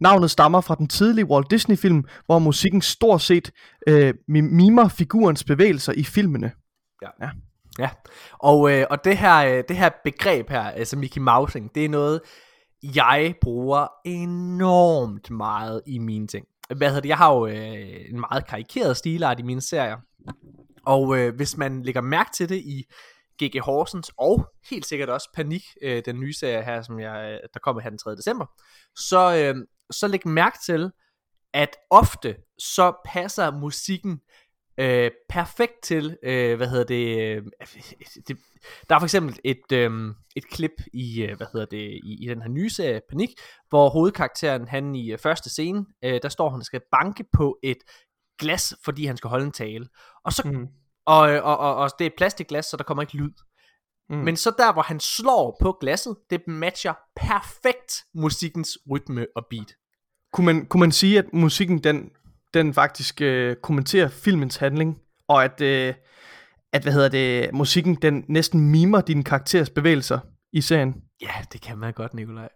Navnet 0.00 0.30
stammer 0.30 0.60
fra 0.60 0.74
den 0.74 0.88
tidlige 0.88 1.24
Walt 1.24 1.50
Disney-film, 1.50 2.04
hvor 2.26 2.38
musikken 2.38 2.82
stort 2.82 3.22
set 3.22 3.50
øh, 3.86 4.14
mi- 4.30 4.54
mimer 4.54 4.88
figurens 4.88 5.44
bevægelser 5.44 5.92
i 5.92 6.04
filmene. 6.04 6.52
Ja, 7.78 7.90
og, 8.38 8.72
øh, 8.72 8.86
og 8.90 9.04
det, 9.04 9.16
her, 9.18 9.36
øh, 9.36 9.64
det 9.68 9.76
her 9.76 9.90
begreb 10.04 10.50
her, 10.50 10.62
altså 10.62 10.96
Mickey 10.96 11.20
Mousing, 11.20 11.74
det 11.74 11.84
er 11.84 11.88
noget, 11.88 12.20
jeg 12.82 13.34
bruger 13.40 13.86
enormt 14.04 15.30
meget 15.30 15.82
i 15.86 15.98
mine 15.98 16.26
ting. 16.26 16.46
Hvad 16.76 16.88
hedder 16.88 17.00
det? 17.00 17.08
Jeg 17.08 17.16
har 17.16 17.34
jo 17.34 17.46
øh, 17.46 18.10
en 18.10 18.20
meget 18.20 18.46
karikeret 18.46 18.96
stilart 18.96 19.40
i 19.40 19.42
mine 19.42 19.60
serier, 19.60 19.96
og 20.86 21.18
øh, 21.18 21.34
hvis 21.34 21.56
man 21.56 21.82
lægger 21.82 22.00
mærke 22.00 22.30
til 22.36 22.48
det 22.48 22.56
i 22.56 22.84
GG 23.42 23.60
Horsens, 23.60 24.10
og 24.18 24.46
helt 24.70 24.86
sikkert 24.86 25.08
også 25.08 25.28
Panik, 25.34 25.62
øh, 25.82 26.02
den 26.04 26.20
nye 26.20 26.32
serie 26.32 26.62
her, 26.62 26.82
som 26.82 27.00
jeg, 27.00 27.32
øh, 27.32 27.48
der 27.54 27.60
kommer 27.60 27.82
her 27.82 27.90
den 27.90 27.98
3. 27.98 28.16
december, 28.16 28.46
så, 28.96 29.36
øh, 29.36 29.66
så 29.90 30.08
læg 30.08 30.26
mærke 30.26 30.58
til, 30.66 30.90
at 31.54 31.76
ofte 31.90 32.36
så 32.58 32.92
passer 33.04 33.50
musikken 33.50 34.20
øh, 34.80 35.10
perfekt 35.28 35.82
til, 35.82 36.16
øh, 36.22 36.56
hvad 36.56 36.68
hedder 36.68 36.84
det, 36.84 37.18
øh, 37.18 37.42
det, 38.28 38.38
der 38.88 38.94
er 38.94 38.98
for 38.98 39.06
eksempel 39.06 39.38
et, 39.44 39.72
øh, 39.72 40.14
et 40.36 40.48
klip 40.50 40.72
i, 40.92 41.22
øh, 41.22 41.36
hvad 41.36 41.46
hedder 41.52 41.66
det, 41.66 42.00
i, 42.04 42.24
i 42.24 42.26
den 42.28 42.42
her 42.42 42.48
nye 42.48 42.70
serie, 42.70 43.00
Panik, 43.08 43.30
hvor 43.68 43.88
hovedkarakteren, 43.88 44.68
han 44.68 44.94
i 44.94 45.12
øh, 45.12 45.18
første 45.18 45.50
scene, 45.50 45.86
øh, 46.04 46.20
der 46.22 46.28
står 46.28 46.50
han 46.50 46.58
og 46.58 46.64
skal 46.64 46.80
banke 46.92 47.24
på 47.32 47.58
et 47.62 47.78
glas, 48.38 48.74
fordi 48.84 49.04
han 49.06 49.16
skal 49.16 49.30
holde 49.30 49.46
en 49.46 49.52
tale. 49.52 49.86
Og 50.24 50.32
så, 50.32 50.42
Mm. 50.44 50.66
og, 51.06 51.32
øh, 51.32 51.44
og, 51.44 51.58
og, 51.58 51.76
og 51.76 51.90
det 51.98 52.04
er 52.04 52.10
et 52.10 52.16
plastikglas, 52.16 52.66
så 52.66 52.76
der 52.76 52.84
kommer 52.84 53.02
ikke 53.02 53.16
lyd. 53.16 53.32
Mm. 54.10 54.16
Men 54.16 54.36
så 54.36 54.52
der, 54.58 54.72
hvor 54.72 54.82
han 54.82 55.00
slår 55.00 55.56
på 55.60 55.76
glasset, 55.80 56.16
det 56.30 56.40
matcher 56.46 56.94
perfekt 57.16 57.92
musikkens 58.14 58.78
rytme 58.90 59.26
og 59.36 59.46
beat. 59.50 59.74
Kunne, 60.32 60.46
man, 60.46 60.66
kunne 60.66 60.80
man 60.80 60.92
sige, 60.92 61.18
at 61.18 61.24
musikken 61.32 61.78
den, 61.84 62.10
den 62.54 62.74
faktisk 62.74 63.20
øh, 63.20 63.56
kommenterer 63.56 64.08
filmens 64.08 64.56
handling, 64.56 64.98
og 65.28 65.44
at, 65.44 65.60
øh, 65.60 65.94
at 66.72 66.82
hvad 66.82 66.92
hedder 66.92 67.08
det, 67.08 67.54
musikken 67.54 67.94
den 67.94 68.24
næsten 68.28 68.60
mimer 68.70 69.00
din 69.00 69.24
karakteres 69.24 69.70
bevægelser 69.70 70.18
i 70.52 70.60
serien? 70.60 71.02
Ja, 71.20 71.32
det 71.52 71.60
kan 71.60 71.78
man 71.78 71.92
godt, 71.92 72.14
Nikolaj. 72.14 72.48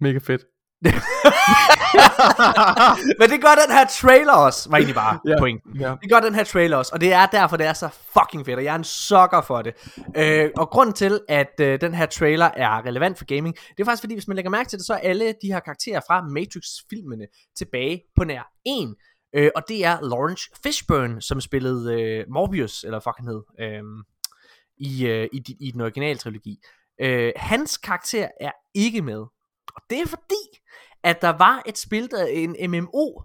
Mega 0.00 0.18
fedt. 0.18 0.42
Men 3.18 3.30
det 3.30 3.40
gør 3.40 3.54
den 3.66 3.76
her 3.76 3.86
trailer 3.90 4.32
også, 4.32 4.70
var 4.70 4.76
egentlig 4.76 4.94
bare 4.94 5.20
ja. 5.26 5.38
pointen. 5.38 5.80
Ja. 5.80 5.94
Det 6.02 6.10
gør 6.10 6.20
den 6.20 6.34
her 6.34 6.44
trailer 6.44 6.76
også, 6.76 6.90
og 6.94 7.00
det 7.00 7.12
er 7.12 7.26
derfor, 7.26 7.56
det 7.56 7.66
er 7.66 7.72
så 7.72 7.88
fucking 7.88 8.46
fedt, 8.46 8.56
og 8.56 8.64
jeg 8.64 8.72
er 8.72 8.78
en 8.78 8.84
sucker 8.84 9.42
for 9.46 9.62
det. 9.62 9.74
Øh, 10.16 10.50
og 10.56 10.68
grunden 10.68 10.94
til, 10.94 11.20
at 11.28 11.60
øh, 11.60 11.80
den 11.80 11.94
her 11.94 12.06
trailer 12.06 12.50
er 12.56 12.86
relevant 12.86 13.18
for 13.18 13.24
gaming, 13.24 13.56
det 13.56 13.80
er 13.80 13.84
faktisk 13.84 14.02
fordi, 14.02 14.14
hvis 14.14 14.28
man 14.28 14.36
lægger 14.36 14.50
mærke 14.50 14.68
til 14.68 14.78
det, 14.78 14.86
så 14.86 14.94
er 14.94 14.98
alle 14.98 15.34
de 15.42 15.52
her 15.52 15.60
karakterer 15.60 16.00
fra 16.06 16.22
Matrix-filmene 16.22 17.26
tilbage 17.56 18.02
på 18.16 18.24
nær 18.24 18.52
en. 18.64 18.94
Øh, 19.34 19.50
og 19.56 19.62
det 19.68 19.84
er 19.84 20.00
Lawrence 20.00 20.50
Fishburne, 20.62 21.22
som 21.22 21.40
spillede 21.40 22.00
øh, 22.00 22.24
Morbius, 22.28 22.84
eller 22.84 23.00
fucking 23.00 23.28
hed, 23.28 23.42
øh, 23.60 23.82
i, 24.78 25.06
øh, 25.06 25.28
i, 25.32 25.56
i 25.60 25.70
den 25.70 25.80
originale 25.80 26.18
trilogi. 26.18 26.58
Øh, 27.00 27.32
hans 27.36 27.76
karakter 27.76 28.28
er 28.40 28.50
ikke 28.74 29.02
med. 29.02 29.24
Og 29.76 29.82
det 29.90 30.00
er 30.00 30.06
fordi, 30.06 30.42
at 31.04 31.22
der 31.22 31.28
var 31.28 31.62
et 31.66 31.78
spil, 31.78 32.10
der, 32.10 32.26
en 32.26 32.70
MMO, 32.70 33.22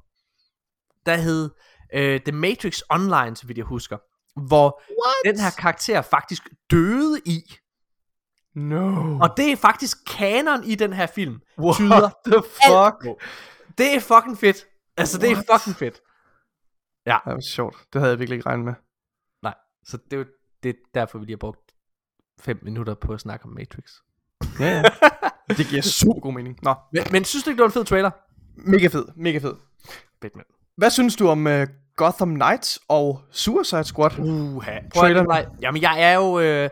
der 1.06 1.16
hed 1.16 1.50
øh, 1.94 2.22
The 2.22 2.32
Matrix 2.32 2.82
Online, 2.90 3.36
så 3.36 3.48
vidt 3.48 3.58
jeg 3.58 3.66
husker, 3.66 3.98
hvor 4.48 4.82
What? 4.90 5.36
den 5.36 5.40
her 5.44 5.52
karakter 5.52 6.02
faktisk 6.02 6.50
døde 6.72 7.22
i. 7.26 7.42
No. 8.56 9.18
Og 9.22 9.38
det 9.38 9.52
er 9.52 9.56
faktisk 9.56 9.98
kanon 10.08 10.64
i 10.64 10.76
den 10.76 10.94
her 10.94 11.08
film. 11.08 11.42
What 11.60 11.76
tyder 11.76 12.10
the 12.26 12.44
fuck? 12.44 13.22
Det 13.78 13.96
er 13.96 14.00
fucking 14.00 14.38
fedt. 14.38 14.66
Altså, 14.98 15.18
det 15.18 15.32
er 15.32 15.36
What? 15.36 15.46
fucking 15.52 15.76
fedt. 15.76 16.02
Det 17.06 17.14
var 17.26 17.40
sjovt. 17.40 17.76
Det 17.94 18.02
havde 18.02 18.12
jeg 18.12 18.20
virkelig 18.20 18.36
ikke 18.36 18.50
regnet 18.50 18.66
med. 18.66 18.74
Nej, 19.44 19.54
så 19.86 19.98
det 20.12 20.20
er 20.20 20.24
det 20.64 20.70
er 20.70 20.80
derfor, 20.94 21.20
vi 21.20 21.26
lige 21.26 21.34
har 21.34 21.38
brugt 21.38 21.72
5 22.40 22.60
minutter 22.64 22.94
på 22.94 23.14
at 23.14 23.20
snakke 23.20 23.46
om 23.46 23.52
Matrix. 23.52 23.92
Ja, 24.60 24.66
ja. 24.66 24.84
det 25.48 25.68
giver 25.68 25.82
super 25.82 26.20
god 26.20 26.34
mening. 26.34 26.58
Nå, 26.64 26.74
Men, 26.94 27.04
men 27.12 27.24
synes 27.26 27.44
du 27.44 27.50
ikke, 27.50 27.58
det 27.58 27.62
var 27.62 27.68
en 27.68 27.74
fed 27.74 27.86
trailer? 27.86 28.12
mega 28.58 28.88
fed, 28.88 29.06
mega 29.16 29.38
fed. 29.38 29.54
Fedt, 30.22 30.36
mand. 30.36 30.46
Hvad 30.78 30.90
synes 30.90 31.16
du 31.16 31.28
om 31.28 31.46
uh, 31.48 31.64
Gotham 31.96 32.36
Knights 32.36 32.80
og 32.88 33.22
Suicide 33.32 33.84
Squad? 33.84 34.20
Uha. 34.20 34.72
Traileren. 34.96 35.24
Nikolaj, 35.24 35.46
jamen, 35.62 35.82
jeg 35.82 36.04
er 36.04 36.14
jo... 36.14 36.40
Øh, 36.40 36.70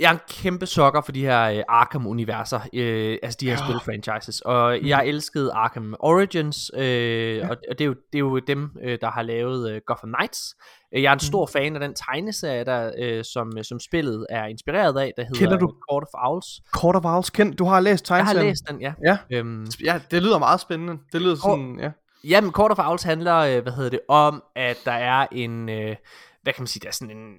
jeg 0.00 0.08
er 0.08 0.12
en 0.12 0.20
kæmpe 0.30 0.66
sokker 0.66 1.00
for 1.00 1.12
de 1.12 1.20
her 1.20 1.42
øh, 1.44 1.62
Arkham-universer, 1.68 2.60
øh, 2.74 3.18
altså 3.22 3.36
de 3.40 3.46
her 3.50 3.52
Ja. 3.52 3.58
spil-franchises, 3.66 4.40
og 4.40 4.82
jeg 4.86 5.06
elskede 5.06 5.52
Arkham 5.52 5.94
Origins, 5.98 6.70
øh, 6.74 7.36
ja. 7.36 7.48
og, 7.48 7.56
og 7.70 7.78
det, 7.78 7.80
er 7.80 7.84
jo, 7.86 7.92
det 8.12 8.14
er 8.14 8.18
jo 8.18 8.38
dem, 8.38 8.70
øh, 8.82 8.98
der 9.00 9.10
har 9.10 9.22
lavet 9.22 9.70
øh, 9.70 9.80
Gotham 9.86 10.12
Knights. 10.18 10.54
Øh, 10.94 11.02
Jeg 11.02 11.08
er 11.08 11.12
en 11.12 11.18
stor 11.20 11.46
fan 11.46 11.74
af 11.74 11.80
den 11.80 11.94
tegneserie, 11.94 12.64
der, 12.64 12.92
øh, 12.98 13.24
som, 13.24 13.52
som 13.62 13.80
spillet 13.80 14.26
er 14.30 14.44
inspireret 14.44 14.98
af, 14.98 15.12
der 15.16 15.22
hedder 15.24 15.38
Kender 15.38 15.58
du- 15.58 15.72
Court 15.90 16.02
of 16.14 16.28
Owls. 16.30 16.46
Court 16.72 16.96
of 16.96 17.04
Owls, 17.04 17.30
kendt. 17.30 17.58
Du 17.58 17.64
har 17.64 17.80
læst 17.80 18.10
Jeg 18.10 18.16
har 18.16 18.24
tegneserien. 18.24 18.48
læst 18.50 18.68
den, 18.68 18.80
ja. 18.80 18.92
Ja. 19.04 19.18
Øhm, 19.30 19.66
Ja, 19.84 20.00
det 20.10 20.22
lyder 20.22 20.38
meget 20.38 20.60
spændende. 20.60 20.98
Det 21.12 21.22
lyder 21.22 21.34
sådan, 21.36 21.78
ja. 21.80 21.90
Jamen, 22.24 22.52
Court 22.52 22.70
of 22.70 22.78
Owls 22.88 23.02
handler, 23.02 23.36
øh, 23.36 23.62
hvad 23.62 23.72
hedder 23.72 23.90
det, 23.90 24.00
om, 24.08 24.42
at 24.56 24.76
der 24.84 24.92
er 24.92 25.26
en, 25.32 25.68
øh, 25.68 25.96
hvad 26.48 26.54
kan 26.54 26.62
man 26.62 26.66
sige, 26.66 26.80
der 26.80 26.88
er 26.88 26.92
sådan 26.92 27.16
en, 27.16 27.34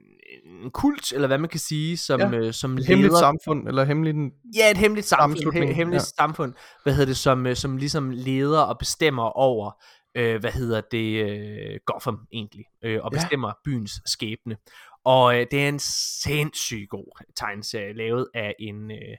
en 0.63 0.71
kult, 0.71 1.11
eller 1.11 1.27
hvad 1.27 1.37
man 1.37 1.49
kan 1.49 1.59
sige, 1.59 1.97
som, 1.97 2.19
Ja. 2.19 2.27
ja. 2.29 2.37
øh, 2.37 2.53
som 2.53 2.77
Et 2.77 2.85
hemmeligt 2.85 3.11
leder... 3.11 3.19
samfund, 3.19 3.67
eller 3.67 3.83
hemmeligt... 3.83 4.17
Ja, 4.55 4.71
et 4.71 4.77
hemmeligt 4.77 5.07
samfund, 5.07 5.53
he, 5.53 5.73
hemmeligt 5.73 6.01
ja. 6.01 6.23
ja. 6.23 6.23
samfund, 6.23 6.53
hvad 6.83 6.93
hedder 6.93 7.05
det, 7.05 7.17
som, 7.17 7.47
øh, 7.47 7.55
som 7.55 7.77
ligesom 7.77 8.09
leder 8.11 8.59
og 8.59 8.77
bestemmer 8.77 9.23
over, 9.23 9.71
øh, 10.17 10.39
hvad 10.39 10.51
hedder 10.51 10.81
det, 10.91 11.29
øh, 11.29 11.79
Gotham 11.85 12.19
egentlig, 12.33 12.65
øh, 12.83 12.99
og 13.03 13.11
Ja. 13.13 13.17
bestemmer 13.19 13.53
byens 13.65 13.91
skæbne. 14.05 14.57
Og 15.05 15.39
øh, 15.39 15.47
det 15.51 15.63
er 15.63 15.69
en 15.69 15.79
sindssygt 16.23 16.89
god 16.89 17.25
tegneserie, 17.35 17.93
lavet 17.93 18.27
af 18.33 18.55
en, 18.59 18.91
øh, 18.91 19.17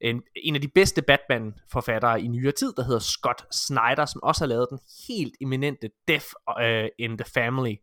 en, 0.00 0.22
en 0.36 0.54
af 0.54 0.60
de 0.60 0.68
bedste 0.68 1.02
Batman-forfattere 1.02 2.22
i 2.22 2.28
nyere 2.28 2.52
tid, 2.52 2.72
der 2.76 2.84
hedder 2.84 2.98
Scott 3.00 3.54
Snyder, 3.54 4.06
som 4.06 4.22
også 4.22 4.40
har 4.44 4.48
lavet 4.48 4.66
den 4.70 4.78
helt 5.08 5.34
eminente 5.40 5.88
Death 6.08 6.26
uh, 6.60 6.88
in 6.98 7.18
the 7.18 7.24
Family, 7.34 7.74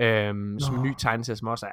øhm, 0.00 0.60
som 0.60 0.74
en 0.74 0.82
ny 0.82 0.94
tegneserie, 0.98 1.36
som 1.36 1.48
også 1.48 1.66
er 1.66 1.70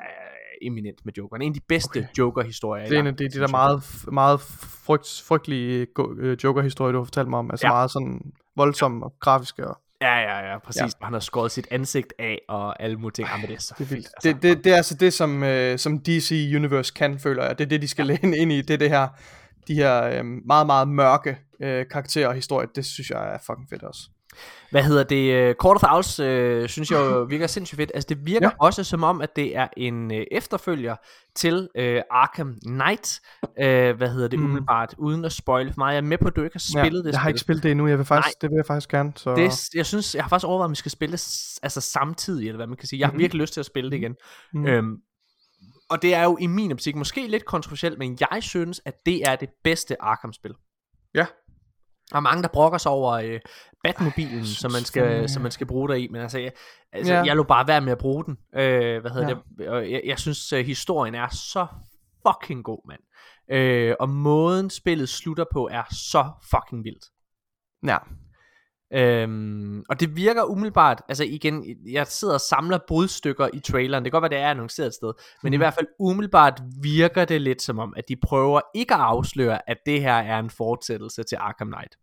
eminent 0.61 1.05
med 1.05 1.13
Joker. 1.17 1.35
En 1.37 1.41
af 1.41 1.53
de 1.53 1.59
bedste 1.67 1.97
okay. 1.97 2.07
Joker-historier. 2.17 2.85
Det 2.87 2.95
er 2.95 2.99
en 2.99 3.07
af 3.07 3.15
de, 3.17 3.29
de 3.29 3.39
der 3.39 3.47
meget, 3.47 3.83
meget 4.11 4.41
frygt, 4.85 5.23
frygtelige 5.27 5.85
go- 5.95 6.13
øh, 6.17 6.37
Joker-historier, 6.43 6.91
du 6.91 6.97
har 6.97 7.05
fortalt 7.05 7.27
mig 7.27 7.39
om. 7.39 7.51
Altså 7.51 7.67
Ja. 7.67 7.71
ja. 7.71 7.75
meget 7.77 7.91
sådan 7.91 8.31
voldsomme 8.55 9.05
og 9.05 9.13
grafiske. 9.19 9.67
Og, 9.67 9.77
Ja, 10.01 10.15
ja, 10.19 10.51
ja, 10.51 10.59
præcis. 10.59 10.79
Ja. 10.79 10.85
Ja. 10.85 11.05
Han 11.05 11.13
har 11.13 11.19
skåret 11.19 11.51
sit 11.51 11.67
ansigt 11.71 12.13
af, 12.19 12.39
og 12.49 12.83
alle 12.83 12.97
mulige 12.97 13.13
ting. 13.13 13.27
Jamen, 13.27 13.47
det 13.47 13.55
er 13.55 13.59
så 13.59 13.75
det, 13.77 13.85
er 13.85 13.89
vildt. 13.89 14.07
Altså. 14.15 14.33
Det, 14.33 14.43
det, 14.43 14.63
det 14.63 14.71
er 14.71 14.75
altså 14.77 14.95
det, 14.95 15.13
som, 15.13 15.43
øh, 15.43 15.77
som 15.79 15.99
DC 15.99 16.51
Universe 16.55 16.93
kan, 16.93 17.19
føler 17.19 17.45
jeg. 17.45 17.57
Det 17.57 17.65
er 17.65 17.69
det, 17.69 17.81
de 17.81 17.87
skal 17.87 18.05
læne 18.21 18.37
ind 18.37 18.51
i. 18.51 18.61
Det 18.61 18.73
er 18.73 18.77
det 18.77 18.89
her, 18.89 19.07
de 19.67 19.73
her 19.75 20.03
øh, 20.03 20.25
meget, 20.25 20.65
meget 20.65 20.87
mørke 20.87 21.37
øh, 21.61 21.85
karakterer 21.91 22.27
og 22.27 22.33
historier. 22.33 22.69
Det 22.75 22.85
synes 22.85 23.09
jeg 23.09 23.33
er 23.33 23.37
fucking 23.45 23.69
fedt 23.69 23.83
også. 23.83 24.01
Hvad 24.71 24.83
hedder 24.83 25.03
det? 25.03 25.33
øh, 25.33 25.55
Court 25.55 25.83
of 25.83 25.91
Owls, 25.93 26.19
øh, 26.19 26.69
synes 26.69 26.91
jeg 26.91 26.97
jo 26.99 27.23
virker 27.33 27.47
sindssygt 27.47 27.77
fedt. 27.77 27.91
Altså, 27.93 28.07
det 28.09 28.25
virker 28.25 28.47
ja. 28.47 28.65
Også 28.65 28.83
som 28.83 29.03
om, 29.03 29.21
at 29.21 29.35
det 29.35 29.55
er 29.55 29.67
en 29.77 30.13
øh, 30.13 30.23
efterfølger 30.31 30.95
til 31.35 31.69
øh, 31.75 32.01
Arkham 32.11 32.57
Knight. 32.65 33.19
Øh, 33.59 33.97
hvad 33.97 34.09
hedder 34.09 34.27
det 34.27 34.39
Mm. 34.39 34.45
umiddelbart? 34.45 34.95
Uden 34.97 35.25
at 35.25 35.31
spoile 35.31 35.73
for 35.73 35.77
meget. 35.79 35.93
Jeg 35.93 35.97
er 35.97 36.01
med 36.05 36.17
på, 36.17 36.27
at 36.27 36.35
du 36.35 36.43
ikke 36.43 36.55
har 36.55 36.81
spillet 36.81 36.99
ja, 37.03 37.07
det 37.07 37.11
jeg 37.13 37.19
har 37.19 37.25
spil. 37.25 37.29
ikke 37.29 37.39
spillet 37.39 37.63
det 37.63 37.71
endnu. 37.71 37.87
Jeg 37.87 37.97
vil 37.97 38.05
faktisk, 38.05 38.41
det 38.41 38.49
vil 38.49 38.55
jeg 38.55 38.65
faktisk 38.65 38.89
gerne. 38.89 39.13
Så... 39.15 39.35
Det, 39.35 39.69
jeg 39.75 39.85
synes, 39.85 40.15
jeg 40.15 40.23
har 40.23 40.29
faktisk 40.29 40.47
overvejet, 40.47 40.65
om 40.65 40.71
vi 40.71 40.75
skal 40.75 40.91
spille 40.91 41.11
det 41.13 41.59
altså 41.63 41.81
samtidig, 41.81 42.47
eller 42.47 42.57
hvad 42.57 42.67
man 42.67 42.77
kan 42.77 42.87
sige. 42.87 42.99
Jeg 42.99 43.07
har 43.07 43.11
Mhm. 43.13 43.19
virkelig 43.19 43.41
lyst 43.41 43.53
til 43.53 43.59
at 43.59 43.65
spille 43.65 43.91
det 43.91 43.97
igen. 43.97 44.15
Mhm. 44.53 44.65
Øhm, 44.65 44.95
og 45.89 46.01
det 46.01 46.13
er 46.13 46.23
jo 46.23 46.37
i 46.41 46.47
min 46.47 46.71
optik 46.71 46.95
måske 46.95 47.27
lidt 47.27 47.45
kontroversielt, 47.45 47.97
men 47.99 48.17
jeg 48.31 48.43
synes, 48.43 48.81
at 48.85 48.93
det 49.05 49.21
er 49.29 49.35
det 49.35 49.49
bedste 49.63 50.01
Arkham-spil. 50.01 50.53
Ja. 51.15 51.25
Der 52.11 52.15
er 52.17 52.21
mange, 52.21 52.43
der 52.43 52.49
brokker 52.53 52.77
sig 52.77 52.91
over 52.91 53.11
øh, 53.13 53.39
Batmobilen, 53.83 54.37
jeg 54.37 54.45
som 54.45 54.71
man, 54.71 54.81
skal, 54.81 55.23
fandme- 55.23 55.27
som 55.27 55.41
man 55.41 55.51
skal 55.51 55.67
bruge 55.67 55.89
der 55.89 55.95
i, 55.95 56.07
men 56.11 56.21
altså, 56.21 56.39
jeg, 56.39 56.51
altså 56.93 57.13
Ja. 57.13 57.23
jeg 57.23 57.35
lå 57.35 57.43
bare 57.43 57.67
være 57.67 57.81
med 57.81 57.91
at 57.91 57.97
bruge 57.97 58.25
den. 58.25 58.37
Øh, 58.55 59.01
hvad 59.01 59.11
hedder 59.11 59.29
Ja. 59.29 59.35
det? 59.57 59.67
Og 59.69 59.91
jeg, 59.91 60.01
jeg 60.05 60.19
synes, 60.19 60.53
øh, 60.53 60.65
historien 60.65 61.15
er 61.15 61.27
så 61.29 61.67
fucking 62.27 62.63
god, 62.63 62.87
mand. 62.87 62.99
Øh, 63.51 63.95
og 63.99 64.09
måden 64.09 64.69
spillet 64.69 65.09
slutter 65.09 65.45
på 65.53 65.67
er 65.71 65.83
så 65.91 66.29
fucking 66.51 66.83
vildt. 66.83 67.05
Ja. 67.87 67.97
Øhm, 68.93 69.83
og 69.89 69.99
det 69.99 70.15
virker 70.15 70.43
umiddelbart, 70.43 71.01
altså 71.09 71.23
igen, 71.23 71.65
jeg 71.91 72.07
sidder 72.07 72.33
og 72.33 72.41
samler 72.41 72.79
brudstykker 72.87 73.47
i 73.53 73.59
traileren, 73.59 74.03
det 74.03 74.11
kan 74.11 74.21
godt 74.21 74.31
være, 74.31 74.39
det 74.39 74.45
er 74.45 74.49
annonceret 74.49 74.87
et 74.87 74.93
sted, 74.93 75.13
men 75.43 75.49
Mhm. 75.49 75.53
i 75.53 75.57
hvert 75.57 75.73
fald 75.73 75.87
umiddelbart 75.99 76.61
virker 76.81 77.25
det 77.25 77.41
lidt 77.41 77.61
som 77.61 77.79
om, 77.79 77.93
at 77.97 78.03
de 78.09 78.15
prøver 78.23 78.61
ikke 78.75 78.93
at 78.93 78.99
afsløre, 78.99 79.69
at 79.69 79.77
det 79.85 80.01
her 80.01 80.13
er 80.15 80.39
en 80.39 80.49
fortsættelse 80.49 81.23
til 81.23 81.37
Arkham 81.41 81.67
Knight. 81.67 81.95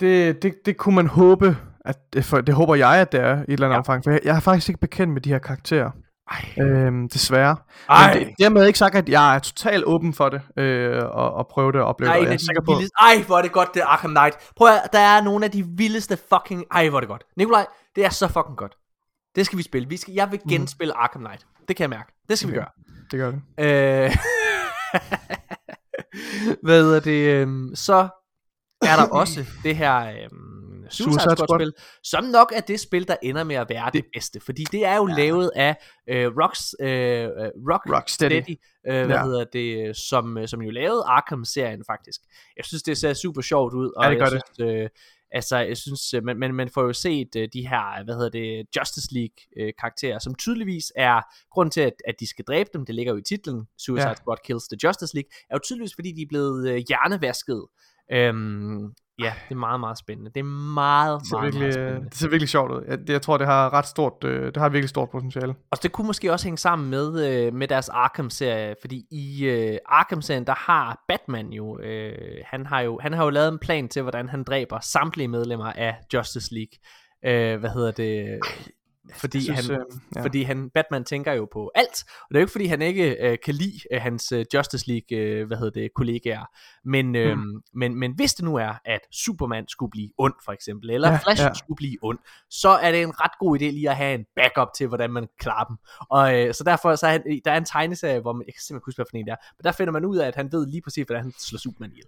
Det, 0.00 0.42
det, 0.42 0.54
det 0.64 0.76
kunne 0.76 0.94
man 0.94 1.06
håbe, 1.06 1.56
at 1.84 1.98
for, 2.22 2.40
det 2.40 2.54
håber 2.54 2.74
jeg, 2.74 3.00
at 3.00 3.12
det 3.12 3.20
er 3.20 3.36
i 3.36 3.40
et 3.40 3.44
eller 3.48 3.66
andet 3.66 3.74
ja. 3.74 3.78
omfang. 3.78 4.04
For 4.04 4.10
jeg, 4.10 4.20
jeg 4.24 4.36
er 4.36 4.40
faktisk 4.40 4.68
ikke 4.68 4.80
bekendt 4.80 5.12
med 5.12 5.20
de 5.20 5.28
her 5.30 5.38
karakterer. 5.38 5.90
Ej. 6.30 6.64
Øhm, 6.64 7.08
desværre. 7.08 7.56
Ej. 7.88 8.14
Men 8.14 8.26
det, 8.26 8.34
dermed 8.38 8.66
ikke 8.66 8.78
sagt, 8.78 8.94
at 8.94 9.08
jeg 9.08 9.34
er 9.34 9.38
totalt 9.38 9.84
åben 9.84 10.14
for 10.14 10.28
det, 10.28 10.40
øh, 10.56 11.02
og, 11.04 11.34
og 11.34 11.48
prøve 11.48 11.72
det 11.72 11.80
og 11.80 11.86
opleve 11.86 12.10
er 12.12 12.16
det. 12.18 12.26
Jeg 12.26 12.34
er 12.34 12.38
sikker 12.38 12.62
på, 12.66 12.72
vildeste, 12.72 12.94
ej 13.00 13.22
hvor 13.26 13.38
er 13.38 13.42
det 13.42 13.52
godt, 13.52 13.74
det 13.74 13.82
er 13.82 13.86
Arkham 13.86 14.10
Knight. 14.10 14.36
Prøv 14.56 14.68
at, 14.68 14.88
der 14.92 14.98
er 14.98 15.22
nogle 15.22 15.44
af 15.44 15.50
de 15.50 15.64
vildeste 15.66 16.18
fucking, 16.32 16.64
ej 16.72 16.88
hvor 16.88 16.98
er 16.98 17.00
det 17.00 17.08
godt. 17.08 17.24
Nikolaj, 17.36 17.66
det 17.96 18.04
er 18.04 18.10
så 18.10 18.28
fucking 18.28 18.56
godt. 18.56 18.76
Det 19.34 19.46
skal 19.46 19.58
vi 19.58 19.62
spille. 19.62 19.88
Vi 19.88 19.96
skal, 19.96 20.14
jeg 20.14 20.30
vil 20.30 20.40
genspille 20.48 20.96
Arkham 20.96 21.22
Knight. 21.22 21.46
Det 21.68 21.76
kan 21.76 21.82
jeg 21.82 21.90
mærke. 21.90 22.12
Det 22.28 22.38
skal 22.38 22.50
vi 22.50 22.56
Mhm. 22.56 22.62
Okay. 22.62 22.70
gøre. 22.92 23.10
det 23.10 23.18
gør 23.18 23.30
det. 23.30 23.40
Øh, 24.04 24.16
hvad 26.64 26.82
hedder 26.82 27.00
det? 27.00 27.28
øhm, 27.28 27.70
Så 27.74 28.08
er 28.82 28.96
der 28.96 29.08
også 29.20 29.44
det 29.62 29.76
her 29.76 29.96
øhm, 30.00 30.49
Suicide 30.90 31.12
Suicide 31.22 31.36
Squad 31.36 31.58
spil, 31.60 31.72
som 32.04 32.24
nok 32.24 32.52
er 32.56 32.60
det 32.60 32.80
spil, 32.80 33.08
der 33.08 33.16
ender 33.22 33.44
med 33.44 33.56
at 33.56 33.66
være 33.68 33.86
det, 33.86 33.94
det 33.94 34.04
bedste, 34.14 34.40
fordi 34.40 34.64
det 34.72 34.84
er 34.84 34.96
jo 34.96 35.08
ja. 35.08 35.14
lavet 35.14 35.50
af 35.56 35.76
øh, 36.08 36.26
Rocks, 36.42 36.74
øh, 36.80 36.88
øh, 36.88 37.28
Rock 37.72 37.94
Rocksteady. 37.96 38.42
Steady, 38.42 38.56
øh, 38.88 39.06
hvad 39.06 39.16
Ja. 39.16 39.24
hedder 39.24 39.44
det, 39.52 39.96
som, 39.96 40.38
øh, 40.38 40.48
som 40.48 40.62
jo 40.62 40.70
lavede 40.70 41.02
Arkham-serien 41.06 41.82
faktisk. 41.86 42.20
Jeg 42.56 42.64
synes, 42.64 42.82
det 42.82 42.98
ser 42.98 43.12
super 43.12 43.42
sjovt 43.42 43.74
ud, 43.74 43.90
og 43.96 44.04
Ja, 44.04 44.10
det 44.10 44.18
gør 44.18 44.24
jeg 44.24 44.32
det. 44.32 44.42
synes, 44.54 44.70
øh, 44.82 44.88
altså, 45.32 45.56
jeg 45.58 45.76
synes, 45.76 46.14
øh, 46.14 46.24
man, 46.24 46.36
man, 46.38 46.54
man 46.54 46.68
får 46.68 46.82
jo 46.82 46.92
set 46.92 47.36
øh, 47.36 47.48
de 47.52 47.68
her, 47.68 48.04
hvad 48.04 48.14
hedder 48.14 48.28
det, 48.30 48.66
Justice 48.76 49.08
League 49.14 49.36
øh, 49.60 49.72
karakterer, 49.78 50.18
som 50.18 50.34
tydeligvis 50.34 50.92
er, 50.96 51.20
grund 51.52 51.70
til, 51.70 51.80
at, 51.80 51.92
at 52.08 52.14
de 52.20 52.26
skal 52.26 52.44
dræbe 52.44 52.70
dem, 52.72 52.86
det 52.86 52.94
ligger 52.94 53.12
jo 53.12 53.18
i 53.18 53.22
titlen, 53.22 53.64
Suicide 53.78 54.08
Ja. 54.08 54.14
Squad 54.14 54.36
Kills 54.44 54.64
the 54.68 54.78
Justice 54.84 55.14
League, 55.14 55.30
er 55.50 55.54
jo 55.54 55.60
tydeligvis, 55.64 55.94
fordi 55.94 56.12
de 56.12 56.22
er 56.22 56.26
blevet 56.28 56.68
øh, 56.70 56.82
hjernevasket. 56.88 57.66
Øhm, 58.12 58.92
ja, 59.24 59.32
det 59.48 59.54
er 59.54 59.58
meget, 59.58 59.80
meget 59.80 59.98
spændende. 59.98 60.30
Det 60.34 60.40
er 60.40 60.44
meget, 60.74 61.20
Det 61.20 61.28
meget, 61.32 61.44
virkelig, 61.44 61.60
meget 61.62 61.78
øh, 61.78 61.84
spændende. 61.86 62.10
det 62.10 62.18
ser 62.18 62.28
virkelig 62.28 62.48
sjovt 62.48 62.72
ud. 62.72 62.84
Jeg, 62.88 62.98
det, 62.98 63.08
jeg 63.08 63.22
tror, 63.22 63.36
det 63.38 63.46
har 63.46 63.72
ret 63.72 63.86
stort, 63.86 64.12
øh, 64.24 64.46
det 64.46 64.56
har 64.56 64.68
virkelig 64.68 64.88
stort 64.88 65.10
potentiale. 65.10 65.54
Og 65.70 65.82
det 65.82 65.92
kunne 65.92 66.06
måske 66.06 66.32
også 66.32 66.46
hænge 66.46 66.58
sammen 66.58 66.90
med, 66.90 67.28
øh, 67.30 67.54
med 67.54 67.68
deres 67.68 67.88
Arkham-serie, 67.88 68.74
fordi 68.80 69.04
i 69.10 69.44
øh, 69.44 69.78
Arkham-serien, 69.86 70.46
der 70.46 70.54
har 70.56 71.04
Batman 71.08 71.48
jo, 71.52 71.78
øh, 71.80 72.12
han, 72.46 72.66
har 72.66 72.80
jo, 72.80 72.98
han 73.02 73.12
har 73.12 73.24
jo 73.24 73.30
lavet 73.30 73.48
en 73.48 73.58
plan 73.58 73.88
til, 73.88 74.02
hvordan 74.02 74.28
han 74.28 74.44
dræber 74.44 74.78
samtlige 74.82 75.28
medlemmer 75.28 75.72
af 75.72 75.96
Justice 76.14 76.54
League. 76.54 76.72
Øh, 77.24 77.60
hvad 77.60 77.70
hedder 77.70 77.90
det? 77.90 78.40
Fordi, 79.14 79.40
synes, 79.42 79.66
han, 79.66 79.76
øh, 79.76 79.86
ja. 80.16 80.22
fordi 80.22 80.42
han, 80.42 80.70
Batman 80.70 81.04
tænker 81.04 81.32
jo 81.32 81.48
på 81.52 81.70
alt, 81.74 82.04
og 82.08 82.26
det 82.28 82.36
er 82.36 82.40
jo 82.40 82.42
ikke 82.44 82.52
fordi 82.52 82.66
han 82.66 82.82
ikke 82.82 83.30
øh, 83.30 83.38
kan 83.44 83.54
lide 83.54 83.78
øh, 83.92 84.00
hans 84.02 84.32
øh, 84.32 84.44
Justice 84.54 84.88
League, 84.88 85.18
øh, 85.18 85.46
hvad 85.46 85.56
hedder 85.56 85.80
det, 85.80 85.90
kollegaer, 85.94 86.44
men, 86.84 87.16
øh, 87.16 87.36
Mm. 87.38 87.62
men, 87.74 87.94
men 87.94 88.12
hvis 88.12 88.34
det 88.34 88.44
nu 88.44 88.56
er, 88.56 88.74
at 88.84 89.00
Superman 89.12 89.68
skulle 89.68 89.90
blive 89.90 90.10
ond 90.18 90.34
for 90.44 90.52
eksempel, 90.52 90.90
eller 90.90 91.10
Ja, 91.10 91.18
Flash 91.22 91.42
ja. 91.42 91.54
skulle 91.54 91.76
blive 91.76 91.96
ond, 92.02 92.18
så 92.50 92.68
er 92.68 92.92
det 92.92 93.02
en 93.02 93.20
ret 93.20 93.38
god 93.38 93.58
idé 93.58 93.64
lige 93.64 93.90
at 93.90 93.96
have 93.96 94.14
en 94.14 94.24
backup 94.36 94.68
til, 94.76 94.86
hvordan 94.86 95.10
man 95.10 95.26
klarer 95.38 95.64
dem. 95.64 95.76
Og 96.10 96.38
øh, 96.38 96.54
så 96.54 96.64
derfor, 96.64 96.94
så 96.96 97.06
er 97.06 97.10
han, 97.10 97.40
der 97.44 97.52
er 97.52 97.56
en 97.56 97.64
tegneserie, 97.64 98.20
hvor 98.20 98.32
man, 98.32 98.44
jeg 98.46 98.54
kan 98.54 98.60
simpelthen 98.60 98.86
huske, 98.86 98.98
hvad 98.98 99.06
for 99.10 99.16
en 99.16 99.24
det 99.26 99.32
er, 99.32 99.36
men 99.58 99.64
der 99.64 99.72
finder 99.72 99.92
man 99.92 100.04
ud 100.04 100.16
af, 100.16 100.26
at 100.26 100.36
han 100.36 100.52
ved 100.52 100.66
lige 100.66 100.82
præcis, 100.82 101.04
hvordan 101.06 101.22
han 101.22 101.32
slår 101.38 101.58
Superman 101.58 101.90
ihjel. 101.90 102.06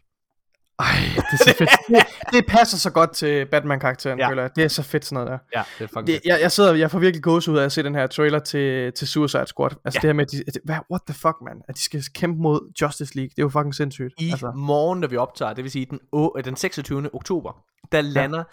Ej, 0.79 0.87
det 1.17 1.41
er 1.41 1.45
så 1.45 1.55
fedt. 1.59 1.71
det, 1.89 2.07
det 2.33 2.47
passer 2.49 2.77
så 2.79 2.91
godt 2.91 3.13
til 3.13 3.47
Batman-karakteren, 3.47 4.19
Ja. 4.19 4.25
ja. 4.25 4.31
føler 4.31 4.43
jeg. 4.43 4.51
Det 4.57 4.65
er 4.65 4.69
så 4.69 4.83
fedt 4.83 5.05
sådan 5.05 5.25
noget 5.25 5.31
der. 5.31 5.59
Ja, 5.59 5.65
det 5.79 5.85
er 5.85 5.89
fucking 5.89 6.07
Det, 6.07 6.21
jeg, 6.25 6.39
jeg 6.41 6.53
sidder, 6.53 6.75
jeg 6.75 6.91
får 6.91 6.99
virkelig 6.99 7.23
gåsehud 7.23 7.59
af 7.59 7.65
at 7.65 7.73
se 7.73 7.83
den 7.83 7.95
her 7.95 8.07
trailer 8.07 8.39
til, 8.39 8.93
til 8.93 9.09
Suicide 9.09 9.47
Squad. 9.47 9.71
Altså 9.71 9.79
Ja. 9.85 9.91
ja. 9.95 10.01
det 10.01 10.09
her 10.09 10.13
med, 10.13 10.25
at 10.49 10.55
de, 10.55 10.61
hvad, 10.65 10.77
what 10.91 11.01
the 11.07 11.15
fuck, 11.15 11.37
man? 11.43 11.63
At 11.69 11.75
de 11.77 11.81
skal 11.83 12.03
kæmpe 12.15 12.43
mod 12.43 12.73
Justice 12.83 13.17
League. 13.17 13.29
Det 13.29 13.39
er 13.39 13.43
jo 13.43 13.49
fucking 13.49 13.75
sindssygt. 13.75 14.15
i 14.19 14.31
altså, 14.31 14.53
morgen, 14.57 15.01
når 15.01 15.09
vi 15.09 15.17
optager, 15.17 15.53
det 15.53 15.65
vil 15.65 15.71
sige 15.73 15.87
den, 15.91 16.01
å- 16.17 16.33
øh, 16.39 16.45
den 16.45 16.57
26. 16.57 17.15
oktober, 17.15 17.53
der 17.93 18.01
lander 18.01 18.45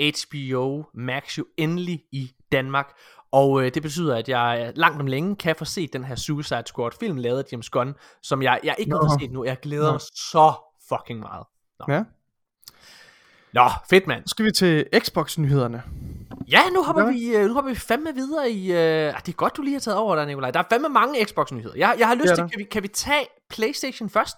HBO 0.00 0.84
Max 0.94 1.38
jo 1.38 1.44
endelig 1.56 2.00
i 2.12 2.30
Danmark. 2.52 2.86
Og 3.32 3.62
øh, 3.64 3.74
det 3.74 3.82
betyder, 3.82 4.16
at 4.16 4.28
jeg 4.28 4.72
langt 4.76 5.00
om 5.00 5.06
længe 5.06 5.36
kan 5.36 5.56
få 5.58 5.64
set 5.64 5.92
den 5.92 6.04
her 6.04 6.14
Suicide 6.14 6.62
Squad 6.66 6.90
film 7.00 7.16
lavet 7.16 7.38
af 7.38 7.44
James 7.52 7.70
Gunn, 7.70 7.94
som 8.22 8.42
jeg, 8.42 8.60
jeg 8.64 8.74
ikke 8.78 8.92
har 8.92 9.02
Nå. 9.02 9.08
fået 9.08 9.20
set 9.20 9.32
nu. 9.32 9.44
Jeg 9.44 9.56
glæder 9.62 9.86
Nå. 9.86 9.92
mig 9.92 10.00
så 10.00 10.52
fucking 10.88 11.20
meget. 11.20 11.44
Nå, 11.80 11.94
ja. 11.94 12.04
Nå 13.52 13.68
fedt 13.90 14.06
mand. 14.06 14.22
Så 14.26 14.30
skal 14.30 14.44
vi 14.44 14.50
til 14.52 14.86
Xbox-nyhederne. 14.98 15.82
Ja, 16.50 16.60
nu 16.74 16.82
hopper, 16.82 17.02
Ja. 17.02 17.10
vi, 17.10 17.36
øh, 17.36 17.46
nu 17.46 17.52
hopper 17.54 17.70
vi 17.70 17.76
fandme 17.78 18.14
videre 18.14 18.50
i... 18.50 18.72
Øh, 18.72 19.08
ah, 19.14 19.20
det 19.26 19.28
er 19.28 19.32
godt, 19.36 19.56
du 19.56 19.62
lige 19.62 19.74
har 19.74 19.80
taget 19.80 19.98
over 19.98 20.16
der, 20.16 20.26
Nikolaj. 20.26 20.50
Der 20.50 20.58
er 20.60 20.64
fandme 20.70 20.88
mange 20.88 21.24
Xbox-nyheder. 21.26 21.76
Jeg, 21.76 21.96
jeg 21.98 22.08
har 22.08 22.14
lyst 22.14 22.30
er 22.30 22.34
til, 22.34 22.50
kan 22.50 22.58
vi, 22.58 22.64
kan 22.64 22.82
vi 22.82 22.88
tage 22.88 23.26
PlayStation 23.50 24.10
først? 24.10 24.36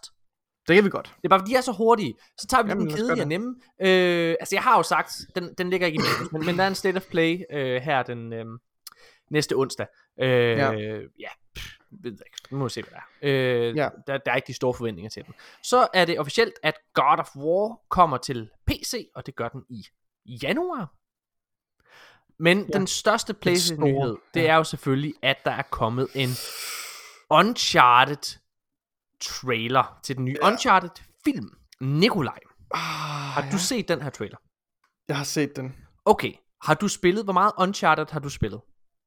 Det 0.68 0.74
kan 0.76 0.84
vi 0.84 0.90
godt. 0.90 1.06
Det 1.16 1.24
er 1.24 1.28
bare 1.28 1.40
fordi, 1.40 1.50
de 1.50 1.56
er 1.56 1.60
så 1.60 1.72
hurtige. 1.72 2.14
Så 2.38 2.46
tager 2.46 2.62
vi 2.62 2.68
Jamen, 2.68 2.86
den 2.86 2.96
kedelige 2.96 3.22
og 3.22 3.28
nemme. 3.28 3.54
Øh, 3.82 4.36
altså, 4.40 4.54
jeg 4.56 4.62
har 4.62 4.76
jo 4.76 4.82
sagt, 4.82 5.12
den, 5.34 5.54
den 5.58 5.70
ligger 5.70 5.86
ikke 5.86 5.98
i 5.98 6.02
men, 6.32 6.46
men 6.46 6.58
der 6.58 6.64
er 6.64 6.68
en 6.68 6.74
State 6.74 6.96
of 6.96 7.02
Play 7.02 7.38
øh, 7.52 7.82
her 7.82 8.02
den 8.02 8.32
øh, 8.32 8.44
næste 9.30 9.56
onsdag. 9.56 9.86
Øh, 10.20 10.28
ja. 10.28 10.72
Ja. 10.72 11.28
Ved 11.90 12.12
jeg 12.12 12.20
ikke. 12.26 12.38
Nu 12.50 12.58
må 12.58 12.64
vi 12.64 12.70
se, 12.70 12.82
hvad 12.82 12.92
der 12.92 13.28
er. 13.28 13.68
Øh, 13.68 13.76
Ja. 13.76 13.88
der, 14.06 14.18
der 14.18 14.32
er 14.32 14.36
ikke 14.36 14.46
de 14.46 14.54
store 14.54 14.74
forventninger 14.74 15.10
til 15.10 15.24
den. 15.26 15.34
Så 15.62 15.88
er 15.94 16.04
det 16.04 16.18
officielt, 16.20 16.54
at 16.62 16.74
God 16.94 17.18
of 17.18 17.36
War 17.36 17.80
kommer 17.88 18.16
til 18.16 18.50
PC, 18.66 19.10
og 19.14 19.26
det 19.26 19.36
gør 19.36 19.48
den 19.48 19.64
i 19.68 19.84
januar. 20.42 20.94
Men 22.42 22.58
ja. 22.72 22.78
den 22.78 22.86
største 22.86 23.34
PlayStation-nyhed, 23.34 24.16
det 24.34 24.48
er 24.48 24.54
jo 24.56 24.64
selvfølgelig, 24.64 25.14
at 25.22 25.36
der 25.44 25.50
er 25.50 25.62
kommet 25.62 26.08
en 26.14 26.28
Uncharted 27.30 28.38
trailer 29.20 30.00
til 30.02 30.16
den 30.16 30.24
nye 30.24 30.36
ja. 30.42 30.46
Uncharted 30.48 30.90
film. 31.24 31.50
Nikolaj, 31.80 32.38
Ah, 32.74 32.80
har 33.34 33.44
ja. 33.44 33.50
du 33.50 33.58
set 33.58 33.88
den 33.88 34.02
her 34.02 34.10
trailer? 34.10 34.36
Jeg 35.08 35.16
har 35.16 35.24
set 35.24 35.56
den. 35.56 35.76
Okay, 36.04 36.32
har 36.62 36.74
du 36.74 36.88
spillet, 36.88 37.24
hvor 37.24 37.32
meget 37.32 37.52
Uncharted 37.58 38.06
har 38.10 38.20
du 38.20 38.28
spillet? 38.28 38.60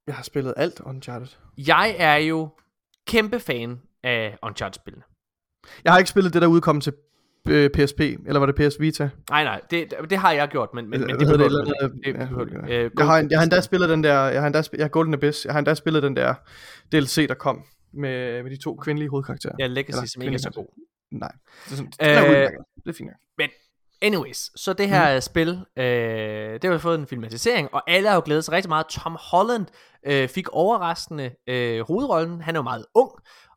Jeg 0.08 0.16
har 0.16 0.24
spillet 0.24 0.54
alt 0.58 0.80
Uncharted. 0.80 1.28
Jeg 1.58 1.96
er 2.00 2.16
jo 2.16 2.50
kæmpe 3.08 3.40
fan 3.40 3.80
af 4.04 4.38
Uncharted-spillene. 4.44 5.04
Jeg 5.84 5.94
har 5.94 5.98
ikke 6.00 6.10
spillet 6.10 6.34
det, 6.34 6.42
der 6.42 6.48
udkom 6.48 6.82
til 6.82 6.94
øh, 7.50 7.70
PSP, 7.70 8.00
eller 8.00 8.40
var 8.40 8.46
det 8.46 8.56
PS 8.70 8.80
Vita? 8.80 9.10
Nej, 9.30 9.44
nej, 9.44 9.62
det, 9.72 9.94
det 10.10 10.18
har 10.18 10.32
jeg 10.32 10.48
gjort, 10.48 10.70
men, 10.74 10.90
men, 10.90 11.00
men 11.02 11.10
det 11.10 11.20
behøver 11.20 11.38
det? 11.38 11.92
Det 12.06 12.14
Ja, 12.14 12.18
behøver. 12.26 12.46
Øh, 12.70 12.92
Jeg 12.98 13.06
har, 13.06 13.28
jeg 13.30 13.40
har 13.40 13.44
endda 13.44 13.62
spillet 13.62 13.90
den 13.90 14.04
der, 14.04 14.20
jeg 14.28 14.42
har 14.42 14.48
endda 14.48 14.64
jeg 14.74 14.84
har 14.84 14.90
Golden 14.90 15.14
Abyss, 15.14 15.46
jeg 15.46 15.54
har 15.54 15.60
endda 15.60 15.74
spillet 15.74 16.04
den 16.04 16.16
der 16.16 16.34
DLC, 16.92 17.28
der 17.28 17.34
kom. 17.36 17.64
med, 17.94 18.44
med 18.44 18.52
de 18.52 18.58
to 18.58 18.76
kvindelige 18.76 19.10
hovedkarakterer. 19.10 19.54
Ja, 19.60 19.68
Legacy, 19.68 19.98
Eller 19.98 20.08
som 20.08 20.22
ikke 20.22 20.34
er 20.34 20.38
så 20.38 20.50
god. 20.56 20.68
Nej. 21.12 21.32
Det 21.66 21.72
er, 21.72 21.76
sådan, 21.76 21.92
det 22.00 22.42
Øh, 22.42 22.50
det 22.84 22.90
er 22.90 22.94
fint. 22.94 23.10
Men 23.38 23.50
anyways, 24.04 24.52
så 24.62 24.74
det 24.74 24.90
her 24.90 25.16
mm. 25.16 25.22
spil, 25.22 25.66
øh, 25.78 25.84
det 26.62 26.64
har 26.64 26.78
fået 26.78 27.00
en 27.00 27.08
filmatisering, 27.08 27.74
og 27.74 27.92
alle 27.92 28.08
har 28.10 28.16
jo 28.16 28.22
glædet 28.26 28.46
sig 28.46 28.52
rigtig 28.54 28.70
meget. 28.70 28.86
Tom 28.88 29.18
Holland 29.20 29.66
øh, 30.06 30.30
fik 30.30 30.50
overraskende 30.50 31.32
øh, 31.48 31.88
hovedrollen. 31.88 32.42
Han 32.42 32.56
er 32.56 32.60
jo 32.60 32.64
meget 32.64 32.86
ung. 32.96 33.12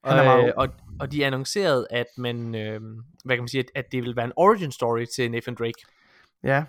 Han 0.04 0.18
er 0.18 0.24
meget 0.24 0.38
øh, 0.38 0.44
ung. 0.44 0.52
Og, 0.56 0.68
og 1.00 1.12
de 1.12 1.26
annoncerede, 1.26 1.86
at 1.90 2.06
man, 2.18 2.54
øh, 2.54 2.80
hvad 3.24 3.36
kan 3.36 3.42
man 3.42 3.48
sige, 3.48 3.60
at, 3.60 3.70
at 3.74 3.92
det 3.92 4.02
vil 4.02 4.16
være 4.16 4.24
en 4.24 4.32
origin 4.36 4.72
story 4.72 5.04
til 5.16 5.30
Nathan 5.30 5.54
Drake. 5.54 5.84
Ja. 6.44 6.64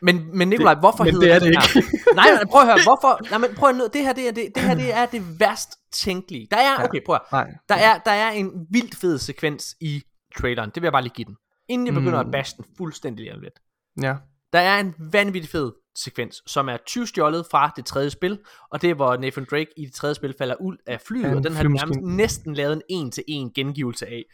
Men, 0.00 0.38
men 0.38 0.48
Nikolaj, 0.48 0.74
hvorfor 0.74 1.04
men 1.04 1.12
hedder 1.12 1.38
det 1.38 1.48
er 1.48 1.60
det 1.60 1.74
her? 1.74 2.14
nej, 2.14 2.30
nej, 2.30 2.44
prøv 2.50 2.60
at 2.60 2.66
høre, 2.66 2.78
hvorfor? 2.84 3.30
Nej, 3.30 3.38
men 3.38 3.54
prøv 3.56 3.68
at, 3.68 3.76
nå- 3.76 3.88
det 3.92 4.02
her, 4.02 4.12
det 4.12 4.28
er 4.28 4.32
det, 4.32 4.48
det 4.54 4.62
her, 4.62 4.74
det 4.74 4.94
er 4.94 5.06
det 5.06 5.40
værst 5.40 5.70
tænkelige. 5.92 6.48
Der 6.50 6.56
er, 6.56 6.84
okay, 6.84 7.04
prøv 7.06 7.14
at, 7.14 7.22
Nej. 7.32 7.50
der 7.68 7.74
er, 7.74 7.98
der 7.98 8.10
er 8.10 8.30
en 8.30 8.66
vildt 8.70 8.96
fed 8.96 9.18
sekvens 9.18 9.76
i 9.80 10.02
traileren. 10.38 10.70
Det 10.70 10.82
vil 10.82 10.86
jeg 10.86 10.92
bare 10.92 11.02
lige 11.02 11.12
give 11.14 11.24
den. 11.24 11.36
Inden 11.68 11.86
jeg 11.86 11.94
begynder 11.94 12.22
Mm. 12.22 12.28
at 12.28 12.32
bashe 12.32 12.56
den 12.56 12.64
fuldstændig 12.76 13.24
lige 13.24 13.40
lidt. 13.40 13.60
Ja. 14.02 14.14
Der 14.52 14.58
er 14.60 14.80
en 14.80 14.94
vanvittig 15.12 15.50
fed 15.50 15.72
sekvens, 15.96 16.42
som 16.46 16.68
er 16.68 16.76
20 16.86 17.06
stjålet 17.06 17.46
fra 17.50 17.72
det 17.76 17.84
tredje 17.86 18.10
spil, 18.10 18.38
og 18.70 18.82
det 18.82 18.90
er, 18.90 18.94
hvor 18.94 19.16
Nathan 19.16 19.46
Drake 19.50 19.66
i 19.76 19.84
det 19.86 19.94
tredje 19.94 20.14
spil 20.14 20.34
falder 20.38 20.54
ud 20.60 20.76
af 20.86 21.00
flyet, 21.06 21.22
Ja, 21.22 21.36
og 21.36 21.44
den 21.44 21.52
har 21.52 21.62
nærmest 21.62 22.00
næsten 22.00 22.54
lavet 22.54 22.72
en 22.72 22.82
en-til-en 22.88 23.50
gengivelse 23.54 24.06
af. 24.06 24.24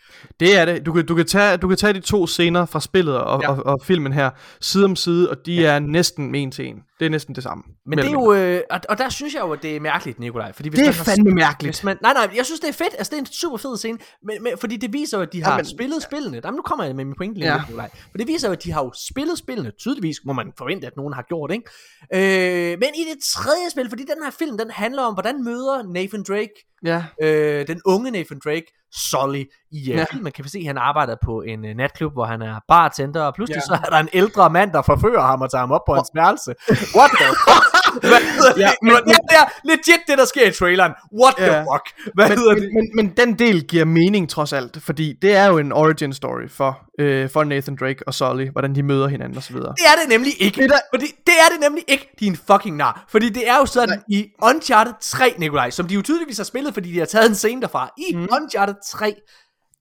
Det 0.40 0.56
er 0.56 0.64
det. 0.64 0.86
Du 0.86 0.92
kan, 0.92 1.06
du, 1.06 1.14
kan 1.14 1.26
tage, 1.26 1.56
du 1.56 1.68
kan 1.68 1.76
tage 1.76 1.92
de 1.92 2.00
to 2.00 2.26
scener 2.26 2.66
fra 2.66 2.80
spillet 2.80 3.18
og, 3.18 3.42
Ja. 3.42 3.52
og, 3.52 3.66
og 3.66 3.80
filmen 3.82 4.12
her 4.12 4.30
side 4.60 4.84
om 4.84 4.96
side, 4.96 5.30
og 5.30 5.46
de 5.46 5.54
ja. 5.54 5.74
er 5.74 5.78
næsten 5.78 6.34
en 6.34 6.50
til 6.50 6.66
en. 6.66 6.82
Det 7.00 7.06
er 7.06 7.10
næsten 7.10 7.34
det 7.34 7.42
samme. 7.42 7.64
Men 7.86 7.98
det 7.98 8.06
er 8.06 8.10
jo, 8.10 8.32
øh, 8.32 8.60
og, 8.70 8.80
og 8.88 8.98
der 8.98 9.08
synes 9.08 9.34
jeg 9.34 9.40
jo, 9.40 9.52
at 9.52 9.62
det 9.62 9.76
er 9.76 9.80
mærkeligt, 9.80 10.18
Nikolaj. 10.18 10.52
Fordi 10.52 10.68
hvis 10.68 10.78
Det 10.78 10.84
er 10.86 10.90
man 10.90 10.94
har 10.96 11.04
fandme 11.04 11.30
mærkeligt. 11.30 11.76
Hvis 11.76 11.84
man, 11.84 11.98
nej, 12.02 12.12
nej, 12.12 12.30
jeg 12.36 12.46
synes, 12.46 12.60
det 12.60 12.68
er 12.68 12.72
fedt. 12.72 12.94
Altså, 12.98 13.10
det 13.10 13.16
er 13.16 13.20
en 13.20 13.26
super 13.26 13.56
fed 13.56 13.76
scene. 13.76 13.98
Men, 14.22 14.42
men, 14.42 14.52
fordi 14.58 14.76
det 14.76 14.92
viser 14.92 15.18
jo, 15.18 15.22
at 15.22 15.32
de 15.32 15.42
har 15.42 15.50
Jamen- 15.50 15.58
men, 15.58 15.64
spillet 15.78 16.02
spillene. 16.02 16.40
Jamen, 16.44 16.56
nu 16.56 16.62
kommer 16.62 16.84
jeg 16.84 16.96
med 16.96 17.04
min 17.04 17.14
pointe 17.16 17.38
lige, 17.38 17.48
Ja. 17.48 17.54
ja. 17.54 17.60
Nikolaj. 17.68 17.90
For 18.10 18.18
det 18.18 18.26
viser 18.26 18.48
jo, 18.48 18.52
at 18.52 18.64
de 18.64 18.72
har 18.72 18.84
jo 18.84 18.92
spillet 19.10 19.38
spillene. 19.38 19.70
Tydeligvis 19.78 20.16
må 20.24 20.32
man 20.32 20.52
forvente, 20.58 20.86
at 20.86 20.92
nogen 20.96 21.12
har 21.14 21.22
gjort, 21.22 21.50
ikke? 21.52 22.72
Øh, 22.72 22.78
men 22.78 22.88
i 22.94 23.02
det 23.12 23.18
tredje 23.24 23.70
spil, 23.70 23.88
fordi 23.88 24.02
den 24.02 24.24
her 24.24 24.30
film, 24.30 24.58
den 24.58 24.70
handler 24.70 25.02
om, 25.02 25.14
hvordan 25.14 25.44
møder 25.44 25.82
Nathan 25.94 26.22
Drake, 26.28 26.69
Ja. 26.84 27.04
øh, 27.22 27.66
den 27.66 27.80
unge 27.84 28.10
Nathan 28.10 28.40
Drake, 28.44 28.66
Sully. 28.92 29.44
I 29.72 29.80
uh, 29.80 29.88
Ja. 29.88 30.04
filmen 30.12 30.32
kan 30.32 30.44
vi 30.44 30.48
se, 30.48 30.58
at 30.58 30.66
han 30.66 30.78
arbejder 30.78 31.16
på 31.24 31.42
en 31.42 31.64
uh, 31.64 31.70
natklub, 31.70 32.12
hvor 32.12 32.24
han 32.24 32.42
er 32.42 32.60
bartender, 32.68 33.22
og 33.22 33.34
pludselig 33.34 33.56
ja. 33.56 33.60
så 33.60 33.74
er 33.86 33.90
der 33.90 33.98
en 33.98 34.08
ældre 34.12 34.50
mand, 34.50 34.72
der 34.72 34.82
forfører 34.82 35.20
ham 35.22 35.40
og 35.42 35.50
tager 35.50 35.60
ham 35.62 35.72
op 35.72 35.80
på 35.86 35.94
hans 35.94 36.10
værelse. 36.14 36.54
What 36.96 37.10
the 37.20 37.26
fuck? 37.26 37.79
Hvad 38.00 38.10
hedder 38.36 38.52
Ja, 38.60 38.66
det? 38.70 38.76
men- 38.82 38.92
det, 38.94 39.04
det 39.30 39.36
er 39.38 39.60
legit 39.64 40.00
det, 40.08 40.18
der 40.18 40.24
sker 40.24 40.46
i 40.48 40.52
traileren. 40.52 40.92
What 41.22 41.34
the 41.36 41.44
Ja. 41.46 41.60
fuck? 41.60 42.10
Hvad 42.14 42.28
Men, 42.28 42.38
hedder 42.38 42.54
det? 42.54 42.68
men, 42.74 42.90
men, 42.94 43.08
den 43.16 43.38
del 43.38 43.62
giver 43.62 43.84
mening 43.84 44.28
trods 44.30 44.52
alt, 44.52 44.76
fordi 44.82 45.14
det 45.22 45.36
er 45.36 45.46
jo 45.46 45.58
en 45.58 45.72
origin 45.72 46.12
story 46.12 46.48
for, 46.48 46.78
øh, 47.00 47.30
for 47.30 47.44
Nathan 47.44 47.76
Drake 47.80 47.98
og 48.06 48.14
Sully, 48.14 48.48
hvordan 48.52 48.74
de 48.74 48.82
møder 48.82 49.08
hinanden 49.08 49.36
og 49.36 49.42
så 49.42 49.52
videre. 49.52 49.68
Det 49.76 49.84
er 49.86 50.00
det 50.02 50.08
nemlig 50.08 50.32
ikke. 50.42 50.56
Det 50.56 50.64
er 50.64 50.68
der- 50.68 50.78
Fordi 50.94 51.06
det 51.26 51.34
er 51.40 51.48
det 51.52 51.60
nemlig 51.60 51.84
ikke, 51.88 52.10
din 52.20 52.36
fucking 52.52 52.76
nar. 52.76 53.04
Fordi 53.08 53.28
det 53.28 53.48
er 53.48 53.56
jo 53.56 53.66
sådan 53.66 54.02
i 54.08 54.26
Uncharted 54.42 54.92
3, 55.00 55.34
Nikolaj, 55.38 55.70
som 55.70 55.88
de 55.88 55.94
jo 55.94 56.02
tydeligvis 56.02 56.36
har 56.36 56.44
spillet, 56.44 56.74
fordi 56.74 56.92
de 56.92 56.98
har 56.98 57.06
taget 57.06 57.28
en 57.28 57.34
scene 57.34 57.60
derfra. 57.62 57.90
I 58.10 58.14
mm. 58.16 58.28
Uncharted 58.42 58.74
3, 58.90 59.14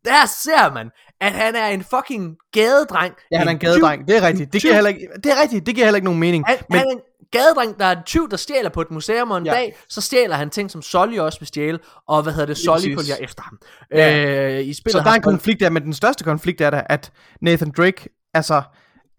der 0.05 0.25
ser 0.43 0.73
man, 0.73 0.89
at 1.21 1.31
han 1.31 1.55
er 1.55 1.67
en 1.67 1.83
fucking 1.95 2.35
gadedreng. 2.53 3.13
Ja, 3.31 3.37
han 3.37 3.47
er 3.47 3.51
en 3.51 3.59
gadedreng, 3.59 4.07
det 4.07 4.17
er 4.17 4.27
rigtigt. 4.27 4.53
Det 4.53 4.61
giver 4.61 4.73
heller 4.73 4.89
ikke, 4.89 5.07
det 5.23 5.31
er 5.31 5.41
rigtigt, 5.41 5.65
det 5.65 5.75
giver 5.75 5.85
heller 5.85 5.95
ikke 5.97 6.05
nogen 6.05 6.19
mening. 6.19 6.43
Han, 6.47 6.57
Men, 6.69 6.77
han 6.79 6.87
er 6.87 6.91
en 6.91 6.99
gadedreng, 7.31 7.79
der 7.79 7.85
er 7.85 7.91
en 7.91 8.03
tyv, 8.05 8.29
der 8.29 8.37
stjæler 8.37 8.69
på 8.69 8.81
et 8.81 8.91
museum, 8.91 9.31
og 9.31 9.37
en 9.37 9.45
Ja. 9.45 9.51
ja. 9.53 9.57
dag, 9.59 9.75
så 9.89 10.01
stjæler 10.01 10.35
han 10.35 10.49
ting, 10.49 10.71
som 10.71 10.81
Solly 10.81 11.17
også 11.17 11.39
vil 11.39 11.47
stjæle, 11.47 11.79
og 12.07 12.23
hvad 12.23 12.33
hedder 12.33 12.45
det, 12.45 12.57
Solly 12.57 12.95
følger 12.95 13.15
efter 13.19 13.43
ham. 13.43 13.59
Ja. 13.91 14.57
Øh, 14.59 14.67
I 14.67 14.73
spillet 14.73 14.91
så 14.91 14.99
der 15.03 15.09
er 15.11 15.15
en 15.15 15.21
konflikt 15.21 15.59
der, 15.59 15.69
men 15.69 15.83
den 15.83 15.93
største 15.93 16.23
konflikt 16.23 16.61
er 16.61 16.69
da, 16.69 16.83
at 16.89 17.11
Nathan 17.41 17.71
Drake, 17.77 18.09
altså, 18.33 18.61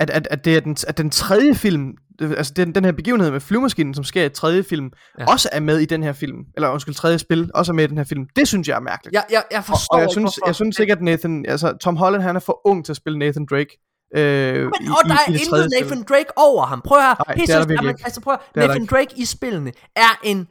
at, 0.00 0.10
at, 0.10 0.28
at 0.30 0.44
det 0.44 0.56
er 0.56 0.60
den, 0.60 0.76
at 0.88 0.98
den 0.98 1.10
tredje 1.10 1.54
film, 1.54 1.92
altså 2.20 2.52
den, 2.56 2.74
den 2.74 2.84
her 2.84 2.92
begivenhed 2.92 3.30
med 3.30 3.40
flyvemaskinen, 3.40 3.94
som 3.94 4.04
sker 4.04 4.24
i 4.24 4.28
tredje 4.28 4.62
film, 4.62 4.90
ja. 5.18 5.22
Ja. 5.24 5.32
også 5.32 5.48
er 5.52 5.60
med 5.60 5.78
i 5.78 5.84
den 5.84 6.02
her 6.02 6.12
film, 6.12 6.38
eller 6.56 6.68
undskyld, 6.68 6.94
tredje 6.94 7.18
spil, 7.18 7.50
også 7.54 7.72
er 7.72 7.74
med 7.74 7.84
i 7.84 7.86
den 7.86 7.96
her 7.96 8.04
film. 8.04 8.26
Det 8.36 8.48
synes 8.48 8.68
jeg 8.68 8.76
er 8.76 8.80
mærkeligt. 8.80 9.14
Jeg, 9.14 9.24
jeg, 9.30 9.42
jeg 9.50 9.58
og, 9.58 9.64
forstår 9.64 9.94
og 9.94 9.98
jeg 10.00 10.04
ikke, 10.04 10.12
synes, 10.12 10.34
hvorfor. 10.34 10.48
jeg 10.48 10.54
synes 10.54 10.78
ikke, 10.78 10.92
at 10.92 11.02
Nathan, 11.02 11.44
altså 11.48 11.76
Tom 11.80 11.96
Holland, 11.96 12.22
han 12.22 12.36
er 12.36 12.40
for 12.40 12.60
ung 12.68 12.84
til 12.84 12.92
at 12.92 12.96
spille 12.96 13.18
Nathan 13.18 13.46
Drake. 13.50 13.78
Øh, 14.16 14.54
Men, 14.54 14.72
i, 14.80 14.88
og 14.88 15.08
der 15.08 15.14
i, 15.14 15.32
er 15.34 15.38
det 15.38 15.48
tredje 15.50 15.64
intet 15.64 15.78
spil. 15.78 15.82
Nathan 15.88 16.02
Drake 16.08 16.38
over 16.38 16.66
ham. 16.66 16.80
Prøv 16.86 17.00
her. 17.00 17.06
Nej, 17.06 17.34
det 17.34 17.50
er 17.50 17.64
der 17.64 17.88
ikke. 17.88 18.00
altså 18.04 18.20
prøv 18.20 18.34
at, 18.34 18.40
er 18.40 18.60
der 18.60 18.66
Nathan 18.66 18.82
ikke. 18.82 18.94
Drake 18.94 19.12
i 19.16 19.24
spillene 19.24 19.72
er 19.96 20.18
en 20.22 20.48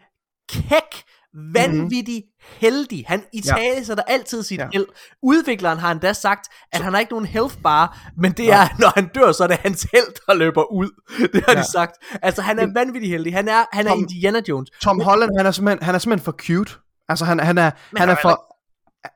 kæk, 0.50 1.04
vanvittig 1.54 2.24
heldig. 2.42 3.06
Han 3.08 3.24
i 3.34 3.42
Ja. 3.46 3.54
tale 3.56 3.86
sætter 3.86 4.04
altid 4.08 4.44
sit 4.44 4.58
Ja. 4.58 4.64
ja. 4.64 4.70
held. 4.74 4.86
Udvikleren 5.24 5.78
har 5.80 5.92
endda 5.92 6.14
sagt, 6.14 6.48
at 6.74 6.82
han 6.82 6.94
har 6.94 7.00
ikke 7.00 7.12
nogen 7.12 7.26
health 7.26 7.56
bar, 7.64 7.98
men 8.18 8.32
det 8.32 8.52
er, 8.54 8.68
når 8.80 8.92
han 8.96 9.08
dør, 9.16 9.32
så 9.32 9.44
er 9.44 9.48
det 9.48 9.58
hans 9.58 9.88
held, 9.94 10.26
der 10.28 10.34
løber 10.34 10.72
ud. 10.72 10.90
Det 11.34 11.44
har 11.48 11.54
Ja. 11.54 11.62
de 11.62 11.72
sagt. 11.72 11.92
Altså, 12.22 12.42
han 12.42 12.60
er 12.60 12.68
vanvittig 12.74 13.10
heldig. 13.12 13.34
Han 13.34 13.48
er, 13.48 13.64
han 13.74 13.88
er 13.88 13.92
Tom- 13.92 14.00
Indiana 14.00 14.42
Jones. 14.50 14.70
Tom 14.84 15.00
Holland, 15.02 15.32
han 15.38 15.46
er 15.46 15.52
simpelthen, 15.52 15.86
han 15.86 15.96
er 15.96 16.00
simpelthen 16.00 16.26
for 16.26 16.32
cute. 16.32 16.74
Altså, 17.10 17.26
han, 17.26 17.40
han 17.40 17.58
er, 17.58 17.62
han 17.64 17.72
han 17.98 18.10
er 18.10 18.14
er 18.16 18.18
for... 18.22 18.46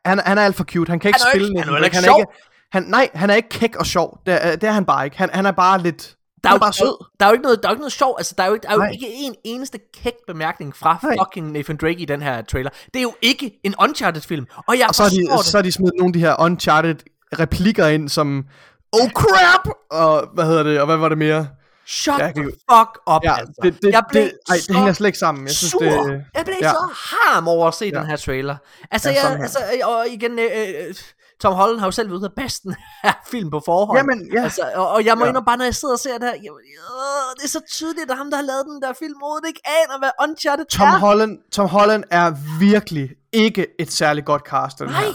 Han, 0.06 0.20
han 0.26 0.38
er 0.38 0.42
alt 0.46 0.56
for 0.56 0.64
cute. 0.64 0.90
Han 0.90 1.00
kan 1.00 1.10
ikke 1.10 1.20
Han 1.20 1.28
er 1.28 1.40
jo 1.40 1.46
spille 1.46 1.60
ikke- 1.60 1.72
han 1.72 1.82
er 1.82 1.86
ikke 1.86 1.96
han 1.98 2.06
er 2.06 2.18
ikke, 2.18 2.32
han, 2.74 2.84
nej, 2.84 3.10
han 3.14 3.30
er 3.30 3.36
ikke 3.36 3.50
kæk 3.50 3.76
og 3.76 3.86
sjov. 3.86 4.20
Det 4.26 4.46
er, 4.46 4.56
det 4.56 4.68
er 4.70 4.72
han 4.72 4.86
bare 4.86 5.06
ikke. 5.06 5.18
Han, 5.18 5.30
han 5.34 5.46
er 5.46 5.52
bare 5.52 5.82
lidt... 5.82 6.16
Der 6.44 6.50
er, 6.50 6.54
jo, 6.54 6.60
bare 6.60 6.74
sød. 6.74 7.06
der 7.20 7.26
er 7.26 7.30
jo 7.30 7.34
ikke 7.34 7.44
noget, 7.44 7.60
der 7.64 7.68
er 7.70 7.72
jo 7.72 7.74
ikke 7.74 7.82
noget 7.82 7.94
sjov. 7.94 8.16
Altså, 8.18 8.34
der 8.38 8.44
er 8.44 8.48
jo, 8.48 8.54
ikke- 8.54 8.64
der 8.68 8.70
er 8.74 8.76
jo 8.76 8.92
ikke 8.94 9.08
en 9.14 9.36
eneste 9.44 9.80
kæk 10.04 10.14
bemærkning 10.28 10.76
fra 10.76 11.00
Nej. 11.04 11.16
fucking 11.20 11.52
Nathan 11.52 11.78
Drake 11.78 12.00
i 12.00 12.06
den 12.06 12.22
her 12.22 12.42
trailer. 12.42 12.70
Det 12.94 13.00
er 13.00 13.02
jo 13.04 13.14
ikke 13.22 13.60
en 13.64 13.76
Uncharted-film. 13.82 14.46
Og 14.68 14.78
jeg 14.80 14.86
Og 14.88 14.96
så 14.96 15.04
har 15.04 15.10
de, 15.10 15.16
det. 15.16 15.46
så 15.46 15.58
har 15.58 15.62
de 15.62 15.72
smidt 15.72 15.94
nogle 16.00 16.10
af 16.10 16.14
de 16.14 16.20
her 16.20 16.36
Uncharted 16.42 16.96
replikker 17.40 17.88
ind, 17.88 18.10
som... 18.10 18.46
Oh 18.92 19.10
crap! 19.10 19.70
Og 19.92 20.28
hvad 20.34 20.46
hedder 20.46 20.64
det? 20.64 20.80
Og 20.80 20.86
hvad 20.86 20.98
var 20.98 21.10
det 21.10 21.18
mere? 21.18 21.48
Shut 21.88 22.20
Ja, 22.20 22.32
the 22.36 22.44
fuck 22.44 23.00
up, 23.16 23.24
Ja, 23.24 23.34
altså. 23.38 23.54
det, 23.64 23.78
det, 23.82 23.92
jeg 23.92 24.04
blev 24.10 24.24
det, 24.24 24.32
ej, 24.50 24.56
det 24.68 24.76
hænger 24.76 24.94
slet 24.94 25.08
ikke 25.08 25.20
sammen. 25.20 25.46
Jeg 25.48 25.54
synes, 25.56 25.72
sur. 25.72 25.80
det, 25.82 26.22
jeg 26.36 26.46
blev 26.46 26.56
ja. 26.62 26.70
så 26.70 26.78
harm 26.96 27.48
over 27.48 27.68
at 27.68 27.74
se 27.74 27.86
Ja. 27.94 28.00
den 28.00 28.08
her 28.08 28.16
trailer. 28.16 28.56
Altså, 28.92 29.10
Ja, 29.10 29.28
jeg, 29.30 29.40
altså 29.42 29.60
og 29.84 30.06
igen, 30.10 30.40
øh, 30.40 30.46
øh, 30.88 30.96
Tom 31.44 31.54
Holland 31.54 31.80
har 31.80 31.88
jo 31.88 31.92
selv 31.92 32.08
været 32.10 32.20
ude 32.20 32.30
af 32.38 32.50
den 32.64 32.76
her 33.04 33.14
film 33.32 33.50
på 33.56 33.62
forhånd. 33.66 33.98
Jamen, 34.00 34.20
ja. 34.34 34.44
Altså, 34.44 34.62
og, 34.76 34.88
og 34.96 35.06
jeg 35.06 35.18
må 35.18 35.24
Ja. 35.24 35.30
indrømme 35.30 35.46
bare, 35.46 35.58
når 35.58 35.66
jeg 35.72 35.76
sidder 35.76 35.94
og 35.94 36.00
ser 36.00 36.18
det 36.18 36.28
her, 36.30 36.36
jeg, 36.48 36.52
øh, 36.52 37.36
det 37.38 37.44
er 37.44 37.54
så 37.58 37.62
tydeligt, 37.78 38.12
at 38.12 38.18
ham, 38.18 38.30
der 38.32 38.38
har 38.38 38.44
lavet 38.52 38.64
den 38.72 38.82
der 38.82 38.94
film, 39.00 39.14
overhovedet 39.22 39.48
ikke 39.48 39.62
aner, 39.80 40.00
hvad 40.00 40.12
Uncharted 40.24 40.66
Tom 40.66 40.88
er. 40.88 41.00
Holland, 41.08 41.34
Tom 41.52 41.68
Holland 41.68 42.04
er 42.12 42.28
virkelig 42.60 43.10
ikke 43.34 43.68
et 43.80 43.92
særligt 43.92 44.26
godt 44.26 44.42
cast, 44.52 44.80
den 44.80 44.88
Nej. 44.88 45.02
her. 45.02 45.12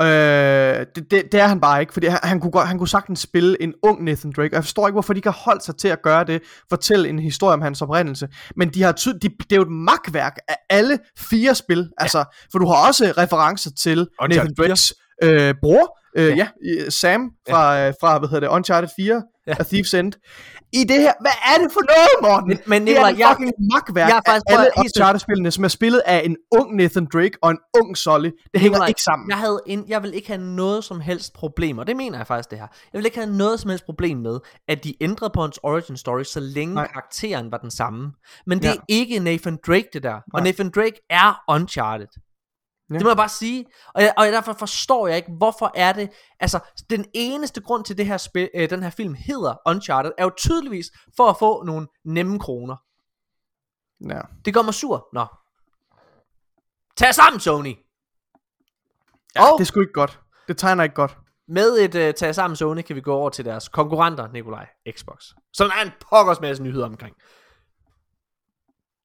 Øh, 0.00 0.86
det, 0.96 1.10
det, 1.10 1.32
det 1.32 1.40
er 1.40 1.46
han 1.46 1.60
bare 1.60 1.80
ikke, 1.80 1.92
fordi 1.92 2.06
han, 2.06 2.18
han, 2.22 2.40
kunne 2.40 2.50
godt, 2.50 2.68
han 2.68 2.78
kunne 2.78 2.88
sagtens 2.88 3.20
spille 3.20 3.62
en 3.62 3.72
ung 3.82 4.04
Nathan 4.04 4.32
Drake, 4.36 4.52
og 4.52 4.54
jeg 4.54 4.64
forstår 4.64 4.86
ikke, 4.88 4.94
hvorfor 4.94 5.12
de 5.12 5.18
ikke 5.18 5.28
har 5.28 5.40
holdt 5.44 5.64
sig 5.64 5.76
til 5.76 5.88
at 5.88 6.02
gøre 6.02 6.24
det, 6.24 6.42
fortælle 6.68 7.08
en 7.08 7.18
historie 7.18 7.54
om 7.54 7.62
hans 7.62 7.82
oprindelse, 7.82 8.28
men 8.56 8.68
de 8.74 8.82
har 8.82 8.92
ty- 8.92 9.08
de, 9.08 9.28
det 9.28 9.52
er 9.52 9.56
jo 9.56 9.62
et 9.62 9.70
magtværk 9.70 10.36
af 10.48 10.56
alle 10.70 10.98
fire 11.18 11.54
spil, 11.54 11.78
ja. 11.78 11.84
altså, 12.02 12.24
for 12.52 12.58
du 12.58 12.66
har 12.66 12.86
også 12.88 13.12
referencer 13.18 13.70
til 13.78 13.98
Uncharted 14.22 14.28
Nathan 14.50 14.54
Drakes 14.58 14.94
øh, 15.22 15.54
bror, 15.62 15.98
øh, 16.16 16.38
ja. 16.38 16.48
ja, 16.64 16.90
Sam 16.90 17.30
fra, 17.50 17.74
ja. 17.76 17.90
fra, 18.00 18.18
hvad 18.18 18.28
hedder 18.28 18.48
det, 18.48 18.54
Uncharted 18.56 18.88
4, 18.96 19.22
ja. 19.46 19.52
A 19.52 19.62
Thief's 19.62 19.96
End. 19.96 20.12
I 20.74 20.84
det 20.84 21.00
her, 21.00 21.12
hvad 21.20 21.32
er 21.54 21.62
det 21.62 21.72
for 21.72 21.80
noget, 21.80 22.16
Morten? 22.22 22.48
Men- 22.48 22.58
men 22.66 22.86
det 22.86 22.98
er 22.98 23.04
et 23.06 23.18
jeg- 23.18 23.28
fucking 23.38 23.52
magtværk 23.72 24.08
jeg 24.08 24.22
er 24.26 24.32
af 24.32 24.40
alle. 24.46 24.70
Uncharted-spillene, 24.78 25.50
som 25.50 25.64
er 25.64 25.68
spillet 25.68 26.02
af 26.06 26.22
en 26.24 26.36
ung 26.58 26.76
Nathan 26.76 27.06
Drake 27.12 27.30
og 27.42 27.50
en 27.50 27.58
ung 27.80 27.96
Sully. 27.96 28.24
Det 28.52 28.60
hænger 28.60 28.68
Nikolaj, 28.70 28.88
ikke 28.88 29.02
sammen. 29.02 29.30
Jeg, 29.30 29.38
havde 29.38 29.60
en, 29.66 29.84
jeg 29.88 30.02
vil 30.02 30.14
ikke 30.14 30.28
have 30.28 30.40
noget 30.40 30.84
som 30.84 31.00
helst 31.00 31.32
problem, 31.34 31.78
og 31.78 31.86
det 31.86 31.96
mener 31.96 32.18
jeg 32.18 32.26
faktisk 32.26 32.50
det 32.50 32.58
her. 32.58 32.66
Jeg 32.92 32.98
vil 32.98 33.04
ikke 33.04 33.18
have 33.18 33.36
noget 33.36 33.60
som 33.60 33.70
helst 33.70 33.84
problem 33.84 34.16
med, 34.18 34.38
at 34.68 34.84
de 34.84 34.94
ændrede 35.00 35.30
på 35.34 35.40
hans 35.42 35.58
origin 35.62 35.96
story, 35.96 36.22
så 36.22 36.40
længe 36.40 36.74
Nej. 36.74 36.86
Karakteren 36.86 37.50
var 37.52 37.58
den 37.58 37.70
samme. 37.70 38.12
Men 38.46 38.58
det 38.58 38.64
Ja. 38.64 38.72
er 38.72 38.76
ikke 38.88 39.18
Nathan 39.18 39.58
Drake, 39.66 39.88
det 39.92 40.02
der. 40.02 40.14
Og 40.14 40.22
Nej. 40.34 40.42
Nathan 40.44 40.70
Drake 40.70 41.00
er 41.10 41.42
Uncharted. 41.48 42.06
Ja. 42.90 42.94
Det 42.94 43.02
må 43.02 43.08
jeg 43.10 43.16
bare 43.16 43.28
sige. 43.28 43.66
Og, 43.94 44.02
jeg, 44.02 44.14
og 44.16 44.26
derfor 44.26 44.52
forstår 44.52 45.06
jeg 45.08 45.16
ikke, 45.16 45.32
hvorfor 45.38 45.72
er 45.74 45.92
det... 45.92 46.10
Altså, 46.40 46.58
den 46.90 47.04
eneste 47.14 47.60
grund 47.62 47.84
til, 47.84 47.98
det 47.98 48.06
her 48.06 48.16
spil, 48.16 48.50
øh, 48.54 48.70
den 48.70 48.82
her 48.82 48.90
film 48.90 49.14
hedder 49.14 49.54
Uncharted, 49.66 50.12
er 50.18 50.24
jo 50.24 50.30
tydeligvis 50.36 50.86
for 51.16 51.30
at 51.30 51.36
få 51.38 51.64
nogle 51.64 51.86
nemme 52.04 52.38
kroner. 52.40 52.76
Ja. 54.08 54.20
Det 54.44 54.54
gør 54.54 54.62
mig 54.62 54.74
sur. 54.74 55.08
Nå. 55.12 55.26
Tag 56.96 57.14
sammen, 57.14 57.40
Sony. 57.40 57.76
ja 59.34 59.52
Og- 59.52 59.58
det 59.58 59.66
sgu 59.66 59.80
ikke 59.80 59.92
godt. 59.92 60.20
Det 60.48 60.58
tegner 60.58 60.84
ikke 60.84 60.94
godt. 60.94 61.18
Med 61.48 61.78
et 61.78 62.08
uh, 62.08 62.14
tag 62.14 62.34
sammen 62.34 62.56
Sony 62.56 62.80
kan 62.82 62.96
vi 62.96 63.00
gå 63.00 63.14
over 63.14 63.30
til 63.30 63.44
deres 63.44 63.68
konkurrenter, 63.68 64.28
Nikolaj, 64.32 64.68
Xbox. 64.96 65.22
Som 65.52 65.68
der 65.68 65.76
er 65.76 65.82
en 65.82 65.92
pokkers 66.10 66.40
masse 66.40 66.62
nyheder 66.62 66.86
omkring. 66.86 67.16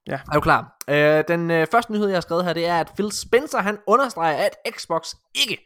Ja. 0.08 0.20
Er 0.32 0.34
du 0.34 0.40
klar? 0.40 0.78
Uh, 0.88 1.24
den 1.28 1.52
uh, 1.52 1.68
første 1.72 1.92
nyhed, 1.92 2.08
jeg 2.08 2.16
har 2.16 2.22
skrevet 2.22 2.46
her, 2.46 2.54
det 2.54 2.68
er, 2.68 2.80
at 2.80 2.92
Phil 2.96 3.12
Spencer, 3.12 3.60
han 3.60 3.78
understreger, 3.88 4.38
at 4.38 4.74
Xbox 4.78 5.14
ikke 5.36 5.58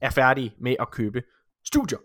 er 0.00 0.10
færdig 0.10 0.54
med 0.60 0.76
at 0.80 0.90
købe 0.90 1.22
studier. 1.66 1.98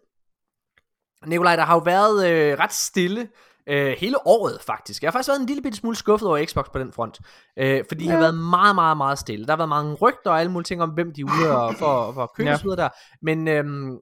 Nikolaj, 1.25 1.55
der 1.55 1.63
har 1.63 1.73
jo 1.73 1.81
været 1.85 2.15
uh, 2.15 2.59
ret 2.59 2.73
stille 2.73 3.27
Øh, 3.69 3.95
hele 3.97 4.27
året 4.27 4.61
faktisk. 4.61 5.01
Jeg 5.03 5.07
har 5.07 5.11
faktisk 5.11 5.29
været 5.29 5.39
en 5.39 5.45
lille 5.45 5.61
bitte 5.61 5.77
smule 5.77 5.95
skuffet 5.95 6.29
over 6.29 6.45
Xbox 6.45 6.65
på 6.73 6.79
den 6.79 6.93
front. 6.93 7.19
Øh, 7.57 7.83
fordi 7.89 8.05
ja. 8.05 8.11
det 8.11 8.17
har 8.17 8.19
været 8.19 8.35
meget, 8.35 8.75
meget, 8.75 8.97
meget 8.97 9.19
stille. 9.19 9.45
Der 9.45 9.51
har 9.51 9.57
været 9.57 9.69
mange 9.69 9.93
rygter 9.93 10.31
og 10.31 10.39
alle 10.39 10.51
mulige 10.51 10.65
ting 10.65 10.81
om, 10.81 10.89
hvem 10.89 11.13
de 11.13 11.21
er 11.21 11.25
ude 11.25 11.57
og 11.57 11.75
for, 11.75 12.11
for 12.11 12.23
at 12.23 12.29
købe 12.35 12.49
Ja. 12.49 12.55
der. 12.55 12.89
Men 13.21 13.47
øhm, 13.47 13.97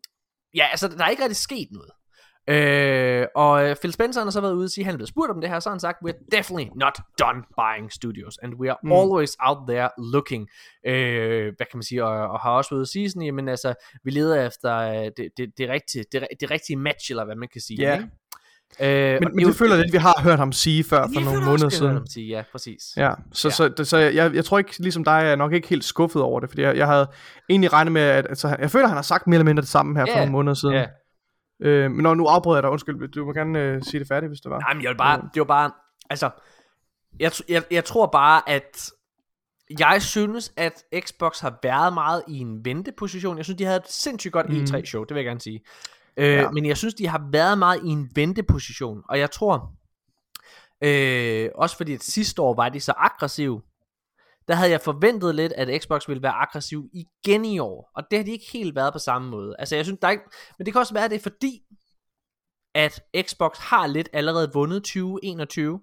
ja, 0.55 0.67
altså, 0.71 0.87
der 0.87 1.05
er 1.05 1.09
ikke 1.09 1.23
rigtig 1.23 1.37
sket 1.37 1.67
noget. 1.71 1.91
Øh, 2.49 3.25
og 3.35 3.69
øh, 3.69 3.75
Phil 3.75 3.93
Spencer 3.93 4.23
har 4.23 4.29
så 4.29 4.41
været 4.41 4.53
ude 4.53 4.65
og 4.65 4.69
sige, 4.69 4.81
at 4.83 4.85
han 4.85 4.93
er 4.95 4.97
blevet 4.97 5.09
spurgt 5.09 5.31
om 5.31 5.41
det 5.41 5.49
her, 5.49 5.59
så 5.59 5.69
har 5.69 5.73
han 5.73 5.79
sagt, 5.79 5.97
we're 6.05 6.27
definitely 6.37 6.69
not 6.75 6.93
done 7.19 7.43
buying 7.55 7.91
studios, 7.91 8.37
and 8.43 8.53
we 8.53 8.69
are 8.69 8.77
Mm. 8.83 8.91
always 8.91 9.35
out 9.39 9.57
there 9.67 9.89
looking. 10.13 10.47
Øh, 10.87 11.43
hvad 11.57 11.65
kan 11.71 11.77
man 11.77 11.83
sige, 11.83 12.05
og, 12.05 12.27
og 12.27 12.39
har 12.39 12.51
også 12.51 12.69
været 12.69 12.77
ude 12.77 12.81
at 12.83 12.87
sige 12.87 13.09
sådan, 13.09 13.21
jamen 13.21 13.49
altså, 13.49 13.73
vi 14.03 14.11
leder 14.11 14.45
efter 14.47 14.77
øh, 14.77 14.95
det, 15.17 15.29
det, 15.37 15.49
det, 15.57 15.69
rigtige, 15.69 16.05
det, 16.11 16.27
det 16.41 16.51
rigtige 16.51 16.77
match, 16.77 17.11
eller 17.11 17.25
hvad 17.25 17.35
man 17.35 17.47
kan 17.53 17.61
sige. 17.61 17.81
Ja. 17.81 17.93
Ikke? 17.93 18.07
Øh, 18.79 19.13
Men, 19.19 19.27
og 19.27 19.31
men 19.35 19.45
det 19.45 19.55
føler 19.55 19.75
jeg 19.75 19.83
lidt, 19.83 19.93
vi 19.93 19.97
har 19.97 20.21
hørt 20.23 20.39
ham 20.39 20.51
sige 20.51 20.83
før, 20.83 21.01
for 21.03 21.19
nogle 21.19 21.29
føler 21.29 21.45
måneder 21.45 21.69
siden. 21.69 21.93
ham 21.93 22.05
Sige, 22.07 22.27
ja, 22.27 22.43
præcis. 22.51 22.81
Ja, 22.97 23.11
så, 23.33 23.47
Ja. 23.47 23.51
så, 23.51 23.73
så, 23.77 23.83
så 23.85 23.97
jeg, 23.97 24.35
jeg 24.35 24.45
tror 24.45 24.57
ikke, 24.57 24.79
ligesom 24.79 25.03
dig, 25.03 25.11
jeg 25.11 25.31
er 25.31 25.35
nok 25.35 25.53
ikke 25.53 25.67
helt 25.67 25.83
skuffet 25.83 26.21
over 26.21 26.39
det, 26.39 26.49
fordi 26.49 26.61
jeg, 26.61 26.77
jeg 26.77 26.87
havde 26.87 27.07
egentlig 27.49 27.73
regnet 27.73 27.91
med, 27.91 28.01
at 28.01 28.25
altså, 28.29 28.55
jeg 28.59 28.71
føler, 28.71 28.85
at 28.85 28.89
han 28.89 28.97
har 28.97 29.01
sagt 29.01 29.27
mere 29.27 29.35
eller 29.35 29.45
mindre 29.45 29.61
det 29.61 29.69
samme 29.69 29.97
her 29.99 30.05
for 30.05 30.11
Ja, 30.11 30.17
nogle 30.17 30.31
måneder 30.31 30.53
siden. 30.53 30.75
ja. 30.75 30.85
Øh, 31.61 31.91
men 31.91 32.03
når 32.03 32.13
nu 32.15 32.25
afbryder 32.25 32.57
jeg 32.57 32.63
dig, 32.63 32.71
undskyld, 32.71 33.07
du 33.11 33.25
må 33.25 33.33
gerne 33.33 33.59
øh, 33.59 33.83
sige 33.83 33.99
det 33.99 34.07
færdigt, 34.07 34.29
hvis 34.29 34.41
det 34.41 34.51
var. 34.51 34.59
Nej, 34.59 34.73
men 34.73 34.83
jeg 34.83 34.89
vil 34.89 34.97
bare, 34.97 35.29
det 35.33 35.39
var 35.39 35.45
bare, 35.45 35.71
altså, 36.09 36.29
jeg, 37.19 37.31
jeg, 37.49 37.63
jeg 37.71 37.85
tror 37.85 38.05
bare, 38.05 38.49
at 38.49 38.91
jeg 39.79 40.01
synes, 40.01 40.53
at 40.57 40.83
Xbox 40.99 41.39
har 41.39 41.59
været 41.63 41.93
meget 41.93 42.23
i 42.27 42.37
en 42.39 42.65
venteposition. 42.65 43.37
Jeg 43.37 43.45
synes, 43.45 43.57
de 43.57 43.63
havde 43.65 43.77
et 43.77 43.91
sindssygt 43.91 44.33
godt 44.33 44.49
Mhm. 44.49 44.57
E3-show, 44.63 45.03
det 45.03 45.09
vil 45.15 45.21
jeg 45.21 45.25
gerne 45.25 45.41
sige. 45.41 45.61
Øh, 46.17 46.25
Ja. 46.27 46.51
Men 46.51 46.65
jeg 46.65 46.77
synes, 46.77 46.93
de 46.93 47.07
har 47.07 47.27
været 47.31 47.57
meget 47.57 47.79
i 47.83 47.87
en 47.87 48.09
venteposition, 48.15 49.01
og 49.09 49.19
jeg 49.19 49.31
tror, 49.31 49.71
øh, 50.83 51.49
også 51.55 51.77
fordi 51.77 51.93
at 51.93 52.03
sidste 52.03 52.41
år 52.41 52.53
var 52.53 52.69
de 52.69 52.79
så 52.79 52.93
aggressive, 52.97 53.61
der 54.47 54.55
havde 54.55 54.71
jeg 54.71 54.81
forventet 54.81 55.35
lidt, 55.35 55.53
at 55.53 55.81
Xbox 55.83 56.07
ville 56.07 56.23
være 56.23 56.31
aggressiv 56.31 56.89
igen 56.93 57.45
i 57.45 57.59
år, 57.59 57.91
og 57.95 58.03
det 58.11 58.19
har 58.19 58.23
de 58.25 58.31
ikke 58.31 58.45
helt 58.53 58.75
været 58.75 58.93
på 58.93 58.99
samme 58.99 59.29
måde. 59.29 59.55
Altså, 59.59 59.75
jeg 59.75 59.85
synes, 59.85 59.99
der 60.01 60.07
er 60.07 60.11
ikke, 60.11 60.23
men 60.57 60.65
det 60.65 60.73
kan 60.73 60.79
også 60.79 60.93
være, 60.93 61.05
at 61.05 61.11
det 61.11 61.17
er 61.17 61.21
fordi, 61.23 61.61
at 62.75 62.99
Xbox 63.21 63.57
har 63.57 63.87
lidt 63.87 64.09
allerede 64.13 64.51
vundet 64.53 64.83
2021. 64.83 65.81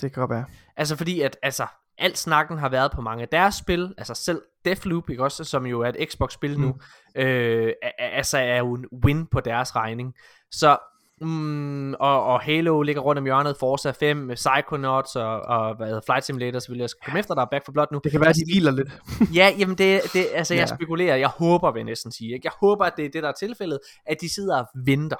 Det 0.00 0.12
kan 0.12 0.20
godt 0.20 0.30
være. 0.30 0.44
Altså 0.76 0.96
fordi 0.96 1.20
at 1.20 1.36
altså, 1.42 1.66
alt 1.98 2.18
snakken 2.18 2.58
har 2.58 2.68
været 2.68 2.92
på 2.92 3.00
mange 3.00 3.22
af 3.22 3.28
deres 3.28 3.54
spil, 3.54 3.94
altså 3.98 4.14
selv 4.14 4.42
Deathloop, 4.64 5.10
ikke 5.10 5.24
også, 5.24 5.44
som 5.44 5.66
jo 5.66 5.80
er 5.80 5.88
et 5.88 6.08
Xbox-spil 6.12 6.56
mm. 6.58 6.60
nu, 6.64 6.78
øh, 7.14 7.72
er, 7.82 7.90
er- 7.98 8.08
altså 8.08 8.38
er 8.38 8.58
jo 8.58 8.74
en 8.74 8.86
win 9.04 9.26
på 9.26 9.40
deres 9.40 9.76
regning. 9.76 10.14
Så, 10.52 10.78
mm, 11.20 11.94
og, 11.94 12.24
og 12.24 12.40
Halo 12.40 12.82
ligger 12.82 13.02
rundt 13.02 13.18
om 13.18 13.24
hjørnet, 13.24 13.56
Forza 13.60 13.90
5, 13.90 14.30
Psychonauts 14.34 15.16
og, 15.16 15.40
og 15.40 15.76
hvad 15.76 15.86
hedder, 15.86 16.00
Flight 16.06 16.24
Simulator, 16.24 16.58
selvfølgelig, 16.58 16.82
jeg 16.82 16.90
skal 16.90 17.04
komme 17.04 17.18
efter 17.20 17.34
dig, 17.34 17.46
Back 17.50 17.64
for 17.64 17.72
Blood 17.72 17.86
nu. 17.92 18.00
Det 18.04 18.12
kan 18.12 18.20
være, 18.20 18.30
at 18.30 18.36
de 18.36 18.52
hviler 18.52 18.70
lidt. 18.70 18.88
Ja, 19.38 19.50
jamen 19.58 19.78
det, 19.78 20.00
det 20.12 20.26
altså 20.34 20.54
jeg 20.54 20.68
Ja. 20.70 20.74
spekulerer, 20.76 21.16
jeg 21.16 21.28
håber, 21.28 21.72
vil 21.72 21.80
jeg 21.80 21.84
næsten 21.84 22.12
sige, 22.12 22.34
ikke? 22.34 22.40
jeg 22.46 22.52
håber, 22.60 22.84
at 22.84 22.92
det 22.96 23.04
er 23.04 23.08
det, 23.10 23.22
der 23.22 23.28
er 23.28 23.32
tilfældet, 23.32 23.78
at 24.06 24.16
de 24.20 24.34
sidder 24.34 24.58
og 24.58 24.66
venter 24.86 25.16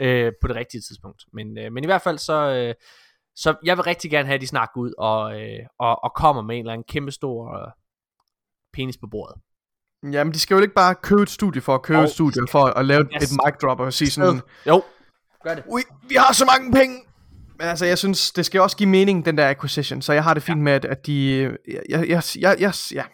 øh, 0.00 0.32
på 0.42 0.48
det 0.48 0.56
rigtige 0.56 0.80
tidspunkt. 0.88 1.22
Men, 1.32 1.58
øh, 1.58 1.72
men 1.72 1.84
i 1.84 1.86
hvert 1.86 2.02
fald 2.02 2.18
så, 2.18 2.34
øh, 2.54 2.74
så 3.36 3.54
jeg 3.64 3.76
vil 3.76 3.82
rigtig 3.84 4.10
gerne 4.10 4.26
have, 4.26 4.34
at 4.34 4.40
de 4.40 4.46
snart 4.46 4.68
går 4.74 4.80
ud 4.80 4.92
og, 4.98 5.40
øh, 5.40 5.58
og, 5.78 6.04
og 6.04 6.12
kommer 6.16 6.42
med 6.42 6.54
en 6.56 6.60
eller 6.60 6.72
anden 6.72 6.84
kæmpe 6.88 7.12
stor 7.12 7.56
øh, 7.58 7.70
penis 8.72 8.96
på 8.98 9.06
bordet. 9.10 9.36
Jamen, 10.12 10.32
de 10.34 10.38
skal 10.40 10.54
jo 10.54 10.60
ikke 10.62 10.74
bare 10.74 10.94
købe 10.94 11.22
et 11.22 11.30
studie 11.30 11.60
for 11.62 11.74
at 11.74 11.82
købe 11.82 11.98
Jo, 11.98 12.04
et 12.04 12.10
studie, 12.10 12.42
for 12.50 12.64
at 12.64 12.84
lave 12.86 13.08
Yes. 13.22 13.32
et 13.32 13.38
mic 13.46 13.54
drop 13.62 13.80
og 13.80 13.92
sige 13.92 14.10
sådan, 14.10 14.40
Jo, 14.66 14.82
gør 15.44 15.54
det. 15.54 15.64
Ui, 15.66 15.82
vi 16.08 16.14
har 16.14 16.32
så 16.32 16.44
mange 16.44 16.72
penge! 16.72 16.96
Men 17.58 17.68
altså, 17.68 17.86
jeg 17.86 17.98
synes, 17.98 18.32
det 18.32 18.46
skal 18.46 18.60
også 18.60 18.76
give 18.76 18.88
mening, 18.88 19.24
den 19.24 19.38
der 19.38 19.48
acquisition, 19.48 20.02
så 20.02 20.12
jeg 20.12 20.24
har 20.24 20.34
det 20.34 20.42
fint 20.42 20.60
med, 20.60 20.72
at, 20.72 20.84
at 20.84 21.06
de... 21.06 21.42
Jeg, 21.68 22.08
jeg, 22.08 22.22
jeg, 22.40 22.56
jeg, 22.60 22.74
ja, 22.92 23.04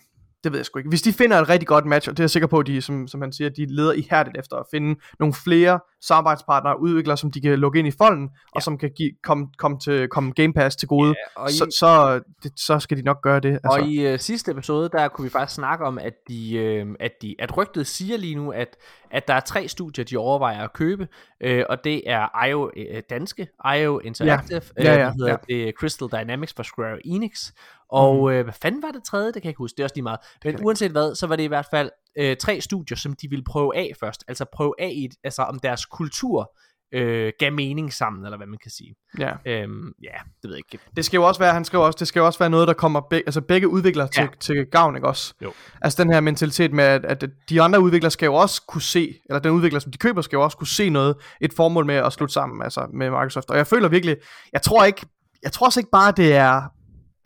det 0.44 0.52
ved 0.52 0.58
jeg 0.58 0.66
sgu 0.66 0.78
ikke. 0.78 0.88
Hvis 0.88 1.02
de 1.02 1.12
finder 1.12 1.40
et 1.40 1.48
rigtig 1.48 1.66
godt 1.66 1.86
match, 1.86 2.08
og 2.08 2.16
det 2.16 2.20
er 2.20 2.24
jeg 2.24 2.30
sikker 2.30 2.46
på, 2.46 2.58
at 2.58 2.66
de, 2.66 2.82
som, 2.82 3.08
som 3.08 3.20
han 3.20 3.32
siger, 3.32 3.50
de 3.50 3.66
leder 3.68 3.92
ihærdigt 3.92 4.36
efter 4.38 4.56
at 4.56 4.66
finde 4.70 5.00
nogle 5.20 5.34
flere 5.34 5.80
samarbejdspartnere 6.06 6.74
og 6.74 6.80
udviklere, 6.80 7.16
som 7.16 7.30
de 7.30 7.40
kan 7.40 7.58
lukke 7.58 7.78
ind 7.78 7.88
i 7.88 7.92
folden, 7.98 8.22
ja. 8.24 8.38
og 8.54 8.62
som 8.62 8.78
kan 8.78 8.90
give, 8.96 9.10
komme, 9.22 9.46
komme, 9.58 9.78
til, 9.78 10.08
komme 10.08 10.32
Game 10.32 10.52
Pass 10.52 10.76
til 10.76 10.88
gode, 10.88 11.08
Ja, 11.08 11.42
og 11.42 11.50
i- 11.50 11.52
så, 11.52 11.76
så, 11.78 12.20
det, 12.42 12.52
så 12.60 12.78
skal 12.78 12.96
de 12.96 13.02
nok 13.02 13.22
gøre 13.22 13.40
det. 13.40 13.52
Altså. 13.52 13.68
Og 13.82 13.88
i 13.88 14.06
øh, 14.06 14.18
sidste 14.18 14.50
episode, 14.50 14.88
der 14.88 15.08
kunne 15.08 15.22
vi 15.24 15.30
faktisk 15.30 15.54
snakke 15.54 15.84
om, 15.84 15.98
at, 15.98 16.12
de, 16.28 16.54
øh, 16.56 16.86
at, 17.00 17.12
de, 17.22 17.34
at 17.38 17.56
rygtet 17.56 17.86
siger 17.86 18.16
lige 18.16 18.34
nu, 18.34 18.50
at, 18.50 18.76
at 19.10 19.28
der 19.28 19.34
er 19.34 19.40
tre 19.40 19.68
studier, 19.68 20.04
de 20.04 20.16
overvejer 20.16 20.64
at 20.64 20.72
købe, 20.72 21.08
øh, 21.40 21.64
og 21.68 21.84
det 21.84 22.10
er 22.10 22.44
IO 22.46 22.70
øh, 22.76 23.02
danske, 23.10 23.48
IO 23.78 23.98
Interactive, 23.98 24.60
Ja, 24.78 24.82
ja, 24.84 24.92
øh, 24.92 24.98
ja, 24.98 25.04
hvad 25.04 25.12
hedder 25.14 25.36
det 25.48 25.74
Crystal 25.78 26.08
Dynamics 26.08 26.54
fra 26.56 26.62
Square 26.64 27.06
Enix, 27.06 27.50
og 27.90 28.14
Mhm. 28.16 28.28
øh, 28.32 28.44
hvad 28.44 28.54
fanden 28.62 28.82
var 28.82 28.90
det 28.90 29.04
tredje? 29.04 29.26
Det 29.26 29.34
kan 29.34 29.42
jeg 29.44 29.50
ikke 29.50 29.58
huske, 29.58 29.76
det 29.76 29.82
er 29.82 29.84
også 29.84 29.94
lige 29.96 30.02
meget. 30.02 30.18
Men 30.44 30.64
uanset 30.64 30.90
hvad, 30.90 31.14
så 31.14 31.26
var 31.26 31.36
det 31.36 31.42
i 31.42 31.46
hvert 31.46 31.66
fald 31.70 31.90
øh, 32.18 32.36
tre 32.36 32.60
studier, 32.60 32.96
som 32.96 33.12
de 33.12 33.30
ville 33.30 33.44
prøve 33.44 33.76
af 33.76 33.92
først, 34.00 34.24
altså 34.28 34.44
prøve 34.52 34.74
af, 34.78 34.90
i, 34.94 35.08
altså 35.24 35.42
om 35.42 35.58
deres 35.58 35.84
kultur 35.84 36.52
øh, 36.94 37.32
gav 37.38 37.52
mening 37.52 37.92
sammen, 37.92 38.24
eller 38.24 38.36
hvad 38.36 38.46
man 38.46 38.58
kan 38.62 38.70
sige. 38.70 38.94
ja. 39.18 39.32
Øhm, 39.46 39.92
ja, 40.02 40.10
det 40.42 40.48
ved 40.48 40.50
jeg 40.50 40.58
ikke. 40.72 40.84
Det 40.96 41.04
skal 41.04 41.18
jo 41.18 41.24
også 41.24 41.38
være, 41.40 41.52
han 41.52 41.64
skriver 41.64 41.84
også, 41.84 41.96
det 41.98 42.08
skal 42.08 42.20
jo 42.20 42.26
også 42.26 42.38
være 42.38 42.50
noget, 42.50 42.68
der 42.68 42.74
kommer 42.74 43.00
beg, 43.10 43.22
altså 43.26 43.40
begge 43.40 43.68
udviklere 43.68 44.08
til, 44.08 44.22
Ja. 44.22 44.28
til 44.40 44.66
gavn, 44.66 44.96
ikke 44.96 45.08
også? 45.08 45.34
Jo. 45.42 45.52
Altså 45.82 46.02
den 46.04 46.12
her 46.12 46.20
mentalitet 46.20 46.72
med, 46.72 46.84
at, 46.84 47.04
at 47.04 47.24
de 47.48 47.62
andre 47.62 47.80
udviklere 47.80 48.10
skal 48.10 48.26
jo 48.26 48.34
også 48.34 48.62
kunne 48.68 48.82
se, 48.82 49.14
eller 49.28 49.40
den 49.40 49.50
udvikler, 49.52 49.80
som 49.80 49.92
de 49.92 49.98
køber, 49.98 50.22
skal 50.22 50.36
jo 50.36 50.42
også 50.42 50.56
kunne 50.56 50.66
se 50.66 50.90
noget, 50.90 51.16
et 51.40 51.52
formål 51.52 51.86
med 51.86 51.94
at 51.94 52.12
slutte 52.12 52.32
sammen, 52.32 52.62
altså 52.62 52.86
med 52.92 53.10
Microsoft. 53.10 53.50
Og 53.50 53.56
jeg 53.56 53.66
føler 53.66 53.88
virkelig, 53.88 54.16
jeg 54.52 54.62
tror 54.62 54.84
ikke, 54.84 55.06
jeg 55.42 55.52
tror 55.52 55.66
også 55.66 55.80
ikke 55.80 55.90
bare, 55.90 56.12
det 56.16 56.32
er 56.34 56.62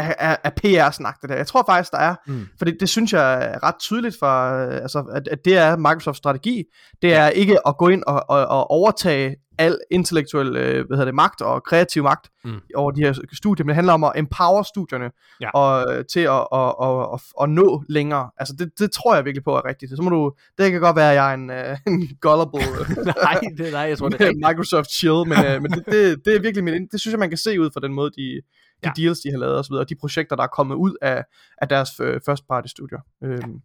af, 0.01 0.15
af, 0.19 0.39
af 0.45 0.53
PR-snak, 0.55 1.21
det 1.23 1.31
der. 1.31 1.37
Jeg 1.37 1.47
tror 1.47 1.65
faktisk, 1.69 1.93
der 1.93 1.99
er. 1.99 2.15
Mm. 2.27 2.47
For 2.59 2.65
det, 2.65 2.77
det 2.81 2.89
synes 2.89 3.13
jeg 3.13 3.45
er 3.45 3.63
ret 3.63 3.75
tydeligt 3.81 4.17
for, 4.19 4.65
øh, 4.67 4.75
altså, 4.75 4.99
at, 5.15 5.29
at 5.29 5.45
det 5.45 5.57
er 5.57 5.77
Microsofts 5.77 6.19
strategi. 6.19 6.65
Det 7.03 7.15
er 7.15 7.29
ikke 7.29 7.69
at 7.69 7.77
gå 7.79 7.89
ind 7.89 8.03
og, 8.07 8.25
og, 8.29 8.47
og 8.47 8.71
overtage 8.71 9.37
al 9.59 9.79
intellektuel 9.91 10.57
øh, 10.57 10.87
hvad 10.87 10.97
hedder 10.97 11.05
det, 11.05 11.15
magt 11.15 11.41
og 11.43 11.63
kreativ 11.65 12.03
magt 12.03 12.27
Mm. 12.45 12.61
over 12.75 12.91
de 12.91 13.01
her 13.01 13.13
studier, 13.33 13.65
men 13.65 13.69
det 13.69 13.75
handler 13.75 13.93
om 13.93 14.05
at 14.05 14.13
empower 14.17 14.63
studierne 14.63 15.11
Ja. 15.41 15.51
og, 15.51 15.95
øh, 15.95 16.05
til 16.13 16.21
at, 16.21 16.47
at, 16.53 16.75
at, 16.83 17.09
at, 17.15 17.21
at 17.43 17.49
nå 17.49 17.83
længere. 17.89 18.31
Altså 18.39 18.55
det, 18.59 18.71
det 18.79 18.93
tror 18.93 19.15
jeg 19.15 19.25
virkelig 19.25 19.45
på 19.45 19.55
er 19.57 19.65
rigtigt. 19.65 19.93
Så 19.97 20.03
må 20.03 20.11
du, 20.11 20.33
det 20.59 20.71
kan 20.73 20.81
godt 20.81 20.97
være, 20.97 21.11
at 21.11 21.17
jeg 21.17 21.31
er 21.31 21.35
en, 21.35 21.51
øh, 21.51 21.77
en 21.87 22.09
gullible 22.21 22.61
nej, 23.27 23.41
det, 23.59 23.73
nej, 23.73 23.81
jeg 23.81 23.99
tror, 23.99 24.09
det 24.09 24.21
er. 24.21 24.33
Microsoft 24.49 24.91
chill, 24.91 25.21
men, 25.31 25.39
øh, 25.47 25.63
men 25.63 25.71
det, 25.71 25.83
det, 25.87 26.25
det 26.25 26.37
er 26.37 26.41
virkelig 26.41 26.65
mit, 26.65 26.93
det 26.93 27.01
synes 27.01 27.13
jeg, 27.13 27.19
man 27.19 27.29
kan 27.29 27.39
se 27.39 27.61
ud 27.61 27.71
fra 27.75 27.81
den 27.81 27.93
måde, 27.93 28.11
de, 28.11 28.27
de 28.27 28.41
Ja. 28.85 28.89
ja. 28.97 29.03
deals, 29.03 29.21
de 29.21 29.31
har 29.31 29.39
lavet 29.39 29.59
osv., 29.59 29.73
og 29.73 29.89
de 29.89 29.95
projekter, 29.95 30.37
der 30.37 30.43
er 30.43 30.47
kommet 30.47 30.75
ud 30.75 30.97
af, 31.03 31.25
af 31.59 31.69
deres 31.69 32.01
øh, 32.01 32.21
first 32.27 32.49
party 32.49 32.69
studier. 32.69 32.99
Øhm, 33.25 33.63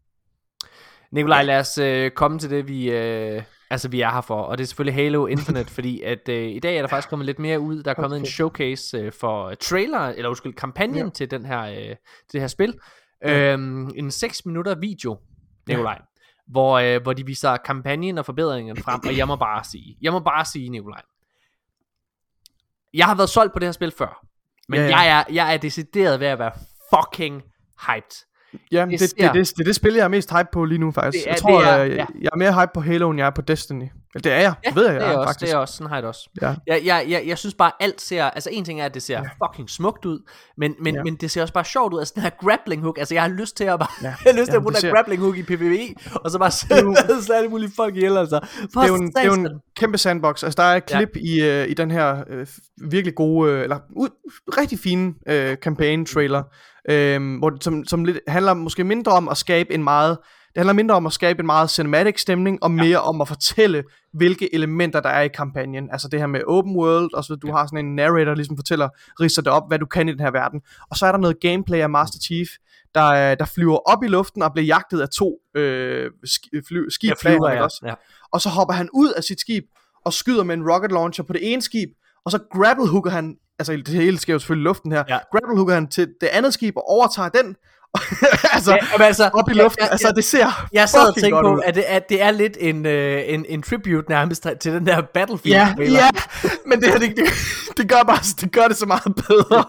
Nikolaj, 1.12 1.44
lad 1.44 1.60
os 1.60 1.78
øh, 1.78 2.12
komme 2.12 2.40
til 2.40 2.50
det, 2.50 2.68
vi, 2.68 2.92
øh, 2.92 3.44
altså, 3.70 3.90
vi 3.90 4.02
er 4.02 4.12
her 4.12 4.22
for, 4.22 4.42
og 4.42 4.58
det 4.58 4.64
er 4.64 4.68
selvfølgelig 4.68 4.96
Halo 4.96 5.26
Infinite, 5.26 5.72
fordi 5.72 6.02
at 6.02 6.30
øh, 6.30 6.48
i 6.48 6.60
dag 6.60 6.78
er 6.78 6.82
der 6.82 6.88
faktisk 6.88 7.10
kommet 7.10 7.26
lidt 7.26 7.40
mere 7.40 7.60
ud. 7.60 7.84
Der 7.84 7.92
er 7.92 7.96
kommet 7.96 8.12
okay. 8.12 8.20
en 8.20 8.32
showcase 8.32 8.98
øh, 8.98 9.12
for 9.12 9.54
trailer, 9.54 10.00
eller 10.00 10.30
undskyld, 10.30 10.54
kampagnen 10.54 10.98
ja. 10.98 11.04
Ja. 11.04 11.10
til, 11.10 11.32
den 11.32 11.46
her, 11.46 11.62
øh, 11.62 11.76
til 11.76 12.34
det 12.34 12.42
her 12.42 12.48
spil. 12.48 12.80
Ja. 13.22 13.54
Øhm, 13.54 13.92
en 13.96 14.12
6 14.12 14.46
minutter 14.46 14.76
video, 14.76 15.18
Nikolaj, 15.68 15.98
ja. 16.00 16.22
hvor, 16.48 16.80
øh, 16.80 17.02
hvor 17.02 17.14
de 17.14 17.26
viser 17.26 17.58
kampagnen 17.58 18.18
og 18.18 18.26
forbedringerne 18.26 18.82
frem, 18.82 19.00
og 19.06 19.18
jeg 19.18 19.28
må 19.28 19.36
bare 19.36 19.64
sige, 19.64 19.98
jeg 20.02 20.12
må 20.12 20.20
bare 20.20 20.46
sige, 20.46 20.70
Nikolaj, 20.70 21.02
jeg 22.94 23.06
har 23.06 23.16
været 23.16 23.30
solgt 23.30 23.54
på 23.54 23.60
det 23.60 23.68
her 23.68 23.72
spil 23.72 23.92
før, 23.92 24.26
men 24.70 24.80
Ja, 24.80 24.86
ja. 24.88 24.98
Jeg, 24.98 25.20
er, 25.20 25.34
jeg 25.34 25.54
er 25.54 25.58
decideret 25.58 26.20
ved 26.20 26.28
at 26.28 26.40
være 26.40 26.52
fucking 26.96 27.42
hyped. 27.88 28.26
ja, 28.72 28.82
Det 28.86 28.90
det, 28.92 29.00
det, 29.00 29.10
det, 29.18 29.34
det, 29.34 29.34
det, 29.56 29.60
er 29.60 29.64
det 29.64 29.76
spil, 29.76 29.94
jeg 29.94 30.04
er 30.04 30.08
mest 30.08 30.32
hype 30.38 30.48
på 30.54 30.66
lige 30.66 30.80
nu 30.80 30.92
faktisk. 30.92 31.24
Det 31.24 31.30
er- 31.30 31.34
jeg 31.34 31.42
tror, 31.42 31.62
er- 31.62 31.78
jeg, 31.84 31.90
ja. 31.98 32.06
jeg 32.22 32.30
er 32.34 32.38
mere 32.38 32.54
hype 32.62 32.72
på 32.74 32.82
Halo, 32.82 33.10
end 33.10 33.20
jeg 33.20 33.26
er 33.26 33.30
på 33.32 33.42
Destiny. 33.42 33.86
Ja, 34.16 34.20
det 34.20 34.32
er 34.32 34.38
jeg, 34.40 34.54
Ja, 34.66 34.72
ved 34.76 34.86
jeg, 34.86 34.94
det 34.96 35.02
jeg 35.02 35.10
er 35.10 35.14
er, 35.14 35.18
også, 35.18 35.30
faktisk. 35.30 35.52
det 35.52 35.56
er 35.56 35.60
også, 35.60 35.74
sådan 35.74 35.88
har 35.88 35.96
jeg 35.96 36.04
det 36.04 36.08
også. 36.10 36.30
Ja. 36.42 36.56
Jeg, 36.68 36.82
jeg, 36.86 37.06
jeg, 37.10 37.24
jeg 37.28 37.38
synes 37.38 37.54
bare, 37.56 37.72
alt 37.80 38.02
ser, 38.02 38.24
altså 38.24 38.50
en 38.54 38.66
ting 38.66 38.82
er, 38.82 38.86
at 38.86 38.94
det 38.94 39.02
ser 39.04 39.22
ja. 39.22 39.48
fucking 39.48 39.70
smukt 39.70 40.06
ud, 40.06 40.20
men, 40.58 40.76
men, 40.80 40.94
ja. 40.94 41.00
Ja. 41.00 41.04
men 41.04 41.16
det 41.16 41.32
ser 41.32 41.42
også 41.42 41.54
bare 41.54 41.66
sjovt 41.66 41.94
ud, 41.94 42.00
altså 42.00 42.14
den 42.16 42.24
her 42.24 42.30
grappling 42.30 42.82
hook, 42.82 42.98
altså 42.98 43.14
jeg 43.14 43.24
har 43.24 43.30
lyst 43.30 43.58
til 43.58 43.64
at 43.64 43.80
bare, 43.80 43.88
ja. 44.02 44.08
Ja. 44.08 44.16
jeg 44.26 44.34
har 44.34 44.40
lyst 44.40 44.46
til 44.46 44.52
Ja, 44.54 44.58
at 44.58 44.62
bruge 44.62 44.74
den 44.74 44.82
ser- 44.82 44.92
grappling 44.92 45.22
hook 45.22 45.38
i 45.38 45.44
PvE, 45.44 45.96
og 46.16 46.32
så 46.32 46.40
bare 46.40 46.52
slå 46.52 46.96
alle 47.36 47.50
mulige 47.50 47.72
folk 47.76 47.96
ihjel, 47.96 48.18
altså. 48.18 48.40
For 48.74 48.82
det 48.82 48.88
er, 48.90 48.94
jo 48.94 48.96
en, 48.96 49.08
det 49.08 49.18
er 49.18 49.26
jo 49.26 49.34
en 49.34 49.50
kæmpe 49.78 49.98
sandbox. 49.98 50.44
Altså, 50.44 50.58
der 50.62 50.64
er 50.70 50.76
et 50.76 50.84
Ja. 50.92 50.98
klip 50.98 51.16
i, 51.16 51.42
øh, 51.42 51.68
i 51.68 51.74
den 51.74 51.92
her 51.92 52.24
øh, 52.30 52.48
virkelig 52.90 53.16
gode, 53.16 53.52
øh, 53.52 53.64
eller 53.64 53.80
ud, 53.98 54.10
rigtig 54.58 54.80
fine 54.80 55.14
øh, 55.28 55.58
campaign-trailer, 55.58 56.44
øh, 56.90 57.38
hvor 57.40 57.58
som, 57.62 57.86
som 57.86 58.06
lidt 58.06 58.20
handler 58.28 58.54
måske 58.54 58.84
mindre 58.84 59.12
om 59.12 59.30
at 59.30 59.38
skabe 59.38 59.74
en 59.74 59.84
meget, 59.84 60.18
det 60.56 60.62
handler 60.62 60.74
mindre 60.74 60.96
om 60.96 61.06
at 61.06 61.14
skabe 61.14 61.40
en 61.40 61.46
meget 61.46 61.70
cinematic 61.70 62.22
stemning, 62.22 62.64
og 62.64 62.72
mere 62.72 63.02
om 63.02 63.22
at 63.22 63.28
fortælle, 63.28 63.84
hvilke 64.14 64.56
elementer 64.56 65.00
der 65.00 65.10
er 65.10 65.22
i 65.22 65.28
kampagnen. 65.28 65.90
Altså 65.92 66.08
det 66.08 66.20
her 66.20 66.28
med 66.28 66.42
open 66.48 66.76
world, 66.76 67.14
og 67.14 67.24
så 67.24 67.36
du 67.36 67.52
har 67.52 67.66
sådan 67.68 67.86
en 67.86 67.96
narrator, 67.96 68.26
der 68.26 68.36
ligesom 68.36 68.58
fortæller, 68.58 68.90
ridser 69.22 69.42
det 69.42 69.52
op, 69.52 69.64
hvad 69.68 69.80
du 69.80 69.86
kan 69.86 70.10
i 70.10 70.12
den 70.12 70.20
her 70.20 70.32
verden. 70.32 70.62
Og 70.90 70.98
så 70.98 71.06
er 71.06 71.12
der 71.12 71.20
noget 71.20 71.40
gameplay 71.40 71.80
af 71.80 71.90
Master 71.90 72.20
Chief, 72.20 72.48
der, 72.96 73.06
øh, 73.32 73.38
der 73.40 73.46
flyver 73.46 73.78
op 73.78 74.04
i 74.04 74.08
luften 74.08 74.42
og 74.42 74.54
bliver 74.54 74.66
jagtet 74.66 75.02
af 75.02 75.10
to 75.10 75.38
øh, 75.56 76.12
ski, 76.26 76.50
fly, 76.68 76.90
skib, 76.90 77.10
Jeg 77.10 77.18
flyver, 77.22 77.52
ja. 77.52 77.64
også? 77.64 77.82
ja. 77.86 77.94
og 78.34 78.42
så 78.42 78.50
hopper 78.50 78.74
han 78.74 78.90
ud 78.94 79.12
af 79.12 79.24
sit 79.24 79.40
skib 79.40 79.64
og 80.06 80.14
skyder 80.14 80.44
med 80.44 80.56
en 80.56 80.72
rocket 80.72 80.92
launcher 80.92 81.24
på 81.24 81.34
det 81.34 81.54
ene 81.54 81.62
skib, 81.62 81.90
og 82.26 82.32
så 82.32 82.40
grapple 82.54 82.88
hooker 82.88 83.10
han, 83.12 83.36
altså 83.60 83.74
det 83.74 83.88
hele 83.88 84.18
sker 84.18 84.34
jo 84.34 84.40
selvfølgelig 84.40 84.64
i 84.64 84.68
luften 84.70 84.92
her, 84.92 85.04
Ja. 85.10 85.18
grapple 85.32 85.56
hooker 85.56 85.74
han 85.74 85.88
til 85.88 86.08
det 86.22 86.28
andet 86.28 86.54
skib 86.54 86.78
og 86.78 86.90
overtager 86.90 87.30
den, 87.30 87.56
altså 88.54 88.72
Ja, 88.72 88.78
men 88.98 89.02
altså, 89.08 89.30
op 89.34 89.50
i 89.50 89.54
luften, 89.54 89.82
jeg- 89.84 89.92
altså 89.92 90.12
det 90.16 90.24
ser 90.24 90.68
Jeg 90.74 90.90
sad 90.90 91.08
og 91.10 91.16
tænkte 91.16 91.42
på, 91.42 91.56
at 91.66 91.76
det, 91.76 91.84
at 91.88 92.10
det 92.10 92.22
er 92.22 92.32
lidt 92.32 92.58
en, 92.60 92.86
øh, 92.86 93.22
en, 93.28 93.46
en 93.50 93.62
tribute 93.62 94.10
nærmest 94.10 94.48
til 94.60 94.72
den 94.74 94.86
der 94.86 95.02
Battlefield 95.14 95.56
Ja, 95.58 95.74
trailer. 95.76 96.00
ja, 96.00 96.10
men 96.66 96.82
det, 96.82 96.90
her, 96.90 97.00
det, 97.00 97.10
det, 97.18 97.26
det, 97.78 97.90
gør 97.90 98.04
bare, 98.08 98.20
det 98.42 98.52
gør 98.52 98.68
det 98.68 98.78
så 98.78 98.86
meget 98.86 99.16
bedre. 99.16 99.64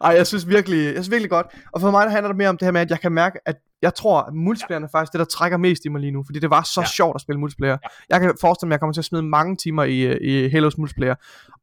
Ej, 0.00 0.10
jeg 0.16 0.26
synes 0.26 0.48
virkelig, 0.48 0.84
jeg 0.84 0.92
synes 0.94 1.10
virkelig 1.10 1.30
godt. 1.30 1.46
Og 1.72 1.80
for 1.80 1.90
mig 1.90 2.06
der 2.06 2.10
handler 2.12 2.28
det 2.28 2.36
mere 2.36 2.48
om 2.48 2.56
det 2.58 2.66
her 2.66 2.72
med, 2.72 2.80
at 2.80 2.90
jeg 2.90 3.00
kan 3.00 3.12
mærke, 3.12 3.38
at 3.46 3.56
jeg 3.82 3.94
tror, 3.94 4.20
at 4.20 4.34
multiplayeren 4.34 4.84
er 4.84 4.88
faktisk 4.92 5.12
det, 5.12 5.18
der 5.18 5.24
trækker 5.24 5.58
mest 5.58 5.84
i 5.84 5.88
mig 5.88 6.00
lige 6.00 6.10
nu, 6.10 6.22
fordi 6.26 6.38
det 6.38 6.50
var 6.50 6.62
så 6.62 6.80
Ja. 6.80 6.82
ja. 6.82 6.88
sjovt 6.88 7.14
at 7.14 7.20
spille 7.20 7.40
multiplayer. 7.40 7.72
Ja. 7.82 7.88
Jeg 8.10 8.20
kan 8.20 8.34
forestille 8.40 8.68
mig, 8.68 8.72
at 8.72 8.76
jeg 8.76 8.80
kommer 8.80 8.92
til 8.92 9.00
at 9.00 9.04
smide 9.04 9.22
mange 9.22 9.56
timer 9.56 9.84
i, 9.84 10.00
øh, 10.00 10.16
i 10.20 10.48
Halos 10.48 10.78
multiplayer. 10.78 11.14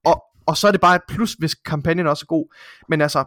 Og, 0.05 0.23
og 0.47 0.57
så 0.57 0.67
er 0.67 0.71
det 0.71 0.81
bare 0.81 0.95
et 0.95 1.01
plus, 1.09 1.33
hvis 1.33 1.55
kampagnen 1.55 2.07
også 2.07 2.23
er 2.23 2.27
god. 2.27 2.55
Men 2.89 3.01
altså, 3.01 3.23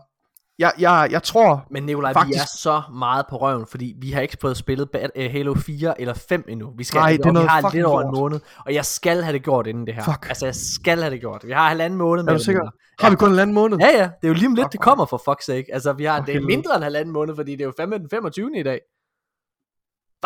jeg, 0.59 0.73
jeg, 0.79 1.09
jeg 1.11 1.23
tror, 1.23 1.67
Men 1.71 1.83
Nikolaj, 1.83 2.11
vi 2.11 2.15
Faktisk- 2.15 2.43
er 2.43 2.47
så 2.59 2.83
meget 2.95 3.27
på 3.31 3.37
røven, 3.37 3.67
fordi 3.67 3.95
vi 4.01 4.11
har 4.11 4.21
ikke 4.21 4.37
fået 4.41 4.57
spillet 4.57 4.89
uh, 4.95 5.01
Halo 5.17 5.55
4 5.55 6.01
eller 6.01 6.15
5 6.15 6.45
endnu. 6.49 6.73
Vi 6.77 6.85
skal, 6.85 6.99
Nej, 6.99 7.11
det 7.11 7.21
er 7.21 7.29
vi 7.29 7.33
noget 7.33 7.49
har 7.49 7.71
lidt 7.75 7.87
over 7.87 8.03
en 8.03 8.15
måned, 8.15 8.41
og 8.67 8.75
jeg 8.75 8.85
skal 8.85 9.23
have 9.23 9.33
det 9.33 9.43
gjort 9.43 9.67
inden 9.67 9.87
det 9.87 9.95
her. 9.95 10.05
Fuck. 10.05 10.27
Altså, 10.29 10.47
jeg 10.47 10.55
skal 10.55 10.99
have 10.99 11.11
det 11.11 11.21
gjort. 11.21 11.45
Vi 11.47 11.53
har 11.53 11.69
halvanden 11.69 11.99
måned 11.99 12.23
er 12.23 12.27
mere 12.27 12.39
du 12.39 12.45
sikker? 12.45 12.71
Har 13.01 13.11
vi 13.11 13.17
kun 13.17 13.33
en 13.33 13.39
anden 13.39 13.55
måned? 13.55 13.79
Ja, 13.79 13.87
ja, 13.87 14.03
det 14.03 14.11
er 14.23 14.29
jo 14.29 14.35
lige 14.35 14.47
om 14.47 14.55
lidt, 14.55 14.65
Fuck, 14.65 14.73
det 14.73 14.81
kommer 14.81 15.07
for 15.07 15.31
fuck's 15.31 15.45
sake. 15.45 15.67
Altså, 15.75 15.93
vi 15.93 16.05
har, 16.05 16.19
For 16.19 16.25
det 16.25 16.37
er 16.37 16.41
mindre 16.41 16.75
end 16.77 16.83
halvanden 16.85 17.13
måned, 17.13 17.35
fordi 17.37 17.53
det 17.53 17.61
er 17.61 17.65
jo 17.65 17.73
fandme 17.79 17.99
den 17.99 18.09
25. 18.11 18.51
i 18.59 18.63
dag. 18.63 18.81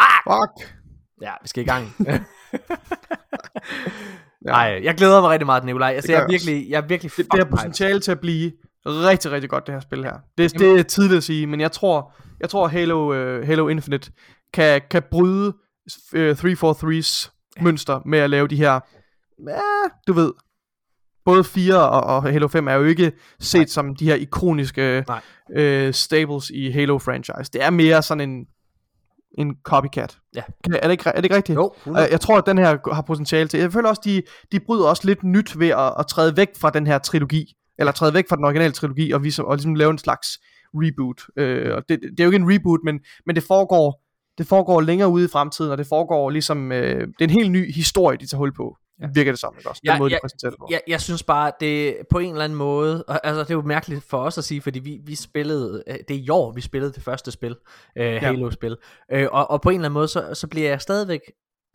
Fuck! 0.00 0.34
Fuck. 0.34 0.76
Ja, 1.22 1.30
vi 1.42 1.48
skal 1.48 1.62
i 1.62 1.66
gang. 1.66 1.94
Ja. 2.06 2.18
Nej, 4.52 4.80
jeg 4.82 4.94
glæder 4.94 5.20
mig 5.20 5.30
rigtig 5.30 5.46
meget, 5.46 5.64
Nikolaj. 5.64 5.92
Altså, 5.92 6.12
jeg 6.12 6.22
er 6.22 6.26
virkelig, 6.28 6.70
jeg 6.70 6.76
er 6.82 6.86
virkelig 6.86 7.12
Det, 7.16 7.26
det 7.32 7.38
hyped. 7.38 7.50
potentiale 7.50 8.00
til 8.00 8.12
at 8.12 8.20
blive 8.20 8.52
rigtig, 8.86 9.30
rigtig 9.30 9.50
godt, 9.50 9.66
det 9.66 9.74
her 9.74 9.80
spil 9.80 10.04
her. 10.04 10.18
Det, 10.38 10.58
det 10.58 10.78
er 10.78 10.82
tidligt 10.82 11.16
at 11.16 11.24
sige, 11.24 11.46
men 11.46 11.60
jeg 11.60 11.72
tror, 11.72 12.12
jeg 12.40 12.50
tror 12.50 12.68
Halo, 12.68 13.06
uh, 13.06 13.46
Halo 13.46 13.68
Infinite 13.68 14.10
kan, 14.52 14.82
kan 14.90 15.02
bryde 15.10 15.54
uh, 16.16 16.30
343's 16.30 17.30
mønster 17.60 18.00
med 18.06 18.18
at 18.18 18.30
lave 18.30 18.48
de 18.48 18.56
her, 18.56 18.80
ja, 19.48 19.60
du 20.06 20.12
ved, 20.12 20.32
både 21.24 21.44
4 21.44 21.90
og, 21.90 22.16
og 22.16 22.22
Halo 22.22 22.48
5 22.48 22.68
er 22.68 22.72
jo 22.72 22.84
ikke 22.84 23.12
set 23.40 23.58
Nej. 23.58 23.66
som 23.66 23.96
de 23.96 24.04
her 24.04 24.14
ikoniske 24.14 25.04
uh, 25.58 25.92
stables 25.92 26.50
i 26.50 26.70
Halo 26.70 26.98
franchise. 26.98 27.50
Det 27.52 27.62
er 27.62 27.70
mere 27.70 28.02
sådan 28.02 28.30
en, 28.30 28.46
en 29.38 29.56
copycat. 29.62 30.18
Ja. 30.34 30.42
Er 30.74 30.80
det 30.80 30.90
ikke, 30.90 31.08
er 31.08 31.16
det 31.16 31.24
ikke 31.24 31.36
rigtigt? 31.36 31.56
Jo, 31.56 31.74
Og 31.86 32.10
jeg 32.10 32.20
tror, 32.20 32.38
at 32.38 32.46
den 32.46 32.58
her 32.58 32.94
har 32.94 33.02
potentiale 33.02 33.48
til. 33.48 33.60
Jeg 33.60 33.72
føler 33.72 33.88
også, 33.88 34.02
de, 34.04 34.22
de 34.52 34.60
bryder 34.60 34.88
også 34.88 35.06
lidt 35.06 35.24
nyt 35.24 35.58
ved 35.58 35.68
at, 35.68 35.94
at 35.98 36.06
træde 36.06 36.36
væk 36.36 36.48
fra 36.56 36.70
den 36.70 36.86
her 36.86 36.98
trilogi. 36.98 37.55
Eller 37.78 37.92
træde 37.92 38.14
væk 38.14 38.28
fra 38.28 38.36
den 38.36 38.44
originale 38.44 38.72
trilogi 38.72 39.10
og, 39.10 39.24
vise, 39.24 39.44
og 39.44 39.56
ligesom 39.56 39.74
lave 39.74 39.90
en 39.90 39.98
slags 39.98 40.28
reboot. 40.74 41.22
Øh, 41.36 41.74
og 41.74 41.82
det, 41.88 42.00
det 42.02 42.20
er 42.20 42.24
jo 42.24 42.30
ikke 42.30 42.42
en 42.44 42.54
reboot, 42.54 42.80
men, 42.84 43.00
men 43.26 43.36
det 43.36 43.44
foregår 43.44 44.02
det 44.38 44.46
foregår 44.46 44.80
længere 44.80 45.08
ude 45.08 45.24
i 45.24 45.28
fremtiden, 45.28 45.72
og 45.72 45.78
det 45.78 45.86
foregår 45.86 46.30
ligesom, 46.30 46.72
øh, 46.72 47.00
det 47.00 47.14
er 47.20 47.24
en 47.24 47.30
helt 47.30 47.50
ny 47.50 47.72
historie, 47.72 48.18
de 48.18 48.26
tager 48.26 48.38
hul 48.38 48.54
på. 48.54 48.76
Ja. 49.00 49.06
Virker 49.14 49.32
det 49.32 49.42
ikke 49.58 49.68
også? 49.68 49.80
Den 49.82 49.92
Ja, 49.92 49.98
måde, 49.98 50.10
ja, 50.10 50.16
de 50.16 50.20
præsenterer 50.22 50.50
det 50.50 50.58
på. 50.58 50.68
Jeg, 50.70 50.80
jeg 50.88 51.00
synes 51.00 51.22
bare, 51.22 51.52
det 51.60 51.96
på 52.10 52.18
en 52.18 52.30
eller 52.30 52.44
anden 52.44 52.58
måde, 52.58 53.04
og, 53.04 53.26
altså 53.26 53.42
det 53.42 53.50
er 53.50 53.54
jo 53.54 53.62
mærkeligt 53.62 54.04
for 54.04 54.18
os 54.18 54.38
at 54.38 54.44
sige, 54.44 54.60
fordi 54.60 54.78
vi, 54.78 55.00
vi 55.04 55.14
spillede, 55.14 55.82
øh, 55.86 55.96
det 56.08 56.16
er 56.16 56.20
i 56.20 56.28
år, 56.30 56.52
vi 56.52 56.60
spillede 56.60 56.92
det 56.92 57.02
første 57.02 57.30
spil, 57.30 57.56
øh, 57.98 58.20
Halo-spil, 58.20 58.76
øh, 59.12 59.28
og, 59.32 59.50
og 59.50 59.60
på 59.60 59.70
en 59.70 59.74
eller 59.74 59.88
anden 59.88 59.94
måde, 59.94 60.08
så, 60.08 60.34
så 60.34 60.46
bliver 60.46 60.68
jeg 60.68 60.80
stadigvæk, 60.80 61.20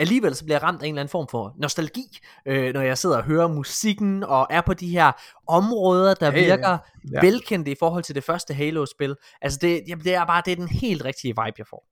alligevel 0.02 0.36
så 0.36 0.44
bliver 0.45 0.56
jeg 0.56 0.64
ramt 0.64 0.82
af 0.82 0.88
en 0.88 0.94
eller 0.94 1.02
anden 1.02 1.11
form 1.11 1.28
for 1.32 1.53
nostalgi, 1.57 2.19
øh, 2.45 2.73
når 2.73 2.82
jeg 2.82 2.98
sidder 2.98 3.18
og 3.18 3.23
hører 3.23 3.48
musikken, 3.48 4.23
og 4.23 4.48
er 4.49 4.61
på 4.61 4.73
de 4.73 4.90
her 4.90 5.11
områder, 5.48 6.14
der 6.14 6.26
ja. 6.32 6.45
virker 6.45 6.78
Ja. 7.14 7.22
velkendte 7.22 7.72
i 7.72 7.76
forhold 7.80 8.03
til 8.03 8.15
det 8.15 8.23
første 8.23 8.53
Halo-spil. 8.53 9.15
Altså 9.41 9.60
det, 9.61 9.82
jamen, 9.88 10.03
det 10.03 10.14
er 10.15 10.26
bare, 10.26 10.41
det 10.45 10.52
er 10.52 10.56
den 10.56 10.68
helt 10.68 11.06
rigtige 11.06 11.30
vibe, 11.30 11.56
jeg 11.57 11.68
får. 11.69 11.88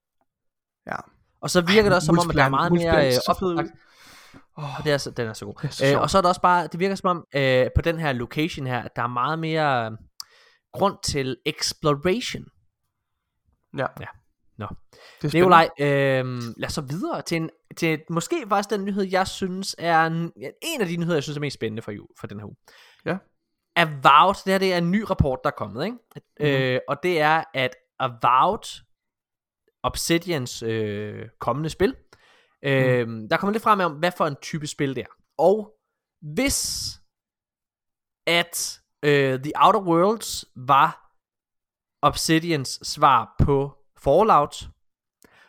Ja. 0.87 0.95
Og 1.41 1.49
så 1.49 1.61
virker 1.61 1.83
det 1.89 1.93
også 1.95 2.05
som 2.05 2.19
om, 2.19 2.29
at 2.29 2.35
der 2.35 2.43
er 2.43 2.49
meget 2.49 2.71
mere 2.71 3.07
øh, 3.07 3.13
oplagt. 3.27 3.71
Og 4.55 4.83
det 4.83 4.91
er 4.91 4.97
så, 4.97 5.11
den 5.11 5.27
er 5.27 5.33
så 5.33 5.45
god. 5.45 5.53
Er 5.63 5.69
så 5.69 5.85
Øh, 5.85 6.01
og 6.01 6.09
så 6.09 6.17
er 6.17 6.21
det 6.21 6.29
også 6.29 6.41
bare, 6.41 6.67
det 6.67 6.79
virker 6.79 6.95
som 6.95 7.09
om, 7.09 7.25
øh, 7.35 7.67
på 7.75 7.81
den 7.81 7.99
her 7.99 8.13
location 8.13 8.67
her, 8.67 8.81
at 8.83 8.91
der 8.95 9.01
er 9.01 9.07
meget 9.07 9.39
mere 9.39 9.85
øh, 9.85 9.91
grund 10.73 10.95
til 11.03 11.37
exploration. 11.45 12.43
Ja. 13.77 13.85
Ja. 13.99 14.05
Nå. 14.59 14.67
Det 15.21 15.33
er. 15.33 15.37
Nikolaj, 15.37 15.69
øh, 15.79 16.25
lad 16.57 16.67
os 16.67 16.73
så 16.73 16.81
videre 16.81 17.21
til, 17.21 17.37
en, 17.37 17.49
til 17.77 18.01
måske 18.09 18.45
faktisk 18.49 18.69
den 18.69 18.85
nyhed, 18.85 19.03
jeg 19.03 19.27
synes 19.27 19.75
er 19.77 20.05
en, 20.05 20.33
en 20.61 20.81
af 20.81 20.87
de 20.87 20.97
nyheder, 20.97 21.15
jeg 21.15 21.23
synes 21.23 21.37
er 21.37 21.41
mest 21.41 21.53
spændende 21.53 21.81
for, 21.81 21.93
for 22.19 22.27
den 22.27 22.39
her 22.39 22.45
uge. 22.45 22.55
Ja. 23.05 23.17
Avowed, 23.75 24.35
det 24.45 24.53
her 24.53 24.57
det 24.57 24.73
er 24.73 24.77
en 24.77 24.91
ny 24.91 25.01
rapport, 25.09 25.39
der 25.43 25.49
er 25.49 25.55
kommet, 25.57 25.85
ikke? 25.85 25.97
Mm-hmm. 26.15 26.47
Øh, 26.47 26.79
og 26.87 27.03
det 27.03 27.21
er, 27.21 27.43
at 27.53 27.75
Avowed, 27.99 28.83
Obsidians 29.83 30.63
øh, 30.63 31.25
kommende 31.39 31.69
spil, 31.69 31.95
øh, 32.63 33.07
der 33.29 33.37
kommer 33.37 33.51
lidt 33.51 33.63
frem 33.63 33.79
om, 33.79 33.91
hvad 33.91 34.11
for 34.17 34.27
en 34.27 34.35
type 34.41 34.67
spil 34.67 34.95
det 34.95 35.01
er. 35.01 35.13
Og 35.37 35.75
hvis 36.21 36.89
at 38.27 38.81
øh, 39.03 39.39
The 39.39 39.51
Outer 39.55 39.81
Worlds 39.81 40.45
var 40.55 41.15
Obsidians 42.01 42.79
svar 42.83 43.35
på 43.43 43.78
Fallout, 44.03 44.69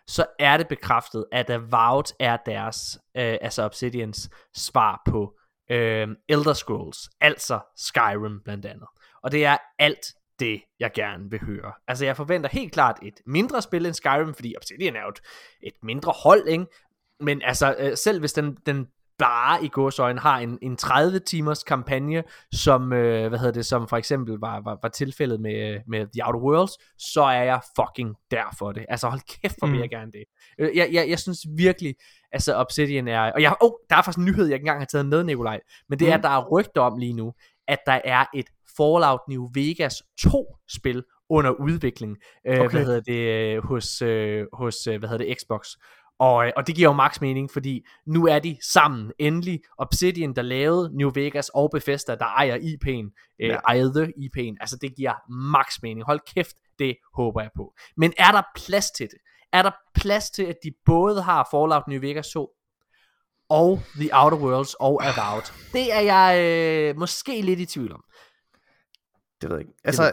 så 0.07 0.27
er 0.39 0.57
det 0.57 0.69
bekræftet, 0.69 1.25
at 1.33 1.51
Avowed 1.51 2.15
er 2.19 2.37
deres, 2.47 2.99
øh, 3.17 3.39
altså 3.41 3.63
Obsidians 3.63 4.31
svar 4.55 5.03
på 5.07 5.39
øh, 5.71 6.09
Elder 6.29 6.53
Scrolls, 6.53 7.11
altså 7.21 7.61
Skyrim 7.77 8.41
blandt 8.45 8.67
andet. 8.67 8.89
Og 9.23 9.33
det 9.33 9.45
er 9.45 9.57
alt 9.79 10.07
det, 10.41 10.63
jeg 10.81 10.91
gerne 10.95 11.31
vil 11.31 11.41
høre. 11.41 11.73
Altså 11.89 12.05
jeg 12.05 12.17
forventer 12.17 12.51
helt 12.53 12.73
klart 12.73 12.99
et 13.03 13.21
mindre 13.27 13.63
spil 13.63 13.87
end 13.87 13.95
Skyrim, 13.95 14.35
fordi 14.35 14.55
Obsidian 14.57 14.97
er 14.97 15.03
jo 15.03 15.09
et, 15.09 15.21
et 15.63 15.75
mindre 15.83 16.13
hold, 16.13 16.49
ikke? 16.49 16.67
Men 17.21 17.43
altså, 17.43 17.77
øh, 17.79 17.97
selv 17.97 18.21
hvis 18.21 18.33
den, 18.33 18.57
den 18.67 18.89
bare 19.21 19.65
i 19.65 19.69
gåsøjne 19.69 20.21
har 20.21 20.39
en, 20.39 20.59
en 20.63 20.77
30 20.77 21.19
timers 21.19 21.63
kampagne, 21.63 22.23
som, 22.55 22.93
øh, 22.93 23.29
hvad 23.29 23.39
hedder 23.39 23.53
det, 23.53 23.67
som 23.67 23.89
for 23.89 23.97
eksempel 23.97 24.35
var, 24.41 24.61
var, 24.61 24.79
var 24.83 24.89
tilfældet 24.89 25.41
med, 25.41 25.81
med 25.87 26.07
The 26.15 26.27
Outer 26.27 26.41
Worlds, 26.41 26.73
så 26.99 27.23
er 27.23 27.43
jeg 27.43 27.61
fucking 27.77 28.15
der 28.31 28.45
for 28.59 28.73
det. 28.73 28.87
Altså 28.89 29.09
hold 29.09 29.21
kæft, 29.43 29.55
hvor 29.59 29.67
vil 29.69 29.77
Mm. 29.77 29.81
jeg 29.83 29.91
gerne 29.91 30.13
det. 30.13 30.25
Øh, 30.59 30.77
Jeg, 30.77 30.89
jeg, 30.93 31.09
jeg 31.09 31.19
synes 31.19 31.39
virkelig, 31.57 31.95
altså 32.33 32.55
Obsidian 32.55 33.09
er, 33.09 33.33
og 33.33 33.43
jeg, 33.43 33.55
oh, 33.61 33.71
der 33.91 33.97
er 33.97 34.03
faktisk 34.03 34.19
en 34.19 34.25
nyhed, 34.25 34.45
jeg 34.47 34.55
ikke 34.55 34.63
engang 34.63 34.81
har 34.81 34.87
taget 34.87 35.07
med, 35.07 35.25
Nikolaj, 35.25 35.61
men 35.89 35.99
det 35.99 36.09
er, 36.09 36.17
Mm. 36.17 36.19
at 36.19 36.23
der 36.23 36.29
er 36.31 36.49
rygter 36.53 36.81
om 36.81 36.99
lige 36.99 37.13
nu, 37.13 37.33
at 37.69 37.79
der 37.87 38.01
er 38.05 38.25
et 38.35 38.47
Fallout 38.77 39.21
New 39.29 39.49
Vegas 39.55 39.95
2 40.23 40.57
spil 40.69 41.05
under 41.31 41.51
udvikling, 41.51 42.17
øh, 42.47 42.61
Okay. 42.61 42.71
hvad 42.71 42.85
hedder 42.85 43.01
det, 43.01 43.57
øh, 43.57 43.65
hos, 43.65 44.03
øh, 44.03 44.47
hos 44.53 44.87
øh, 44.87 44.99
hvad 44.99 45.09
hedder 45.09 45.25
det, 45.25 45.37
Xbox. 45.41 45.69
Og, 46.21 46.47
øh, 46.47 46.53
og 46.57 46.67
det 46.67 46.75
giver 46.75 46.89
jo 46.89 46.93
max 46.93 47.21
mening, 47.21 47.51
fordi 47.51 47.87
nu 48.07 48.27
er 48.27 48.39
de 48.39 48.57
sammen 48.73 49.13
endelig. 49.19 49.61
Obsidian, 49.79 50.35
der 50.37 50.43
lavede 50.43 50.91
New 50.99 51.11
Vegas, 51.15 51.49
og 51.49 51.71
Bethesda, 51.73 52.15
der 52.15 52.25
ejer 52.25 52.57
IP'en, 52.59 53.35
øh, 53.43 53.49
Ja. 53.49 53.57
ejede 53.69 54.07
IP'en. 54.07 54.57
Altså 54.61 54.79
det 54.81 54.97
giver 54.97 55.15
max 55.51 55.67
mening. 55.83 56.07
Hold 56.07 56.21
kæft, 56.35 56.57
det 56.79 56.97
håber 57.15 57.41
jeg 57.41 57.51
på. 57.57 57.75
Men 57.97 58.13
er 58.19 58.31
der 58.33 58.43
plads 58.57 58.91
til 58.91 59.07
det? 59.07 59.19
Er 59.53 59.63
der 59.63 59.71
plads 59.95 60.31
til, 60.31 60.43
at 60.43 60.57
de 60.65 60.71
både 60.87 61.23
har 61.23 61.49
Fallout 61.51 61.83
New 61.89 62.01
Vegas 62.01 62.29
2, 62.29 62.49
og 63.51 63.81
The 63.97 64.09
Outer 64.13 64.39
Worlds 64.39 64.75
og 64.75 65.01
Avowed? 65.05 65.43
Det 65.73 65.93
er 65.95 66.01
jeg 66.01 66.31
øh, 66.45 66.97
måske 66.99 67.41
lidt 67.43 67.61
i 67.61 67.67
tvivl 67.67 67.93
om. 67.93 68.03
Det 69.41 69.51
ved 69.51 69.57
jeg 69.57 69.61
ikke. 69.67 69.73
Altså, 69.85 70.13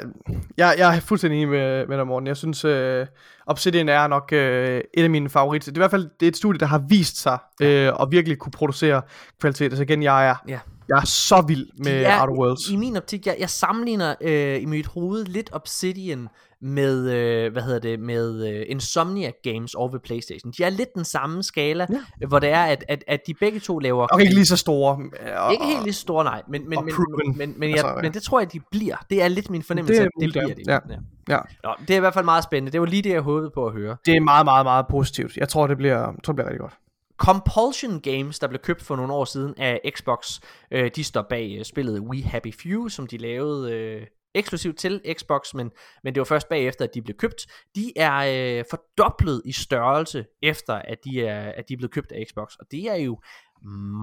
jeg, 0.58 0.76
jeg 0.78 0.96
er 0.96 1.00
fuldstændig 1.00 1.38
enig 1.38 1.50
med, 1.50 1.88
med 1.88 1.98
dig, 1.98 2.08
Morten. 2.08 2.28
Jeg 2.28 2.38
synes, 2.38 2.66
uh, 2.66 3.06
Obsidian 3.48 3.90
er 3.90 4.08
nok 4.08 4.30
uh, 4.32 4.38
et 4.38 4.84
af 5.04 5.10
mine 5.10 5.30
favoritter. 5.30 5.72
Det 5.72 5.78
er 5.78 5.80
i 5.80 5.84
hvert 5.84 5.92
fald 5.92 6.10
det 6.20 6.26
er 6.26 6.28
et 6.32 6.38
studie, 6.38 6.60
der 6.60 6.66
har 6.66 6.84
vist 6.90 7.18
sig 7.22 7.38
uh, 7.64 8.00
og 8.02 8.12
virkelig 8.12 8.38
kunne 8.38 8.52
producere 8.52 9.02
kvalitet. 9.42 9.66
Altså 9.66 9.84
igen, 9.84 10.04
jeg 10.04 10.28
er, 10.30 10.36
Ja. 10.48 10.60
jeg 10.90 10.98
er 10.98 11.06
så 11.06 11.42
vild 11.48 11.68
med 11.84 12.04
er- 12.06 12.22
Outer 12.22 12.34
Worlds. 12.34 12.70
I 12.70 12.76
min 12.76 12.98
optik, 12.98 13.26
jeg, 13.28 13.36
jeg 13.40 13.50
sammenligner 13.50 14.16
øh, 14.22 14.62
i 14.62 14.66
mit 14.66 14.88
hoved 14.88 15.26
lidt 15.26 15.50
Obsidian 15.54 16.28
med, 16.62 17.12
øh, 17.12 17.52
hvad 17.52 17.62
hedder 17.62 17.80
det, 17.80 18.00
med 18.00 18.48
øh, 18.50 18.66
Insomniac 18.68 19.34
Games 19.44 19.76
over 19.76 19.90
ved 19.92 20.00
Playstation. 20.00 20.52
De 20.58 20.64
er 20.64 20.70
lidt 20.70 20.90
den 20.96 21.06
samme 21.06 21.44
skala, 21.44 21.86
Ja. 21.90 21.98
ja. 22.22 22.28
hvor 22.28 22.40
det 22.40 22.50
er, 22.50 22.64
at, 22.64 22.86
at, 22.88 23.04
at 23.08 23.20
de 23.28 23.34
begge 23.34 23.60
to 23.60 23.80
laver... 23.80 24.08
Og 24.08 24.22
ikke 24.22 24.34
lige 24.34 24.46
så 24.46 24.58
store. 24.58 25.00
Og, 25.38 25.52
ikke 25.52 25.66
helt 25.66 25.84
lige 25.84 25.94
så 25.94 26.02
store, 26.02 26.24
nej, 26.24 26.42
men, 26.50 26.70
men, 26.70 26.80
men, 26.86 26.94
men, 27.26 27.38
men, 27.38 27.54
men, 27.58 27.70
Altså, 27.70 27.88
jeg, 27.88 27.96
ja. 27.98 28.02
men 28.02 28.14
det 28.14 28.24
tror 28.24 28.40
jeg, 28.40 28.54
de 28.54 28.60
bliver. 28.72 28.96
Det 29.10 29.24
er 29.24 29.28
lidt 29.28 29.50
min 29.50 29.64
fornemmelse, 29.64 29.94
Det 29.94 30.02
er 30.02 30.06
at 30.06 30.22
det 30.22 30.32
bliver 30.32 30.74
ja. 30.74 30.74
de. 30.74 30.94
Ja. 31.30 31.36
Ja. 31.36 31.40
Nå, 31.64 31.74
det 31.82 31.90
er 31.90 31.98
i 31.98 32.00
hvert 32.00 32.14
fald 32.14 32.26
meget 32.26 32.44
spændende. 32.44 32.72
Det 32.72 32.82
var 32.82 32.88
lige 32.88 33.02
det, 33.02 33.10
jeg 33.10 33.22
håbede 33.22 33.52
på 33.54 33.66
at 33.68 33.74
høre. 33.74 33.98
Det 34.06 34.16
er 34.16 34.22
meget, 34.22 34.46
meget, 34.46 34.66
meget 34.66 34.86
positivt. 34.90 35.38
Jeg 35.38 35.50
tror, 35.50 35.68
det 35.68 35.78
bliver, 35.78 36.00
tror, 36.24 36.34
det 36.34 36.36
bliver 36.36 36.46
rigtig 36.46 36.60
godt. 36.60 36.74
Compulsion 37.18 38.00
Games, 38.02 38.40
der 38.40 38.48
blev 38.48 38.60
købt 38.60 38.82
for 38.84 38.96
nogle 38.96 39.14
år 39.14 39.26
siden 39.26 39.54
af 39.58 39.92
Xbox, 39.96 40.40
øh, 40.72 40.92
de 40.96 41.04
står 41.04 41.22
bag 41.30 41.56
øh, 41.60 41.66
spillet 41.66 42.00
We 42.00 42.24
Happy 42.24 42.54
Few, 42.62 42.88
som 42.88 43.08
de 43.08 43.18
lavede 43.18 43.74
øh, 43.74 44.02
eksklusivt 44.34 44.78
til 44.78 45.02
Xbox, 45.20 45.54
men, 45.54 45.72
men 46.04 46.16
det 46.16 46.22
var 46.22 46.26
først 46.26 46.50
bagefter, 46.50 46.86
at 46.86 46.94
de 46.94 47.02
blev 47.02 47.16
købt. 47.18 47.46
De 47.76 47.94
er 47.96 48.16
øh, 48.60 48.66
fordoblet 48.70 49.42
i 49.46 49.52
størrelse, 49.52 50.26
efter 50.42 50.74
at 50.74 50.98
de 51.04 51.26
er, 51.26 51.52
at 51.52 51.70
de 51.70 51.74
er 51.74 51.78
blevet 51.78 51.92
købt 51.92 52.12
af 52.12 52.26
Xbox, 52.30 52.56
og 52.56 52.66
det 52.72 52.84
er 52.92 52.96
jo 52.96 53.22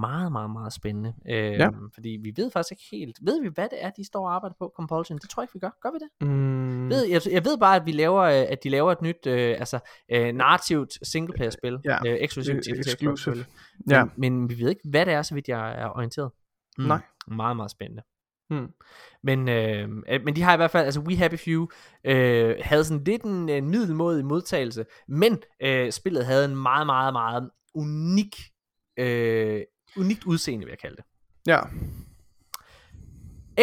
meget, 0.00 0.32
meget, 0.32 0.50
meget 0.50 0.72
spændende. 0.72 1.14
Øh, 1.28 1.52
Ja. 1.52 1.68
Fordi 1.94 2.08
vi 2.22 2.32
ved 2.36 2.50
faktisk 2.50 2.72
ikke 2.72 2.84
helt, 2.90 3.18
ved 3.22 3.42
vi 3.42 3.48
hvad 3.54 3.68
det 3.70 3.84
er, 3.84 3.90
de 3.90 4.04
står 4.04 4.26
og 4.28 4.34
arbejder 4.34 4.56
på, 4.58 4.72
Compulsion? 4.76 5.18
Det 5.18 5.30
tror 5.30 5.42
jeg 5.42 5.44
ikke, 5.44 5.54
vi 5.54 5.58
gør. 5.58 5.70
Gør 5.82 5.90
vi 5.90 5.98
det? 5.98 6.28
Mm, 6.28 6.88
Ved, 6.90 7.04
jeg, 7.06 7.20
jeg 7.30 7.44
ved 7.44 7.58
bare, 7.58 7.76
at 7.76 7.86
vi 7.86 7.92
laver, 7.92 8.22
øh, 8.22 8.46
at 8.48 8.64
de 8.64 8.68
laver 8.68 8.92
et 8.92 9.02
nyt, 9.02 9.26
øh, 9.26 9.56
altså 9.58 9.78
øh, 10.12 10.34
narrativt 10.34 10.98
singleplayer-spil, 11.08 11.78
Ja, 11.84 11.98
øh, 12.06 12.16
eksklusivt 12.20 12.64
til, 12.64 12.84
Xbox. 12.84 13.28
Ja. 13.90 14.04
Men, 14.04 14.38
men 14.38 14.48
vi 14.50 14.58
ved 14.58 14.68
ikke, 14.68 14.88
hvad 14.90 15.06
det 15.06 15.14
er, 15.14 15.22
så 15.22 15.34
vidt 15.34 15.48
jeg 15.48 15.74
er 15.82 15.88
orienteret. 15.96 16.30
Mm. 16.78 16.84
Nej. 16.84 17.00
Meget, 17.26 17.56
meget 17.56 17.70
spændende. 17.70 18.02
Hmm. 18.50 18.68
Men, 19.22 19.48
øh, 19.48 19.88
øh, 20.08 20.24
men 20.24 20.36
de 20.36 20.42
har 20.42 20.54
i 20.54 20.56
hvert 20.56 20.70
fald, 20.70 20.84
altså 20.84 21.00
We 21.00 21.16
Happy 21.16 21.38
Few 21.38 21.66
øh, 22.04 22.56
havde 22.60 22.84
sådan 22.84 23.04
lidt 23.04 23.22
en, 23.22 23.48
en 23.48 23.68
middelmådig 23.68 24.24
modtagelse, 24.24 24.84
men 25.08 25.42
øh, 25.62 25.92
spillet 25.92 26.26
havde 26.26 26.44
en 26.44 26.56
meget, 26.56 26.86
meget, 26.86 27.12
meget 27.12 27.50
unik, 27.74 28.36
øh, 28.98 29.62
unikt 29.96 30.24
udseende, 30.24 30.64
vil 30.64 30.72
jeg 30.72 30.78
kalde 30.78 30.96
det. 30.96 31.04
Ja. 31.46 31.60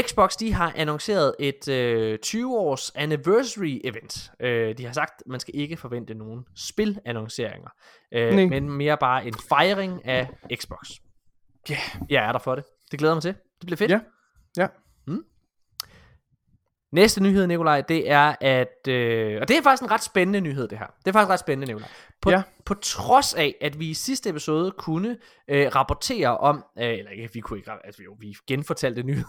Xbox 0.01 0.35
de 0.35 0.53
har 0.53 0.73
annonceret 0.75 1.35
et 1.39 1.67
øh, 1.67 2.19
20 2.19 2.57
års 2.59 2.91
anniversary 2.95 3.81
event. 3.83 4.31
Øh, 4.39 4.77
de 4.77 4.85
har 4.85 4.93
sagt, 4.93 5.21
at 5.21 5.27
man 5.27 5.39
skal 5.39 5.55
ikke 5.55 5.77
forvente 5.77 6.13
nogen 6.13 6.45
spilannonceringer, 6.55 7.69
øh, 8.13 8.33
Nej. 8.33 8.45
men 8.45 8.69
mere 8.69 8.97
bare 8.97 9.25
en 9.25 9.33
fejring 9.49 10.05
af 10.05 10.29
Xbox. 10.55 10.91
Ja. 11.69 11.77
Jeg 12.09 12.27
er 12.27 12.31
der 12.31 12.39
for 12.39 12.55
det. 12.55 12.63
Det 12.91 12.99
glæder 12.99 13.15
mig 13.15 13.21
til. 13.21 13.33
Det 13.33 13.65
bliver 13.65 13.77
fedt. 13.77 13.91
Ja. 13.91 13.99
Ja. 14.57 14.67
Mm. 15.07 15.23
Næste 16.91 17.23
nyhed, 17.23 17.47
Nikolaj, 17.47 17.81
det 17.81 18.11
er, 18.11 18.35
at... 18.41 18.87
Øh, 18.87 19.37
og 19.41 19.47
det 19.47 19.57
er 19.57 19.61
faktisk 19.63 19.83
en 19.83 19.91
ret 19.91 20.03
spændende 20.03 20.41
nyhed, 20.41 20.67
det 20.67 20.77
her. 20.77 20.87
Det 20.87 21.07
er 21.07 21.11
faktisk 21.11 21.29
ret 21.29 21.39
spændende, 21.39 21.67
Nikolaj. 21.73 21.89
På, 22.21 22.29
Ja. 22.29 22.41
på 22.65 22.73
trods 22.73 23.33
af, 23.33 23.55
at 23.61 23.79
vi 23.79 23.89
i 23.89 23.93
sidste 23.93 24.29
episode 24.29 24.71
kunne 24.71 25.17
øh, 25.47 25.67
rapportere 25.75 26.37
om... 26.37 26.63
Øh, 26.79 26.85
eller 26.97 27.11
ikke, 27.11 27.29
vi 27.33 27.39
kunne 27.39 27.59
ikke... 27.59 27.71
Altså, 27.83 28.03
jo, 28.03 28.15
vi 28.19 28.35
genfortalte 28.47 29.03
nyheden. 29.03 29.25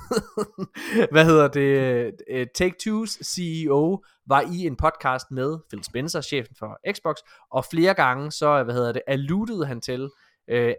Hvad 1.12 1.24
hedder 1.24 1.48
det? 1.48 2.12
Øh, 2.30 2.46
Take-Two's 2.58 3.18
CEO 3.24 4.04
var 4.26 4.40
i 4.40 4.66
en 4.66 4.76
podcast 4.76 5.30
med 5.30 5.58
Phil 5.70 5.84
Spencer, 5.84 6.20
chefen 6.20 6.56
for 6.58 6.92
Xbox, 6.92 7.16
og 7.50 7.64
flere 7.64 7.94
gange 7.94 8.32
så, 8.32 8.62
hvad 8.62 8.74
hedder 8.74 8.92
det, 8.92 9.02
alludede 9.06 9.66
han 9.66 9.80
til, 9.80 10.10
øh, 10.48 10.74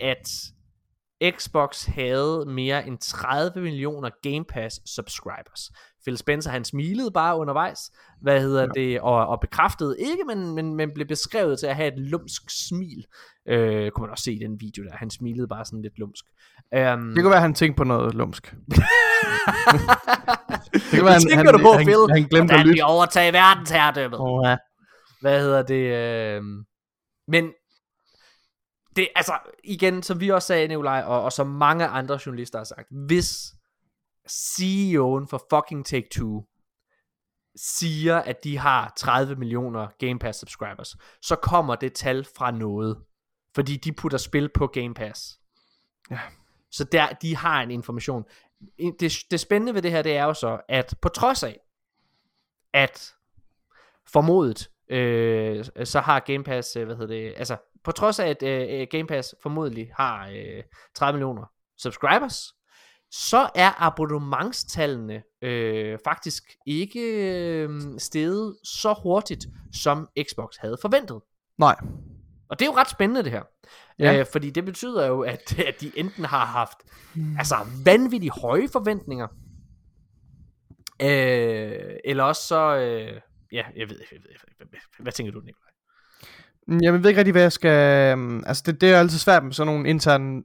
at 0.00 0.30
Xbox 1.30 1.84
havde 1.84 2.44
mere 2.46 2.86
end 2.86 2.98
30 2.98 3.60
millioner 3.60 4.10
Game 4.22 4.44
Pass 4.44 4.80
subscribers. 4.94 5.70
Phil 6.02 6.18
Spencer 6.18 6.50
han 6.50 6.64
smilede 6.64 7.10
bare 7.10 7.36
undervejs, 7.38 7.78
hvad 8.20 8.40
hedder 8.40 8.62
ja. 8.62 8.80
det, 8.80 9.00
og, 9.00 9.26
og 9.26 9.40
bekræftede 9.40 9.96
ikke, 9.98 10.24
men, 10.26 10.54
men, 10.54 10.74
men 10.74 10.94
blev 10.94 11.06
beskrevet 11.06 11.58
til 11.58 11.66
at 11.66 11.76
have 11.76 11.92
et 11.92 11.98
lumsk 11.98 12.42
smil. 12.68 13.06
Øh, 13.48 13.90
kunne 13.90 14.02
man 14.02 14.10
også 14.10 14.24
se 14.24 14.32
i 14.32 14.38
den 14.38 14.60
video 14.60 14.84
der, 14.84 14.96
han 14.96 15.10
smilede 15.10 15.48
bare 15.48 15.64
sådan 15.64 15.82
lidt 15.82 15.98
lumsk. 15.98 16.24
Um, 16.76 17.14
Det 17.14 17.22
kan 17.22 17.30
være, 17.30 17.40
han 17.40 17.54
tænkte 17.54 17.76
på 17.76 17.84
noget 17.84 18.14
lumsk. 18.14 18.50
det 18.50 18.56
kan 20.90 21.04
være, 21.04 21.12
han, 21.12 21.22
tænker 21.22 21.36
han, 21.36 21.54
du 21.54 21.58
på, 21.58 21.72
han, 21.72 21.86
Phil? 21.86 22.10
han 22.10 22.22
glemte 22.22 22.54
at 22.54 22.60
lytte. 22.60 22.72
vi 22.72 22.80
overtage 22.80 23.32
verdensherredømmet. 23.32 24.20
Oh, 24.20 24.42
ja. 24.44 24.56
Hvad 25.20 25.40
hedder 25.40 25.62
det? 25.62 25.84
Øh... 25.84 26.42
Men 27.28 27.52
det, 28.96 29.08
altså, 29.14 29.38
igen, 29.64 30.02
som 30.02 30.20
vi 30.20 30.28
også 30.28 30.46
sagde, 30.46 30.68
Nikolaj, 30.68 31.02
og, 31.06 31.22
og 31.22 31.32
som 31.32 31.46
mange 31.46 31.86
andre 31.86 32.18
journalister 32.26 32.58
har 32.58 32.64
sagt, 32.64 32.88
hvis 33.06 33.54
CEO'en 34.30 35.26
for 35.26 35.46
fucking 35.50 35.86
Take-Two 35.86 36.48
siger, 37.56 38.18
at 38.18 38.44
de 38.44 38.58
har 38.58 38.92
30 38.96 39.36
millioner 39.36 39.88
Game 39.98 40.18
Pass 40.18 40.38
subscribers, 40.38 40.96
så 41.22 41.36
kommer 41.36 41.74
det 41.74 41.92
tal 41.92 42.24
fra 42.36 42.50
noget. 42.50 43.04
Fordi 43.54 43.76
de 43.76 43.92
putter 43.92 44.18
spil 44.18 44.48
på 44.54 44.66
Game 44.66 44.94
Pass. 44.94 45.40
Ja. 46.10 46.18
Så 46.70 46.84
der, 46.84 47.12
de 47.12 47.36
har 47.36 47.62
en 47.62 47.70
information. 47.70 48.24
Det, 49.00 49.14
det 49.30 49.40
spændende 49.40 49.74
ved 49.74 49.82
det 49.82 49.90
her, 49.90 50.02
det 50.02 50.16
er 50.16 50.24
jo 50.24 50.34
så, 50.34 50.60
at 50.68 50.94
på 51.02 51.08
trods 51.08 51.42
af, 51.42 51.60
at 52.72 53.14
formodet, 54.06 54.70
øh, 54.88 55.64
så 55.84 56.00
har 56.00 56.20
Game 56.20 56.44
Pass, 56.44 56.76
øh, 56.76 56.84
hvad 56.84 56.96
hedder 56.96 57.14
det, 57.14 57.34
altså 57.36 57.56
på 57.84 57.92
trods 57.92 58.18
af, 58.18 58.28
at 58.28 58.42
øh, 58.42 58.86
Game 58.90 59.06
Pass 59.06 59.34
formodentlig 59.42 59.90
har 59.96 60.28
øh, 60.28 60.62
30 60.94 61.16
millioner 61.16 61.44
subscribers, 61.78 62.54
så 63.10 63.50
er 63.54 63.82
abonnementstallene 63.82 65.22
øh, 65.42 65.98
faktisk 66.04 66.42
ikke 66.66 67.00
øh, 67.00 67.80
steget 67.98 68.56
så 68.64 68.94
hurtigt, 69.02 69.46
som 69.72 70.08
Xbox 70.30 70.56
havde 70.56 70.76
forventet. 70.82 71.20
Nej. 71.58 71.76
Og 72.48 72.58
det 72.58 72.66
er 72.66 72.70
jo 72.70 72.76
ret 72.76 72.90
spændende 72.90 73.22
det 73.24 73.32
her. 73.32 73.42
Ja. 73.98 74.18
Øh, 74.18 74.26
fordi 74.32 74.50
det 74.50 74.64
betyder 74.64 75.06
jo, 75.06 75.20
at, 75.20 75.58
at 75.68 75.80
de 75.80 75.92
enten 75.96 76.24
har 76.24 76.44
haft 76.44 76.78
altså 77.38 77.56
vanvittigt 77.84 78.40
høje 78.42 78.68
forventninger, 78.68 79.28
øh, 81.02 81.96
eller 82.04 82.24
også 82.24 82.42
så, 82.46 82.76
øh, 82.76 83.20
ja, 83.52 83.64
jeg 83.76 83.90
ved, 83.90 84.00
jeg 84.12 84.20
ved, 84.22 84.30
hvad, 84.56 84.66
hvad, 84.70 84.80
hvad 84.98 85.12
tænker 85.12 85.32
du, 85.32 85.40
Nikolaj? 85.40 85.71
Mm, 86.68 86.78
Jeg 86.82 86.92
ved 86.92 87.06
ikke 87.06 87.18
rigtig, 87.18 87.32
hvad 87.32 87.42
jeg 87.42 87.52
skal... 87.52 88.12
Øhm, 88.12 88.42
altså, 88.46 88.62
det, 88.66 88.80
det 88.80 88.92
er 88.92 88.98
altid 88.98 89.18
svært 89.18 89.44
med 89.44 89.52
sådan 89.52 89.72
nogle 89.72 89.88
interne 89.88 90.42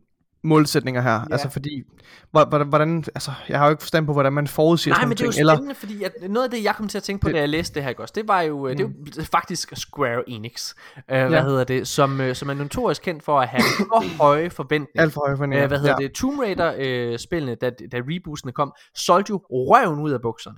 målsætninger 0.48 1.02
her. 1.02 1.12
Ja. 1.12 1.24
Altså, 1.32 1.50
fordi... 1.50 1.84
hvor- 2.32 2.64
Hvordan. 2.64 3.04
Altså, 3.16 3.32
jeg 3.50 3.60
har 3.60 3.66
jo 3.66 3.72
ikke 3.72 3.82
forstand 3.84 4.06
på, 4.06 4.14
hvordan 4.14 4.34
man 4.34 4.48
forudsiger 4.48 4.94
Nej, 4.94 4.98
sådan 5.02 5.10
men 5.10 5.18
det 5.18 5.22
er 5.24 5.26
jo 5.26 5.32
ting. 5.32 5.48
spændende, 5.50 5.76
fordi 5.76 6.04
at 6.04 6.12
noget 6.30 6.44
af 6.46 6.52
det, 6.52 6.64
jeg 6.64 6.76
kom 6.76 6.88
til 6.88 6.98
at 6.98 7.04
tænke 7.04 7.22
på, 7.22 7.28
Det- 7.28 7.36
da 7.36 7.40
jeg 7.40 7.50
læste 7.50 7.76
det 7.76 7.84
her, 7.84 7.90
ikke 7.90 8.02
også, 8.02 8.14
det 8.18 8.28
var 8.28 8.42
jo, 8.42 8.68
mm. 8.68 8.76
det 8.78 8.84
er 8.84 8.90
jo 9.18 9.24
faktisk 9.32 9.74
Square 9.76 10.30
Enix, 10.30 10.74
øh, 10.98 11.04
hvad 11.08 11.30
Ja. 11.30 11.44
hedder 11.44 11.64
det, 11.64 11.88
som, 11.88 12.22
øh, 12.22 12.36
som 12.36 12.50
er 12.50 12.54
notorisk 12.54 13.02
kendt 13.02 13.24
for 13.24 13.40
at 13.40 13.48
have 13.48 13.62
for 13.78 14.04
høje 14.24 14.50
forventninger. 14.50 15.02
Alt 15.02 15.14
for 15.14 15.22
høje 15.26 15.38
forventninger. 15.38 15.64
Øh, 15.64 15.68
hvad 15.70 15.80
hedder 15.80 15.96
ja. 16.02 16.08
det? 16.08 16.14
Tomb 16.16 16.40
Raider-spillene, 16.40 17.56
da, 17.56 17.70
da 17.92 17.98
reboostene 18.10 18.52
kom, 18.52 18.74
solgte 18.96 19.30
jo 19.30 19.42
røven 19.50 20.00
ud 20.00 20.12
af 20.12 20.22
bukserne. 20.22 20.58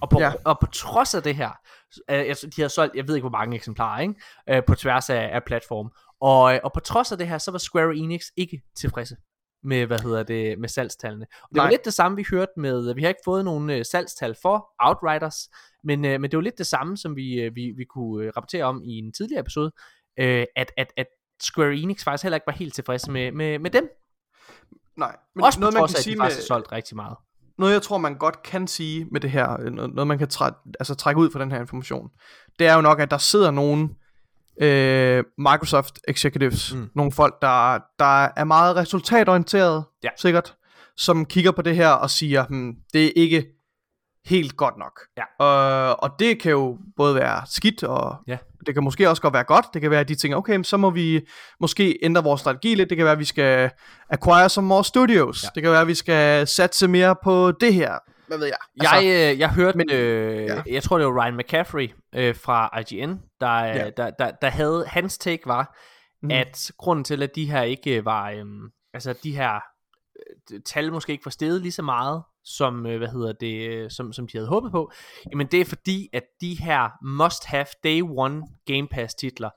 Og 0.00 0.08
på, 0.10 0.20
ja. 0.20 0.32
Og 0.44 0.58
på 0.60 0.66
trods 0.66 1.14
af 1.14 1.22
det 1.22 1.34
her, 1.34 1.50
øh, 2.10 2.34
de 2.56 2.62
har 2.62 2.68
solgt, 2.68 2.94
jeg 2.96 3.08
ved 3.08 3.14
ikke 3.14 3.28
hvor 3.28 3.38
mange 3.38 3.56
eksemplarer, 3.56 4.00
ikke? 4.00 4.14
Øh, 4.50 4.62
på 4.66 4.74
tværs 4.74 5.10
af, 5.10 5.30
af 5.32 5.40
platform. 5.46 5.90
Og, 6.22 6.54
øh, 6.54 6.60
og 6.64 6.72
på 6.72 6.80
trods 6.80 7.12
af 7.12 7.18
det 7.18 7.28
her, 7.28 7.38
så 7.38 7.50
var 7.50 7.58
Square 7.58 7.96
Enix 7.96 8.24
ikke 8.36 8.62
tilfredse 8.76 9.16
med, 9.64 9.86
hvad 9.86 9.98
hedder 9.98 10.22
det, 10.22 10.58
med 10.58 10.68
salgstallene. 10.68 11.26
Og 11.42 11.48
det 11.48 11.56
Nej. 11.56 11.64
var 11.64 11.70
lidt 11.70 11.84
det 11.84 11.94
samme, 11.94 12.16
vi 12.16 12.24
hørte 12.30 12.52
med, 12.56 12.94
vi 12.94 13.02
har 13.02 13.08
ikke 13.08 13.20
fået 13.24 13.44
nogen 13.44 13.70
øh, 13.70 13.84
salgstal 13.84 14.36
for 14.42 14.68
Outriders, 14.78 15.48
men, 15.84 16.04
øh, 16.04 16.20
men 16.20 16.30
det 16.30 16.36
var 16.36 16.42
lidt 16.42 16.58
det 16.58 16.66
samme, 16.66 16.96
som 16.96 17.16
vi, 17.16 17.40
øh, 17.40 17.54
vi, 17.54 17.72
vi 17.76 17.84
kunne 17.84 18.24
øh, 18.24 18.32
rapportere 18.36 18.64
om 18.64 18.82
i 18.84 18.98
en 18.98 19.12
tidligere 19.12 19.40
episode, 19.40 19.72
øh, 20.18 20.44
at, 20.56 20.72
at, 20.76 20.92
at 20.96 21.06
Square 21.42 21.74
Enix 21.74 22.04
faktisk 22.04 22.22
heller 22.22 22.36
ikke 22.36 22.46
var 22.46 22.52
helt 22.52 22.74
tilfredse 22.74 23.10
med, 23.10 23.32
med, 23.32 23.58
med 23.58 23.70
dem. 23.70 23.88
Nej, 24.96 25.16
men 25.34 25.44
Også 25.44 25.60
noget, 25.60 25.74
man 25.74 25.80
trods 25.80 25.92
kan 25.92 25.98
at 25.98 26.04
sige 26.04 26.14
de 26.14 26.18
med, 26.18 26.24
faktisk 26.24 26.50
har 26.50 26.54
solgt 26.54 26.72
rigtig 26.72 26.96
meget. 26.96 27.16
noget, 27.58 27.72
jeg 27.72 27.82
tror, 27.82 27.98
man 27.98 28.18
godt 28.18 28.42
kan 28.42 28.66
sige 28.66 29.06
med 29.10 29.20
det 29.20 29.30
her, 29.30 29.70
noget, 29.70 29.94
noget 29.94 30.06
man 30.06 30.18
kan 30.18 30.28
træ, 30.28 30.50
altså, 30.80 30.94
trække 30.94 31.20
ud 31.20 31.30
fra 31.30 31.40
den 31.40 31.52
her 31.52 31.60
information, 31.60 32.10
det 32.58 32.66
er 32.66 32.74
jo 32.74 32.80
nok, 32.80 33.00
at 33.00 33.10
der 33.10 33.18
sidder 33.18 33.50
nogen 33.50 33.96
øh, 34.62 35.24
Microsoft 35.38 35.98
executives, 36.08 36.74
Mm. 36.74 36.90
nogle 36.94 37.12
folk, 37.12 37.34
der, 37.42 37.78
der 37.98 38.28
er 38.36 38.44
meget 38.44 38.76
resultatorienteret, 38.76 39.84
Ja. 40.04 40.08
sikkert, 40.18 40.54
som 40.96 41.24
kigger 41.24 41.50
på 41.50 41.62
det 41.62 41.76
her 41.76 41.88
og 41.88 42.10
siger, 42.10 42.44
hmm, 42.48 42.74
det 42.92 43.04
er 43.06 43.12
ikke 43.16 43.46
helt 44.26 44.56
godt 44.56 44.74
nok. 44.78 45.00
Ja. 45.16 45.44
Og, 45.44 46.02
og 46.02 46.10
det 46.18 46.40
kan 46.42 46.50
jo 46.50 46.78
både 46.96 47.14
være 47.14 47.42
skidt, 47.46 47.82
og 47.84 48.16
Ja. 48.26 48.38
det 48.66 48.74
kan 48.74 48.84
måske 48.84 49.08
også 49.10 49.22
godt 49.22 49.34
være 49.34 49.44
godt. 49.44 49.66
Det 49.74 49.82
kan 49.82 49.90
være, 49.90 50.00
at 50.00 50.08
de 50.08 50.14
tænker, 50.14 50.36
okay, 50.38 50.52
men 50.56 50.64
så 50.64 50.76
må 50.76 50.90
vi 50.90 51.20
måske 51.60 51.98
ændre 52.02 52.22
vores 52.24 52.40
strategi 52.40 52.74
lidt. 52.74 52.88
Det 52.90 52.96
kan 52.96 53.04
være, 53.04 53.12
at 53.12 53.18
vi 53.18 53.24
skal 53.24 53.70
acquire 54.10 54.48
some 54.48 54.66
more 54.68 54.84
studios. 54.84 55.42
Ja. 55.42 55.48
Det 55.54 55.62
kan 55.62 55.72
være, 55.72 55.80
at 55.80 55.86
vi 55.86 55.94
skal 55.94 56.46
satse 56.46 56.88
mere 56.88 57.16
på 57.24 57.52
det 57.52 57.74
her. 57.74 57.98
Hvad 58.32 58.38
ved 58.38 58.46
jeg? 58.46 58.56
Altså, 58.80 58.96
jeg, 58.96 59.32
øh, 59.32 59.38
jeg 59.38 59.54
hørte, 59.54 59.78
men, 59.78 59.90
øh, 59.90 60.46
ja. 60.46 60.62
jeg 60.66 60.82
tror 60.82 60.98
det 60.98 61.06
var 61.06 61.24
Ryan 61.24 61.36
McCaffrey 61.36 61.90
øh, 62.14 62.36
fra 62.36 62.78
IGN, 62.78 63.20
der, 63.40 63.46
ja. 63.46 63.76
Ja. 63.76 63.90
der, 63.90 64.10
der, 64.10 64.30
der 64.30 64.48
havde, 64.48 64.84
hans 64.86 65.18
take 65.18 65.42
var, 65.46 65.78
mm. 66.22 66.30
At 66.30 66.70
grunden 66.78 67.04
til, 67.04 67.22
at 67.22 67.34
de 67.34 67.50
her 67.50 67.62
ikke 67.62 68.04
var, 68.04 68.30
øhm, 68.30 68.70
altså 68.94 69.12
de 69.22 69.36
her 69.36 69.54
øh, 70.52 70.60
tal 70.66 70.92
måske 70.92 71.12
ikke 71.12 71.24
var 71.24 71.30
steget 71.30 71.62
lige 71.62 71.72
så 71.72 71.82
meget, 71.82 72.22
som, 72.44 72.86
øh, 72.86 72.98
hvad 72.98 73.08
hedder 73.08 73.32
det, 73.32 73.68
øh, 73.68 73.90
som, 73.90 74.12
som 74.12 74.26
de 74.26 74.36
havde 74.38 74.48
håbet 74.48 74.72
på, 74.72 74.92
jamen 75.30 75.46
det 75.46 75.60
er 75.60 75.64
fordi, 75.64 76.08
at 76.12 76.22
de 76.40 76.54
her 76.54 76.90
must 77.04 77.46
have 77.46 77.66
day 77.84 78.02
one 78.02 78.42
Game 78.66 78.88
Pass 78.88 79.14
titler, 79.14 79.50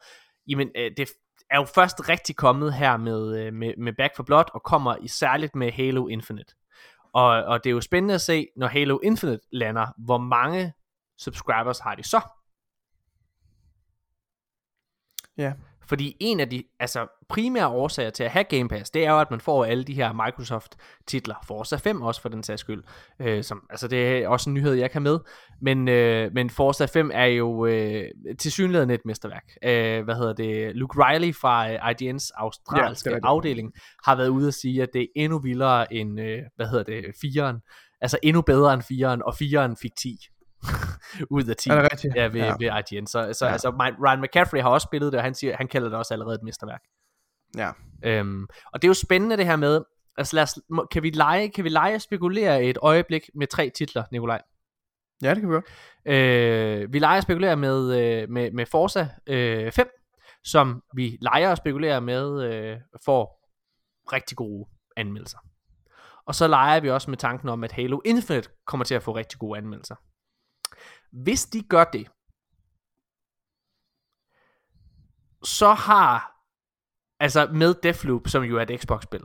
jamen 0.48 0.70
øh, 0.78 0.92
det 0.98 1.10
er 1.50 1.58
jo 1.58 1.66
først 1.66 2.10
rigtig 2.10 2.36
kommet 2.36 2.74
her 2.74 2.98
med, 2.98 3.40
øh, 3.40 3.54
med, 3.54 3.74
med 3.78 3.94
Back 3.98 4.16
for 4.16 4.24
Blood, 4.24 4.46
og 4.54 4.64
kommer 4.64 4.96
i 5.02 5.08
særligt 5.08 5.56
med 5.56 5.72
Halo 5.72 6.08
Infinite. 6.08 6.54
Og, 7.16 7.28
og 7.28 7.64
det 7.64 7.70
er 7.70 7.72
jo 7.72 7.82
spændende 7.82 8.14
at 8.14 8.22
se, 8.22 8.48
når 8.56 8.68
Halo 8.68 9.00
Infinite 9.04 9.44
lander, 9.52 9.88
hvor 9.98 10.18
mange 10.18 10.74
subscribers 11.18 11.80
har 11.80 11.96
de 11.96 12.04
så? 12.04 12.22
Ja. 15.38 15.54
Fordi 15.88 16.18
en 16.20 16.40
af 16.40 16.50
de 16.50 16.64
altså, 16.80 17.08
primære 17.30 17.68
årsager 17.68 18.10
til 18.10 18.24
at 18.24 18.32
have 18.32 18.44
Game 18.44 18.70
Pass, 18.70 18.92
det 18.92 19.06
er 19.06 19.12
jo, 19.12 19.20
at 19.20 19.32
man 19.32 19.40
får 19.40 19.66
alle 19.66 19.84
de 19.84 19.94
her 19.94 20.14
Microsoft-titler, 20.14 21.36
Forza 21.48 21.76
5 21.76 22.02
også 22.02 22.22
for 22.22 22.30
den 22.30 22.44
sags 22.44 22.62
skyld. 22.62 22.84
Øh, 23.20 23.44
som, 23.44 23.64
altså 23.70 23.88
det 23.88 24.18
er 24.18 24.28
også 24.28 24.50
en 24.50 24.54
nyhed, 24.54 24.74
jeg 24.74 24.92
kan 24.92 25.02
med. 25.02 25.20
Men, 25.62 25.88
øh, 25.88 26.32
men 26.34 26.50
Forza 26.50 26.86
5 26.86 27.12
er 27.14 27.26
jo 27.26 27.66
øh, 27.66 28.04
til 28.40 28.52
synligheden 28.52 28.90
et 28.90 29.02
mesterværk. 29.06 29.46
Øh, 29.64 30.04
hvad 30.04 30.16
hedder 30.16 30.34
det? 30.34 30.76
Luke 30.76 31.06
Riley 31.06 31.36
fra 31.36 31.72
øh, 31.72 31.76
IGN's 31.76 32.30
australske 32.36 33.10
Ja, 33.10 33.14
ja, 33.14 33.16
det 33.16 33.24
det. 33.24 33.30
afdeling 33.30 33.74
har 34.06 34.16
været 34.16 34.30
ude 34.30 34.48
at 34.48 34.54
sige, 34.54 34.82
at 34.82 34.90
det 34.94 35.02
er 35.02 35.08
endnu 35.16 35.40
vildere 35.40 35.94
end, 35.94 36.20
øh, 36.20 36.40
hvad 36.56 36.68
hedder 36.68 36.84
det, 36.84 37.04
4'eren. 37.06 37.60
Altså 38.02 38.18
endnu 38.24 38.42
bedre 38.42 38.74
end 38.74 38.82
4'eren, 38.82 39.22
og 39.26 39.34
4'eren 39.34 39.76
fik 39.82 39.92
10 39.98 40.18
ud 41.30 41.44
af 41.44 41.56
10 41.56 41.70
Er 41.70 41.76
det 41.82 41.92
rigtigt? 41.92 42.16
ja, 42.16 42.28
ved, 42.28 42.42
Ja. 42.42 42.54
ved 42.60 42.84
IGN. 42.92 43.08
Så, 43.08 43.34
så 43.34 43.46
Ja. 43.46 43.52
altså, 43.52 43.70
Ryan 44.06 44.22
McCaffrey 44.22 44.62
har 44.62 44.70
også 44.70 44.86
spillet 44.86 45.12
det, 45.12 45.18
og 45.18 45.24
han, 45.24 45.36
siger, 45.36 45.58
han 45.58 45.68
kalder 45.68 45.90
det 45.90 45.98
også 45.98 46.14
allerede 46.14 46.36
et 46.36 46.44
mesterværk. 46.44 46.82
Ja. 47.58 47.72
Øhm, 48.04 48.44
og 48.74 48.82
det 48.82 48.88
er 48.88 48.90
jo 48.90 48.94
spændende 48.94 49.38
det 49.38 49.46
her 49.46 49.56
med, 49.56 49.82
altså 50.18 50.36
lad 50.36 50.44
os, 50.44 50.60
kan 50.92 51.04
vi 51.04 51.10
lege, 51.10 51.50
kan 51.50 51.64
vi 51.64 51.70
lege 51.70 51.96
og 51.96 52.02
spekulere 52.02 52.64
et 52.64 52.78
øjeblik 52.82 53.30
med 53.36 53.48
tre 53.48 53.70
titler, 53.70 54.04
Nikolaj? 54.12 54.42
Ja, 55.24 55.30
det 55.30 55.40
kan 55.40 55.50
vi 55.50 55.54
godt. 55.54 55.66
Øh, 56.06 56.94
vi 56.94 57.00
leger 57.00 57.18
og 57.18 57.24
spekulerer 57.24 57.56
med, 57.56 58.00
øh, 58.02 58.30
med, 58.30 58.52
med 58.52 58.66
Forza 58.66 59.08
øh, 59.28 59.72
5, 59.72 59.90
som 60.44 60.84
vi 60.96 61.18
leger 61.22 61.50
og 61.52 61.58
spekulerer 61.58 62.00
med 62.00 62.44
øh, 62.54 62.78
får 63.06 63.50
rigtig 64.14 64.38
gode 64.38 64.66
anmeldelser. 64.98 65.38
Og 66.26 66.36
så 66.36 66.48
leger 66.48 66.80
vi 66.80 66.90
også 66.90 67.10
med 67.10 67.18
tanken 67.18 67.50
om, 67.50 67.64
at 67.64 67.72
Halo 67.72 68.00
Infinite 68.06 68.50
kommer 68.68 68.84
til 68.86 68.96
at 68.96 69.04
få 69.04 69.16
rigtig 69.16 69.40
gode 69.40 69.58
anmeldelser. 69.58 69.96
Hvis 71.24 71.46
de 71.46 71.62
gør 71.62 71.84
det, 71.84 72.08
så 75.44 75.74
har, 75.74 76.32
altså 77.20 77.50
med 77.54 77.74
Deathloop, 77.84 78.28
som 78.28 78.44
jo 78.44 78.58
er 78.58 78.62
et 78.62 78.82
Xbox-spil, 78.82 79.22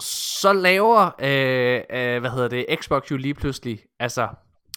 så 0.00 0.52
laver, 0.52 1.10
øh, 1.20 1.82
øh, 1.90 2.20
hvad 2.20 2.30
hedder 2.30 2.48
det, 2.48 2.66
Xbox 2.80 3.10
jo 3.10 3.16
lige 3.16 3.34
pludselig, 3.34 3.80
altså 3.98 4.28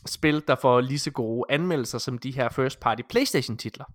spil, 0.05 0.43
der 0.47 0.55
får 0.55 0.81
lige 0.81 0.99
så 0.99 1.11
gode 1.11 1.45
anmeldelser 1.49 1.97
som 1.97 2.17
de 2.17 2.31
her 2.31 2.49
first 2.49 2.79
party 2.79 3.01
Playstation 3.09 3.57
titler. 3.57 3.85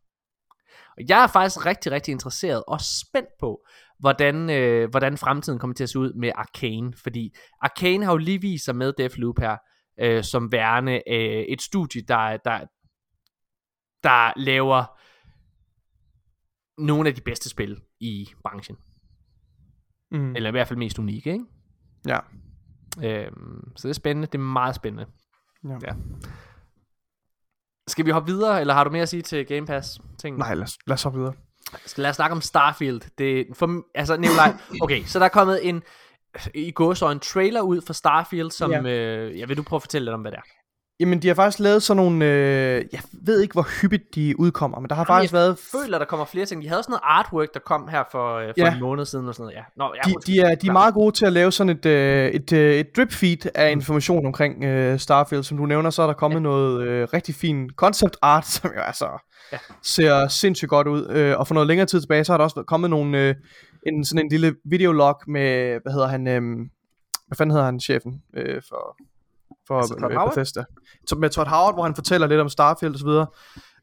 Og 0.97 1.03
jeg 1.09 1.23
er 1.23 1.27
faktisk 1.27 1.67
rigtig, 1.67 1.93
rigtig 1.93 2.13
interesseret 2.13 2.65
og 2.69 2.81
spændt 2.81 3.29
på, 3.41 3.67
hvordan, 3.99 4.51
øh, 4.51 4.91
hvordan 4.91 5.19
fremtiden 5.19 5.59
kommer 5.59 5.75
til 5.75 5.83
at 5.83 5.91
se 5.91 5.99
ud 5.99 6.13
med 6.13 6.33
Arcane. 6.35 6.93
Fordi 7.03 7.35
Arcane 7.63 8.05
har 8.05 8.13
jo 8.13 8.19
lige 8.19 8.41
vist 8.41 8.65
sig 8.65 8.77
med 8.77 8.93
Deathloop 8.93 9.39
her, 9.39 9.57
øh, 10.01 10.25
som 10.25 10.53
værende 10.53 11.03
øh, 11.07 11.43
et 11.49 11.63
studie, 11.63 12.03
der, 12.03 12.37
der, 12.37 12.67
der 14.03 14.33
laver 14.41 15.01
nogle 16.79 17.09
af 17.09 17.15
de 17.15 17.21
bedste 17.21 17.49
spil 17.49 17.81
i 18.01 18.29
branchen. 18.43 18.77
Mm. 20.11 20.37
Eller 20.37 20.49
i 20.49 20.51
hvert 20.51 20.69
fald 20.69 20.79
mest 20.79 20.99
unikke, 20.99 21.33
ikke? 21.33 21.45
Ja. 22.07 22.19
Øhm, 23.05 23.73
så 23.77 23.89
det 23.89 23.91
er 23.91 23.95
spændende. 23.95 24.27
Det 24.27 24.35
er 24.35 24.43
meget 24.43 24.75
spændende. 24.75 25.07
Ja. 25.65 25.79
ja. 25.83 25.95
Skal 27.89 28.07
vi 28.07 28.11
hoppe 28.11 28.33
videre, 28.33 28.61
eller 28.61 28.75
har 28.75 28.85
du 28.85 28.91
mere 28.91 29.03
at 29.03 29.09
sige 29.09 29.23
til 29.23 29.47
Game 29.47 29.67
Pass? 29.67 30.01
Ting? 30.19 30.39
Nej, 30.39 30.55
lad 30.55 30.63
os, 30.63 30.79
lad 30.87 30.95
os 30.95 31.03
hoppe 31.03 31.19
videre. 31.19 31.35
Skal 31.87 32.03
lad 32.03 32.11
os 32.11 32.17
snakke 32.17 32.33
om 32.35 32.41
Starfield. 32.41 33.01
Det, 33.19 33.47
for, 33.55 33.83
altså, 33.95 34.17
Nikolaj, 34.17 34.57
okay, 34.83 35.03
så 35.05 35.19
der 35.19 35.25
er 35.25 35.29
kommet 35.29 35.69
en, 35.69 35.83
i 36.55 36.71
går 36.71 36.95
så 36.95 37.11
en 37.11 37.21
trailer 37.21 37.61
ud 37.61 37.81
for 37.87 37.93
Starfield, 37.93 38.51
som, 38.51 38.71
Ja. 38.71 38.81
øh, 38.83 39.39
jeg 39.39 39.49
vil 39.49 39.57
du 39.57 39.63
prøve 39.63 39.79
at 39.79 39.83
fortælle 39.83 40.05
lidt 40.05 40.15
om, 40.15 40.21
hvad 40.21 40.31
det 40.31 40.39
er? 40.39 40.43
Jamen, 41.01 41.23
de 41.23 41.29
har 41.29 41.35
faktisk 41.35 41.59
lavet 41.61 41.83
sådan 41.83 41.97
nogle... 42.03 42.25
Øh, 42.25 42.85
jeg 42.93 43.01
ved 43.13 43.41
ikke, 43.41 43.53
hvor 43.53 43.69
hyppigt 43.83 44.15
de 44.15 44.41
udkommer, 44.41 44.81
men 44.81 44.89
der 44.89 44.95
har 44.95 45.03
Jamen, 45.09 45.17
faktisk 45.19 45.33
været... 45.33 45.49
Jeg 45.75 45.81
føler, 45.85 45.99
der 45.99 46.05
kommer 46.05 46.27
flere 46.27 46.47
ting. 46.47 46.63
De 46.63 46.69
havde 46.69 46.83
sådan 46.83 46.91
noget 46.93 47.01
artwork, 47.05 47.49
der 47.55 47.61
kom 47.61 47.89
her 47.89 48.05
for, 48.13 48.37
øh, 48.37 48.47
for 48.49 48.53
Ja. 48.57 48.75
en 48.75 48.81
måned 48.81 49.05
siden 49.05 49.29
og 49.29 49.35
sådan 49.35 49.45
noget. 49.45 49.57
Ja. 49.57 49.63
Nå, 49.77 49.93
ja, 49.97 50.11
De, 50.11 50.15
de, 50.27 50.41
er, 50.41 50.55
de 50.55 50.67
er 50.69 50.73
meget 50.73 50.95
gode 50.95 51.13
til 51.17 51.27
at 51.27 51.33
lave 51.33 51.53
sådan 51.53 51.77
et, 51.77 51.87
øh, 51.87 52.29
et, 52.31 52.53
øh, 52.53 52.75
et 52.75 52.97
drip 52.97 53.13
feed 53.13 53.37
Mm. 53.45 53.51
af 53.55 53.71
information 53.71 54.27
omkring 54.27 54.65
øh, 54.65 54.99
Starfield. 54.99 55.43
Som 55.43 55.57
du 55.57 55.67
nævner, 55.67 55.91
så 55.91 56.03
er 56.03 56.07
der 56.07 56.15
kommet 56.15 56.37
ja. 56.37 56.43
noget 56.43 56.83
øh, 56.87 57.09
rigtig 57.15 57.35
fin 57.35 57.71
concept 57.77 58.17
art, 58.23 58.47
som 58.47 58.71
jo 58.77 58.81
altså 58.81 59.09
ja. 59.53 59.59
ser 59.83 60.29
sindssygt 60.29 60.69
godt 60.69 60.87
ud. 60.87 61.09
Øh, 61.11 61.39
og 61.39 61.47
for 61.47 61.55
noget 61.55 61.67
længere 61.67 61.87
tid 61.87 62.01
tilbage, 62.01 62.25
så 62.25 62.33
har 62.33 62.37
der 62.37 62.45
også 62.45 62.65
kommet 62.67 62.91
nogle, 62.91 63.19
øh, 63.29 63.35
en, 63.87 64.05
sådan 64.05 64.25
en 64.25 64.31
lille 64.31 64.57
videolog 64.65 65.17
med, 65.27 65.81
hvad 65.83 65.93
hedder 65.93 66.09
han, 66.09 66.27
øh, 66.27 66.43
hvad 67.27 67.37
fanden 67.37 67.51
hedder 67.51 67.65
han, 67.65 67.81
chefen 67.81 68.23
øh, 68.37 68.63
for, 68.69 68.97
for 69.67 69.79
Altså, 69.79 69.95
Todd 69.95 70.13
øh? 70.13 70.29
Bethesda? 70.29 70.65
Med 71.17 71.31
Todd 71.31 71.49
Howard, 71.49 71.75
hvor 71.75 71.83
han 71.83 71.95
fortæller 71.95 72.27
lidt 72.27 72.41
om 72.41 72.49
Starfield 72.49 72.95
og 72.95 72.99
så 72.99 73.07
videre. 73.07 73.27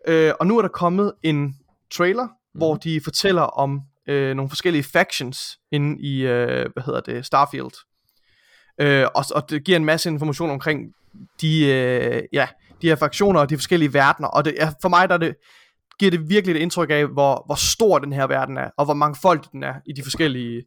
Øh, 0.07 0.33
og 0.39 0.47
nu 0.47 0.57
er 0.57 0.61
der 0.61 0.69
kommet 0.69 1.13
en 1.23 1.55
trailer, 1.91 2.25
mm. 2.25 2.59
hvor 2.59 2.75
de 2.75 3.01
fortæller 3.01 3.41
om 3.41 3.81
øh, 4.07 4.35
nogle 4.35 4.49
forskellige 4.49 4.83
factions 4.83 5.59
inde 5.71 6.01
i, 6.01 6.21
øh, 6.21 6.65
hvad 6.73 6.83
hedder 6.83 7.01
det, 7.01 7.25
Starfield. 7.25 7.71
Øh, 8.81 9.07
og, 9.15 9.25
og 9.35 9.49
det 9.49 9.63
giver 9.63 9.77
en 9.77 9.85
masse 9.85 10.09
information 10.09 10.49
omkring 10.49 10.93
de, 11.41 11.65
øh, 11.65 12.23
ja, 12.33 12.47
de 12.81 12.87
her 12.87 12.95
fraktioner 12.95 13.39
og 13.39 13.49
de 13.49 13.57
forskellige 13.57 13.93
verdener. 13.93 14.27
Og 14.27 14.45
det, 14.45 14.55
er, 14.57 14.71
for 14.81 14.89
mig 14.89 15.09
der 15.09 15.15
er 15.15 15.19
det, 15.19 15.35
giver 15.99 16.11
det 16.11 16.29
virkelig 16.29 16.55
et 16.55 16.61
indtryk 16.61 16.89
af, 16.89 17.07
hvor, 17.07 17.43
hvor 17.45 17.55
stor 17.55 17.99
den 17.99 18.13
her 18.13 18.27
verden 18.27 18.57
er, 18.57 18.69
og 18.77 18.85
hvor 18.85 18.93
mangfoldig 18.93 19.51
den 19.51 19.63
er 19.63 19.73
i 19.85 19.93
de 19.93 20.03
forskellige 20.03 20.63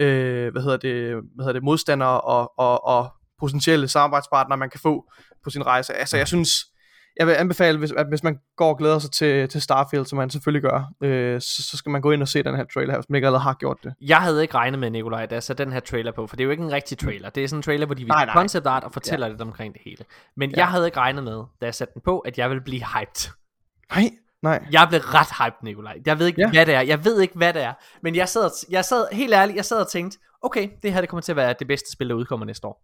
øh, 0.00 0.52
hvad 0.52 0.62
hedder 0.62 0.76
det, 0.76 1.14
hvad 1.34 1.44
hedder 1.44 1.52
det, 1.52 1.62
modstandere 1.62 2.20
og, 2.20 2.52
og, 2.58 2.84
og 2.84 3.12
potentielle 3.40 3.88
samarbejdspartnere, 3.88 4.58
man 4.58 4.70
kan 4.70 4.80
få 4.80 5.10
på 5.44 5.50
sin 5.50 5.66
rejse. 5.66 5.94
Altså 5.94 6.16
jeg 6.16 6.28
synes, 6.28 6.50
jeg 7.16 7.26
vil 7.26 7.32
anbefale, 7.32 7.78
hvis, 7.78 7.92
at 7.92 8.06
hvis 8.08 8.22
man 8.22 8.38
går 8.56 8.68
og 8.68 8.78
glæder 8.78 8.98
sig 8.98 9.10
til, 9.10 9.48
til 9.48 9.62
Starfield, 9.62 10.06
som 10.06 10.16
man 10.16 10.30
selvfølgelig 10.30 10.62
gør, 10.62 10.92
øh, 11.02 11.40
så, 11.40 11.62
så 11.62 11.76
skal 11.76 11.90
man 11.90 12.00
gå 12.00 12.10
ind 12.10 12.22
og 12.22 12.28
se 12.28 12.42
den 12.42 12.56
her 12.56 12.64
trailer 12.74 12.94
hvis 12.94 13.08
man 13.08 13.16
ikke 13.16 13.26
allerede 13.26 13.42
har 13.42 13.54
gjort 13.54 13.78
det. 13.84 13.94
Jeg 14.00 14.20
havde 14.20 14.42
ikke 14.42 14.54
regnet 14.54 14.80
med, 14.80 14.90
Nikolaj, 14.90 15.26
da 15.26 15.34
jeg 15.34 15.42
satte 15.42 15.64
den 15.64 15.72
her 15.72 15.80
trailer 15.80 16.12
på, 16.12 16.26
for 16.26 16.36
det 16.36 16.42
er 16.42 16.44
jo 16.44 16.50
ikke 16.50 16.62
en 16.62 16.72
rigtig 16.72 16.98
trailer. 16.98 17.30
Det 17.30 17.44
er 17.44 17.48
sådan 17.48 17.58
en 17.58 17.62
trailer, 17.62 17.86
hvor 17.86 17.94
de 17.94 18.04
viser 18.04 18.32
concept 18.32 18.66
art 18.66 18.84
og 18.84 18.92
fortæller 18.92 19.26
ja. 19.26 19.30
lidt 19.30 19.42
omkring 19.42 19.72
det 19.72 19.82
hele. 19.84 20.04
Men 20.36 20.50
ja. 20.50 20.56
jeg 20.56 20.68
havde 20.68 20.86
ikke 20.86 20.98
regnet 20.98 21.24
med, 21.24 21.42
da 21.60 21.66
jeg 21.66 21.74
satte 21.74 21.94
den 21.94 22.02
på, 22.04 22.18
at 22.18 22.38
jeg 22.38 22.50
ville 22.50 22.64
blive 22.64 22.82
hyped. 22.94 23.30
Nej, 23.94 24.10
nej. 24.42 24.64
Jeg 24.72 24.86
blev 24.88 25.00
ret 25.00 25.28
hyped, 25.38 25.58
Nikolaj. 25.62 25.98
Jeg 26.06 26.18
ved 26.18 26.26
ikke, 26.26 26.40
ja. 26.40 26.50
Hvad 26.50 26.66
det 26.66 26.74
er. 26.74 26.80
Jeg 26.80 27.04
ved 27.04 27.20
ikke, 27.20 27.34
hvad 27.36 27.52
det 27.52 27.62
er. 27.62 27.72
Men 28.02 28.14
jeg 28.16 28.28
sad, 28.28 28.50
jeg 28.70 28.84
sad, 28.84 29.06
helt 29.12 29.34
ærligt, 29.34 29.56
jeg 29.56 29.64
sad 29.64 29.80
og 29.80 29.88
tænkte, 29.88 30.18
okay, 30.42 30.68
det 30.82 30.92
her 30.92 31.00
det 31.00 31.08
kommer 31.08 31.22
til 31.22 31.32
at 31.32 31.36
være 31.36 31.54
det 31.58 31.66
bedste 31.66 31.92
spil, 31.92 32.08
der 32.08 32.14
udkommer 32.14 32.46
næste 32.46 32.66
år. 32.66 32.82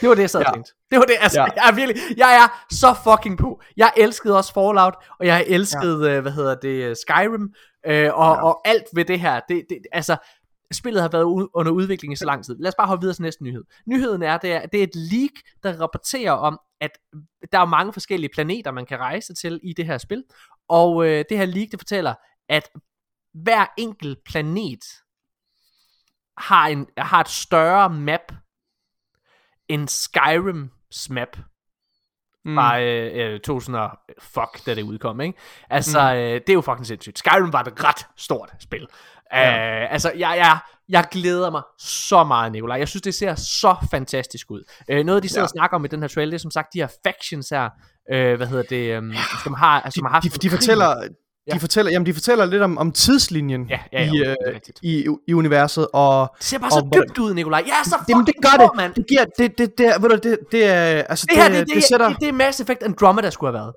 Det 0.00 0.08
var 0.08 0.14
det, 0.14 0.22
jeg 0.22 0.30
sad 0.30 0.40
ja. 0.40 0.48
og 0.48 0.54
tænkte. 0.54 0.72
Det 0.90 0.98
var 0.98 1.04
det, 1.04 1.14
altså, 1.20 1.40
ja. 1.40 1.46
Jeg 1.56 1.68
er 1.68 1.74
virkelig, 1.74 2.02
jeg 2.16 2.34
er 2.36 2.64
så 2.74 2.94
fucking 3.04 3.38
på. 3.38 3.60
Jeg 3.76 3.92
elskede 3.96 4.36
også 4.36 4.52
Fallout, 4.54 4.94
og 5.20 5.26
jeg 5.26 5.44
elskede, 5.48 6.10
ja. 6.10 6.20
hvad 6.20 6.32
hedder 6.32 6.54
det, 6.54 6.98
Skyrim, 6.98 7.54
øh, 7.86 8.14
og, 8.14 8.34
ja. 8.36 8.44
og 8.44 8.68
alt 8.68 8.84
ved 8.94 9.04
det 9.04 9.20
her. 9.20 9.40
Det, 9.48 9.64
det, 9.68 9.78
altså, 9.92 10.16
spillet 10.72 11.02
har 11.02 11.08
været 11.08 11.24
u- 11.24 11.50
under 11.54 11.72
udvikling 11.72 12.12
i 12.12 12.16
så 12.16 12.24
lang 12.24 12.44
tid. 12.44 12.56
Lad 12.58 12.68
os 12.68 12.74
bare 12.78 12.86
hoppe 12.86 13.02
videre 13.02 13.14
til 13.14 13.22
næste 13.22 13.44
nyhed. 13.44 13.64
Nyheden 13.86 14.22
er, 14.22 14.38
det 14.38 14.52
er, 14.52 14.66
det 14.66 14.80
er 14.80 14.84
et 14.84 14.96
leak, 14.96 15.30
der 15.62 15.80
rapporterer 15.80 16.32
om, 16.32 16.60
at 16.80 16.90
der 17.52 17.58
er 17.58 17.64
mange 17.64 17.92
forskellige 17.92 18.30
planeter, 18.34 18.70
man 18.70 18.86
kan 18.86 18.98
rejse 18.98 19.34
til 19.34 19.60
i 19.62 19.72
det 19.72 19.86
her 19.86 19.98
spil. 19.98 20.24
Og 20.68 21.06
øh, 21.06 21.24
det 21.28 21.38
her 21.38 21.46
leak, 21.46 21.68
det 21.70 21.80
fortæller, 21.80 22.14
at 22.48 22.70
hver 23.34 23.66
enkelt 23.78 24.18
planet 24.24 24.84
har, 26.38 26.66
en, 26.66 26.86
har 26.98 27.20
et 27.20 27.28
større 27.28 27.90
map 27.90 28.32
end 29.68 29.88
Skyrims 29.88 31.10
map 31.10 31.36
Mm. 32.44 32.54
fra 32.54 32.80
øh, 32.80 33.34
øh, 33.34 33.40
2000 33.40 33.76
og 33.76 33.90
fuck, 34.18 34.66
da 34.66 34.74
det 34.74 34.82
udkom, 34.82 35.20
ikke? 35.20 35.38
Altså, 35.70 36.00
mm. 36.12 36.18
øh, 36.18 36.34
det 36.34 36.48
er 36.48 36.52
jo 36.52 36.60
fucking 36.60 36.86
sindssygt. 36.86 37.18
Skyrim 37.18 37.52
var 37.52 37.62
et 37.62 37.84
ret 37.84 38.06
stort 38.16 38.52
spil. 38.60 38.88
Ja. 39.32 39.82
Øh, 39.82 39.92
altså, 39.92 40.12
jeg, 40.16 40.34
jeg, 40.36 40.58
jeg 40.88 41.08
glæder 41.10 41.50
mig 41.50 41.62
så 41.78 42.24
meget, 42.24 42.52
Nikolaj. 42.52 42.76
Jeg 42.78 42.88
synes, 42.88 43.02
det 43.02 43.14
ser 43.14 43.34
så 43.34 43.76
fantastisk 43.90 44.50
ud. 44.50 44.64
Øh, 44.88 45.04
noget, 45.04 45.22
de 45.22 45.28
sidder. 45.28 45.40
Ja. 45.40 45.44
og 45.44 45.50
snakker 45.50 45.76
om 45.76 45.84
i 45.84 45.88
den 45.88 46.00
her 46.00 46.08
trailer, 46.08 46.30
det 46.30 46.34
er 46.34 46.38
som 46.38 46.50
sagt 46.50 46.72
de 46.72 46.78
her 46.78 46.88
factions 47.04 47.48
her, 47.48 47.70
øh, 48.12 48.36
hvad 48.36 48.46
hedder 48.46 48.62
det, 48.62 48.98
um, 48.98 49.12
som 49.44 49.54
har, 49.54 49.80
altså, 49.80 49.98
som 49.98 50.04
har 50.06 50.12
haft 50.12 50.24
de, 50.24 50.28
de 50.28 50.38
krig. 50.38 50.50
fortæller, 50.50 51.02
Ja. 51.46 51.54
de 51.54 51.60
fortæller, 51.60 51.92
jamen 51.92 52.06
de 52.06 52.14
fortæller 52.14 52.44
lidt 52.44 52.62
om, 52.62 52.78
om 52.78 52.92
tidslinjen 52.92 53.66
Ja, 53.70 53.78
ja, 53.92 54.04
ja, 54.04 54.10
i, 54.12 54.18
det 54.18 54.36
øh, 54.48 54.60
i, 54.82 55.06
i 55.28 55.34
universet, 55.34 55.86
og 55.92 56.28
Det 56.38 56.44
ser 56.46 56.58
bare 56.58 56.68
og 56.68 56.72
så 56.72 57.00
dybt 57.08 57.18
ud, 57.18 57.34
Nikolaj. 57.34 57.60
Er 57.60 57.88
så 57.88 57.96
det 58.08 58.16
fucking 58.16 58.42
gør 58.42 58.82
det. 58.86 58.96
Det 58.96 59.06
giver 59.08 59.24
det 59.38 59.58
det 59.58 59.78
det, 59.78 59.86
er- 59.86 59.98
ved 59.98 60.08
du, 60.08 60.28
det 60.28 60.38
det 60.52 60.64
er 60.66 61.02
altså 61.02 61.26
Det 61.30 61.42
her, 61.42 61.48
det, 61.48 61.66
det, 61.66 61.74
det, 61.74 61.84
sætter 61.84 62.08
det, 62.08 62.16
det 62.20 62.28
er 62.28 62.32
Mass 62.32 62.60
Effect 62.60 62.82
Andromeda 62.82 63.30
skulle 63.30 63.52
have 63.52 63.60
været. 63.64 63.72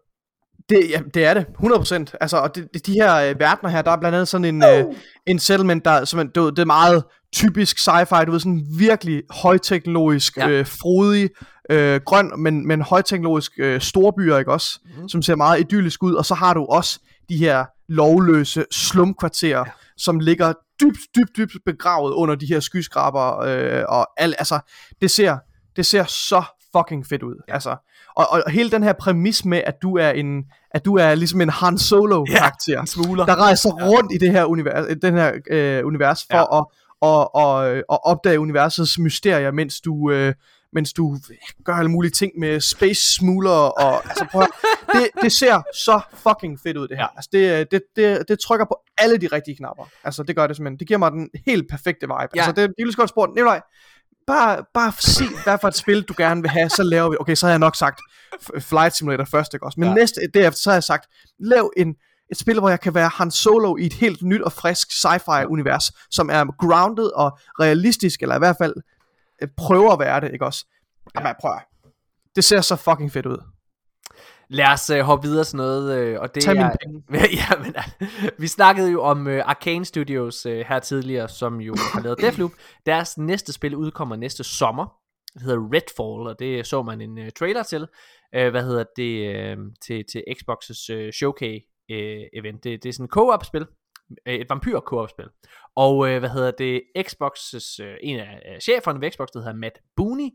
Det 0.69 0.89
ja, 0.89 0.99
det 1.13 1.25
er 1.25 1.33
det 1.33 1.45
100%. 1.63 2.17
Altså 2.21 2.37
og 2.37 2.55
det, 2.55 2.67
det, 2.73 2.85
de 2.85 2.93
her 2.93 3.15
øh, 3.15 3.39
verdener 3.39 3.69
her, 3.69 3.81
der 3.81 3.91
er 3.91 3.97
blandt 3.97 4.15
andet 4.15 4.27
sådan 4.27 4.45
en 4.45 4.63
øh, 4.63 4.85
en 5.25 5.39
settlement 5.39 5.85
der 5.85 6.05
som 6.05 6.29
du 6.29 6.49
det 6.49 6.59
er 6.59 6.65
meget 6.65 7.03
typisk 7.33 7.77
sci-fi, 7.79 8.25
du 8.25 8.31
ved 8.31 8.39
sådan 8.39 8.65
virkelig 8.77 9.23
højteknologisk, 9.29 10.37
Ja. 10.37 10.49
øh, 10.49 10.65
frodig, 10.65 11.29
øh, 11.69 12.01
grøn, 12.05 12.31
men 12.37 12.67
men 12.67 12.81
højteknologisk 12.81 13.51
øh, 13.57 13.81
storbyer, 13.81 14.37
ikke 14.37 14.51
også? 14.51 14.79
Mm. 15.01 15.09
Som 15.09 15.21
ser 15.21 15.35
meget 15.35 15.59
idyllisk 15.59 16.03
ud, 16.03 16.13
og 16.13 16.25
så 16.25 16.33
har 16.35 16.53
du 16.53 16.65
også 16.65 16.99
de 17.29 17.37
her 17.37 17.65
lovløse 17.89 18.65
slumkvarterer, 18.71 19.59
ja. 19.59 19.71
som 19.97 20.19
ligger 20.19 20.53
dybt, 20.81 20.99
dybt, 21.15 21.37
dybt 21.37 21.53
begravet 21.65 22.13
under 22.13 22.35
de 22.35 22.45
her 22.45 22.59
skyskraber, 22.59 23.39
øh, 23.39 23.83
og 23.87 24.07
al, 24.17 24.35
altså, 24.37 24.59
det 25.01 25.11
ser, 25.11 25.37
det 25.75 25.85
ser 25.85 26.03
så 26.03 26.43
fucking 26.77 27.05
fedt 27.07 27.23
ud. 27.23 27.35
Altså, 27.47 27.75
og, 28.15 28.25
og 28.31 28.51
hele 28.51 28.71
den 28.71 28.83
her 28.83 28.93
præmis 28.93 29.45
med, 29.45 29.61
at 29.65 29.81
du 29.81 29.97
er 29.97 30.09
en, 30.09 30.43
at 30.71 30.85
du 30.85 30.95
er 30.95 31.15
ligesom 31.15 31.41
en 31.41 31.49
Han 31.49 31.77
Solo 31.77 32.25
karakter, 32.25 32.79
en 32.81 32.87
smugler. 32.87 33.25
der 33.25 33.35
rejser 33.35 33.69
rundt 33.69 34.11
i 34.13 34.17
det 34.17 34.31
her 34.31 34.45
univers, 34.45 34.85
den 35.01 35.13
her 35.13 35.31
øh, 35.51 35.85
univers 35.85 36.25
for 36.31 36.37
Ja. 36.37 36.59
at 36.59 36.65
og, 37.01 37.35
og, 37.35 37.83
og 37.89 38.05
opdage 38.05 38.39
universets 38.39 38.99
mysterier, 38.99 39.51
mens 39.51 39.81
du, 39.81 40.11
øh, 40.11 40.33
mens 40.73 40.93
du 40.93 41.17
gør 41.65 41.73
alle 41.73 41.91
mulige 41.91 42.11
ting 42.11 42.31
med 42.39 42.59
space 42.59 43.15
smuggler 43.17 43.51
og 43.51 43.93
altså 44.09 44.25
prøv 44.31 44.41
høre, 44.41 45.01
det, 45.01 45.09
det 45.21 45.31
ser 45.31 45.61
så 45.73 46.01
fucking 46.13 46.59
fedt 46.63 46.77
ud 46.77 46.87
det 46.87 46.97
her. 46.97 47.03
Ja. 47.03 47.07
Altså 47.15 47.29
det, 47.33 47.59
øh, 47.59 47.65
det, 47.71 47.81
det, 47.95 48.23
det 48.27 48.39
trykker 48.39 48.65
på 48.65 48.77
alle 48.97 49.17
de 49.17 49.27
rigtige 49.27 49.55
knapper. 49.55 49.89
Altså 50.03 50.23
det 50.23 50.35
gør 50.35 50.47
det 50.47 50.55
simpelthen. 50.55 50.79
Det 50.79 50.87
giver 50.87 50.97
mig 50.97 51.11
den 51.11 51.29
helt 51.45 51.69
perfekte 51.69 52.01
vibe. 52.01 52.13
Ja. 52.13 52.27
Altså 52.35 52.51
det, 52.51 52.55
det 52.57 52.63
er 52.63 52.85
lige 52.85 52.91
så 52.91 52.97
godt 52.97 53.09
spurgt. 53.09 53.35
Nikolaj, 53.35 53.61
bare, 54.27 54.65
bare 54.73 54.91
sig, 54.99 55.25
hvad 55.43 55.57
for 55.61 55.67
et 55.67 55.75
spil 55.75 56.03
du 56.03 56.13
gerne 56.17 56.41
vil 56.41 56.49
have, 56.49 56.69
så 56.69 56.83
laver 56.83 57.09
vi. 57.09 57.17
Okay, 57.19 57.35
så 57.35 57.45
har 57.45 57.51
jeg 57.51 57.59
nok 57.59 57.75
sagt 57.75 58.01
Flight 58.59 58.95
Simulator 58.95 59.25
først, 59.25 59.53
ikke 59.53 59.65
også? 59.65 59.79
Men 59.79 59.89
Ja. 59.89 59.95
næste, 59.95 60.21
derefter, 60.33 60.57
så 60.59 60.69
har 60.69 60.75
jeg 60.75 60.83
sagt, 60.83 61.05
lav 61.39 61.71
en, 61.77 61.95
et 62.31 62.37
spil, 62.37 62.59
hvor 62.59 62.69
jeg 62.69 62.79
kan 62.79 62.93
være 62.95 63.09
Han 63.09 63.31
Solo 63.31 63.77
i 63.77 63.85
et 63.85 63.93
helt 63.93 64.21
nyt 64.21 64.41
og 64.41 64.51
frisk 64.51 64.87
sci-fi 64.91 65.45
univers, 65.45 65.91
som 66.11 66.29
er 66.29 66.45
grounded 66.59 67.05
og 67.15 67.37
realistisk, 67.59 68.21
eller 68.21 68.35
i 68.35 68.39
hvert 68.39 68.55
fald 68.57 68.73
øh, 69.41 69.47
prøver 69.57 69.91
at 69.93 69.99
være 69.99 70.21
det, 70.21 70.33
ikke 70.33 70.45
også? 70.45 70.65
Jamen, 71.15 71.33
prøv 71.41 71.51
at- 71.51 71.63
Det 72.35 72.43
ser 72.43 72.61
så 72.61 72.75
fucking 72.75 73.11
fedt 73.11 73.25
ud. 73.25 73.37
Lad 74.49 74.73
os 74.73 74.89
uh, 74.89 74.99
hoppe 74.99 75.27
videre 75.27 75.43
til 75.43 75.57
noget, 75.57 75.99
øh, 75.99 76.19
og 76.19 76.35
det 76.35 76.43
Tag 76.43 76.55
er... 76.55 76.57
mine 76.57 76.71
penge. 76.83 77.27
ja, 77.41 77.63
men, 77.63 77.75
vi 78.37 78.47
snakkede 78.47 78.91
jo 78.91 79.01
om 79.01 79.27
uh, 79.27 79.33
Arcane 79.33 79.85
Studios 79.85 80.45
uh, 80.45 80.51
her 80.51 80.79
tidligere, 80.79 81.29
som 81.29 81.61
jo 81.61 81.75
har 81.93 82.01
lavet 82.01 82.21
Deathloop. 82.21 82.51
Deres 82.85 83.17
næste 83.17 83.53
spil 83.53 83.75
udkommer 83.75 84.15
næste 84.15 84.43
sommer. 84.43 84.93
Det 85.33 85.41
hedder 85.41 85.69
Redfall, 85.73 86.27
og 86.27 86.39
det 86.39 86.67
så 86.67 86.83
man 86.83 87.01
en 87.01 87.17
uh, 87.17 87.27
trailer 87.39 87.63
til. 87.63 87.81
Uh, 88.37 88.47
hvad 88.47 88.63
hedder 88.63 88.83
det? 88.95 89.57
Uh, 89.57 89.65
til, 89.85 90.03
til 90.11 90.23
Xbox's 90.29 90.93
uh, 90.95 91.09
Showcase 91.11 91.65
uh, 91.91 92.23
event. 92.39 92.63
Det, 92.63 92.83
det 92.83 92.89
er 92.89 92.93
sådan 92.93 93.05
et 93.05 93.11
co-op-spil. 93.11 93.65
Uh, 94.27 94.33
et 94.33 94.49
vampyr 94.49 94.79
co-op 94.79 95.09
spil. 95.09 95.25
Og 95.75 95.97
uh, 95.97 96.17
hvad 96.17 96.29
hedder 96.29 96.51
det? 96.51 96.81
Xbox's, 96.97 97.83
uh, 97.83 97.95
en 98.03 98.19
af 98.19 98.41
uh, 98.51 98.59
cheferne 98.59 99.01
ved 99.01 99.11
Xbox, 99.11 99.27
der 99.33 99.39
hedder 99.39 99.53
Matt 99.53 99.77
Boonie, 99.95 100.31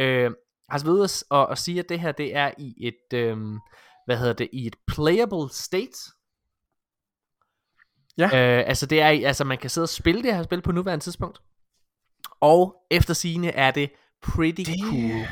uh, 0.00 0.32
har 0.70 0.78
så 0.78 0.84
været 0.84 0.94
ude 0.94 1.04
at- 1.04 1.24
og, 1.30 1.46
og 1.46 1.58
sige, 1.58 1.78
at 1.78 1.88
det 1.88 2.00
her 2.00 2.12
det 2.12 2.36
er 2.36 2.50
i 2.58 2.74
et, 2.80 3.18
øhm, 3.18 3.58
hvad 4.06 4.16
hedder 4.18 4.32
det, 4.32 4.48
i 4.52 4.66
et 4.66 4.76
playable 4.86 5.50
state. 5.50 5.98
Ja. 8.18 8.24
Øh, 8.24 8.64
altså 8.68 8.86
det 8.86 9.00
er, 9.00 9.06
altså 9.06 9.44
man 9.44 9.58
kan 9.58 9.70
sidde 9.70 9.84
og 9.84 9.88
spille 9.88 10.22
det 10.22 10.34
her 10.34 10.42
spil 10.42 10.62
på 10.62 10.72
nuværende 10.72 11.04
tidspunkt. 11.04 11.40
Og 12.40 12.86
efter 12.90 13.14
sigende 13.14 13.48
er 13.48 13.70
det 13.70 13.92
pretty 14.22 14.62
det... 14.62 14.80
cool. 14.90 15.26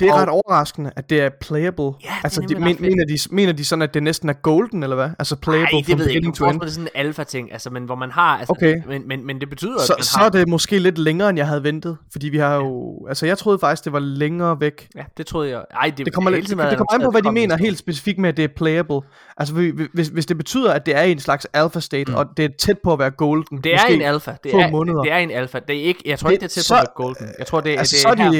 Det 0.00 0.08
er 0.08 0.12
Og- 0.12 0.18
ret 0.20 0.28
overraskende, 0.28 0.90
at 0.96 1.10
det 1.10 1.20
er 1.20 1.28
playable. 1.40 1.84
Ja, 1.84 1.90
det 1.90 2.06
er 2.08 2.24
altså, 2.24 2.40
de, 2.48 2.54
men, 2.54 2.76
mener, 2.80 3.04
de, 3.04 3.18
mener 3.30 3.52
de 3.52 3.64
sådan, 3.64 3.82
at 3.82 3.94
det 3.94 4.02
næsten 4.02 4.28
er 4.28 4.32
golden, 4.32 4.82
eller 4.82 4.96
hvad? 4.96 5.10
Altså 5.18 5.36
playable 5.36 5.68
Nej, 5.72 5.82
det 5.86 5.98
ved 5.98 6.06
jeg 6.06 6.14
ikke. 6.16 6.26
Jeg 6.28 6.34
tror, 6.34 6.52
det 6.52 6.62
er 6.62 6.66
sådan 6.66 6.82
en 6.84 6.88
alfa-ting, 7.06 7.52
altså, 7.52 7.70
men 7.70 7.84
hvor 7.84 7.94
man 7.94 8.10
har... 8.10 8.38
Altså, 8.38 8.52
Okay. 8.52 8.76
men, 8.88 9.08
men, 9.08 9.26
men 9.26 9.40
det 9.40 9.50
betyder, 9.50 9.78
Så, 9.78 9.92
at 9.92 9.98
man 9.98 10.04
så 10.04 10.18
har... 10.18 10.26
er 10.26 10.30
det 10.30 10.48
måske 10.48 10.78
lidt 10.78 10.98
længere, 10.98 11.28
end 11.30 11.38
jeg 11.38 11.46
havde 11.46 11.62
ventet. 11.64 11.96
Fordi 12.12 12.28
vi 12.28 12.38
har 12.38 12.54
jo... 12.56 12.96
Altså, 13.08 13.26
jeg 13.26 13.38
troede 13.38 13.58
faktisk, 13.58 13.84
det 13.84 13.92
var 13.92 13.98
længere 13.98 14.60
væk. 14.60 14.88
Ja, 14.96 15.02
det 15.16 15.26
troede 15.26 15.50
jeg. 15.50 15.64
Ej, 15.70 15.92
det, 15.96 16.06
Det 16.06 16.14
kommer, 16.14 16.30
tiden 16.30 16.58
det, 16.58 16.70
det 16.70 16.78
kommer 16.78 16.92
an 16.94 17.00
på, 17.04 17.10
hvad 17.10 17.22
de 17.22 17.32
mener 17.32 17.56
helt 17.56 17.78
specifikt 17.78 18.18
med, 18.18 18.28
at 18.28 18.36
det 18.36 18.44
er 18.44 18.48
playable. 18.56 19.00
Altså, 19.36 19.54
vi- 19.54 19.70
vi- 19.70 19.86
hvis, 19.94 20.08
hvis 20.08 20.26
det 20.26 20.36
betyder, 20.36 20.72
at 20.72 20.86
det 20.86 20.96
er 20.96 21.02
en 21.02 21.18
slags 21.20 21.44
alpha 21.52 21.80
state, 21.80 22.12
mm. 22.12 22.18
og 22.18 22.26
det 22.36 22.44
er 22.44 22.48
tæt 22.58 22.76
på 22.84 22.92
at 22.92 22.98
være 22.98 23.10
golden. 23.10 23.58
Det 23.64 23.74
er 23.74 23.84
en 23.90 24.02
alfa. 24.02 24.32
Det 24.44 24.54
er, 24.54 24.70
måneder. 24.70 25.02
det 25.02 25.12
er 25.12 25.16
en 25.16 25.30
alfa. 25.30 25.58
Det 25.68 25.76
er 25.76 25.82
ikke, 25.82 26.02
jeg 26.06 26.18
tror 26.18 26.28
Det- 26.28 26.32
ikke, 26.32 26.42
det 26.42 26.50
er 26.50 26.54
tæt 26.54 26.64
så- 26.64 26.74
på 26.74 26.78
at 26.78 26.80
være 26.80 26.92
golden. 26.94 27.28
Jeg 27.38 27.46
tror, 27.46 27.60
det, 27.60 27.70
Altså, 27.78 27.92
det 27.96 28.00
så 28.02 28.08
er 28.08 28.12
er 28.12 28.22
her. 28.22 28.30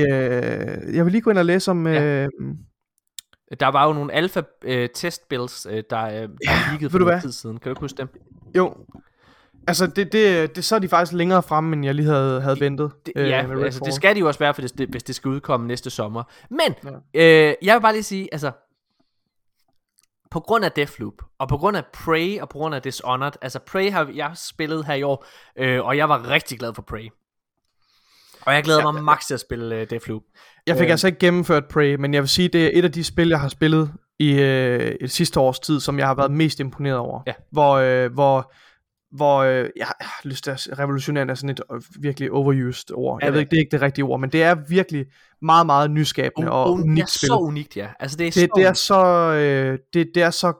de... 0.76 0.86
Øh, 0.90 0.96
jeg 0.96 1.04
vil 1.04 1.12
lige 1.12 1.22
gå 1.22 1.30
ind 1.30 1.38
og 1.38 1.44
læse 1.52 1.70
om... 1.70 1.86
Ja. 1.86 2.02
Øh, 2.02 2.28
Der 3.60 3.66
var 3.66 3.86
jo 3.86 3.92
nogle 3.92 4.12
alfa 4.12 4.42
øh, 4.64 4.88
testbills, 4.94 5.66
øh, 5.70 5.82
der, 5.90 6.04
øh, 6.04 6.12
der 6.12 6.70
leakede 6.70 6.90
for 6.90 6.98
noget 6.98 7.22
tid 7.22 7.32
siden. 7.32 7.56
Kan 7.56 7.64
du 7.64 7.70
ikke 7.70 7.80
huske 7.80 7.96
dem? 7.96 8.08
jo, 8.56 8.74
altså, 9.66 9.86
det, 9.86 10.12
det, 10.12 10.56
det, 10.56 10.64
så 10.64 10.74
er 10.74 10.78
de 10.78 10.88
faktisk 10.88 11.12
længere 11.12 11.42
fremme, 11.42 11.72
end 11.76 11.84
jeg 11.84 11.94
lige 11.94 12.06
havde, 12.06 12.40
havde 12.40 12.60
ventet. 12.60 12.92
Det, 13.06 13.12
øh, 13.16 13.28
ja, 13.28 13.62
altså, 13.64 13.80
det 13.84 13.94
skal 13.94 14.14
de 14.14 14.20
jo 14.20 14.26
også 14.26 14.38
være, 14.40 14.54
for 14.54 14.62
det, 14.62 14.78
det, 14.78 14.88
hvis 14.88 15.02
det 15.02 15.14
skal 15.14 15.28
udkomme 15.28 15.66
næste 15.66 15.90
sommer. 15.90 16.22
Men, 16.50 16.94
ja. 17.14 17.48
øh, 17.48 17.54
jeg 17.62 17.74
vil 17.74 17.80
bare 17.80 17.92
lige 17.92 18.02
sige, 18.02 18.28
altså, 18.32 18.50
på 20.30 20.40
grund 20.40 20.64
af 20.64 20.72
Deathloop, 20.72 21.14
og 21.38 21.48
på 21.48 21.56
grund 21.56 21.76
af 21.76 21.84
Prey, 21.92 22.40
og 22.40 22.48
på 22.48 22.58
grund 22.58 22.74
af 22.74 22.82
Dishonored, 22.82 23.32
altså 23.42 23.58
Prey 23.58 23.90
har 23.90 24.10
jeg 24.14 24.32
spillet 24.34 24.86
her 24.86 24.94
i 24.94 25.02
år, 25.02 25.26
øh, 25.56 25.84
og 25.84 25.96
jeg 25.96 26.08
var 26.08 26.30
rigtig 26.30 26.58
glad 26.58 26.74
for 26.74 26.82
Prey. 26.82 27.08
Og 28.46 28.54
jeg 28.54 28.62
glæder 28.64 28.92
mig 28.92 29.02
max 29.04 29.26
til 29.26 29.34
at 29.34 29.40
spille 29.40 29.76
øh, 29.76 29.90
Deathloop. 29.90 30.22
Jeg 30.66 30.76
fik 30.76 30.84
Øh. 30.84 30.90
altså 30.90 31.06
ikke 31.06 31.18
gennemført 31.18 31.64
Prey, 31.68 31.94
men 31.94 32.14
jeg 32.14 32.22
vil 32.22 32.28
sige, 32.28 32.48
det 32.48 32.64
er 32.66 32.70
et 32.72 32.84
af 32.84 32.92
de 32.92 33.04
spil, 33.04 33.28
jeg 33.28 33.40
har 33.40 33.48
spillet 33.48 33.92
i 34.18 34.32
øh, 34.32 34.94
et 35.00 35.10
sidste 35.10 35.40
års 35.40 35.58
tid, 35.60 35.80
som 35.80 35.98
jeg 35.98 36.06
har 36.06 36.14
været 36.14 36.30
mest 36.30 36.60
imponeret 36.60 36.96
over. 36.98 37.20
Ja. 37.26 37.32
Hvor, 37.52 37.74
øh, 37.74 38.12
hvor, 38.12 38.52
hvor 39.16 39.38
øh, 39.38 39.68
jeg 39.76 39.86
har 39.86 40.20
lyst 40.24 40.44
til 40.44 40.50
at 40.50 40.60
sige, 40.60 40.74
revolutionerende 40.78 41.30
er 41.30 41.34
sådan 41.34 41.50
et 41.50 41.60
øh, 41.74 41.80
virkelig 42.00 42.32
overused 42.32 42.94
ord. 42.94 43.18
Ja, 43.22 43.26
Jeg 43.26 43.32
ved 43.32 43.40
ikke, 43.40 43.50
det 43.50 43.56
er 43.56 43.60
ikke 43.60 43.70
det 43.72 43.82
rigtige 43.82 44.04
ord, 44.04 44.20
men 44.20 44.30
det 44.30 44.42
er 44.42 44.56
virkelig 44.68 45.06
meget, 45.42 45.66
meget 45.66 45.90
nyskabende 45.90 46.50
og, 46.50 46.64
Og, 46.64 46.78
det 46.78 46.84
er 46.84 46.88
unikt 46.90 47.10
spil. 47.10 47.26
så 47.26 47.34
unikt, 47.36 47.76
ja. 47.76 47.88
Altså, 48.00 48.16
det 48.16 48.26
er 48.26 48.30
det, 48.30 48.40
så 48.42 48.48
det 48.56 48.64
er 48.66 48.72
så 48.72 49.04
øh, 49.34 49.78
det, 49.94 50.10
det 50.14 50.22
er 50.22 50.30
så 50.30 50.52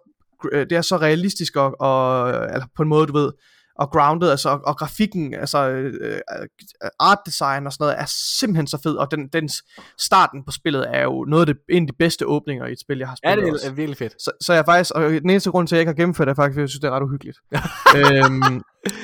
øh, 0.53 0.67
det 0.71 0.73
er 0.73 0.83
så 0.83 0.97
realistisk 0.97 1.57
og, 1.57 1.81
og 1.81 2.29
eller 2.31 2.67
på 2.77 2.83
en 2.83 2.89
måde 2.89 3.07
du 3.07 3.13
ved 3.13 3.33
og 3.81 3.91
grounded 3.91 4.31
altså 4.31 4.49
og, 4.49 4.61
og 4.67 4.77
grafikken 4.77 5.35
altså 5.35 5.69
øh, 5.69 5.95
øh, 6.05 6.89
art 7.01 7.19
design 7.27 7.67
og 7.67 7.73
sådan 7.73 7.85
noget 7.85 8.01
er 8.01 8.07
simpelthen 8.39 8.67
så 8.67 8.79
fed 8.83 8.95
og 8.95 9.11
den 9.11 9.29
dens 9.29 9.55
starten 9.99 10.45
på 10.45 10.51
spillet 10.53 10.87
er 10.97 11.03
jo 11.03 11.25
noget 11.29 11.49
af 11.49 11.55
det 11.55 11.57
en 11.71 11.83
af 11.83 11.87
de 11.87 11.93
bedste 11.99 12.27
åbninger 12.27 12.67
i 12.67 12.73
et 12.73 12.81
spil 12.81 12.99
jeg 12.99 13.09
har 13.09 13.17
Ja, 13.25 13.31
spillet 13.33 13.47
det 13.47 13.53
også. 13.55 13.67
er 13.69 13.73
virkelig 13.73 13.97
fedt. 13.99 14.23
Så, 14.23 14.31
så 14.41 14.53
jeg 14.53 14.65
faktisk, 14.65 14.91
og 14.95 15.03
den 15.11 15.31
eneste 15.31 15.51
grund 15.51 15.69
til, 15.69 15.75
at 15.75 15.79
jeg 15.79 15.83
ikke 15.83 15.89
har 15.89 15.95
gennemført 16.03 16.27
det, 16.27 16.31
er 16.33 16.35
faktisk, 16.43 16.57
at 16.59 16.61
jeg 16.61 16.69
synes, 16.69 16.81
det 16.81 16.89
er 16.89 16.93
ret 16.97 17.03
uhyggeligt. 17.03 17.39
øhm, 17.99 18.63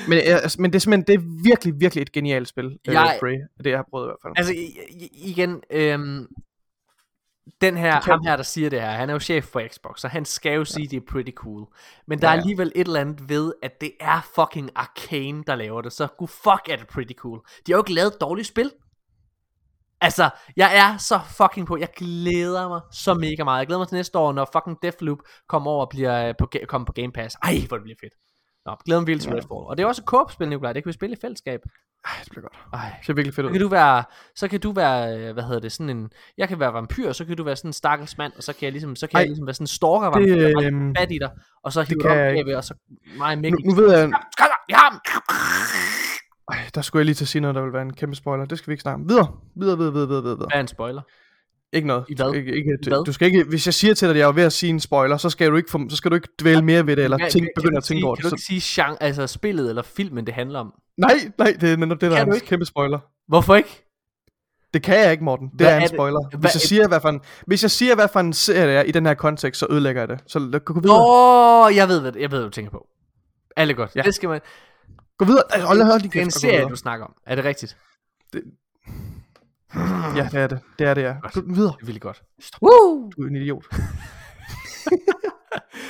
men, 0.08 0.18
altså, 0.24 0.62
men 0.62 0.70
det 0.72 0.76
er 0.76 0.80
simpelthen, 0.80 1.06
det 1.06 1.14
er 1.24 1.42
virkelig, 1.44 1.74
virkelig 1.80 2.02
et 2.02 2.12
genialt 2.12 2.48
spil, 2.48 2.64
jeg, 2.86 2.92
Jeg- 2.94 3.10
øh, 3.14 3.20
Prey, 3.20 3.36
det 3.64 3.70
jeg 3.70 3.78
har 3.78 3.86
prøvet 3.90 4.06
i 4.06 4.08
hvert 4.08 4.18
fald. 4.22 4.32
Altså 4.36 4.52
igen, 5.30 5.60
øhm, 5.70 6.26
den 7.60 7.76
her, 7.76 8.00
ham 8.00 8.24
her, 8.24 8.36
der 8.36 8.42
siger 8.42 8.70
det 8.70 8.80
her, 8.80 8.90
han 8.90 9.08
er 9.08 9.12
jo 9.12 9.20
chef 9.20 9.44
for 9.44 9.62
Xbox, 9.72 10.00
så 10.00 10.08
han 10.08 10.24
skal 10.24 10.52
jo 10.54 10.64
sige, 10.64 10.88
det 10.88 10.96
er 10.96 11.06
pretty 11.12 11.30
cool. 11.34 11.66
Men 12.06 12.18
der 12.22 12.28
Ja, 12.28 12.32
er 12.32 12.36
ja. 12.36 12.40
alligevel 12.40 12.72
et 12.74 12.86
eller 12.86 13.00
andet 13.00 13.28
ved, 13.28 13.52
at 13.62 13.80
det 13.80 13.92
er 14.00 14.20
fucking 14.34 14.70
Arcane, 14.74 15.44
der 15.46 15.54
laver 15.54 15.82
det, 15.82 15.92
så 15.92 16.06
gud 16.18 16.28
fuck 16.28 16.68
er 16.70 16.76
det 16.76 16.86
pretty 16.86 17.14
cool. 17.14 17.40
De 17.66 17.72
har 17.72 17.76
jo 17.76 17.82
ikke 17.82 17.92
lavet 17.94 18.14
et 18.14 18.20
dårligt 18.20 18.48
spil. 18.48 18.70
Altså, 20.00 20.30
jeg 20.56 20.76
er 20.78 20.96
så 20.96 21.20
fucking 21.36 21.66
på, 21.66 21.76
jeg 21.76 21.88
glæder 21.96 22.68
mig 22.68 22.80
så 22.92 23.14
mega 23.14 23.44
meget. 23.44 23.58
Jeg 23.58 23.66
glæder 23.66 23.78
mig 23.78 23.88
til 23.88 23.94
næste 23.96 24.18
år, 24.18 24.32
når 24.32 24.48
fucking 24.52 24.78
Deathloop 24.82 25.18
kommer 25.48 25.70
over 25.70 25.84
og 25.84 25.88
bliver 25.90 26.28
øh, 26.28 26.34
på, 26.38 26.50
kommer 26.68 26.86
på 26.86 26.92
Game 26.92 27.12
Pass. 27.12 27.36
Ej, 27.42 27.54
hvor 27.68 27.76
det 27.76 27.82
bliver 27.82 27.96
fedt. 28.00 28.12
Nå, 28.66 28.76
glæder 28.84 29.00
mig 29.00 29.06
virkelig 29.06 29.22
til 29.22 29.32
Redfall. 29.32 29.66
Og 29.66 29.76
det 29.76 29.82
er 29.82 29.86
også 29.86 30.02
et 30.02 30.06
co-op-spil, 30.06 30.48
Nikolaj. 30.48 30.72
Det 30.72 30.82
kan 30.82 30.88
vi 30.88 30.92
spille 30.92 31.16
i 31.16 31.20
fællesskab. 31.20 31.60
Ej, 32.06 32.12
det 32.24 32.30
bliver 32.30 32.42
godt. 32.42 32.54
Ej, 32.72 32.92
Det 32.98 33.06
ser 33.06 33.12
virkelig 33.12 33.34
fedt 33.34 33.44
så 33.44 33.48
ud. 33.48 33.52
kan 33.52 33.60
du 33.60 33.68
være, 33.68 34.04
så 34.36 34.48
kan 34.48 34.60
du 34.60 34.72
være, 34.72 35.18
øh, 35.18 35.32
hvad 35.32 35.44
hedder 35.44 35.60
det, 35.60 35.72
sådan 35.72 35.90
en, 35.90 36.10
jeg 36.38 36.48
kan 36.48 36.60
være 36.60 36.72
vampyr, 36.72 37.12
så 37.12 37.24
kan 37.24 37.36
du 37.36 37.42
være 37.44 37.56
sådan 37.56 37.68
en 37.68 37.72
stakkels 37.72 38.18
mand, 38.18 38.32
og 38.36 38.42
så 38.42 38.52
kan 38.52 38.62
jeg 38.62 38.72
ligesom, 38.72 38.96
så 38.96 39.06
kan 39.06 39.16
Ej, 39.16 39.20
jeg 39.20 39.28
ligesom 39.28 39.46
være 39.46 39.54
sådan 39.54 39.62
en 39.62 39.66
stalker 39.68 40.06
vampyr, 40.08 40.34
det, 40.60 40.64
øhm, 40.66 40.94
fat 40.98 41.12
i 41.12 41.18
dig, 41.18 41.30
og 41.64 41.72
så 41.72 41.82
hive 41.82 41.98
dig 42.02 42.08
jeg 42.08 42.46
op 42.54 42.56
og 42.56 42.64
så 42.64 42.74
mig 43.18 43.26
og 43.30 43.36
Nu, 43.36 43.40
Mikkel. 43.42 43.64
nu 43.66 43.74
ved 43.74 43.98
jeg, 43.98 44.10
Kom, 44.38 44.46
jeg 44.68 44.76
har 44.78 44.90
ham! 44.90 45.00
ej, 46.52 46.58
der 46.74 46.80
skulle 46.82 47.00
jeg 47.00 47.04
lige 47.04 47.14
til 47.14 47.24
at 47.24 47.28
sige 47.28 47.42
noget, 47.42 47.54
der 47.54 47.62
vil 47.62 47.72
være 47.72 47.82
en 47.82 47.92
kæmpe 47.92 48.16
spoiler. 48.16 48.44
Det 48.44 48.58
skal 48.58 48.68
vi 48.68 48.72
ikke 48.72 48.82
snakke 48.82 48.94
om. 49.02 49.08
Videre, 49.08 49.28
videre, 49.56 49.76
videre, 49.78 49.92
videre, 49.92 50.08
videre, 50.08 50.22
videre. 50.22 50.36
Hvad 50.36 50.56
er 50.56 50.60
en 50.60 50.68
spoiler? 50.68 51.02
Ikke 51.72 51.86
noget. 51.86 52.04
I 52.08 52.14
hvad? 52.16 52.26
Du, 52.26 52.32
ikke, 52.32 52.56
ikke, 52.56 52.70
I 52.82 52.88
hvad? 52.88 53.04
du 53.04 53.12
skal 53.12 53.26
ikke, 53.26 53.44
hvis 53.44 53.66
jeg 53.66 53.74
siger 53.74 53.94
til 53.94 54.08
dig, 54.08 54.14
at 54.14 54.18
jeg 54.20 54.28
er 54.28 54.32
ved 54.32 54.42
at 54.42 54.52
sige 54.52 54.70
en 54.70 54.80
spoiler, 54.80 55.16
så 55.16 55.30
skal 55.30 55.50
du 55.50 55.56
ikke, 55.56 55.70
så 55.90 55.96
skal 55.96 56.10
du 56.10 56.14
ikke 56.14 56.28
dvæle 56.40 56.62
mere 56.62 56.86
ved 56.86 56.96
det, 56.96 57.04
eller 57.04 57.18
Hvad- 57.18 57.30
tænke, 57.30 57.46
kan 57.46 57.52
begynde 57.56 57.72
du 57.72 57.76
at 57.76 57.84
tænke 57.84 57.98
sige- 57.98 58.06
over 58.06 58.16
Kan 58.16 58.24
det. 58.24 58.32
du 58.32 58.36
Så, 58.38 58.52
ikke 58.52 58.62
sige 58.64 58.82
genre, 58.84 59.02
altså 59.02 59.26
spillet 59.26 59.68
eller 59.68 59.82
filmen, 59.82 60.26
det 60.26 60.34
handler 60.34 60.58
om? 60.60 60.72
nej, 60.98 61.14
nej, 61.38 61.56
det 61.60 61.72
er 61.72 61.76
netop 61.76 62.00
det, 62.00 62.10
der 62.10 62.16
Kan 62.16 62.20
er 62.20 62.24
du 62.24 62.30
en 62.30 62.34
ikke? 62.36 62.46
kæmpe 62.46 62.64
spoiler. 62.64 62.98
Hvorfor 63.28 63.54
ikke? 63.54 63.82
Det 64.74 64.82
kan 64.82 64.98
jeg 64.98 65.12
ikke, 65.12 65.24
Morten. 65.24 65.46
Det 65.48 65.54
Hvad 65.56 65.66
er 65.66 65.70
er 65.70 65.76
en 65.76 65.82
det? 65.82 65.90
spoiler. 65.90 66.28
Hvad 66.30 66.40
Hvis 66.40 66.54
jeg 66.54 66.58
er- 66.62 66.66
siger, 66.66 66.88
hvad 66.88 67.00
for 67.00 67.08
en, 67.08 67.20
hvis 67.46 67.62
jeg 67.62 67.70
siger, 67.70 67.94
hvad 67.94 68.08
for 68.12 68.20
en 68.20 68.32
serie 68.32 68.66
det 68.68 68.76
er 68.76 68.82
i 68.82 68.90
den 68.90 69.06
her 69.06 69.14
kontekst, 69.14 69.58
så 69.58 69.66
ødelægger 69.70 70.02
jeg 70.02 70.08
det. 70.08 70.18
Så 70.26 70.38
lad- 70.38 70.60
gå 70.60 70.80
videre. 70.80 70.96
Åh, 70.96 71.66
oh, 71.66 71.76
jeg 71.76 71.88
ved, 71.88 72.00
hvad, 72.00 72.12
jeg 72.16 72.30
ved, 72.30 72.38
hvad 72.38 72.44
du 72.46 72.50
tænker 72.50 72.70
på. 72.70 72.86
Alle 73.56 73.74
godt. 73.74 73.90
Ja. 73.96 74.02
Det 74.02 74.14
skal 74.14 74.28
man, 74.28 74.40
Gå 75.18 75.24
videre. 75.24 75.42
Ej, 75.50 75.60
Hold, 75.60 75.82
hold 75.82 76.00
lige 76.00 76.10
det 76.12 76.18
er 76.18 76.22
en 76.22 76.26
gå 76.26 76.30
serie, 76.30 76.68
du 76.68 76.76
snakker 76.76 77.06
om. 77.06 77.14
Er 77.26 77.34
det 77.34 77.44
rigtigt? 77.44 77.76
Ja, 80.16 80.28
det 80.32 80.40
er 80.40 80.46
det. 80.46 80.60
Det 80.78 80.86
er 80.86 80.94
det, 80.94 81.02
ja. 81.02 81.14
Gå 81.32 81.40
videre. 81.40 81.72
Det 81.72 81.82
er 81.82 81.86
virkelig 81.86 82.02
godt. 82.02 82.22
Woo! 82.62 83.10
Du 83.16 83.22
er 83.22 83.28
en 83.28 83.36
idiot. 83.36 83.64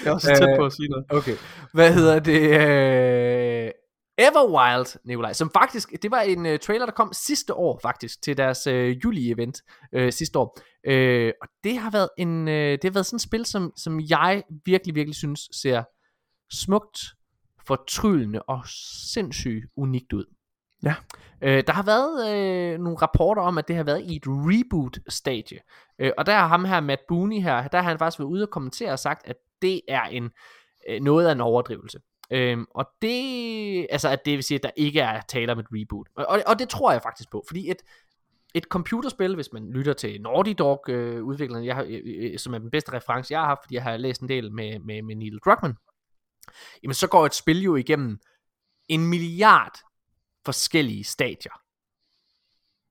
jeg 0.05 0.11
er 0.11 0.13
også 0.13 0.27
tæt 0.27 0.49
Øh, 0.49 0.57
på 0.59 0.65
at 0.65 0.73
sige 0.73 0.89
noget. 0.89 1.07
Okay. 1.11 1.37
Hvad 1.73 1.95
hedder 1.95 2.19
det? 2.19 2.41
Øh... 2.41 3.71
Everwild, 4.19 5.01
Nikolaj, 5.05 5.33
som 5.33 5.51
faktisk, 5.51 5.93
det 6.03 6.11
var 6.11 6.21
en 6.21 6.47
uh, 6.47 6.57
trailer, 6.63 6.87
der 6.87 6.93
kom 6.93 7.13
sidste 7.13 7.55
år 7.55 7.79
faktisk, 7.83 8.23
til 8.23 8.37
deres 8.37 8.67
uh, 8.67 8.91
juli-event 8.91 9.89
uh, 9.97 10.11
sidste 10.11 10.39
år. 10.39 10.59
Uh, 10.89 11.31
og 11.43 11.49
det 11.65 11.79
har 11.79 11.91
været 11.91 12.09
en, 12.19 12.49
uh, 12.49 12.55
det 12.55 12.85
har 12.85 12.91
været 12.91 13.07
sådan 13.07 13.17
et 13.17 13.23
spil, 13.23 13.47
som, 13.47 13.73
som 13.77 14.01
jeg 14.01 14.43
virkelig, 14.65 14.95
virkelig 14.95 15.17
synes 15.17 15.41
ser 15.53 15.83
smukt, 16.51 16.99
fortryllende 17.67 18.43
og 18.43 18.63
sindssygt 19.13 19.67
unikt 19.77 20.13
ud. 20.13 20.25
Ja. 20.87 20.95
Øh, 21.43 21.65
der 21.67 21.73
har 21.73 21.83
været 21.83 22.35
øh, 22.35 22.81
nogle 22.81 22.99
rapporter 22.99 23.43
om, 23.43 23.59
at 23.59 23.69
det 23.69 23.77
har 23.77 23.85
været 23.85 24.01
i 24.01 24.17
et 24.17 24.23
reboot-stadie. 24.27 25.59
Øh, 25.99 26.13
og 26.19 26.27
der 26.27 26.33
har 26.33 26.47
ham 26.47 26.65
her, 26.65 26.81
Matt 26.81 27.01
Booney 27.09 27.41
her, 27.41 27.69
der 27.69 27.79
har 27.79 27.89
han 27.89 27.99
faktisk 27.99 28.19
været 28.19 28.29
ude 28.29 28.43
og 28.43 28.51
kommentere 28.51 28.93
og 28.93 28.99
sagt, 28.99 29.27
at 29.27 29.37
det 29.63 29.81
er 29.89 30.03
en 30.03 30.31
øh, 30.89 31.01
noget 31.01 31.27
af 31.27 31.33
en 31.33 31.41
overdrivelse. 31.41 31.99
Øhm, 32.31 32.67
og 32.75 32.89
det, 33.03 33.87
altså 33.91 34.09
at 34.09 34.25
det 34.25 34.33
vil 34.33 34.43
sige, 34.43 34.59
at 34.59 34.63
der 34.63 34.71
ikke 34.77 35.01
er 35.01 35.21
tale 35.29 35.53
om 35.53 35.59
et 35.59 35.67
reboot. 35.73 36.07
Og, 36.17 36.27
og, 36.29 36.43
og 36.47 36.59
det 36.59 36.69
tror 36.69 36.93
jeg 36.93 37.03
faktisk 37.03 37.31
på, 37.31 37.45
fordi 37.49 37.71
et, 37.71 37.83
et 38.55 38.65
computerspil, 38.65 39.35
hvis 39.35 39.53
man 39.53 39.71
lytter 39.71 39.93
til 39.93 40.21
Naughty 40.21 40.55
Dog 40.59 40.85
øh, 40.89 41.25
udviklerne, 41.25 41.67
jeg 41.67 41.75
har, 41.75 41.85
øh, 41.89 42.01
øh, 42.05 42.39
som 42.39 42.55
er 42.55 42.59
den 42.59 42.71
bedste 42.71 42.93
reference, 42.93 43.33
jeg 43.33 43.41
har 43.41 43.47
haft, 43.47 43.61
fordi 43.63 43.75
jeg 43.75 43.83
har 43.83 43.97
læst 43.97 44.21
en 44.21 44.29
del 44.29 44.53
med, 44.53 44.79
med, 44.79 45.03
med 45.03 45.17
Neil 45.17 45.39
Druckmann, 45.45 45.75
jamen 46.83 46.95
så 46.95 47.09
går 47.09 47.27
et 47.27 47.35
spil 47.35 47.63
jo 47.63 47.77
igennem 47.77 48.19
en 48.89 49.07
milliard 49.07 49.86
forskellige 50.47 51.05
stadier. 51.05 51.53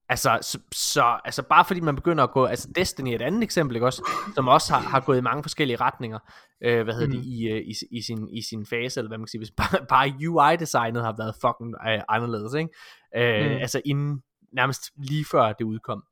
Altså, 0.10 0.40
så, 0.42 0.60
så, 0.72 1.20
altså 1.26 1.44
bare 1.44 1.66
fordi 1.66 1.80
man 1.80 1.96
begynder 1.96 2.24
at 2.24 2.32
gå, 2.32 2.46
altså 2.46 2.70
Destiny 2.76 3.10
er 3.10 3.16
et 3.16 3.22
andet 3.22 3.44
eksempel, 3.44 3.76
ikke 3.76 3.86
også, 3.86 4.10
som 4.36 4.48
også 4.48 4.74
har, 4.74 4.82
har 4.82 5.00
gået 5.00 5.18
i 5.18 5.22
mange 5.22 5.44
forskellige 5.44 5.78
retninger, 5.78 6.20
øh, 6.64 6.84
hvad 6.84 6.94
hedder 6.94 7.08
mm. 7.08 7.14
det, 7.14 7.26
i, 7.26 7.48
øh, 7.48 7.62
i, 7.62 7.74
i, 7.92 8.02
sin, 8.02 8.30
i 8.30 8.42
sin 8.42 8.66
fase, 8.66 9.00
eller 9.00 9.10
hvad 9.10 9.18
man 9.18 9.26
kan 9.26 9.32
sige, 9.32 9.40
hvis 9.40 9.52
bare, 9.52 9.86
bare 9.94 10.08
UI-designet 10.08 11.02
har 11.04 11.16
været 11.18 11.36
fucking 11.42 11.76
øh, 11.88 12.02
anderledes, 12.10 12.54
ikke? 12.54 12.70
Øh, 13.16 13.52
mm. 13.52 13.58
Altså 13.58 13.82
inden, 13.86 14.24
nærmest 14.54 14.82
lige 14.98 15.26
før 15.26 15.54
det 15.54 15.66
udkom. 15.66 16.04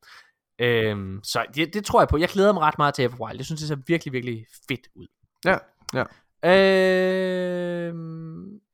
Øh, 0.58 1.20
så 1.22 1.44
det, 1.54 1.74
det 1.74 1.84
tror 1.84 2.00
jeg 2.00 2.08
på. 2.08 2.18
Jeg 2.18 2.28
glæder 2.28 2.52
mig 2.52 2.62
ret 2.62 2.78
meget 2.78 2.94
til 2.94 3.04
Everwild. 3.04 3.36
Jeg 3.36 3.44
synes, 3.44 3.60
det 3.60 3.68
ser 3.68 3.76
virkelig, 3.86 4.12
virkelig 4.12 4.46
fedt 4.68 4.88
ud. 4.94 5.06
Ja, 5.44 5.58
ja. 5.94 6.04
Øh, 6.44 7.94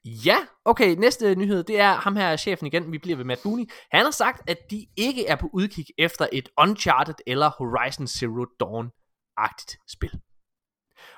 ja, 0.04 0.36
okay, 0.64 0.94
næste 0.98 1.34
nyhed, 1.34 1.62
det 1.64 1.80
er 1.80 1.92
ham 1.92 2.16
her, 2.16 2.36
chefen 2.36 2.66
igen, 2.66 2.92
vi 2.92 2.98
bliver 2.98 3.16
ved 3.16 3.24
Matt 3.24 3.42
Booney. 3.42 3.64
Han 3.92 4.04
har 4.04 4.10
sagt, 4.10 4.50
at 4.50 4.70
de 4.70 4.86
ikke 4.96 5.26
er 5.26 5.36
på 5.36 5.50
udkig 5.52 5.84
efter 5.98 6.26
et 6.32 6.48
Uncharted 6.60 7.14
eller 7.26 7.50
Horizon 7.58 8.06
Zero 8.06 8.44
Dawn-agtigt 8.62 9.84
spil. 9.92 10.10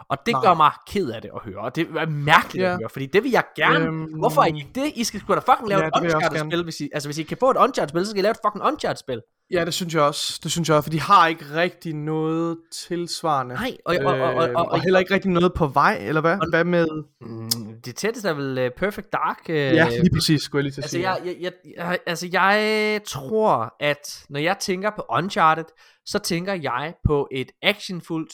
Og 0.09 0.19
det 0.27 0.33
Nej. 0.33 0.43
gør 0.43 0.55
mig 0.55 0.73
ked 0.87 1.11
af 1.11 1.23
det 1.23 1.31
at 1.35 1.41
høre, 1.45 1.59
og 1.59 1.77
det 1.77 1.89
er 1.97 2.07
mærkeligt 2.07 2.63
Ja. 2.65 2.73
at 2.73 2.77
høre, 2.79 2.89
fordi 2.89 3.07
det 3.07 3.23
vil 3.23 3.31
jeg 3.31 3.45
gerne. 3.57 3.85
Øhm, 3.85 4.19
Hvorfor 4.19 4.43
er 4.43 4.47
I 4.47 4.57
ikke 4.57 4.71
det? 4.75 4.93
I 4.97 5.05
skal 5.05 5.21
sgu 5.21 5.35
da 5.35 5.39
fucking 5.39 5.69
lave 5.69 5.81
Ja, 5.81 5.87
et 5.89 5.93
Uncharted-spil, 6.03 6.63
hvis 6.65 6.81
I, 6.81 6.91
altså 6.95 7.09
hvis 7.09 7.19
I 7.19 7.23
kan 7.23 7.37
få 7.41 7.51
et 7.51 7.57
Uncharted-spil, 7.57 8.05
så 8.05 8.11
skal 8.11 8.19
I 8.19 8.23
lave 8.23 8.31
et 8.31 8.39
fucking 8.47 8.65
Uncharted-spil. 8.65 9.23
Ja, 9.53 9.65
det 9.65 9.75
synes 9.75 9.95
jeg 9.95 10.03
også. 10.03 10.41
Det 10.43 10.53
synes 10.53 10.69
jeg 10.69 10.77
også, 10.77 10.85
for 10.87 10.91
de 10.91 11.01
har 11.01 11.27
ikke 11.29 11.45
rigtig 11.55 11.95
noget 11.95 12.59
tilsvarende. 12.73 13.55
Nej, 13.55 13.77
og, 13.85 13.97
og, 14.05 14.15
og, 14.15 14.21
og, 14.21 14.35
og, 14.35 14.49
Øh, 14.49 14.55
og 14.55 14.83
heller 14.83 14.99
ikke 14.99 15.15
rigtig 15.15 15.31
noget 15.31 15.53
på 15.55 15.67
vej, 15.67 15.99
eller 16.01 16.21
hvad? 16.21 16.37
Hvad 16.51 16.65
med... 16.65 16.87
Mm, 17.21 17.51
det 17.85 17.97
tætteste 17.97 18.29
er 18.29 18.35
vel 18.35 18.59
uh, 18.59 18.71
Perfect 18.77 19.13
Dark. 19.13 19.39
Uh, 19.49 19.55
Ja, 19.55 19.89
lige 19.89 20.15
præcis, 20.15 20.43
skulle 20.43 20.61
jeg 20.61 20.65
lige 20.65 20.73
til 20.73 20.81
at 20.81 20.85
Altså 20.85 20.97
sige. 20.97 21.11
jeg, 21.11 21.21
jeg, 21.25 21.37
jeg, 21.41 21.53
jeg, 21.77 21.99
altså, 22.07 22.29
jeg 22.33 23.01
tror, 23.07 23.75
at 23.81 24.25
når 24.29 24.41
jeg 24.41 24.57
tænker 24.61 24.91
på 24.97 25.05
Uncharted, 25.11 25.65
så 26.07 26.19
tænker 26.19 26.55
jeg 26.55 26.95
på 27.05 27.29
et 27.33 27.51
actionfuldt, 27.63 28.33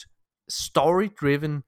story-driven, 0.49 1.63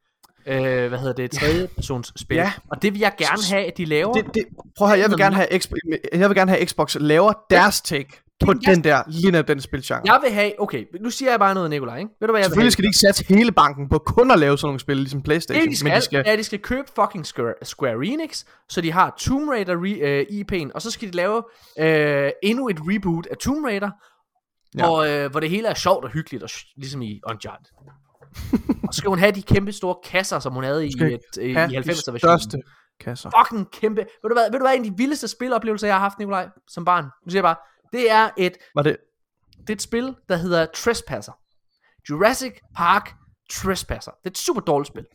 øh, 0.46 0.88
hvad 0.88 1.00
hedder 1.00 1.14
det, 1.14 1.32
tredje 1.32 1.68
persons 1.68 2.14
spil. 2.16 2.38
Ja. 2.38 2.54
Og 2.72 2.82
det 2.82 2.94
vil 2.94 3.00
jeg 3.00 3.14
gerne 3.18 3.44
have, 3.52 3.66
at 3.66 3.78
de 3.78 3.86
laver. 3.86 4.14
det, 4.14 4.26
det, 4.34 4.44
prøv 4.78 4.88
at 4.88 4.92
høre, 4.92 5.00
jeg 5.00 5.10
vil 5.10 5.18
gerne 5.18 5.36
have, 5.36 5.48
Xbox, 5.60 5.78
jeg 6.14 6.30
vil 6.30 6.38
gerne 6.38 6.52
have 6.52 6.66
Xbox 6.66 6.96
laver 7.00 7.34
deres 7.50 7.82
take 7.82 8.22
på 8.46 8.54
jeg- 8.68 8.76
den 8.76 8.84
der, 8.84 9.04
lige 9.08 9.32
netop 9.32 9.48
den 9.48 9.62
spilgenre. 9.62 10.02
Jeg 10.06 10.20
vil 10.24 10.32
have, 10.34 10.62
okay, 10.62 10.86
nu 11.02 11.10
siger 11.10 11.32
jeg 11.32 11.40
bare 11.40 11.54
noget, 11.54 11.70
Nikolaj, 11.70 11.98
ikke? 11.98 12.10
Ved 12.20 12.28
du 12.28 12.32
hvad 12.32 12.40
jeg 12.42 12.46
Selvfølgelig 12.46 12.72
skal 12.74 12.84
de 12.84 12.88
ikke 12.88 12.98
sætte 12.98 13.36
hele 13.36 13.52
banken 13.52 13.90
på 13.90 13.98
kun 13.98 14.32
at 14.32 14.40
lave 14.40 14.58
sådan 14.58 14.68
nogle 14.68 14.80
spil, 14.80 14.98
ligesom 14.98 15.22
Playstation. 15.24 15.64
Det, 15.64 15.72
de 15.72 15.78
skal, 15.78 15.90
men 15.90 15.96
de 15.98 16.02
skal, 16.02 16.24
at 16.26 16.40
de 16.40 16.44
skal 16.44 16.60
købe 16.60 16.88
fucking 16.96 17.26
Square, 17.26 17.54
Square 17.64 18.06
Enix, 18.06 18.44
så 18.70 18.82
de 18.82 18.92
har 18.92 19.16
Tomb 19.20 19.50
Raider 19.50 19.74
re, 19.76 20.22
uh, 20.22 20.36
IP'en, 20.66 20.72
og 20.76 20.82
så 20.82 20.92
skal 20.92 21.08
de 21.08 21.16
lave 21.16 21.38
uh, 21.38 22.32
endnu 22.44 22.68
et 22.70 22.78
reboot 22.82 23.26
af 23.32 23.38
Tomb 23.38 23.66
Raider, 23.66 23.90
Ja. 24.78 24.84
ja. 24.86 24.90
og, 25.20 25.26
uh, 25.26 25.32
hvor 25.32 25.40
det 25.40 25.50
hele 25.50 25.68
er 25.68 25.74
sjovt 25.74 26.06
og 26.06 26.12
hyggeligt, 26.12 26.44
og, 26.44 26.50
ligesom 26.78 27.02
i 27.02 27.20
Uncharted. 27.30 27.66
og 28.88 28.94
så 28.94 28.98
skal 28.98 29.10
hun 29.10 29.20
have 29.20 29.32
de 29.32 29.42
kæmpe 29.42 29.72
store 29.72 29.96
kasser, 30.04 30.40
som 30.40 30.54
hun 30.54 30.64
havde 30.64 30.86
i, 30.86 30.90
et, 30.90 31.20
i 31.42 31.54
have 31.54 31.68
90'er 31.68 31.82
de 31.82 32.14
versionen. 32.14 32.64
kasser. 33.00 33.30
Fucking 33.40 33.72
kæmpe. 33.72 34.02
Ved 34.02 34.30
du, 34.30 34.34
hvad, 34.36 34.52
ved 34.52 34.60
du 34.60 34.66
hvad, 34.66 34.76
en 34.76 34.86
af 34.86 34.92
de 34.92 34.98
vildeste 34.98 35.28
spiloplevelser, 35.28 35.88
jeg 35.88 35.96
har 35.96 36.00
haft, 36.00 36.20
Nikolaj, 36.20 36.48
som 36.68 36.86
barn? 36.86 37.04
Nu 37.04 37.30
siger 37.30 37.38
jeg 37.40 37.44
bare, 37.44 37.56
det 37.92 38.12
er 38.12 38.30
et 38.38 38.58
Var 38.76 38.82
det, 38.82 38.98
det 39.58 39.70
er 39.70 39.74
et 39.74 39.82
spil, 39.82 40.16
der 40.30 40.36
hedder 40.36 40.66
Trespasser. 40.76 41.32
Jurassic 42.10 42.54
Park 42.76 43.14
Trespasser. 43.52 44.12
Det 44.12 44.26
er 44.26 44.30
et 44.30 44.38
super 44.38 44.62
dårligt 44.62 44.88
spil. 44.88 45.06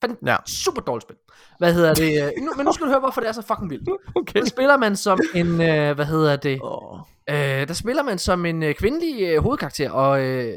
Fandt 0.00 0.18
Ja. 0.26 0.36
super 0.46 0.80
dårligt 0.82 1.02
spil. 1.02 1.16
Hvad 1.58 1.74
hedder 1.74 1.94
det? 1.94 2.32
Nu, 2.44 2.52
men 2.56 2.66
nu 2.66 2.72
skal 2.72 2.86
du 2.86 2.90
høre, 2.90 3.00
hvorfor 3.00 3.20
det 3.20 3.28
er 3.28 3.32
så 3.32 3.42
fucking 3.42 3.70
vildt. 3.70 3.88
Okay. 4.14 4.40
Der 4.40 4.46
spiller 4.46 4.76
man 4.76 4.96
som 4.96 5.20
en, 5.34 5.46
øh, 5.60 5.94
hvad 5.94 6.04
hedder 6.04 6.36
det? 6.36 6.60
Åh. 6.62 6.98
Øh, 7.30 7.68
der 7.68 7.74
spiller 7.74 8.02
man 8.02 8.18
som 8.18 8.46
en 8.46 8.62
øh, 8.62 8.74
kvindelig 8.74 9.22
øh, 9.22 9.42
hovedkarakter, 9.42 9.90
og 9.90 10.22
øh, 10.22 10.54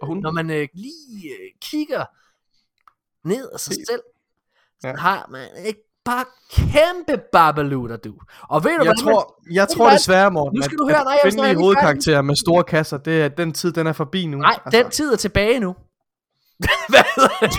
Og 0.00 0.06
hun- 0.06 0.18
når 0.18 0.30
man 0.30 0.50
øh, 0.50 0.68
lige 0.74 1.28
øh, 1.30 1.50
kigger 1.60 2.04
ned 3.28 3.50
af 3.52 3.60
sig 3.60 3.74
selv, 3.74 4.02
så 4.80 4.88
Ja. 4.88 4.96
har 4.96 5.26
man 5.30 5.48
et 5.66 5.76
par 6.04 6.24
kæmpe 6.52 7.22
babalutter, 7.32 7.96
du. 7.96 8.12
Og 8.48 8.64
ved 8.64 8.70
du, 8.70 8.84
Jeg 8.84 8.86
man- 8.86 8.96
tror, 8.96 9.36
jeg 9.52 9.60
Ved 9.62 9.68
tror 9.76 9.84
hvad? 9.88 9.98
desværre, 9.98 10.30
Morten, 10.30 10.56
Nu 10.56 10.62
skal 10.62 10.74
at, 10.74 10.78
du 10.78 10.88
høre, 10.88 10.98
at 10.98 11.04
nej, 11.04 11.14
er 11.14 11.30
kvindelige 11.30 11.56
hovedkarakterer 11.56 12.22
med 12.22 12.36
store 12.36 12.64
kasser, 12.64 12.96
det 12.98 13.22
er, 13.22 13.28
den 13.28 13.52
tid, 13.52 13.72
den 13.72 13.86
er 13.86 13.92
forbi 13.92 14.26
nu. 14.26 14.38
Nej, 14.38 14.58
altså. 14.64 14.82
den 14.82 14.90
tid 14.90 15.12
er 15.12 15.16
tilbage 15.16 15.60
nu. 15.60 15.74
Hvad 16.88 17.04
det? 17.16 17.52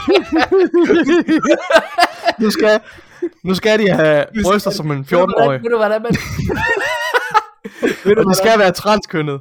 nu, 2.40 2.52
skal, 2.52 2.80
nu 3.44 3.56
skal 3.56 3.80
de 3.80 3.90
have 3.90 4.26
bryster 4.44 4.72
som 4.72 4.92
en 4.92 5.06
14-årig, 5.12 5.62
Ved 5.64 5.70
du, 5.70 5.78
hvordan 5.78 6.02
man... 6.02 6.12
ved, 8.06 8.16
du, 8.16 8.22
og 8.22 8.26
de 8.30 8.36
skal 8.36 8.60
være 8.60 8.72
transkønnet. 8.72 9.40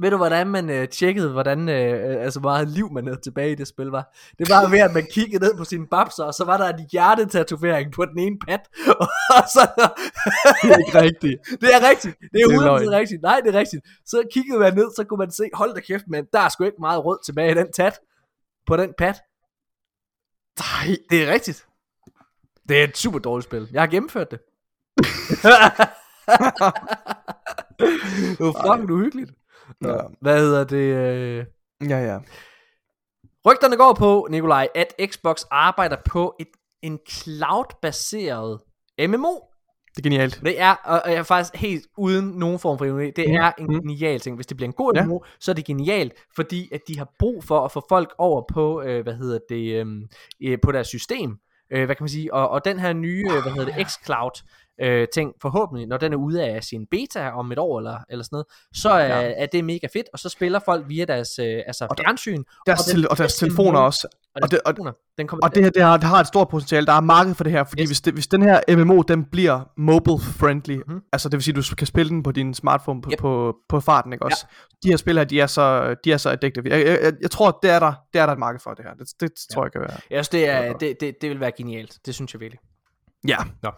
Ved 0.00 0.10
du, 0.10 0.16
hvordan 0.16 0.46
man 0.46 0.70
øh, 0.70 0.88
tjekkede, 0.88 1.32
hvordan 1.32 1.68
øh, 1.68 2.10
øh, 2.10 2.24
altså, 2.24 2.40
meget 2.40 2.68
liv 2.68 2.92
man 2.92 3.06
havde 3.06 3.20
tilbage 3.20 3.52
i 3.52 3.54
det 3.54 3.68
spil 3.68 3.86
var? 3.86 4.14
Det 4.38 4.48
var 4.48 4.70
ved, 4.70 4.78
at 4.78 4.92
man 4.94 5.06
kiggede 5.12 5.44
ned 5.44 5.56
på 5.56 5.64
sine 5.64 5.86
babser, 5.86 6.24
og 6.24 6.34
så 6.34 6.44
var 6.44 6.56
der 6.56 6.68
en 6.76 6.86
hjertetatovering 6.92 7.92
på 7.92 8.04
den 8.04 8.18
ene 8.18 8.36
pat. 8.48 8.60
Og 9.36 9.44
så, 9.54 9.68
Det 10.62 10.70
er 10.72 10.76
ikke 10.78 11.00
rigtigt. 11.00 11.40
det 11.62 11.68
er 11.74 11.88
rigtigt. 11.88 12.16
Det 12.32 12.40
er 12.42 12.48
Det 12.48 12.56
er 12.56 12.60
100% 12.60 12.64
løgn. 12.64 12.90
rigtigt. 12.90 13.22
Nej, 13.22 13.40
det 13.44 13.54
er 13.54 13.58
rigtigt. 13.58 13.82
Så 14.06 14.22
kiggede 14.32 14.58
man 14.58 14.74
ned, 14.74 14.90
så 14.96 15.04
kunne 15.04 15.18
man 15.18 15.30
se, 15.30 15.50
hold 15.54 15.74
da 15.74 15.80
kæft, 15.80 16.04
men 16.08 16.24
der 16.32 16.40
er 16.40 16.48
sgu 16.48 16.64
ikke 16.64 16.76
meget 16.80 17.04
rød 17.04 17.18
tilbage 17.24 17.50
i 17.50 17.54
den 17.54 17.72
tat. 17.72 17.98
På 18.66 18.76
den 18.76 18.92
pat. 18.98 19.16
Nej, 20.60 20.96
Det 21.10 21.22
er 21.22 21.32
rigtigt. 21.32 21.66
Det 22.68 22.80
er 22.80 22.84
et 22.84 22.96
super 22.96 23.18
dårligt 23.18 23.44
spil. 23.44 23.68
Jeg 23.72 23.82
har 23.82 23.86
gennemført 23.86 24.30
det. 24.30 24.38
det 28.38 28.40
var 28.40 28.72
fucking 28.72 28.90
uhyggeligt. 28.90 29.30
Nå, 29.80 29.88
Ja. 29.88 29.96
Hvad 30.20 30.38
hedder 30.40 30.64
det? 30.64 30.76
Øh... 30.76 31.44
ja, 31.90 31.98
ja. 31.98 32.18
Rygterne 33.46 33.76
går 33.76 33.92
på, 33.92 34.26
Nikolaj, 34.30 34.68
at 34.74 34.94
Xbox 35.06 35.44
arbejder 35.50 35.96
på 36.10 36.34
et, 36.40 36.48
en 36.82 36.98
cloud-baseret 37.10 38.60
MMO. 39.08 39.34
Det 39.96 40.06
er 40.06 40.10
genialt. 40.10 40.40
Det 40.44 40.60
er, 40.60 40.74
og 40.84 41.02
jeg 41.06 41.14
er 41.14 41.22
faktisk 41.22 41.56
helt 41.56 41.86
uden 41.98 42.26
nogen 42.26 42.58
form 42.58 42.78
for 42.78 42.84
ironi, 42.84 43.10
det 43.10 43.30
er 43.30 43.52
en 43.58 43.68
genial 43.68 44.20
ting. 44.20 44.36
Hvis 44.36 44.46
det 44.46 44.56
bliver 44.56 44.68
en 44.68 44.72
god 44.72 44.92
Ja. 44.94 45.04
MMO, 45.04 45.18
så 45.40 45.50
er 45.50 45.54
det 45.54 45.64
genialt, 45.64 46.12
fordi 46.36 46.68
at 46.72 46.80
de 46.88 46.98
har 46.98 47.08
brug 47.18 47.44
for 47.44 47.60
at 47.64 47.72
få 47.72 47.86
folk 47.88 48.14
over 48.18 48.42
på, 48.52 48.82
øh, 48.82 49.02
hvad 49.02 49.14
hedder 49.14 49.38
det, 49.48 49.74
øh, 49.74 49.86
øh, 50.42 50.58
på 50.62 50.72
deres 50.72 50.86
system. 50.86 51.36
Øh, 51.72 51.84
hvad 51.84 51.96
kan 51.96 52.02
man 52.04 52.08
sige? 52.08 52.34
Og, 52.34 52.48
og 52.48 52.64
den 52.64 52.78
her 52.78 52.92
nye, 52.92 53.24
øh, 53.26 53.42
hvad 53.42 53.52
hedder 53.52 53.74
det, 53.76 53.86
xCloud 53.90 54.42
øh, 54.80 55.06
ting, 55.14 55.32
forhåbentlig, 55.42 55.86
når 55.86 55.96
den 55.96 56.12
er 56.12 56.16
ude 56.16 56.44
af 56.44 56.64
sin 56.64 56.86
beta 56.90 57.30
om 57.30 57.52
et 57.52 57.58
år 57.58 57.78
eller, 57.78 57.98
eller 58.10 58.22
sådan 58.24 58.34
noget, 58.34 58.46
så 58.74 58.90
er, 58.90 59.20
Ja. 59.20 59.32
er 59.42 59.46
det 59.46 59.64
mega 59.64 59.86
fedt, 59.92 60.06
og 60.12 60.18
så 60.18 60.28
spiller 60.28 60.58
folk 60.64 60.84
via 60.88 61.04
deres 61.04 61.38
øh, 61.38 61.62
altså 61.66 61.86
Og 61.90 61.98
der- 61.98 62.04
fjernsyn. 62.04 62.42
Deres, 62.66 62.80
og 62.80 62.86
til, 62.86 63.08
og 63.08 63.18
deres 63.18 63.34
telefoner 63.34 63.80
også. 63.80 64.08
Og, 64.34 64.40
Og 64.42 64.50
det- 64.50 64.60
og- 64.64 64.74
den 65.18 65.26
kommer 65.26 65.46
Og 65.46 65.54
det 65.54 65.62
her, 65.62 65.70
det 65.70 65.82
har, 65.82 65.96
det 65.96 66.04
har 66.04 66.20
et 66.20 66.26
stort 66.26 66.48
potentiale. 66.48 66.86
Der 66.86 66.92
er 66.92 67.00
marked 67.00 67.34
for 67.34 67.44
det 67.44 67.52
her, 67.52 67.64
fordi 67.64 67.82
Yes. 67.82 67.88
hvis, 67.88 68.00
det, 68.00 68.12
hvis 68.14 68.26
den 68.26 68.42
her 68.42 68.60
MMO, 68.76 69.02
den 69.02 69.24
bliver 69.24 69.60
mobile 69.76 70.18
friendly, 70.20 70.74
Mhm. 70.76 70.82
mm-hmm. 70.86 71.02
altså 71.12 71.28
det 71.28 71.36
vil 71.36 71.42
sige, 71.42 71.54
du 71.54 71.74
kan 71.78 71.86
spille 71.86 72.10
den 72.10 72.22
på 72.22 72.32
din 72.32 72.54
smartphone 72.54 73.02
på, 73.02 73.10
Yep. 73.12 73.18
på, 73.18 73.56
på 73.68 73.80
farten, 73.80 74.12
ikke 74.12 74.24
også? 74.24 74.46
De 74.82 74.88
her 74.88 74.96
spil 74.96 75.16
her, 75.16 75.24
de 75.24 75.40
er 75.40 75.46
så, 75.46 75.94
de 76.04 76.12
er 76.12 76.16
så 76.16 76.30
addictive. 76.30 76.64
Jeg, 76.70 76.86
jeg, 76.86 76.98
jeg, 77.02 77.12
jeg 77.22 77.30
tror, 77.30 77.58
det 77.62 77.70
er, 77.70 77.78
der, 77.78 77.92
det 78.12 78.20
er 78.20 78.26
der 78.26 78.32
et 78.32 78.38
marked 78.38 78.60
for 78.60 78.70
det 78.74 78.84
her. 78.84 78.94
Det, 78.94 79.08
det 79.20 79.30
tror 79.52 79.64
jeg 79.64 79.72
kan 79.72 79.80
være. 79.80 79.90
Jeg 80.10 80.24
synes, 80.24 80.28
det, 80.28 80.48
er, 80.48 80.72
det, 80.72 81.00
det, 81.00 81.14
det 81.20 81.30
vil 81.30 81.40
være 81.40 81.52
genialt. 81.56 81.98
Det 82.06 82.14
synes 82.14 82.34
jeg 82.34 82.40
virkelig. 82.40 82.60
Ja. 83.28 83.36
Nå. 83.62 83.70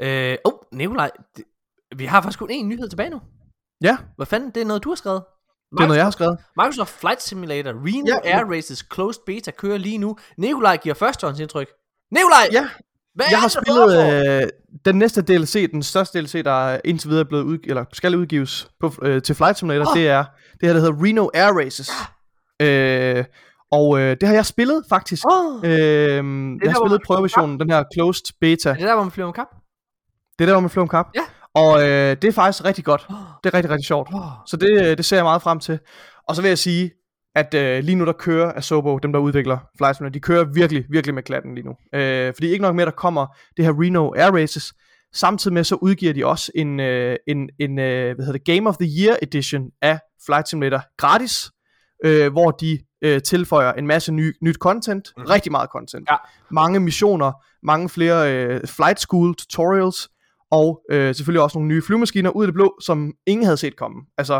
Øh, 0.00 0.36
oh, 0.44 0.52
Nikolaj, 0.72 1.10
det, 1.36 1.44
vi 1.96 2.04
har 2.04 2.20
faktisk 2.22 2.38
kun 2.38 2.50
én 2.50 2.64
nyhed 2.64 2.88
tilbage 2.88 3.10
nu. 3.10 3.20
Ja, 3.82 3.96
Hvad 4.16 4.26
fanden, 4.26 4.50
det 4.50 4.60
er 4.62 4.66
noget, 4.66 4.84
du 4.84 4.88
har 4.88 4.96
skrevet? 4.96 5.22
det 5.72 5.80
er 5.82 5.86
noget, 5.86 5.96
jeg 5.98 6.06
har 6.06 6.10
skrevet. 6.10 6.38
Microsoft 6.56 6.90
Flight 7.00 7.22
Simulator 7.22 7.70
Reno 7.70 8.20
Ja. 8.24 8.36
Air 8.38 8.44
Races 8.56 8.84
Closed 8.94 9.22
Beta 9.26 9.50
kører 9.50 9.78
lige 9.78 9.98
nu. 9.98 10.16
Nikolaj 10.38 10.76
giver 10.76 10.94
førstehåndsindtryk. 10.94 11.68
Nikolaj! 12.10 12.48
Ja, 12.52 12.68
Hvad 13.14 13.26
jeg 13.30 13.36
er 13.36 13.40
har 13.40 13.48
det, 13.48 13.52
spillet 13.62 14.42
øh, 14.42 14.48
den 14.84 14.98
næste 14.98 15.22
DLC, 15.22 15.70
den 15.70 15.82
største 15.82 16.20
DLC, 16.20 16.44
der 16.44 16.66
er 16.68 16.80
indtil 16.84 17.10
videre 17.10 17.24
blevet 17.24 17.42
ud, 17.44 17.58
eller 17.64 17.84
skal 17.92 18.16
udgives 18.16 18.68
på, 18.80 18.92
øh, 19.02 19.22
til 19.22 19.34
Flight 19.34 19.58
Simulator, 19.58 19.90
Åh. 19.90 19.96
det 19.98 20.08
er 20.08 20.24
det 20.60 20.68
her, 20.68 20.72
der 20.72 20.80
hedder 20.80 21.04
Reno 21.04 21.28
Air 21.34 21.52
Races. 21.64 21.90
Øh, 22.62 23.24
og 23.72 23.98
øh, 24.00 24.16
det 24.20 24.28
har 24.28 24.34
jeg 24.34 24.46
spillet 24.46 24.84
faktisk. 24.88 25.22
Åh, 25.32 25.56
Øh, 25.64 25.70
jeg 25.70 26.22
der, 26.64 26.68
har 26.70 26.80
spillet 26.84 27.02
prøveversionen, 27.06 27.60
den 27.60 27.70
her 27.70 27.84
closed 27.94 28.24
beta. 28.40 28.68
er 28.70 28.74
det 28.74 28.82
der, 28.82 28.94
hvor 28.94 29.02
man 29.04 29.10
flyver 29.12 29.26
med 29.28 29.34
kap? 29.34 29.46
Det 30.38 30.48
er 30.48 30.60
der, 30.60 30.68
flyver 30.68 30.82
om 30.82 30.88
kap. 30.88 31.06
Ja. 31.14 31.20
Og 31.54 31.82
øh, 31.82 32.16
det 32.22 32.24
er 32.24 32.32
faktisk 32.32 32.64
rigtig 32.64 32.84
godt. 32.84 33.06
Det 33.44 33.50
er 33.50 33.54
rigtig, 33.54 33.70
rigtig 33.70 33.86
sjovt. 33.86 34.08
Så 34.46 34.56
det, 34.56 34.82
øh, 34.82 34.96
det 34.96 35.04
ser 35.04 35.16
jeg 35.16 35.24
meget 35.24 35.42
frem 35.42 35.60
til. 35.60 35.78
Og 36.28 36.36
så 36.36 36.42
vil 36.42 36.48
jeg 36.48 36.58
sige, 36.58 36.90
at 37.34 37.54
øh, 37.54 37.84
lige 37.84 37.96
nu 37.96 38.04
der 38.04 38.12
kører 38.12 38.52
Asobo, 38.56 38.98
dem 38.98 39.12
der 39.12 39.20
udvikler 39.20 39.58
Flight 39.78 39.96
Simulator, 39.96 40.12
de 40.12 40.20
kører 40.20 40.44
virkelig, 40.44 40.84
virkelig 40.90 41.14
med 41.14 41.22
klatten 41.22 41.54
lige 41.54 41.66
nu. 41.66 41.74
Øh, 41.94 42.34
fordi 42.34 42.46
ikke 42.48 42.62
nok 42.62 42.74
med, 42.74 42.82
at 42.82 42.86
der 42.86 42.92
kommer 42.92 43.26
det 43.56 43.64
her 43.64 43.72
Reno 43.82 44.12
Air 44.16 44.30
Races, 44.30 44.74
samtidig 45.14 45.54
med 45.54 45.64
så 45.64 45.74
udgiver 45.74 46.12
de 46.12 46.26
også 46.26 46.52
en, 46.54 46.80
øh, 46.80 47.16
en, 47.28 47.48
en 47.58 47.78
øh, 47.78 48.14
hvad 48.14 48.24
hedder 48.24 48.38
det, 48.38 48.44
Game 48.44 48.68
of 48.68 48.76
the 48.76 48.88
Year 49.00 49.16
edition 49.22 49.62
af 49.82 49.98
Flight 50.26 50.48
Simulator 50.48 50.82
gratis, 50.96 51.50
øh, 52.04 52.32
hvor 52.32 52.50
de 52.50 52.78
øh, 53.02 53.22
tilføjer 53.22 53.72
en 53.72 53.86
masse 53.86 54.12
ny, 54.12 54.34
nyt 54.42 54.56
content, 54.56 55.12
mm. 55.16 55.22
rigtig 55.22 55.52
meget 55.52 55.68
content. 55.70 56.08
Ja. 56.10 56.16
Mange 56.50 56.80
missioner, 56.80 57.32
mange 57.62 57.88
flere 57.88 58.34
øh, 58.34 58.60
flight 58.66 59.00
school 59.00 59.34
tutorials, 59.34 60.08
og 60.54 60.80
øh, 60.90 61.14
selvfølgelig 61.14 61.42
også 61.42 61.58
nogle 61.58 61.68
nye 61.68 61.82
flyvemaskiner 61.82 62.30
ud 62.30 62.44
af 62.44 62.46
det 62.46 62.54
blå, 62.54 62.74
som 62.82 63.12
ingen 63.26 63.44
havde 63.44 63.56
set 63.56 63.76
komme. 63.76 63.96
Altså, 64.18 64.34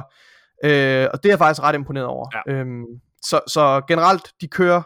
øh, 0.64 1.06
og 1.12 1.22
det 1.22 1.28
er 1.28 1.32
jeg 1.32 1.38
faktisk 1.38 1.62
ret 1.62 1.74
imponeret 1.74 2.06
over. 2.06 2.26
Ja. 2.48 2.52
Øhm, 2.52 2.84
så, 3.22 3.40
så 3.48 3.82
generelt, 3.88 4.22
de 4.40 4.48
kører 4.48 4.82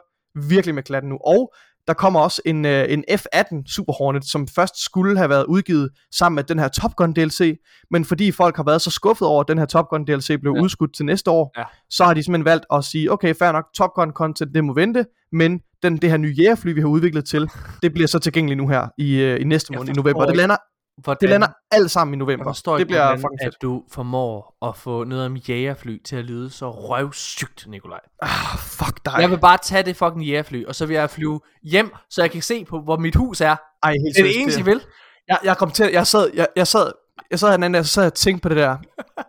virkelig 0.49 0.75
med 0.75 0.83
klatten 0.83 1.09
nu. 1.09 1.19
Og 1.27 1.53
der 1.87 1.95
kommer 1.95 2.21
også 2.21 2.43
en, 2.45 2.65
øh, 2.65 2.93
en 2.93 3.05
F-18 3.11 3.63
Super 3.75 3.93
Hornet, 3.93 4.25
som 4.25 4.49
først 4.49 4.85
skulle 4.85 5.17
have 5.19 5.29
været 5.31 5.45
udgivet 5.45 5.91
sammen 6.15 6.35
med 6.35 6.45
den 6.45 6.59
her 6.59 6.69
Top 6.69 6.97
Gun 6.97 7.13
DLC, 7.13 7.59
men 7.91 8.05
fordi 8.05 8.31
folk 8.33 8.57
har 8.57 8.63
været 8.63 8.83
så 8.83 8.91
skuffet 8.91 9.29
over, 9.29 9.41
at 9.41 9.49
den 9.49 9.59
her 9.59 9.67
Top 9.67 9.89
Gun 9.91 10.05
DLC 10.05 10.41
blev 10.41 10.53
Ja. 10.57 10.63
udskudt 10.63 10.95
til 10.95 11.05
næste 11.05 11.31
år, 11.31 11.53
Ja. 11.59 11.65
så 11.91 12.05
har 12.05 12.15
de 12.15 12.23
simpelthen 12.23 12.45
valgt 12.45 12.65
at 12.73 12.85
sige, 12.85 13.13
okay, 13.13 13.35
fair 13.35 13.53
nok, 13.53 13.65
Top 13.77 13.91
Gun 13.95 14.11
content, 14.11 14.55
det 14.55 14.65
må 14.65 14.75
vente, 14.75 15.07
men 15.33 15.61
den, 15.83 15.97
det 15.97 16.11
her 16.11 16.17
nye 16.17 16.35
jægerfly, 16.39 16.73
vi 16.75 16.81
har 16.81 16.89
udviklet 16.89 17.25
til, 17.29 17.51
det 17.83 17.93
bliver 17.93 18.07
så 18.09 18.19
tilgængeligt 18.19 18.59
nu 18.59 18.69
her 18.69 18.89
i, 18.99 19.17
øh, 19.21 19.41
i 19.41 19.45
næste 19.45 19.73
måned 19.73 19.89
i 19.89 19.93
november. 19.93 20.27
Det 20.27 20.37
lander, 20.37 20.57
Hvordan, 21.05 21.21
det 21.21 21.31
lander 21.31 21.47
alt 21.71 21.91
sammen 21.91 22.15
i 22.15 22.17
november. 22.17 22.45
forstår 22.45 22.79
Det 22.79 22.87
bliver 22.87 23.05
hvordan, 23.05 23.19
fucking 23.19 23.41
at 23.43 23.47
fedt. 23.47 23.63
du 23.63 23.83
formår 23.93 24.57
at 24.67 24.77
få 24.77 25.05
noget 25.05 25.27
om 25.27 25.37
jægerfly 25.37 26.03
til 26.05 26.17
at 26.17 26.25
lyde 26.25 26.51
så 26.51 26.71
røvsygt, 26.71 27.67
Nikolaj. 27.69 28.01
Ah, 28.23 28.59
fuck 28.59 29.05
dig. 29.05 29.15
Jeg 29.19 29.31
vil 29.31 29.39
bare 29.39 29.59
tage 29.63 29.83
det 29.83 29.97
fucking 29.97 30.25
jægerfly, 30.25 30.65
og 30.67 30.75
så 30.75 30.87
vil 30.87 30.95
jeg 30.95 31.11
flyve 31.11 31.41
hjem, 31.63 31.95
så 32.11 32.23
jeg 32.23 32.31
kan 32.31 32.43
se 32.43 32.65
på, 32.65 32.81
hvor 32.81 32.97
mit 32.97 33.15
hus 33.17 33.41
er. 33.41 33.57
Ej, 33.83 33.91
helt 33.93 34.17
Det 34.17 34.19
er 34.19 34.25
det 34.25 34.41
eneste, 34.41 34.59
jeg 34.59 34.67
vil. 34.67 34.81
Jeg, 35.29 35.39
jeg 35.45 35.57
kom 35.57 35.71
til, 35.71 35.91
jeg 35.93 36.07
sad, 36.07 36.31
jeg, 36.35 36.47
jeg 36.57 36.67
sad, 36.67 36.93
jeg 37.31 37.39
sad 37.39 37.49
her 37.49 37.57
den 37.57 37.63
anden 37.65 37.75
dag, 37.75 37.85
så 37.87 37.93
sad 37.93 38.03
jeg 38.03 38.11
og 38.11 38.15
tænkte 38.15 38.43
på 38.43 38.49
det 38.49 38.57
der 38.57 38.77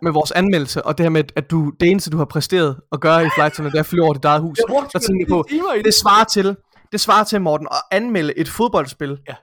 med 0.02 0.12
vores 0.12 0.30
anmeldelse, 0.30 0.82
og 0.86 0.98
det 0.98 1.04
her 1.04 1.10
med, 1.10 1.24
at 1.36 1.50
du, 1.50 1.72
det 1.80 1.90
eneste, 1.90 2.10
du 2.10 2.16
har 2.16 2.24
præsteret 2.24 2.76
at 2.92 3.00
gøre 3.00 3.26
i 3.26 3.28
Flight 3.34 3.56
det 3.56 3.74
er 3.74 3.80
at 3.80 3.86
flyve 3.86 4.04
over 4.04 4.14
dit 4.14 4.24
eget 4.24 4.40
hus. 4.40 4.58
Jeg 4.58 4.64
brugte 4.68 4.90
Så 4.90 5.06
tænkte 5.06 5.24
jeg 5.28 5.28
på, 5.28 5.44
det 5.84 5.94
svarer 5.94 6.24
til, 6.24 6.56
det 6.92 7.00
svarer 7.00 7.24
til, 7.24 7.40
Morten, 7.40 7.68
at 7.70 7.82
anmelde 7.90 8.38
et 8.38 8.48
fodboldspil, 8.48 9.18
Ja. 9.28 9.34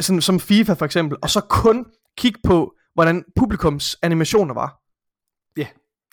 Sådan, 0.00 0.20
som 0.20 0.40
FIFA 0.40 0.72
for 0.72 0.84
eksempel, 0.84 1.18
og 1.22 1.30
så 1.30 1.40
kun 1.40 1.86
kigge 2.18 2.40
på, 2.44 2.72
hvordan 2.94 3.24
publikums 3.38 3.96
animationer 4.02 4.54
var. 4.54 4.76
Ja, 5.56 5.66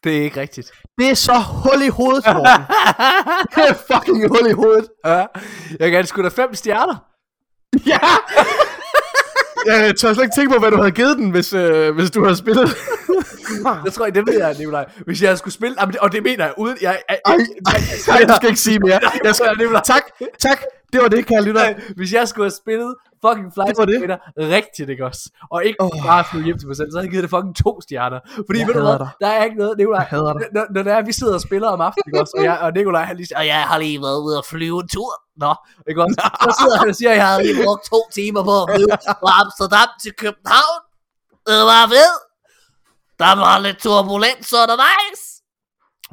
det 0.04 0.18
er 0.18 0.22
ikke 0.22 0.42
rigtigt. 0.42 0.72
Det 0.98 1.10
er 1.10 1.14
så 1.14 1.40
hul 1.40 1.82
i 1.82 1.90
hovedet, 1.90 2.26
Morten. 2.26 2.64
det 3.56 3.64
er 3.70 3.74
fucking 3.94 4.28
hul 4.28 4.50
i 4.50 4.54
hovedet. 4.54 4.88
Ja, 5.06 5.26
jeg 5.80 5.92
kan 5.92 6.06
sgu 6.06 6.24
da 6.24 6.28
fem 6.28 6.56
stjerner. 6.56 6.96
Ja! 7.86 8.00
Jeg 9.66 9.96
tør 9.98 10.14
slet 10.14 10.24
ikke 10.24 10.36
tænke 10.36 10.54
på, 10.54 10.60
hvad 10.60 10.72
du 10.72 10.78
havde 10.78 10.92
givet 10.92 11.18
den, 11.18 11.30
hvis, 11.30 11.54
øh, 11.54 11.96
hvis 11.96 12.12
du 12.12 12.24
havde 12.24 12.36
spillet. 12.36 12.70
Jeg 13.86 13.94
tror, 13.94 14.06
det 14.06 14.28
ved 14.28 14.38
jeg, 14.38 14.56
Nikolaj. 14.60 14.86
Hvis 15.06 15.22
jeg 15.22 15.38
skulle 15.38 15.54
spille, 15.54 15.78
og 16.02 16.12
det 16.12 16.24
mener 16.24 16.46
jeg, 16.46 16.54
uden, 16.58 16.78
jeg, 16.82 17.02
jeg, 17.10 17.20
Ej, 17.26 17.34
jeg, 17.34 17.46
nej, 18.08 18.24
du 18.28 18.34
skal 18.36 18.50
ikke 18.50 18.62
sige 18.62 18.80
mere. 18.80 19.00
Jeg 19.24 19.36
skal, 19.36 19.48
tak, 19.84 20.02
tak. 20.40 20.62
Det 20.94 21.02
var 21.02 21.08
det, 21.08 21.26
kære 21.26 21.44
lytter. 21.44 21.74
hvis 21.98 22.14
jeg 22.14 22.28
skulle 22.28 22.46
have 22.46 22.58
spillet 22.64 22.96
fucking 23.26 23.54
Flight. 23.54 23.78
Simulator 23.78 24.18
rigtigt, 24.58 24.90
ikke 24.90 25.06
også? 25.06 25.24
Og 25.52 25.66
ikke 25.66 25.82
oh. 25.82 25.90
bare 26.06 26.24
flyve 26.32 26.44
hjem 26.46 26.58
til 26.60 26.68
mig 26.68 26.78
selv, 26.78 26.92
så 26.92 26.98
havde 26.98 27.06
jeg 27.08 27.12
givet 27.12 27.24
det 27.24 27.30
fucking 27.36 27.56
to 27.64 27.82
stjerner. 27.82 28.20
Fordi, 28.48 28.60
Jeg 28.60 28.68
ved 28.68 28.74
du 28.74 28.82
hvad, 28.82 29.00
dig. 29.00 29.10
der 29.22 29.28
er 29.28 29.44
ikke 29.44 29.58
noget, 29.58 29.78
Nikolaj, 29.78 30.00
Jeg 30.00 30.08
hader 30.08 30.34
dig. 30.34 30.48
når, 30.56 30.66
når 30.74 30.84
det 30.84 30.92
er, 30.94 31.02
vi 31.02 31.12
sidder 31.20 31.34
og 31.34 31.42
spiller 31.42 31.68
om 31.76 31.82
aftenen, 31.82 32.10
ikke 32.10 32.22
også? 32.24 32.34
Og, 32.38 32.44
jeg, 32.44 32.56
og 32.66 32.70
Nikolaj, 32.78 33.04
han 33.04 33.16
lige 33.18 33.28
siger, 33.28 33.42
jeg 33.42 33.62
har 33.72 33.78
lige 33.78 34.02
været 34.02 34.20
ude 34.26 34.38
og 34.38 34.46
flyve 34.46 34.80
en 34.84 34.88
tur. 34.96 35.12
Nå, 35.44 35.52
ikke 35.90 36.02
også? 36.04 36.16
Så 36.46 36.50
sidder 36.60 36.78
han 36.82 36.90
og 36.90 36.96
siger, 36.96 37.12
jeg 37.20 37.28
har 37.28 37.42
lige 37.42 37.58
brugt 37.66 37.84
to 37.94 38.00
timer 38.18 38.42
på 38.50 38.54
at 38.64 38.68
flyve 38.76 38.94
fra 39.22 39.32
Amsterdam 39.42 39.90
til 40.04 40.12
København. 40.24 40.82
Det 41.48 41.60
var 41.72 41.84
fedt. 41.96 42.18
Der 43.22 43.34
var 43.46 43.60
lidt 43.60 43.78
turbulens 43.80 44.54
undervejs. 44.62 45.22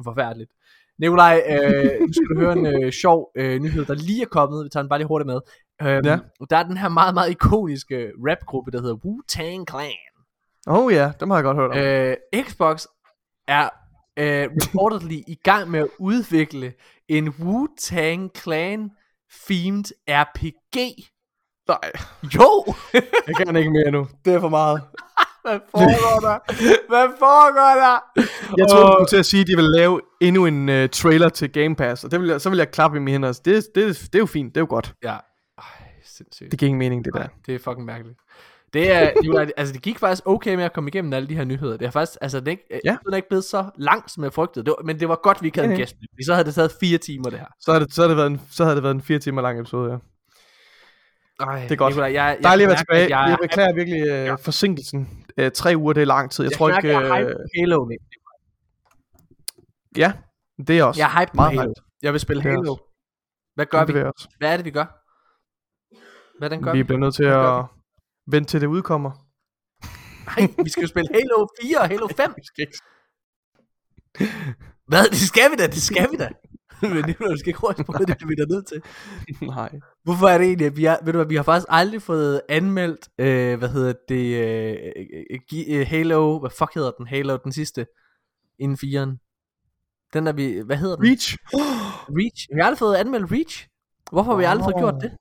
Forfærdeligt. 0.07 0.51
Nikolaj, 0.99 1.41
øh, 1.49 1.99
nu 2.01 2.13
skal 2.13 2.27
du 2.35 2.39
høre 2.39 2.53
en 2.53 2.65
øh, 2.83 2.91
sjov 2.91 3.31
øh, 3.35 3.59
nyhed, 3.61 3.85
der 3.85 3.93
lige 3.93 4.21
er 4.21 4.25
kommet. 4.27 4.63
Vi 4.63 4.69
tager 4.69 4.81
den 4.83 4.89
bare 4.89 4.99
lige 4.99 5.07
hurtigt 5.07 5.27
med. 5.27 5.39
Øhm, 5.81 6.05
Ja. 6.05 6.17
Der 6.49 6.57
er 6.57 6.63
den 6.63 6.77
her 6.77 6.89
meget, 6.89 7.13
meget 7.13 7.29
ikoniske 7.31 8.11
rapgruppe, 8.27 8.71
der 8.71 8.81
hedder 8.81 8.95
Wu-Tang 8.95 9.65
Clan. 9.69 10.11
Oh 10.67 10.93
ja, 10.93 11.11
dem 11.19 11.29
har 11.29 11.37
jeg 11.37 11.43
godt 11.43 11.57
hørt 11.57 11.71
om. 11.71 11.77
Øh, 11.77 12.15
Xbox 12.49 12.85
er 13.47 13.69
øh, 14.19 14.49
reportedly 14.61 15.19
i 15.27 15.35
gang 15.43 15.71
med 15.71 15.79
at 15.79 15.87
udvikle 15.99 16.73
en 17.07 17.27
Wu-Tang 17.27 18.29
Clan 18.41 18.91
themed 19.47 19.85
RPG. 20.09 20.77
Nej, 21.67 21.91
Jo! 22.35 22.73
jeg 23.27 23.35
kan 23.35 23.55
ikke 23.55 23.71
mere 23.71 23.91
nu. 23.91 24.07
Det 24.25 24.33
er 24.33 24.39
for 24.39 24.49
meget. 24.49 24.81
Hvad 25.45 25.59
foregår 25.71 26.19
der? 26.27 26.37
Hvad 26.89 27.07
foregår 27.19 27.73
der? 27.85 28.23
Jeg 28.57 28.67
troede, 28.69 28.85
du 28.85 28.91
Åh. 28.91 28.95
skulle 28.95 29.07
til 29.07 29.17
at 29.17 29.25
sige, 29.25 29.41
at 29.41 29.47
de 29.47 29.55
ville 29.55 29.71
lave 29.77 30.01
endnu 30.21 30.45
en 30.45 30.69
uh, 30.69 30.89
trailer 30.91 31.29
til 31.29 31.51
Game 31.51 31.75
Pass, 31.75 32.03
og 32.03 32.11
det 32.11 32.19
vil 32.21 32.29
jeg, 32.29 32.41
så 32.41 32.49
vil 32.49 32.57
jeg 32.57 32.71
klappe 32.71 32.97
i 32.97 32.99
mine 33.01 33.11
hænder. 33.11 33.39
Det, 33.45 33.67
det, 33.75 33.99
det 34.03 34.15
er 34.15 34.19
jo 34.19 34.25
fint, 34.25 34.55
det 34.55 34.61
er 34.61 34.61
jo 34.61 34.67
godt. 34.69 34.93
Ja. 35.03 35.09
Ej, 35.57 35.63
sindssygt. 36.05 36.51
Det 36.51 36.59
giver 36.59 36.67
ingen 36.67 36.79
mening, 36.79 37.05
det 37.05 37.13
der. 37.13 37.27
Det 37.45 37.55
er 37.55 37.59
fucking 37.59 37.85
mærkeligt. 37.85 38.17
Det 38.73 38.91
er, 38.91 39.11
Nikolaj, 39.21 39.47
altså 39.57 39.73
det 39.73 39.81
gik 39.81 39.99
faktisk 39.99 40.23
okay 40.25 40.55
med 40.55 40.63
at 40.63 40.73
komme 40.73 40.87
igennem 40.87 41.13
alle 41.13 41.29
de 41.29 41.35
her 41.35 41.43
nyheder. 41.43 41.77
Det 41.77 41.85
er 41.85 41.91
faktisk, 41.91 42.17
altså 42.21 42.39
det 42.39 42.47
er 42.47 42.51
ikke, 42.51 42.79
Ja. 42.85 42.97
er 43.11 43.15
ikke 43.15 43.27
blevet 43.29 43.43
så 43.43 43.65
langt, 43.77 44.11
som 44.11 44.23
jeg 44.23 44.33
frygtede. 44.33 44.65
Det 44.65 44.73
var, 44.77 44.83
men 44.85 44.99
det 44.99 45.09
var 45.09 45.19
godt, 45.23 45.41
vi 45.41 45.47
ikke 45.47 45.57
havde 45.57 45.67
Ja, 45.67 45.73
en 45.73 45.79
ja. 45.79 45.83
gæst. 45.83 45.95
med, 46.01 46.07
fordi 46.13 46.23
Så 46.25 46.33
havde 46.33 46.45
det 46.45 46.55
taget 46.55 46.71
fire 46.79 46.97
timer, 46.97 47.29
det 47.29 47.39
her. 47.39 47.45
Så 47.59 47.71
havde 47.71 47.85
det, 47.85 47.93
så 47.93 48.01
havde 48.01 48.09
det, 48.09 48.17
været, 48.17 48.27
en, 48.31 48.41
så 48.51 48.63
havde 48.63 48.75
det 48.75 48.83
været 48.83 48.95
en 48.95 49.01
fire 49.01 49.19
timer 49.19 49.41
lang 49.41 49.59
episode, 49.59 49.91
ja. 49.91 49.97
Ej, 51.39 51.59
Det 51.61 51.71
er 51.71 51.75
godt. 51.75 51.91
Nikolaj, 51.93 52.07
jeg, 52.13 52.13
jeg 52.13 52.43
Dejligt 52.43 52.65
at 52.65 52.69
være 52.69 52.77
tilbage. 52.77 53.01
Jeg, 53.01 53.09
Jeg, 53.09 53.29
jeg 53.29 53.37
beklager 53.41 53.73
virkelig 53.73 54.31
uh, 54.33 54.39
forsinkelsen. 54.39 55.25
Uh, 55.41 55.47
tre 55.53 55.73
uger, 55.77 55.93
det 55.93 56.01
er 56.01 56.05
lang 56.05 56.31
tid. 56.31 56.43
Jeg, 56.43 56.51
jeg 56.51 56.57
tror 56.57 56.69
ikke... 56.69 56.87
mærke, 56.87 57.07
jeg 57.07 57.21
er 57.21 57.37
Halo. 57.59 57.89
Ja, 59.97 60.13
det 60.67 60.79
er 60.79 60.83
også. 60.83 61.01
Jeg 61.01 61.05
er 61.15 61.19
hype 61.19 61.31
meget 61.35 61.51
Halo. 61.51 61.61
hyped. 61.63 61.73
Jeg 62.01 62.13
vil 62.13 62.19
spille 62.19 62.43
Det 62.43 62.51
Halo. 62.51 62.75
Hvad 63.55 63.65
gør 63.65 63.85
Det 63.85 63.95
vi? 63.95 64.01
også. 64.01 64.29
Hvad 64.37 64.53
er 64.53 64.57
det, 64.57 64.65
vi 64.65 64.71
gør? 64.71 64.85
Hvordan 66.37 66.61
gør 66.61 66.71
Vi 66.71 66.77
vi? 66.77 66.83
bliver 66.83 66.99
nødt 66.99 67.15
til 67.15 67.25
Hvad 67.25 67.35
at 67.59 67.65
vente 68.27 68.49
til 68.49 68.61
det 68.61 68.67
udkommer. 68.67 69.11
Nej, 70.25 70.47
vi 70.63 70.69
skal 70.69 70.81
jo 70.81 70.87
spille 70.87 71.09
Halo 71.13 71.47
4 71.61 71.79
og 71.79 71.87
Halo 71.87 72.07
5. 72.07 72.33
Hvad? 74.89 75.03
Det 75.09 75.17
skal 75.31 75.51
vi 75.51 75.55
da, 75.55 75.67
det 75.67 75.81
skal 75.81 76.11
vi 76.11 76.17
da. 76.17 76.29
Men 76.93 77.03
du 77.03 77.37
skal 77.37 77.47
ikke 77.49 77.59
ryste 77.69 77.83
på 77.83 77.93
det, 77.99 78.07
det 78.07 78.17
bliver 78.17 78.29
vi 78.29 78.35
da 78.35 78.45
nødt 78.53 78.67
til. 78.67 78.81
Nej. 79.55 79.71
Hvorfor 80.05 80.27
er 80.27 80.37
det 80.37 80.47
egentlig, 80.47 80.67
at 80.67 80.77
vi 80.77 80.83
har, 80.83 80.99
ved 81.03 81.13
du 81.13 81.17
hvad, 81.17 81.25
vi 81.27 81.35
har 81.35 81.43
faktisk 81.43 81.67
aldrig 81.69 82.01
fået 82.01 82.41
anmeldt, 82.49 83.07
øh, 83.17 83.59
hvad 83.59 83.69
hedder 83.69 83.93
det, 84.09 84.25
øh, 84.35 85.79
øh, 85.79 85.87
Halo, 85.87 86.39
hvad 86.39 86.49
fuck 86.49 86.73
hedder 86.75 86.91
den, 86.91 87.07
Halo, 87.07 87.37
den 87.43 87.51
sidste, 87.51 87.85
inden 88.59 88.77
firen. 88.77 89.19
Den 90.13 90.25
der 90.25 90.31
vi, 90.33 90.61
hvad 90.65 90.77
hedder 90.77 90.95
den? 90.95 91.05
Reach. 91.05 91.37
Reach. 92.19 92.47
Vi 92.55 92.59
har 92.59 92.65
aldrig 92.65 92.77
fået 92.79 92.95
anmeldt 92.95 93.31
Reach. 93.31 93.67
Hvorfor 94.11 94.31
har 94.31 94.37
vi 94.37 94.43
aldrig 94.43 94.65
fået 94.65 94.75
gjort 94.83 94.93
det? 95.01 95.11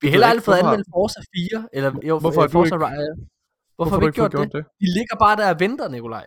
Vi 0.00 0.06
har 0.06 0.10
heller 0.10 0.26
aldrig 0.26 0.42
fået 0.44 0.56
anmeldt 0.56 0.86
Forza 0.94 1.20
4, 1.52 1.68
eller 1.72 1.92
jo, 2.04 2.18
Hvorfor 2.18 2.40
har 2.40 2.48
øh, 2.48 2.52
Forza 2.52 2.74
ikke- 2.74 2.86
Ri- 2.86 2.90
Hvorfor, 3.76 3.90
Hvorfor 3.90 3.90
har 3.90 4.00
vi 4.00 4.06
ikke 4.06 4.14
gjort, 4.14 4.32
det? 4.32 4.52
det? 4.52 4.64
De 4.80 4.86
ligger 4.98 5.16
bare 5.18 5.36
der 5.36 5.50
og 5.54 5.60
venter, 5.60 5.88
Nikolaj. 5.88 6.24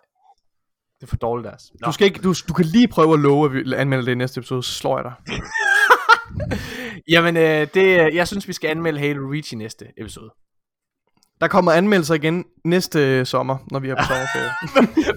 Det 0.98 1.03
er 1.03 1.07
for 1.07 1.15
dårligt, 1.15 1.45
deres. 1.48 1.64
Du, 1.86 1.91
skal 1.91 2.06
ikke, 2.07 2.19
du, 2.22 2.34
du 2.49 2.53
kan 2.53 2.65
lige 2.65 2.88
prøve 2.88 3.14
at 3.14 3.19
love, 3.19 3.45
at 3.45 3.52
vi 3.53 3.73
anmelder 3.73 4.06
det 4.06 4.11
i 4.11 4.15
næste 4.15 4.38
episode, 4.40 4.64
så 4.64 4.72
slår 4.72 4.98
jeg 4.98 5.03
dig. 5.06 5.14
Jamen, 7.14 7.38
øh, 7.38 7.68
det, 7.74 7.99
øh, 8.06 8.16
jeg 8.16 8.28
synes, 8.28 8.48
vi 8.48 8.53
skal 8.53 8.68
anmelde 8.70 8.99
Halo 8.99 9.32
Reach 9.34 9.53
i 9.53 9.56
næste 9.56 9.86
episode. 9.98 10.30
Der 11.41 11.48
kommer 11.48 11.72
anmeldelser 11.72 12.16
igen 12.16 12.45
næste 12.66 12.99
øh, 13.20 13.26
sommer, 13.26 13.57
når 13.72 13.80
vi 13.80 13.88
har 13.90 13.95
på 13.95 14.03
sommerferie. 14.11 14.52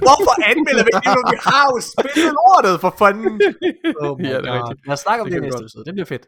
Hvorfor 0.06 0.34
anmelder 0.50 0.84
vi 0.88 0.90
ikke 0.98 1.10
nu? 1.16 1.22
Vi 1.34 1.38
har 1.50 1.64
jo 1.72 1.76
spillet 1.92 2.32
lortet 2.38 2.80
for 2.80 2.94
fanden. 2.98 3.40
Oh 4.04 4.20
Ja, 4.24 4.38
det 4.38 4.48
er 4.48 4.54
rigtigt. 4.58 4.86
Lad 4.86 4.92
os 4.92 5.00
snakke 5.06 5.20
om 5.22 5.26
Det 5.28 5.34
det, 5.34 5.42
næste 5.42 5.56
godt. 5.56 5.64
episode. 5.64 5.84
Det 5.84 5.92
bliver 5.96 6.06
fedt. 6.14 6.24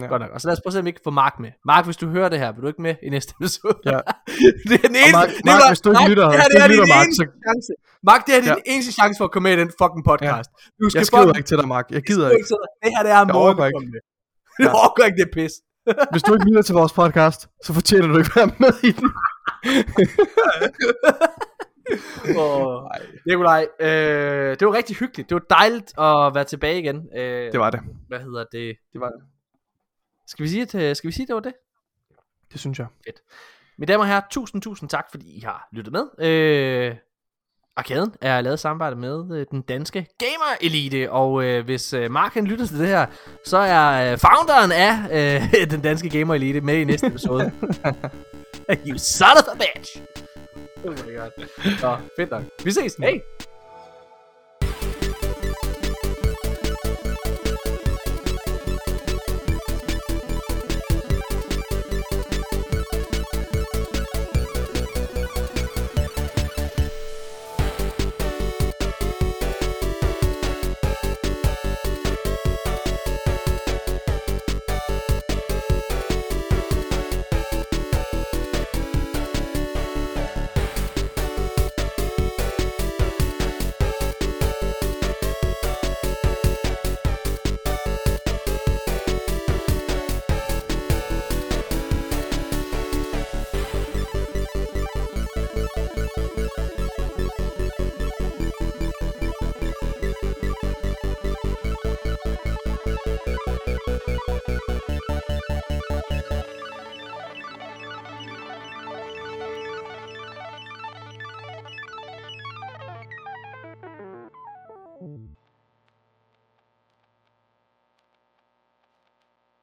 Ja. 0.00 0.06
Godt 0.12 0.22
nok. 0.22 0.30
Og 0.34 0.40
så 0.40 0.46
lad 0.48 0.52
os 0.56 0.60
prøve 0.62 0.70
at 0.72 0.76
se, 0.76 0.78
om 0.84 0.86
vi 0.90 0.94
kan 0.98 1.04
få 1.10 1.14
Mark 1.22 1.34
med. 1.44 1.50
Mark, 1.70 1.84
hvis 1.88 1.96
du 2.02 2.06
hører 2.16 2.28
det 2.32 2.38
her, 2.42 2.48
vil 2.54 2.62
du 2.64 2.68
ikke 2.72 2.82
med 2.88 2.94
i 3.06 3.08
næste 3.16 3.30
episode? 3.40 3.76
Ja. 3.92 3.98
det 4.68 4.74
er 4.82 4.86
den 4.90 4.96
eneste... 5.02 5.16
Mark- 5.18 5.32
det 5.36 5.44
Mark, 5.50 5.60
var- 5.62 5.70
hvis 5.72 5.80
du 5.84 5.88
ikke 5.90 6.08
lytter- 6.10 6.30
det 6.32 6.38
her, 6.40 6.48
det 6.52 6.58
er 6.60 6.64
ikke 6.64 6.72
din 6.74 6.80
lytter, 6.82 6.94
Mark, 6.96 7.04
eneste 7.06 7.24
så- 7.24 7.42
chance. 7.46 7.70
Mark, 8.10 8.20
det 8.26 8.30
her 8.34 8.40
er 8.40 8.44
din 8.48 8.62
Ja. 8.66 8.72
eneste 8.72 8.92
chance 8.98 9.14
for 9.20 9.24
at 9.28 9.32
komme 9.34 9.44
med 9.48 9.52
i 9.56 9.60
den 9.62 9.70
fucking 9.82 10.02
podcast. 10.10 10.48
Du 10.80 10.84
skal 10.90 10.98
Jeg 11.00 11.06
skriver 11.10 11.24
fucking- 11.24 11.40
ikke 11.40 11.50
til 11.52 11.58
dig, 11.60 11.68
Mark. 11.76 11.86
Jeg 11.96 12.02
gider 12.08 12.26
ikke. 12.30 12.38
ikke 12.38 12.56
Det 12.82 12.90
her, 12.96 13.02
det 13.06 13.12
er 13.16 13.20
en 13.26 13.30
Jeg 14.58 14.70
du 14.96 15.02
ikke. 15.04 15.16
det 15.24 15.30
pis. 15.32 15.52
Hvis 16.12 16.22
du 16.22 16.34
ikke 16.34 16.46
lytter 16.46 16.62
til 16.62 16.74
vores 16.74 16.92
podcast, 16.92 17.48
så 17.64 17.72
fortjener 17.74 18.06
du 18.06 18.18
ikke 18.18 18.30
at 18.30 18.36
være 18.36 18.54
med 18.58 18.72
i 18.88 18.92
den. 18.92 19.10
Oh, 22.38 22.82
Nikolaj, 23.26 23.66
øh, 23.80 24.56
det 24.58 24.66
var 24.68 24.74
rigtig 24.74 24.96
hyggeligt. 24.96 25.28
Det 25.30 25.34
var 25.34 25.56
dejligt 25.56 25.98
at 25.98 26.34
være 26.34 26.44
tilbage 26.44 26.78
igen. 26.78 27.08
Øh, 27.16 27.52
Det 27.52 27.60
var 27.60 27.70
det. 27.70 27.80
Hvad 28.08 28.20
hedder 28.20 28.44
det? 28.52 28.76
Det 28.92 29.00
var 29.00 29.08
det. 29.08 29.20
Skal 30.26 30.42
vi 30.42 30.48
sige, 30.48 30.62
at, 30.62 30.96
skal 30.96 31.08
vi 31.08 31.12
sige, 31.12 31.24
at 31.24 31.28
det 31.28 31.34
var 31.34 31.40
det? 31.40 31.54
Det 32.52 32.60
synes 32.60 32.78
jeg. 32.78 32.86
Mine 33.78 33.86
damer 33.92 34.04
og 34.04 34.08
herrer, 34.08 34.22
tusind, 34.30 34.62
tusind 34.62 34.88
tak, 34.88 35.04
fordi 35.10 35.36
I 35.36 35.40
har 35.40 35.68
lyttet 35.72 35.92
med. 35.92 36.04
Øh, 36.18 36.96
Arkaden 37.76 38.12
er 38.20 38.40
lavet 38.40 38.60
samarbejde 38.60 38.96
med 38.96 39.38
øh, 39.38 39.46
den 39.50 39.62
danske 39.62 40.06
Gamer 40.18 40.56
Elite, 40.60 41.12
og 41.12 41.44
øh, 41.44 41.64
hvis 41.64 41.92
øh, 41.92 42.10
Mark 42.10 42.34
han 42.34 42.44
lytter 42.44 42.66
til 42.66 42.78
det 42.78 42.88
her, 42.88 43.06
så 43.44 43.58
er 43.58 44.12
øh, 44.12 44.18
founderen 44.18 44.72
af 44.72 44.92
øh, 45.12 45.70
den 45.72 45.80
danske 45.80 46.10
Gamer 46.10 46.34
Elite 46.34 46.60
med 46.60 46.74
i 46.74 46.84
næste 46.84 47.06
episode. 47.06 47.52
you 48.88 48.98
son 48.98 49.36
of 49.36 49.48
a 49.52 49.56
bitch! 49.56 50.00
Oh 50.84 50.92
my 50.92 51.16
god. 51.16 51.30
Nå, 51.82 51.96
fedt 52.18 52.30
nok. 52.30 52.42
Vi 52.64 52.70
ses. 52.70 52.94
Hey! 52.94 53.20